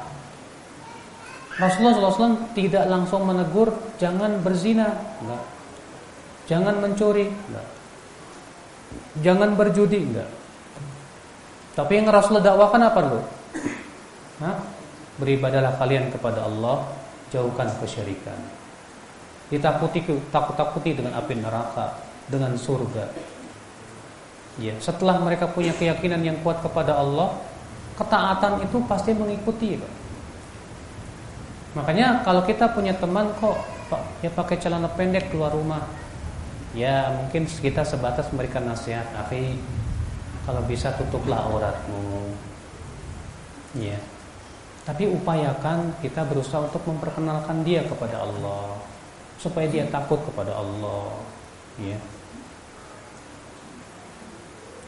Rasulullah 1.56 2.12
SAW 2.12 2.52
tidak 2.56 2.88
langsung 2.88 3.28
menegur 3.28 3.72
jangan 4.00 4.40
berzina, 4.40 4.92
enggak. 5.24 5.44
Jangan 6.46 6.78
mencuri, 6.78 7.26
enggak 7.32 7.68
Jangan 9.24 9.56
berjudi 9.56 10.00
enggak. 10.04 10.30
Tapi 11.76 11.92
yang 12.00 12.08
Rasulullah 12.08 12.56
dakwakan 12.56 12.82
apa 12.88 13.00
dulu? 13.04 13.22
Hah? 14.44 14.58
Beribadalah 15.16 15.80
kalian 15.80 16.12
kepada 16.12 16.44
Allah, 16.44 16.88
jauhkan 17.32 17.72
kesyirikan. 17.80 18.36
Ditakuti 19.48 20.04
takut-takuti 20.32 20.96
dengan 20.96 21.16
api 21.20 21.40
neraka, 21.40 22.00
dengan 22.28 22.56
surga. 22.60 23.35
Ya, 24.56 24.76
setelah 24.80 25.20
mereka 25.20 25.52
punya 25.52 25.76
keyakinan 25.76 26.24
yang 26.24 26.40
kuat 26.40 26.64
kepada 26.64 26.96
Allah, 26.96 27.36
ketaatan 28.00 28.64
itu 28.64 28.78
pasti 28.88 29.12
mengikuti, 29.12 29.76
Pak. 29.76 29.94
Makanya 31.76 32.24
kalau 32.24 32.40
kita 32.48 32.72
punya 32.72 32.96
teman 32.96 33.36
kok 33.36 33.60
ya 34.24 34.32
pakai 34.32 34.56
celana 34.56 34.88
pendek 34.88 35.28
keluar 35.28 35.52
rumah, 35.52 35.84
Ya 36.76 37.08
mungkin 37.08 37.48
kita 37.48 37.88
sebatas 37.88 38.28
memberikan 38.36 38.68
nasihat 38.68 39.08
Akhi 39.16 39.56
Kalau 40.44 40.62
bisa 40.68 40.92
tutuplah 41.00 41.48
auratmu. 41.48 42.36
Ya 43.80 43.96
Tapi 44.84 45.08
upayakan 45.08 45.96
kita 46.04 46.28
berusaha 46.28 46.68
untuk 46.68 46.84
memperkenalkan 46.84 47.64
dia 47.64 47.88
kepada 47.88 48.28
Allah 48.28 48.76
Supaya 49.40 49.72
dia 49.72 49.88
takut 49.88 50.20
kepada 50.28 50.52
Allah. 50.52 51.16
Ya 51.80 51.96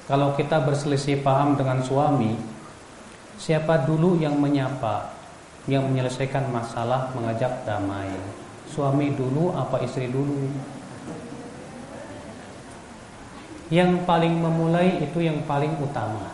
Kalau 0.08 0.34
kita 0.40 0.64
berselisih 0.64 1.20
paham 1.20 1.60
dengan 1.60 1.84
suami 1.84 2.34
Siapa 3.38 3.84
dulu 3.84 4.18
yang 4.18 4.40
menyapa 4.40 5.14
Yang 5.68 5.84
menyelesaikan 5.92 6.48
masalah 6.50 7.12
mengajak 7.12 7.68
damai 7.68 8.10
Suami 8.72 9.12
dulu 9.14 9.52
apa 9.54 9.84
istri 9.84 10.08
dulu 10.08 10.48
yang 13.68 14.08
paling 14.08 14.40
memulai 14.40 15.04
itu 15.04 15.20
yang 15.20 15.44
paling 15.44 15.72
utama. 15.84 16.32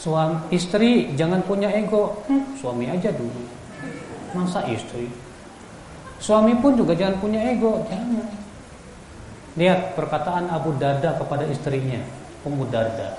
Suami 0.00 0.48
istri 0.54 1.12
jangan 1.18 1.44
punya 1.44 1.68
ego, 1.74 2.24
hmm, 2.24 2.56
suami 2.56 2.88
aja 2.88 3.12
dulu. 3.12 3.42
Masa 4.32 4.64
istri? 4.70 5.10
Suami 6.22 6.56
pun 6.56 6.72
juga 6.78 6.96
jangan 6.96 7.20
punya 7.20 7.40
ego, 7.52 7.84
jangan. 7.90 8.24
Lihat 9.56 9.96
perkataan 9.96 10.52
Abu 10.52 10.76
Darda 10.76 11.16
kepada 11.16 11.48
istrinya, 11.48 12.02
Ummu 12.44 12.68
Darda. 12.68 13.16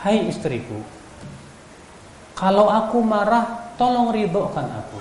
Hai 0.00 0.26
istriku, 0.32 0.80
kalau 2.40 2.72
aku 2.72 3.04
marah, 3.04 3.76
tolong 3.76 4.16
ridhokan 4.16 4.64
aku. 4.64 4.96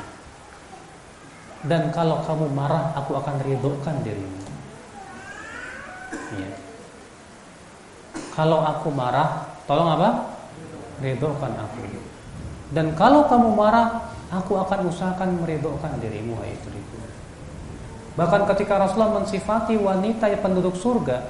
Dan 1.63 1.87
kalau 1.95 2.19
kamu 2.27 2.51
marah, 2.51 2.91
aku 2.99 3.15
akan 3.15 3.35
ridhokan 3.47 3.95
dirimu. 4.03 4.39
Ya. 6.35 6.51
Kalau 8.35 8.59
aku 8.59 8.91
marah, 8.91 9.47
tolong 9.67 9.87
apa? 9.87 10.35
Ridhokan 10.99 11.53
aku. 11.63 11.79
Dan 12.75 12.91
kalau 12.99 13.23
kamu 13.31 13.55
marah, 13.55 14.11
aku 14.31 14.59
akan 14.59 14.91
usahakan 14.91 15.39
meridhokan 15.39 15.95
dirimu, 16.03 16.35
hai 16.43 16.59
istriku. 16.59 16.88
Bahkan 18.19 18.51
ketika 18.51 18.75
Rasulullah 18.75 19.23
mensifati 19.23 19.79
wanita 19.79 20.27
yang 20.27 20.43
penduduk 20.43 20.75
surga, 20.75 21.23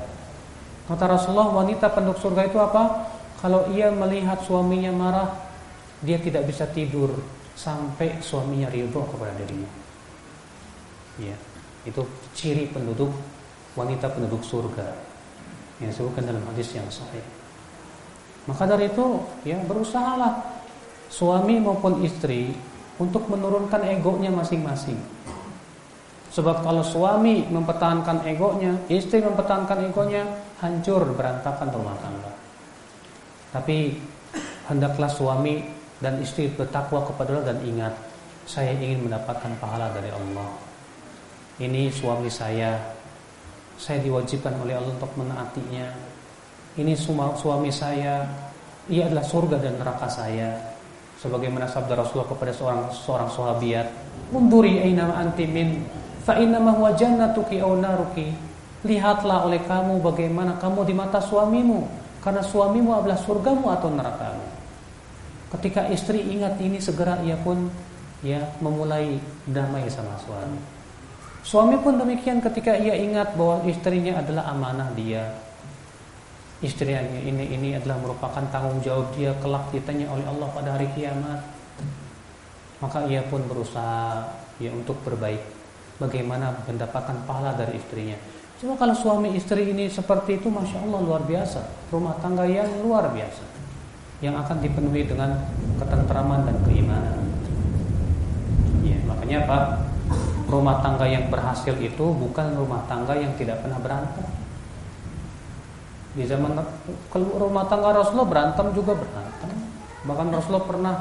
kata 0.90 1.06
Rasulullah 1.06 1.54
wanita 1.54 1.86
penduduk 1.94 2.18
surga 2.18 2.50
itu 2.50 2.58
apa? 2.58 3.06
Kalau 3.38 3.70
ia 3.70 3.94
melihat 3.94 4.42
suaminya 4.42 4.90
marah, 4.90 5.30
dia 6.02 6.18
tidak 6.18 6.50
bisa 6.50 6.66
tidur 6.66 7.14
sampai 7.54 8.18
suaminya 8.26 8.74
ridho 8.74 9.06
kepada 9.06 9.38
dirinya. 9.38 9.70
Ya, 11.22 11.38
itu 11.86 12.02
ciri 12.34 12.66
penduduk 12.74 13.14
wanita 13.78 14.10
penduduk 14.10 14.42
surga 14.42 14.90
yang 15.78 15.94
disebutkan 15.94 16.26
dalam 16.26 16.42
hadis 16.50 16.74
yang 16.74 16.90
sahih. 16.90 17.22
Maka 18.50 18.66
dari 18.66 18.90
itu 18.90 19.22
ya 19.46 19.62
berusahalah 19.62 20.42
suami 21.14 21.62
maupun 21.62 22.02
istri 22.02 22.50
untuk 22.98 23.30
menurunkan 23.30 23.86
egonya 23.86 24.34
masing-masing. 24.34 24.98
Sebab 26.40 26.64
kalau 26.64 26.80
suami 26.80 27.44
mempertahankan 27.52 28.24
egonya, 28.24 28.72
istri 28.88 29.20
mempertahankan 29.20 29.92
egonya, 29.92 30.24
hancur 30.64 31.04
berantakan 31.12 31.68
rumah 31.68 32.00
tangga. 32.00 32.32
Tapi 33.52 34.00
hendaklah 34.72 35.12
suami 35.12 35.60
dan 36.00 36.16
istri 36.24 36.48
bertakwa 36.48 37.04
kepada 37.04 37.36
Allah 37.36 37.52
dan 37.52 37.60
ingat, 37.68 37.92
saya 38.48 38.72
ingin 38.72 39.04
mendapatkan 39.12 39.52
pahala 39.60 39.92
dari 39.92 40.16
Allah. 40.16 40.48
Ini 41.60 41.92
suami 41.92 42.32
saya 42.32 42.80
saya 43.76 44.00
diwajibkan 44.04 44.60
oleh 44.64 44.76
Allah 44.76 44.96
untuk 44.96 45.12
menaatinya. 45.16 45.88
Ini 46.80 46.96
suami 47.36 47.72
saya, 47.72 48.28
ia 48.92 49.12
adalah 49.12 49.28
surga 49.28 49.60
dan 49.60 49.76
neraka 49.76 50.08
saya. 50.08 50.56
Sebagaimana 51.20 51.68
sabda 51.68 52.00
Rasulullah 52.00 52.32
kepada 52.32 52.52
seorang 52.56 52.88
seorang 52.96 53.28
sahabiat, 53.28 53.88
"Unduri 54.32 54.80
aina 54.80 55.12
anti 55.20 55.44
min 55.44 55.84
fa 56.24 56.38
inna 56.38 56.60
ma 56.60 56.76
huwa 56.76 56.94
jannatuki 56.94 57.60
aw 57.60 57.72
naruki." 57.76 58.50
Lihatlah 58.80 59.44
oleh 59.44 59.60
kamu 59.68 60.00
bagaimana 60.00 60.56
kamu 60.56 60.88
di 60.88 60.96
mata 60.96 61.20
suamimu, 61.20 61.84
karena 62.24 62.40
suamimu 62.40 62.96
adalah 62.96 63.20
surgamu 63.20 63.68
atau 63.76 63.92
nerakamu. 63.92 64.46
Ketika 65.52 65.92
istri 65.92 66.24
ingat 66.24 66.56
ini 66.64 66.80
segera 66.80 67.20
ia 67.20 67.36
pun 67.44 67.68
ya 68.24 68.40
memulai 68.64 69.20
damai 69.44 69.84
sama 69.92 70.16
suami. 70.24 70.80
Suami 71.44 71.76
pun 71.84 72.00
demikian 72.00 72.40
ketika 72.40 72.76
ia 72.76 72.96
ingat 72.96 73.36
bahwa 73.36 73.68
istrinya 73.68 74.20
adalah 74.24 74.48
amanah 74.48 74.96
dia. 74.96 75.28
Istrinya 76.64 77.04
ini 77.04 77.56
ini 77.56 77.70
adalah 77.76 78.00
merupakan 78.00 78.44
tanggung 78.52 78.80
jawab 78.84 79.12
dia 79.16 79.32
kelak 79.40 79.72
ditanya 79.72 80.08
oleh 80.12 80.24
Allah 80.24 80.48
pada 80.56 80.76
hari 80.76 80.88
kiamat. 80.96 81.40
Maka 82.80 83.08
ia 83.12 83.24
pun 83.28 83.44
berusaha 83.44 84.24
ya 84.60 84.72
untuk 84.72 84.96
berbaik. 85.04 85.59
Bagaimana 86.00 86.64
mendapatkan 86.64 87.28
pahala 87.28 87.54
dari 87.60 87.76
istrinya. 87.76 88.16
Cuma 88.60 88.80
kalau 88.80 88.96
suami 88.96 89.36
istri 89.36 89.72
ini 89.72 89.88
seperti 89.88 90.40
itu 90.40 90.52
Masya 90.52 90.84
Allah 90.84 91.00
luar 91.00 91.24
biasa 91.24 91.88
Rumah 91.96 92.20
tangga 92.20 92.44
yang 92.44 92.68
luar 92.84 93.08
biasa 93.08 93.40
Yang 94.20 94.36
akan 94.36 94.58
dipenuhi 94.60 95.08
dengan 95.08 95.48
ketentraman 95.80 96.44
dan 96.44 96.60
keimanan 96.68 97.24
Ya 98.84 99.00
makanya 99.08 99.48
Pak 99.48 99.64
rumah 100.50 100.82
tangga 100.82 101.06
yang 101.06 101.30
berhasil 101.30 101.78
itu 101.78 102.06
bukan 102.10 102.58
rumah 102.58 102.82
tangga 102.90 103.14
yang 103.14 103.38
tidak 103.38 103.62
pernah 103.62 103.78
berantem. 103.78 104.26
Di 106.18 106.26
zaman 106.26 106.58
rumah 107.14 107.70
tangga 107.70 107.94
Rasulullah 107.94 108.28
berantem 108.28 108.68
juga 108.74 108.98
berantem. 108.98 109.50
Bahkan 110.10 110.28
Rasulullah 110.34 110.66
pernah 110.66 110.94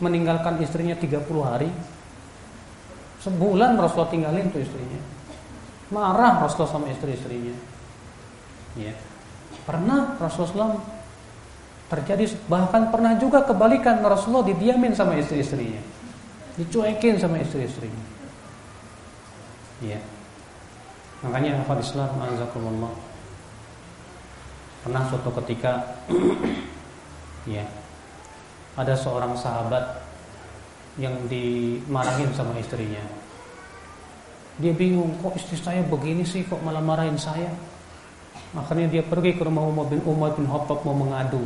meninggalkan 0.00 0.56
istrinya 0.64 0.96
30 0.96 1.28
hari. 1.44 1.68
Sebulan 3.26 3.74
Rasulullah 3.74 4.06
tinggalin 4.14 4.46
tuh 4.54 4.62
istrinya. 4.62 5.02
Marah 5.90 6.46
Rasulullah 6.46 6.78
sama 6.78 6.86
istri-istrinya. 6.94 7.50
Ya. 8.78 8.94
Pernah 9.66 10.14
Rasulullah 10.22 10.78
terjadi 11.90 12.38
bahkan 12.46 12.94
pernah 12.94 13.18
juga 13.18 13.42
kebalikan 13.42 13.98
Rasulullah 14.06 14.46
didiamin 14.46 14.94
sama 14.94 15.18
istri-istrinya. 15.18 15.82
Dicuekin 16.54 17.18
sama 17.18 17.42
istri-istrinya. 17.42 18.04
Ya. 19.82 19.98
Makanya 21.26 21.66
hafal 21.66 21.82
Islam 21.82 22.14
azakumullah. 22.22 22.94
Pernah 24.86 25.02
suatu 25.10 25.34
ketika 25.42 25.98
ya 27.58 27.66
ada 28.78 28.94
seorang 28.94 29.34
sahabat 29.34 30.05
yang 30.96 31.14
dimarahin 31.28 32.32
sama 32.32 32.56
istrinya. 32.56 33.02
Dia 34.56 34.72
bingung 34.72 35.12
kok 35.20 35.36
istri 35.36 35.60
saya 35.60 35.84
begini 35.84 36.24
sih 36.24 36.44
kok 36.48 36.60
malah 36.64 36.80
marahin 36.80 37.20
saya. 37.20 37.52
Akhirnya 38.56 38.88
dia 38.88 39.02
pergi 39.04 39.36
ke 39.36 39.44
rumah 39.44 39.68
Umar 39.68 39.92
bin 39.92 40.00
Umar 40.08 40.32
bin 40.32 40.48
Khattab 40.48 40.80
mau 40.84 40.96
mengadu. 40.96 41.44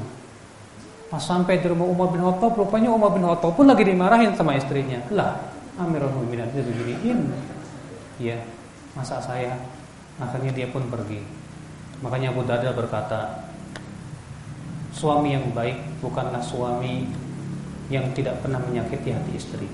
Pas 1.10 1.18
sampai 1.18 1.58
di 1.58 1.66
rumah 1.66 1.90
Umar 1.90 2.14
bin 2.14 2.22
Khattab, 2.22 2.54
rupanya 2.54 2.94
Umar 2.94 3.10
bin 3.10 3.26
Khattab 3.26 3.58
pun 3.58 3.66
lagi 3.66 3.82
dimarahin 3.82 4.30
sama 4.38 4.54
istrinya. 4.54 5.02
Lah, 5.10 5.34
Amirul 5.80 6.12
Mukminin 6.12 6.52
itu 6.52 6.60
beginiin 6.60 7.18
ya 8.20 8.36
masa 8.92 9.16
saya 9.24 9.56
akhirnya 10.20 10.52
dia 10.52 10.68
pun 10.68 10.84
pergi 10.92 11.24
makanya 12.04 12.36
Abu 12.36 12.44
Darda 12.44 12.76
berkata 12.76 13.48
suami 14.92 15.32
yang 15.32 15.48
baik 15.56 15.80
bukanlah 16.04 16.44
suami 16.44 17.08
yang 17.90 18.14
tidak 18.14 18.38
pernah 18.40 18.62
menyakiti 18.62 19.10
hati 19.10 19.32
istri. 19.34 19.66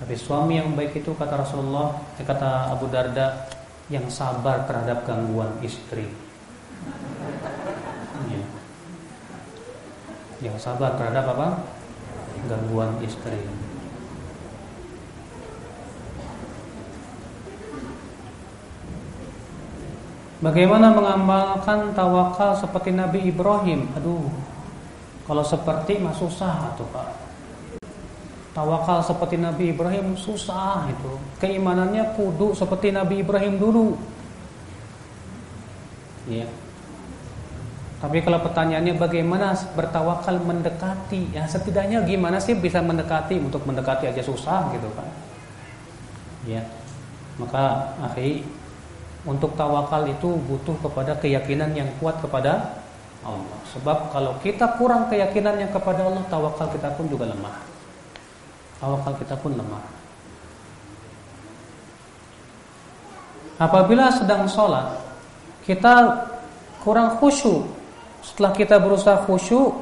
Tapi 0.00 0.14
suami 0.16 0.56
yang 0.56 0.72
baik 0.72 1.02
itu 1.02 1.12
kata 1.12 1.44
Rasulullah 1.44 1.92
eh, 2.16 2.24
kata 2.24 2.72
Abu 2.72 2.88
Darda 2.88 3.50
yang 3.90 4.06
sabar 4.06 4.64
terhadap 4.64 5.04
gangguan 5.04 5.50
istri. 5.60 6.06
Ya. 8.30 8.42
yang 10.40 10.56
sabar 10.56 10.96
terhadap 10.96 11.36
apa? 11.36 11.48
Gangguan 12.48 12.96
istri. 13.04 13.36
Bagaimana 20.40 20.96
mengamalkan 20.96 21.92
tawakal 21.92 22.56
seperti 22.56 22.96
Nabi 22.96 23.28
Ibrahim? 23.28 23.92
Aduh, 23.92 24.32
kalau 25.30 25.46
seperti 25.46 26.02
mah 26.02 26.10
susah 26.10 26.74
tuh 26.74 26.90
Pak. 26.90 27.06
Tawakal 28.50 28.98
seperti 29.06 29.38
Nabi 29.38 29.70
Ibrahim 29.70 30.18
susah 30.18 30.90
itu. 30.90 31.14
Keimanannya 31.38 32.18
kudu 32.18 32.50
seperti 32.58 32.90
Nabi 32.90 33.22
Ibrahim 33.22 33.62
dulu. 33.62 33.94
Ya. 36.26 36.50
Tapi 38.02 38.26
kalau 38.26 38.42
pertanyaannya 38.42 38.98
bagaimana 38.98 39.54
bertawakal 39.78 40.42
mendekati? 40.42 41.30
Ya 41.30 41.46
setidaknya 41.46 42.02
gimana 42.02 42.42
sih 42.42 42.58
bisa 42.58 42.82
mendekati? 42.82 43.38
Untuk 43.38 43.62
mendekati 43.62 44.10
aja 44.10 44.26
susah 44.26 44.66
gitu 44.74 44.90
kan. 44.98 45.06
Ya. 46.42 46.66
Maka 47.38 47.94
akhi 48.02 48.42
untuk 49.22 49.54
tawakal 49.54 50.10
itu 50.10 50.42
butuh 50.50 50.74
kepada 50.82 51.14
keyakinan 51.22 51.70
yang 51.78 51.86
kuat 52.02 52.18
kepada 52.18 52.79
Allah. 53.20 53.58
Sebab 53.76 54.12
kalau 54.12 54.32
kita 54.40 54.80
kurang 54.80 55.12
keyakinan 55.12 55.60
yang 55.60 55.72
kepada 55.72 56.08
Allah, 56.08 56.24
tawakal 56.32 56.68
kita 56.72 56.88
pun 56.96 57.04
juga 57.06 57.28
lemah. 57.28 57.56
Tawakal 58.80 59.14
kita 59.20 59.36
pun 59.36 59.52
lemah. 59.52 59.84
Apabila 63.60 64.08
sedang 64.08 64.48
sholat, 64.48 64.96
kita 65.68 66.24
kurang 66.80 67.20
khusyuk. 67.20 67.68
Setelah 68.24 68.56
kita 68.56 68.80
berusaha 68.80 69.20
khusyuk, 69.28 69.76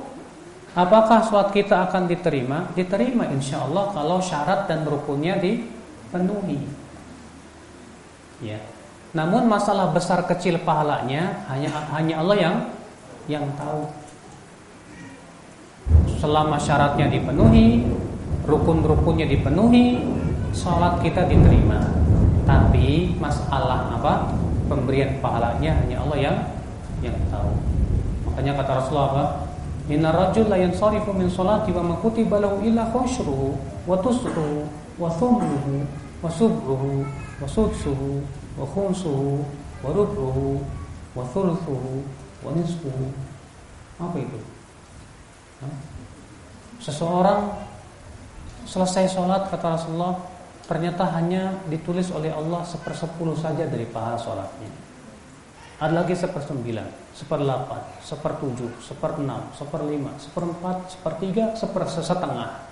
apakah 0.75 1.23
sholat 1.23 1.55
kita 1.55 1.87
akan 1.87 2.11
diterima? 2.11 2.75
Diterima 2.75 3.31
insya 3.31 3.63
Allah 3.63 3.95
kalau 3.95 4.19
syarat 4.19 4.67
dan 4.67 4.83
rukunnya 4.83 5.39
dipenuhi. 5.39 6.59
Ya. 8.43 8.59
Namun 9.15 9.47
masalah 9.47 9.95
besar 9.95 10.27
kecil 10.27 10.59
pahalanya 10.63 11.47
hanya 11.49 11.71
hanya 11.95 12.15
Allah 12.19 12.37
yang 12.37 12.57
yang 13.29 13.45
tahu. 13.55 13.85
Selama 16.19 16.59
syaratnya 16.59 17.07
dipenuhi, 17.13 17.87
rukun-rukunnya 18.49 19.29
dipenuhi, 19.29 20.03
sholat 20.57 20.99
kita 21.05 21.29
diterima. 21.29 21.93
Tapi 22.49 23.15
masalah 23.21 23.95
apa? 24.01 24.33
Pemberian 24.67 25.21
pahalanya 25.21 25.79
hanya 25.85 25.97
Allah 26.03 26.19
yang 26.19 26.37
yang 27.05 27.17
tahu. 27.31 27.53
Makanya 28.27 28.53
kata 28.65 28.73
Rasulullah 28.83 29.09
apa? 29.15 29.25
Inna 29.89 30.13
rajul 30.13 30.49
la 30.53 30.61
yansarifu 30.61 31.17
min 31.17 31.33
salati 31.33 31.73
wa 31.73 31.81
ma 31.81 31.95
kutiba 32.01 32.37
lahu 32.41 32.61
illa 32.61 32.89
khusyruhu 32.93 33.57
wa 33.89 33.97
tusruhu 34.05 34.69
wa 35.01 35.09
thumruhu 35.09 35.89
wa 36.21 36.29
subruhu 36.29 37.09
wa 37.41 37.47
sudsuhu 37.49 38.21
wa 38.59 38.67
khumsuhu 38.69 39.41
wa 39.81 39.89
rubuhu 39.95 40.61
wa 41.17 41.25
thuluthuhu 41.33 42.05
wa 42.45 42.51
nisfuhu 42.55 43.07
apa 43.99 44.17
itu 44.19 44.39
seseorang 46.79 47.51
selesai 48.69 49.11
sholat 49.11 49.51
kata 49.51 49.75
Rasulullah 49.75 50.23
ternyata 50.71 51.09
hanya 51.19 51.57
ditulis 51.67 52.13
oleh 52.15 52.31
Allah 52.31 52.63
sepersepuluh 52.63 53.35
saja 53.35 53.67
dari 53.67 53.89
pahala 53.89 54.21
sholatnya 54.21 54.71
ada 55.79 56.03
lagi 56.03 56.11
sepersembilan, 56.11 57.15
seperdelapan, 57.15 57.79
sepertujuh, 58.03 58.83
seperenam, 58.83 59.47
seperlima, 59.55 60.11
seperempat, 60.19 60.91
sepertiga, 60.91 61.55
sepersetengah. 61.55 62.67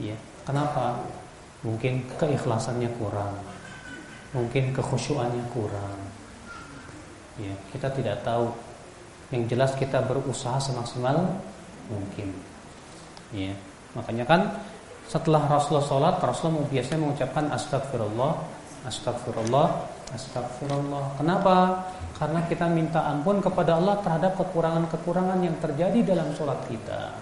Ya, 0.00 0.16
kenapa? 0.48 1.04
Mungkin 1.60 2.08
keikhlasannya 2.16 2.88
kurang 2.96 3.36
mungkin 4.36 4.76
kekhusyuannya 4.76 5.44
kurang. 5.52 5.96
Ya, 7.38 7.54
kita 7.70 7.88
tidak 7.94 8.26
tahu. 8.26 8.50
Yang 9.30 9.42
jelas 9.54 9.70
kita 9.78 10.02
berusaha 10.02 10.58
semaksimal 10.58 11.38
mungkin. 11.88 12.34
Ya, 13.30 13.52
makanya 13.92 14.24
kan 14.24 14.40
setelah 15.08 15.44
Rasulullah 15.48 15.86
sholat, 15.88 16.14
Rasulullah 16.20 16.68
biasanya 16.68 17.00
mengucapkan 17.08 17.48
astagfirullah, 17.52 18.32
astagfirullah, 18.84 19.68
astagfirullah. 20.12 21.04
Kenapa? 21.16 21.84
Karena 22.18 22.40
kita 22.44 22.66
minta 22.66 23.06
ampun 23.06 23.38
kepada 23.38 23.78
Allah 23.78 24.00
terhadap 24.04 24.36
kekurangan-kekurangan 24.36 25.38
yang 25.44 25.56
terjadi 25.62 26.12
dalam 26.12 26.28
sholat 26.34 26.58
kita. 26.66 27.14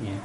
Ya. 0.00 0.16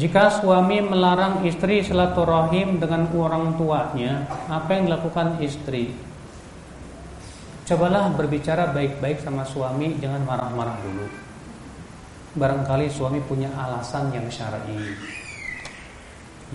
Jika 0.00 0.32
suami 0.32 0.80
melarang 0.80 1.44
istri 1.44 1.84
silaturahim 1.84 2.80
dengan 2.80 3.04
orang 3.12 3.52
tuanya, 3.60 4.24
apa 4.48 4.72
yang 4.72 4.88
dilakukan 4.88 5.36
istri? 5.44 5.92
Cobalah 7.68 8.08
berbicara 8.16 8.72
baik-baik 8.72 9.20
sama 9.20 9.44
suami, 9.44 10.00
jangan 10.00 10.24
marah-marah 10.24 10.80
dulu. 10.80 11.04
Barangkali 12.32 12.88
suami 12.88 13.20
punya 13.28 13.52
alasan 13.52 14.08
yang 14.16 14.24
syar'i. 14.32 14.96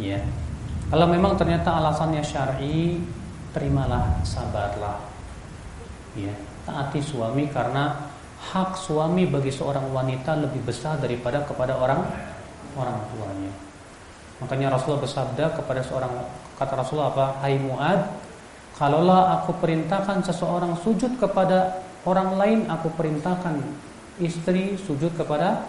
Ya. 0.02 0.26
Kalau 0.90 1.06
memang 1.06 1.38
ternyata 1.38 1.70
alasannya 1.78 2.26
syar'i, 2.26 2.98
terimalah, 3.54 4.26
sabarlah. 4.26 4.98
Ya, 6.18 6.34
taati 6.66 6.98
suami 6.98 7.46
karena 7.54 8.10
hak 8.42 8.74
suami 8.74 9.30
bagi 9.30 9.54
seorang 9.54 9.94
wanita 9.94 10.34
lebih 10.34 10.66
besar 10.66 10.98
daripada 10.98 11.46
kepada 11.46 11.78
orang 11.78 12.25
orang 12.76 13.00
tuanya. 13.12 13.54
Makanya 14.44 14.68
Rasulullah 14.76 15.04
bersabda 15.08 15.46
kepada 15.56 15.82
seorang 15.82 16.12
kata 16.60 16.74
Rasulullah 16.76 17.12
apa? 17.16 17.26
Hai 17.40 17.56
Muad, 17.56 18.00
kalaulah 18.76 19.42
aku 19.42 19.56
perintahkan 19.64 20.28
seseorang 20.28 20.76
sujud 20.84 21.16
kepada 21.16 21.80
orang 22.04 22.36
lain, 22.36 22.60
aku 22.68 22.92
perintahkan 22.94 23.64
istri 24.20 24.76
sujud 24.80 25.16
kepada 25.16 25.64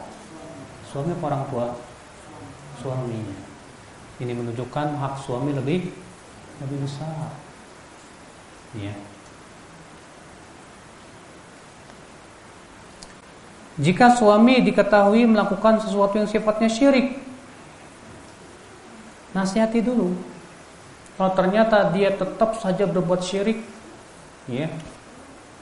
suami 0.91 1.15
orang 1.23 1.47
tua 1.51 1.78
suaminya. 2.83 3.39
Ini 4.16 4.33
menunjukkan 4.33 4.97
hak 4.99 5.15
suami 5.23 5.55
lebih 5.55 5.93
lebih 6.59 6.78
besar. 6.83 7.31
Ya. 8.74 8.93
Jika 13.77 14.16
suami 14.16 14.65
diketahui 14.65 15.28
melakukan 15.28 15.85
sesuatu 15.85 16.16
yang 16.16 16.24
sifatnya 16.24 16.73
syirik, 16.73 17.20
nasihati 19.36 19.85
dulu. 19.85 20.16
Kalau 21.16 21.32
ternyata 21.36 21.93
dia 21.93 22.12
tetap 22.12 22.57
saja 22.57 22.89
berbuat 22.89 23.20
syirik, 23.20 23.61
ya, 24.48 24.73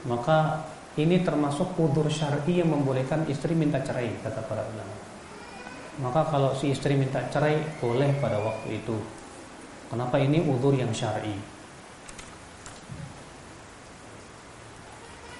maka 0.07 0.63
ini 0.95 1.19
termasuk 1.19 1.75
udur 1.75 2.07
syar'i 2.07 2.63
yang 2.63 2.71
membolehkan 2.71 3.27
istri 3.27 3.51
minta 3.51 3.83
cerai 3.83 4.15
kata 4.23 4.41
para 4.47 4.63
ulama. 4.63 4.95
Maka 5.99 6.27
kalau 6.31 6.51
si 6.55 6.71
istri 6.71 6.95
minta 6.95 7.19
cerai 7.27 7.59
boleh 7.83 8.15
pada 8.19 8.39
waktu 8.39 8.79
itu. 8.79 8.95
Kenapa 9.91 10.19
ini 10.23 10.39
udur 10.39 10.71
yang 10.71 10.91
syar'i? 10.95 11.54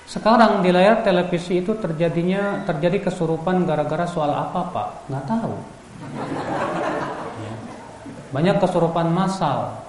Sekarang 0.06 0.61
di 0.61 0.69
layar 0.69 1.02
televisi 1.02 1.65
itu 1.65 1.73
terjadinya 1.82 2.61
terjadi 2.69 3.10
kesurupan 3.10 3.65
gara-gara 3.65 4.06
soal 4.06 4.30
apa 4.30 4.61
pak? 4.69 4.88
Nggak 5.10 5.26
tahu. 5.26 5.56
Ya. 7.41 7.53
Banyak 8.30 8.57
kesurupan 8.61 9.10
massal 9.10 9.82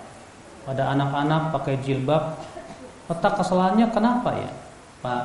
pada 0.64 0.90
anak-anak 0.96 1.52
pakai 1.52 1.78
jilbab. 1.84 2.40
Letak 3.06 3.38
kesalahannya 3.38 3.86
kenapa 3.94 4.34
ya, 4.34 4.50
Pak? 4.98 5.24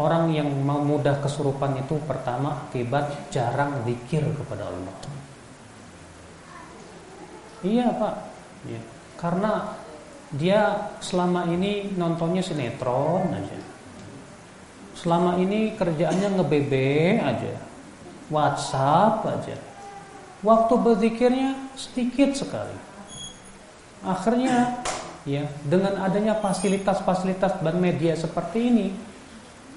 Orang 0.00 0.32
yang 0.32 0.48
mudah 0.64 1.20
kesurupan 1.20 1.76
itu 1.76 2.00
pertama 2.08 2.64
akibat 2.64 3.28
jarang 3.28 3.84
zikir 3.84 4.24
kepada 4.24 4.64
Allah. 4.64 4.96
Iya 7.60 7.92
Pak, 7.92 8.14
ya. 8.68 8.80
karena 9.16 9.52
dia 10.34 10.90
selama 10.98 11.46
ini 11.46 11.94
nontonnya 11.94 12.42
sinetron 12.42 13.30
aja. 13.30 13.58
Selama 14.98 15.38
ini 15.38 15.78
kerjaannya 15.78 16.40
ngebebe 16.40 17.22
aja. 17.22 17.54
WhatsApp 18.26 19.22
aja. 19.22 19.56
Waktu 20.42 20.74
berzikirnya 20.82 21.54
sedikit 21.78 22.34
sekali. 22.34 22.74
Akhirnya 24.02 24.82
ya 25.22 25.46
dengan 25.62 26.02
adanya 26.02 26.38
fasilitas-fasilitas 26.42 27.62
dan 27.62 27.76
media 27.78 28.18
seperti 28.18 28.58
ini 28.66 28.86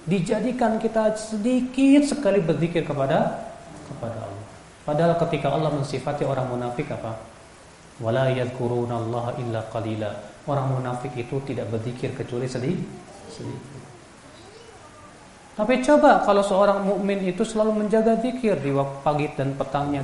dijadikan 0.10 0.82
kita 0.82 1.14
sedikit 1.14 2.10
sekali 2.10 2.42
berzikir 2.42 2.82
kepada 2.82 3.50
kepada 3.86 4.18
Allah. 4.18 4.46
Padahal 4.86 5.14
ketika 5.28 5.54
Allah 5.54 5.70
mensifati 5.70 6.26
orang 6.26 6.50
munafik 6.50 6.90
apa? 6.90 7.22
Wala 8.02 8.34
yadhkurunallaha 8.34 9.38
illa 9.38 9.62
qalila 9.70 10.10
orang 10.50 10.74
munafik 10.74 11.14
itu 11.14 11.38
tidak 11.46 11.70
berzikir 11.70 12.10
kecuali 12.18 12.50
sedikit. 12.50 12.90
Tapi 15.60 15.84
coba 15.84 16.24
kalau 16.24 16.40
seorang 16.40 16.88
mukmin 16.88 17.20
itu 17.28 17.44
selalu 17.44 17.84
menjaga 17.84 18.16
zikir 18.24 18.58
di 18.64 18.72
waktu 18.72 18.98
pagi 19.04 19.28
dan 19.36 19.54
petangnya 19.60 20.02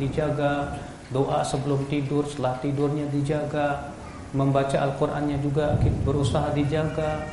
dijaga, 0.00 0.72
doa 1.12 1.44
sebelum 1.44 1.84
tidur, 1.86 2.24
setelah 2.24 2.56
tidurnya 2.64 3.04
dijaga, 3.12 3.92
membaca 4.32 4.80
Al-Qur'annya 4.80 5.36
juga 5.44 5.76
berusaha 6.00 6.48
dijaga, 6.56 7.28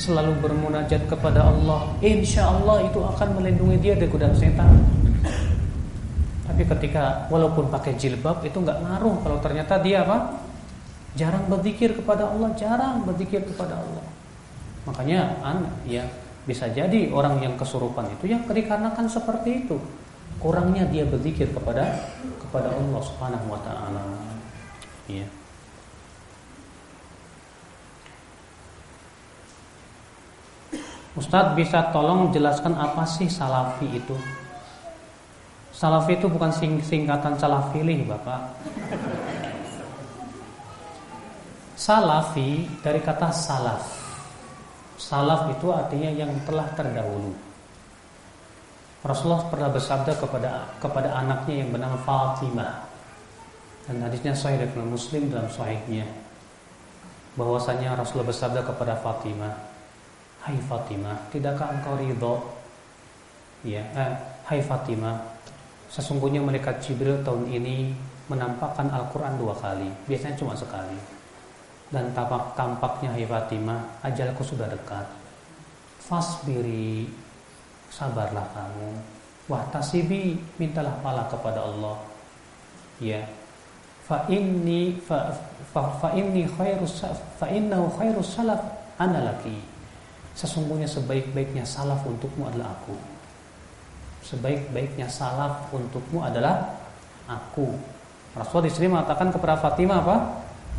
selalu 0.00 0.40
bermunajat 0.40 1.04
kepada 1.04 1.52
Allah. 1.52 1.84
Insya 2.00 2.48
Allah 2.48 2.88
itu 2.88 3.04
akan 3.04 3.28
melindungi 3.38 3.76
dia 3.78 3.92
dari 3.92 4.08
godaan 4.08 4.32
setan. 4.32 4.72
Tapi 6.48 6.64
ketika 6.64 7.28
walaupun 7.28 7.68
pakai 7.68 7.96
jilbab 7.96 8.40
itu 8.44 8.56
nggak 8.56 8.88
ngaruh 8.88 9.16
kalau 9.20 9.38
ternyata 9.40 9.80
dia 9.84 10.04
apa? 10.04 10.32
Jarang 11.12 11.44
berzikir 11.48 11.92
kepada 11.92 12.32
Allah, 12.32 12.50
jarang 12.56 13.04
berzikir 13.04 13.44
kepada 13.44 13.76
Allah. 13.76 14.06
Makanya 14.88 15.38
anak 15.44 15.72
ya 15.84 16.08
bisa 16.42 16.66
jadi 16.72 17.12
orang 17.14 17.38
yang 17.38 17.54
kesurupan 17.54 18.10
itu 18.18 18.32
yang 18.32 18.42
dikarenakan 18.48 19.06
seperti 19.06 19.66
itu. 19.66 19.76
Kurangnya 20.42 20.88
dia 20.90 21.06
berzikir 21.06 21.52
kepada 21.54 22.10
kepada 22.40 22.74
Allah 22.74 23.00
Subhanahu 23.04 23.46
wa 23.46 23.60
taala. 23.62 24.02
Ya. 25.06 25.28
Ustadz 31.12 31.52
bisa 31.52 31.92
tolong 31.92 32.32
jelaskan 32.32 32.72
apa 32.72 33.04
sih 33.04 33.28
salafi 33.28 33.84
itu? 33.84 34.16
Salafi 35.76 36.16
itu 36.16 36.24
bukan 36.24 36.48
sing 36.48 36.80
singkatan 36.80 37.36
salafilih, 37.36 38.08
Bapak. 38.08 38.56
Salafi 41.72 42.68
dari 42.84 43.00
kata 43.00 43.32
salaf. 43.32 43.84
Salaf 45.00 45.48
itu 45.56 45.72
artinya 45.72 46.10
yang 46.12 46.30
telah 46.44 46.68
terdahulu. 46.76 47.32
Rasulullah 49.02 49.50
pernah 49.50 49.72
bersabda 49.72 50.12
kepada 50.14 50.50
kepada 50.78 51.10
anaknya 51.16 51.64
yang 51.64 51.74
bernama 51.74 51.98
Fatimah. 52.04 52.86
Dan 53.88 53.98
hadisnya 53.98 54.30
sahih 54.30 54.62
dari 54.62 54.78
Muslim 54.78 55.26
dalam 55.26 55.50
sahihnya. 55.50 56.06
Bahwasanya 57.34 57.98
Rasulullah 57.98 58.30
bersabda 58.30 58.60
kepada 58.62 58.94
Fatimah, 59.00 59.50
"Hai 60.46 60.54
Fatimah, 60.68 61.18
tidakkah 61.34 61.72
engkau 61.72 61.98
ridho?" 61.98 62.34
Ya, 63.66 63.82
eh, 63.96 64.12
"Hai 64.46 64.60
Fatimah, 64.62 65.18
sesungguhnya 65.90 66.44
malaikat 66.44 66.78
Jibril 66.84 67.24
tahun 67.26 67.48
ini 67.50 67.90
menampakkan 68.30 68.86
Al-Qur'an 68.86 69.34
dua 69.34 69.56
kali, 69.58 69.90
biasanya 70.06 70.38
cuma 70.38 70.54
sekali." 70.54 71.21
Dan 71.92 72.08
tampak 72.16 72.56
tampaknya 72.56 73.12
hai 73.12 73.28
Fatimah 73.28 74.00
ajalku 74.00 74.40
sudah 74.40 74.64
dekat. 74.66 75.04
Fasbiri 76.00 77.06
sabarlah 77.92 78.48
kamu. 78.56 78.90
Wahtasibi 79.46 80.40
mintalah 80.56 80.96
pala 81.04 81.28
kepada 81.28 81.60
Allah. 81.68 82.00
Ya. 82.96 83.20
Fa 84.08 84.24
inni 84.32 84.98
fa, 85.04 85.36
fa, 85.70 86.00
fa 86.00 86.08
inni 86.16 86.48
khairus 86.48 87.04
fa 87.38 87.46
innahu 87.52 87.92
khairus 88.00 88.40
salaf 88.40 88.60
ana 88.96 89.20
laki. 89.28 89.60
Sesungguhnya 90.32 90.88
sebaik-baiknya 90.88 91.68
salaf 91.68 92.00
untukmu 92.08 92.48
adalah 92.48 92.72
aku. 92.72 92.96
Sebaik-baiknya 94.24 95.12
salaf 95.12 95.68
untukmu 95.68 96.24
adalah 96.24 96.72
aku. 97.28 97.76
Rasulullah 98.32 98.64
di 98.64 98.72
sini 98.72 98.88
mengatakan 98.88 99.28
kepada 99.28 99.60
Fatimah 99.60 99.98
apa 100.00 100.16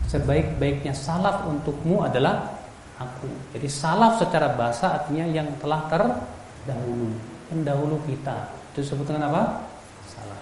sebaik-baiknya 0.07 0.93
salaf 0.95 1.47
untukmu 1.47 2.03
adalah 2.03 2.53
aku. 2.99 3.27
Jadi 3.55 3.67
salaf 3.69 4.21
secara 4.21 4.53
bahasa 4.53 5.01
artinya 5.01 5.25
yang 5.27 5.47
telah 5.59 5.85
terdahulu, 5.89 7.09
pendahulu 7.49 7.97
kita. 8.07 8.49
Itu 8.73 8.85
disebut 8.85 9.05
dengan 9.09 9.29
apa? 9.33 9.43
Salaf. 10.09 10.41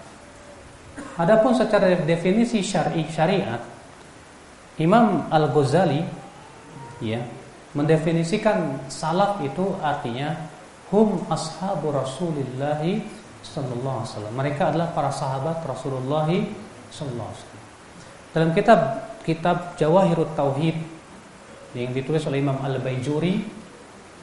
Adapun 1.20 1.52
secara 1.56 1.92
definisi 2.04 2.60
syar'i 2.60 3.04
syariat, 3.08 3.60
Imam 4.80 5.28
Al-Ghazali 5.28 6.00
ya, 7.04 7.20
mendefinisikan 7.76 8.88
salaf 8.88 9.40
itu 9.44 9.76
artinya 9.80 10.36
hum 10.92 11.24
ashabu 11.32 11.92
Rasulillah 11.92 12.80
sallallahu 13.42 13.96
alaihi 14.00 14.10
wasallam. 14.12 14.34
Mereka 14.36 14.62
adalah 14.72 14.88
para 14.92 15.10
sahabat 15.12 15.64
Rasulullah 15.64 16.28
sallallahu 16.92 17.28
alaihi 17.28 17.40
wasallam. 17.40 17.60
Dalam 18.32 18.50
kitab 18.56 18.80
kitab 19.22 19.78
Jawahirut 19.78 20.34
Tauhid 20.34 20.76
yang 21.72 21.90
ditulis 21.96 22.22
oleh 22.28 22.42
Imam 22.44 22.58
Al-Baijuri. 22.60 23.62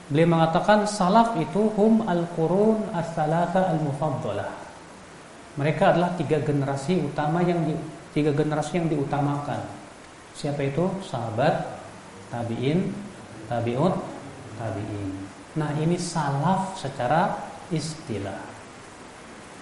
Beliau 0.09 0.29
mengatakan 0.29 0.89
salaf 0.89 1.37
itu 1.37 1.69
hum 1.77 2.05
al-qurun 2.05 2.89
as-salasa 2.97 3.73
al-mufaddalah. 3.77 4.49
Mereka 5.57 5.93
adalah 5.93 6.17
tiga 6.17 6.41
generasi 6.41 6.97
utama 6.97 7.45
yang 7.45 7.61
di, 7.61 7.73
tiga 8.13 8.33
generasi 8.33 8.81
yang 8.81 8.89
diutamakan. 8.89 9.61
Siapa 10.33 10.61
itu? 10.65 10.89
Sahabat 11.05 11.77
tabiin 12.33 12.89
tabiut 13.45 13.93
tabiin. 14.57 15.09
Nah 15.57 15.69
ini 15.77 15.97
salaf 15.97 16.73
secara 16.79 17.37
istilah. 17.69 18.39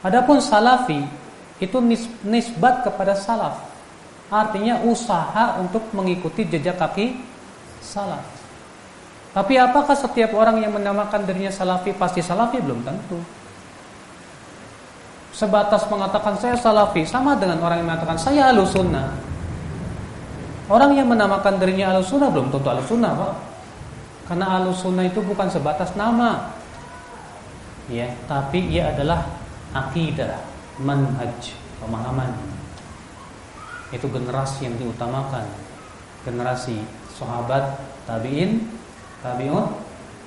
Adapun 0.06 0.40
salafi 0.40 1.02
itu 1.60 1.78
nisbat 2.24 2.88
kepada 2.88 3.18
salaf 3.18 3.77
Artinya 4.28 4.84
usaha 4.84 5.56
untuk 5.64 5.88
mengikuti 5.96 6.44
jejak 6.44 6.76
kaki 6.76 7.16
salaf. 7.80 8.24
Tapi 9.32 9.56
apakah 9.56 9.96
setiap 9.96 10.36
orang 10.36 10.60
yang 10.60 10.76
menamakan 10.76 11.24
dirinya 11.24 11.54
salafi 11.54 11.96
pasti 11.96 12.20
salafi? 12.20 12.60
Belum 12.60 12.84
tentu. 12.84 13.22
Sebatas 15.32 15.86
mengatakan 15.88 16.36
saya 16.42 16.58
salafi 16.58 17.06
sama 17.08 17.38
dengan 17.38 17.62
orang 17.64 17.80
yang 17.80 17.88
mengatakan 17.88 18.18
saya 18.20 18.52
alusunnah. 18.52 19.14
Orang 20.68 20.92
yang 20.98 21.08
menamakan 21.08 21.56
dirinya 21.62 21.96
alusunnah 21.96 22.28
belum 22.28 22.52
tentu 22.52 22.68
alusunnah 22.68 23.12
pak. 23.16 23.34
Karena 24.28 24.46
alusunnah 24.60 25.06
itu 25.08 25.24
bukan 25.24 25.48
sebatas 25.48 25.96
nama. 25.96 26.52
Ya, 27.88 28.12
tapi 28.28 28.60
ia 28.68 28.92
adalah 28.92 29.24
akidah, 29.72 30.44
manhaj, 30.84 31.56
pemahaman 31.80 32.57
itu 33.96 34.06
generasi 34.12 34.68
yang 34.68 34.76
diutamakan 34.76 35.48
generasi 36.28 36.76
sahabat, 37.16 37.80
tabi'in, 38.04 38.68
tabi'un, 39.24 39.72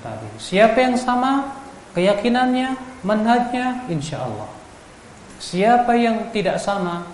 tabi'in. 0.01 0.35
Siapa 0.41 0.81
yang 0.81 0.97
sama 0.97 1.53
keyakinannya, 1.93 2.73
manhajnya, 3.05 3.85
insya 3.93 4.25
Allah. 4.25 4.49
Siapa 5.37 5.93
yang 5.97 6.33
tidak 6.33 6.57
sama, 6.57 7.05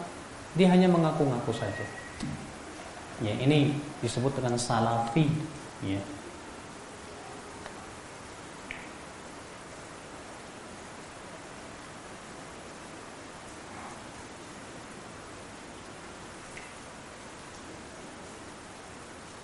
dia 0.54 0.70
hanya 0.70 0.86
mengaku-ngaku 0.86 1.50
saja. 1.50 1.86
Ya, 3.18 3.34
ini 3.42 3.74
disebut 3.98 4.38
dengan 4.38 4.54
salafi, 4.54 5.26
ya. 5.82 5.98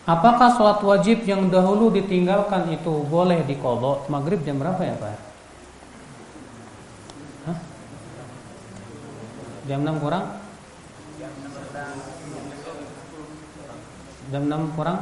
Apakah 0.02 0.50
sholat 0.58 0.82
wajib 0.82 1.22
yang 1.30 1.46
dahulu 1.46 1.94
ditinggalkan 1.94 2.74
itu 2.74 3.06
boleh 3.06 3.46
dikodok? 3.46 4.10
Maghrib 4.10 4.42
jam 4.42 4.58
berapa 4.58 4.82
ya 4.82 4.98
Pak? 4.98 5.14
Hah? 7.46 7.58
Jam 9.70 9.86
6 9.86 10.02
kurang? 10.02 10.24
Jam 14.34 14.42
6 14.50 14.74
kurang? 14.74 14.98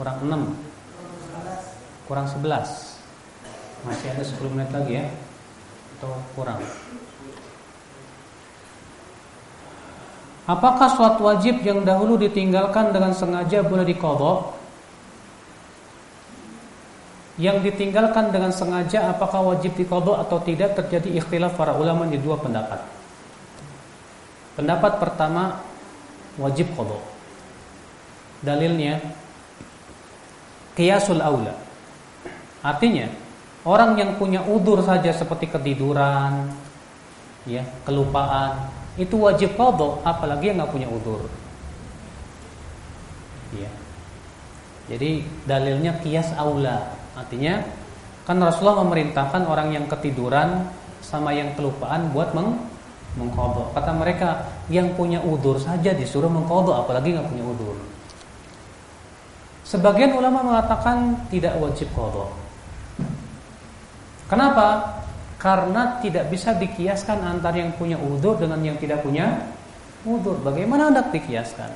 Kurang 0.00 0.16
6 0.24 2.08
Kurang 2.08 2.26
11 2.32 3.84
Masih 3.84 4.08
ada 4.08 4.24
10 4.24 4.52
menit 4.56 4.72
lagi 4.72 4.92
ya 4.96 5.06
Atau 6.00 6.16
kurang 6.32 6.64
Apakah 10.48 10.88
suatu 10.92 11.28
wajib 11.28 11.60
yang 11.60 11.84
dahulu 11.84 12.16
ditinggalkan 12.16 12.92
dengan 12.96 13.12
sengaja 13.12 13.60
boleh 13.60 13.84
dikodok? 13.84 14.56
Yang 17.40 17.72
ditinggalkan 17.72 18.32
dengan 18.32 18.52
sengaja 18.52 19.12
apakah 19.12 19.40
wajib 19.40 19.72
dikodok 19.76 20.20
atau 20.20 20.40
tidak 20.44 20.76
terjadi 20.76 21.20
ikhtilaf 21.20 21.56
para 21.56 21.72
ulama 21.76 22.04
di 22.08 22.20
dua 22.20 22.36
pendapat. 22.36 22.80
Pendapat 24.56 25.00
pertama 25.00 25.60
wajib 26.36 26.72
kodok. 26.76 27.00
Dalilnya 28.40 29.00
kiasul 30.76 31.20
aula. 31.20 31.52
Artinya 32.60 33.08
orang 33.64 33.96
yang 33.96 34.10
punya 34.16 34.44
udur 34.44 34.84
saja 34.84 35.12
seperti 35.12 35.48
ketiduran, 35.48 36.48
ya 37.48 37.64
kelupaan, 37.84 38.68
itu 39.00 39.16
wajib 39.16 39.56
kodok 39.56 40.04
apalagi 40.04 40.52
yang 40.52 40.60
nggak 40.60 40.72
punya 40.76 40.88
udur. 40.92 41.24
Ya 43.56 43.70
jadi 44.90 45.22
dalilnya 45.46 46.02
kias 46.02 46.34
aula. 46.34 46.90
Artinya 47.14 47.62
kan 48.26 48.42
Rasulullah 48.42 48.82
memerintahkan 48.82 49.46
orang 49.46 49.70
yang 49.70 49.86
ketiduran 49.86 50.66
sama 50.98 51.30
yang 51.30 51.54
kelupaan 51.54 52.10
buat 52.10 52.34
meng 52.34 52.58
mengkodok. 53.14 53.70
Kata 53.70 53.94
mereka 53.94 54.50
yang 54.66 54.90
punya 54.98 55.22
udur 55.22 55.62
saja 55.62 55.94
disuruh 55.94 56.30
mengkodok 56.30 56.86
apalagi 56.86 57.14
nggak 57.14 57.30
punya 57.30 57.46
udur. 57.46 57.78
Sebagian 59.62 60.18
ulama 60.18 60.42
mengatakan 60.42 61.14
tidak 61.30 61.54
wajib 61.62 61.86
kodok. 61.94 62.34
Kenapa 64.26 64.98
karena 65.40 65.96
tidak 66.04 66.28
bisa 66.28 66.52
dikiaskan 66.52 67.24
antara 67.24 67.64
yang 67.64 67.72
punya 67.80 67.96
udur 67.96 68.36
dengan 68.36 68.60
yang 68.60 68.76
tidak 68.76 69.00
punya 69.00 69.40
udur. 70.04 70.36
Bagaimana 70.44 70.92
hendak 70.92 71.08
dikiaskan? 71.16 71.72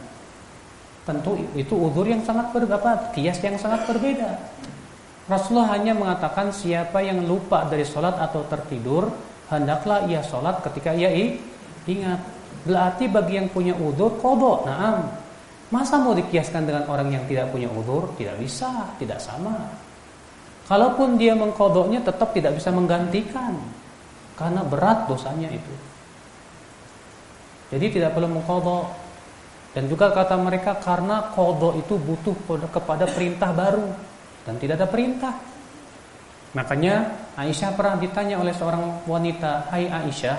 Tentu 1.08 1.40
itu 1.56 1.72
udur 1.72 2.04
yang 2.04 2.20
sangat 2.20 2.52
berbeda, 2.52 3.12
kias 3.16 3.40
yang 3.40 3.56
sangat 3.56 3.88
berbeda. 3.88 4.36
Rasulullah 5.24 5.72
hanya 5.80 5.96
mengatakan 5.96 6.52
siapa 6.52 7.00
yang 7.00 7.24
lupa 7.24 7.64
dari 7.64 7.88
sholat 7.88 8.20
atau 8.20 8.44
tertidur, 8.44 9.08
hendaklah 9.48 10.04
ia 10.04 10.20
sholat 10.20 10.60
ketika 10.60 10.92
ia 10.92 11.08
ingat. 11.88 12.20
Berarti 12.68 13.08
bagi 13.08 13.40
yang 13.40 13.48
punya 13.48 13.76
udur, 13.76 14.16
kodok. 14.20 14.68
Nah, 14.68 15.04
masa 15.72 16.00
mau 16.00 16.16
dikiaskan 16.16 16.64
dengan 16.64 16.84
orang 16.88 17.12
yang 17.12 17.24
tidak 17.28 17.52
punya 17.52 17.68
udur? 17.68 18.12
Tidak 18.16 18.36
bisa, 18.40 18.92
tidak 19.00 19.20
sama. 19.20 19.83
Kalaupun 20.64 21.20
dia 21.20 21.36
mengkodoknya 21.36 22.00
tetap 22.00 22.32
tidak 22.32 22.56
bisa 22.56 22.72
menggantikan 22.72 23.60
karena 24.34 24.64
berat 24.64 25.04
dosanya 25.04 25.52
itu. 25.52 25.74
Jadi 27.68 28.00
tidak 28.00 28.16
perlu 28.16 28.32
mengkodok. 28.32 29.04
Dan 29.74 29.90
juga 29.90 30.14
kata 30.14 30.38
mereka 30.38 30.78
karena 30.78 31.34
kodok 31.34 31.74
itu 31.82 31.98
butuh 31.98 32.36
kepada 32.70 33.10
perintah 33.10 33.50
baru 33.50 33.90
dan 34.46 34.54
tidak 34.62 34.78
ada 34.78 34.88
perintah. 34.88 35.34
Makanya 36.54 37.10
Aisyah 37.34 37.74
pernah 37.74 37.98
ditanya 37.98 38.38
oleh 38.38 38.54
seorang 38.54 39.02
wanita, 39.10 39.66
Hai 39.74 39.90
Aisyah, 39.90 40.38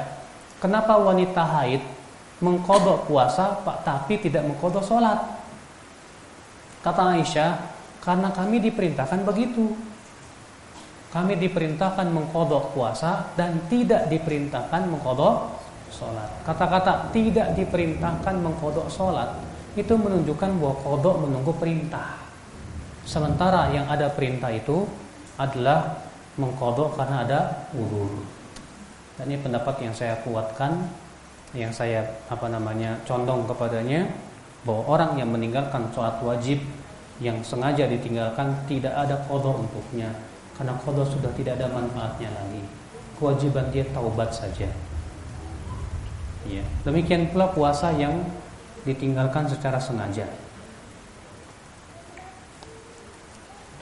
kenapa 0.64 0.96
wanita 0.96 1.44
haid 1.44 1.84
mengkodok 2.40 3.12
puasa 3.12 3.60
pak 3.60 3.84
tapi 3.84 4.24
tidak 4.24 4.48
mengkodok 4.48 4.88
sholat? 4.88 5.20
Kata 6.80 7.20
Aisyah, 7.20 7.52
karena 8.00 8.32
kami 8.32 8.64
diperintahkan 8.64 9.28
begitu 9.28 9.76
kami 11.16 11.40
diperintahkan 11.40 12.12
mengkodok 12.12 12.76
puasa 12.76 13.32
dan 13.40 13.56
tidak 13.72 14.12
diperintahkan 14.12 14.92
mengkodok 14.92 15.48
sholat. 15.88 16.28
Kata-kata 16.44 17.08
tidak 17.16 17.56
diperintahkan 17.56 18.36
mengkodok 18.44 18.92
sholat 18.92 19.40
itu 19.80 19.96
menunjukkan 19.96 20.60
bahwa 20.60 20.76
kodok 20.84 21.24
menunggu 21.24 21.56
perintah. 21.56 22.20
Sementara 23.08 23.72
yang 23.72 23.88
ada 23.88 24.12
perintah 24.12 24.52
itu 24.52 24.84
adalah 25.40 26.04
mengkodok 26.36 27.00
karena 27.00 27.24
ada 27.24 27.40
udur. 27.72 28.12
Dan 29.16 29.32
ini 29.32 29.40
pendapat 29.40 29.88
yang 29.88 29.96
saya 29.96 30.20
kuatkan, 30.20 30.84
yang 31.56 31.72
saya 31.72 32.04
apa 32.28 32.52
namanya 32.52 33.00
condong 33.08 33.48
kepadanya 33.48 34.04
bahwa 34.68 34.84
orang 35.00 35.16
yang 35.16 35.32
meninggalkan 35.32 35.88
sholat 35.96 36.20
wajib 36.20 36.60
yang 37.24 37.40
sengaja 37.40 37.88
ditinggalkan 37.88 38.52
tidak 38.68 38.92
ada 38.92 39.16
kodok 39.32 39.64
untuknya 39.64 40.12
karena 40.56 40.74
qada 40.80 41.04
sudah 41.04 41.32
tidak 41.36 41.60
ada 41.60 41.68
manfaatnya 41.72 42.32
lagi. 42.32 42.64
Kewajiban 43.20 43.72
dia 43.72 43.84
taubat 43.92 44.32
saja. 44.32 44.68
Ya. 46.48 46.64
Demikian 46.88 47.32
pula 47.32 47.52
puasa 47.52 47.92
yang 47.96 48.24
ditinggalkan 48.86 49.50
secara 49.50 49.82
sengaja. 49.82 50.30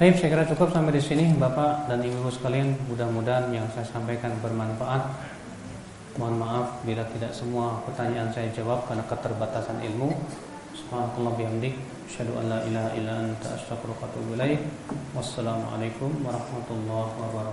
Baik, 0.01 0.17
saya 0.17 0.33
kira 0.33 0.45
cukup 0.49 0.73
sampai 0.73 0.97
di 0.97 1.03
sini 1.03 1.37
Bapak 1.37 1.85
dan 1.85 2.01
Ibu 2.01 2.27
sekalian. 2.33 2.73
Mudah-mudahan 2.89 3.53
yang 3.53 3.69
saya 3.77 3.85
sampaikan 3.85 4.33
bermanfaat. 4.41 5.05
Mohon 6.17 6.35
maaf 6.41 6.67
bila 6.81 7.05
tidak 7.13 7.33
semua 7.33 7.81
pertanyaan 7.85 8.29
saya 8.33 8.49
jawab 8.53 8.89
karena 8.89 9.05
keterbatasan 9.05 9.81
ilmu. 9.85 10.13
Subhanallah 10.73 11.33
bihamdik 11.37 11.77
Asyhadu 12.13 12.37
an 12.37 12.45
la 12.45 12.61
ilaha 12.61 12.93
illa 12.93 13.25
anta 13.25 13.57
astaghfiruka. 13.57 14.05
Wassalamualaikum 15.17 16.21
warahmatullahi 16.21 17.09
wabarakatuh. 17.09 17.41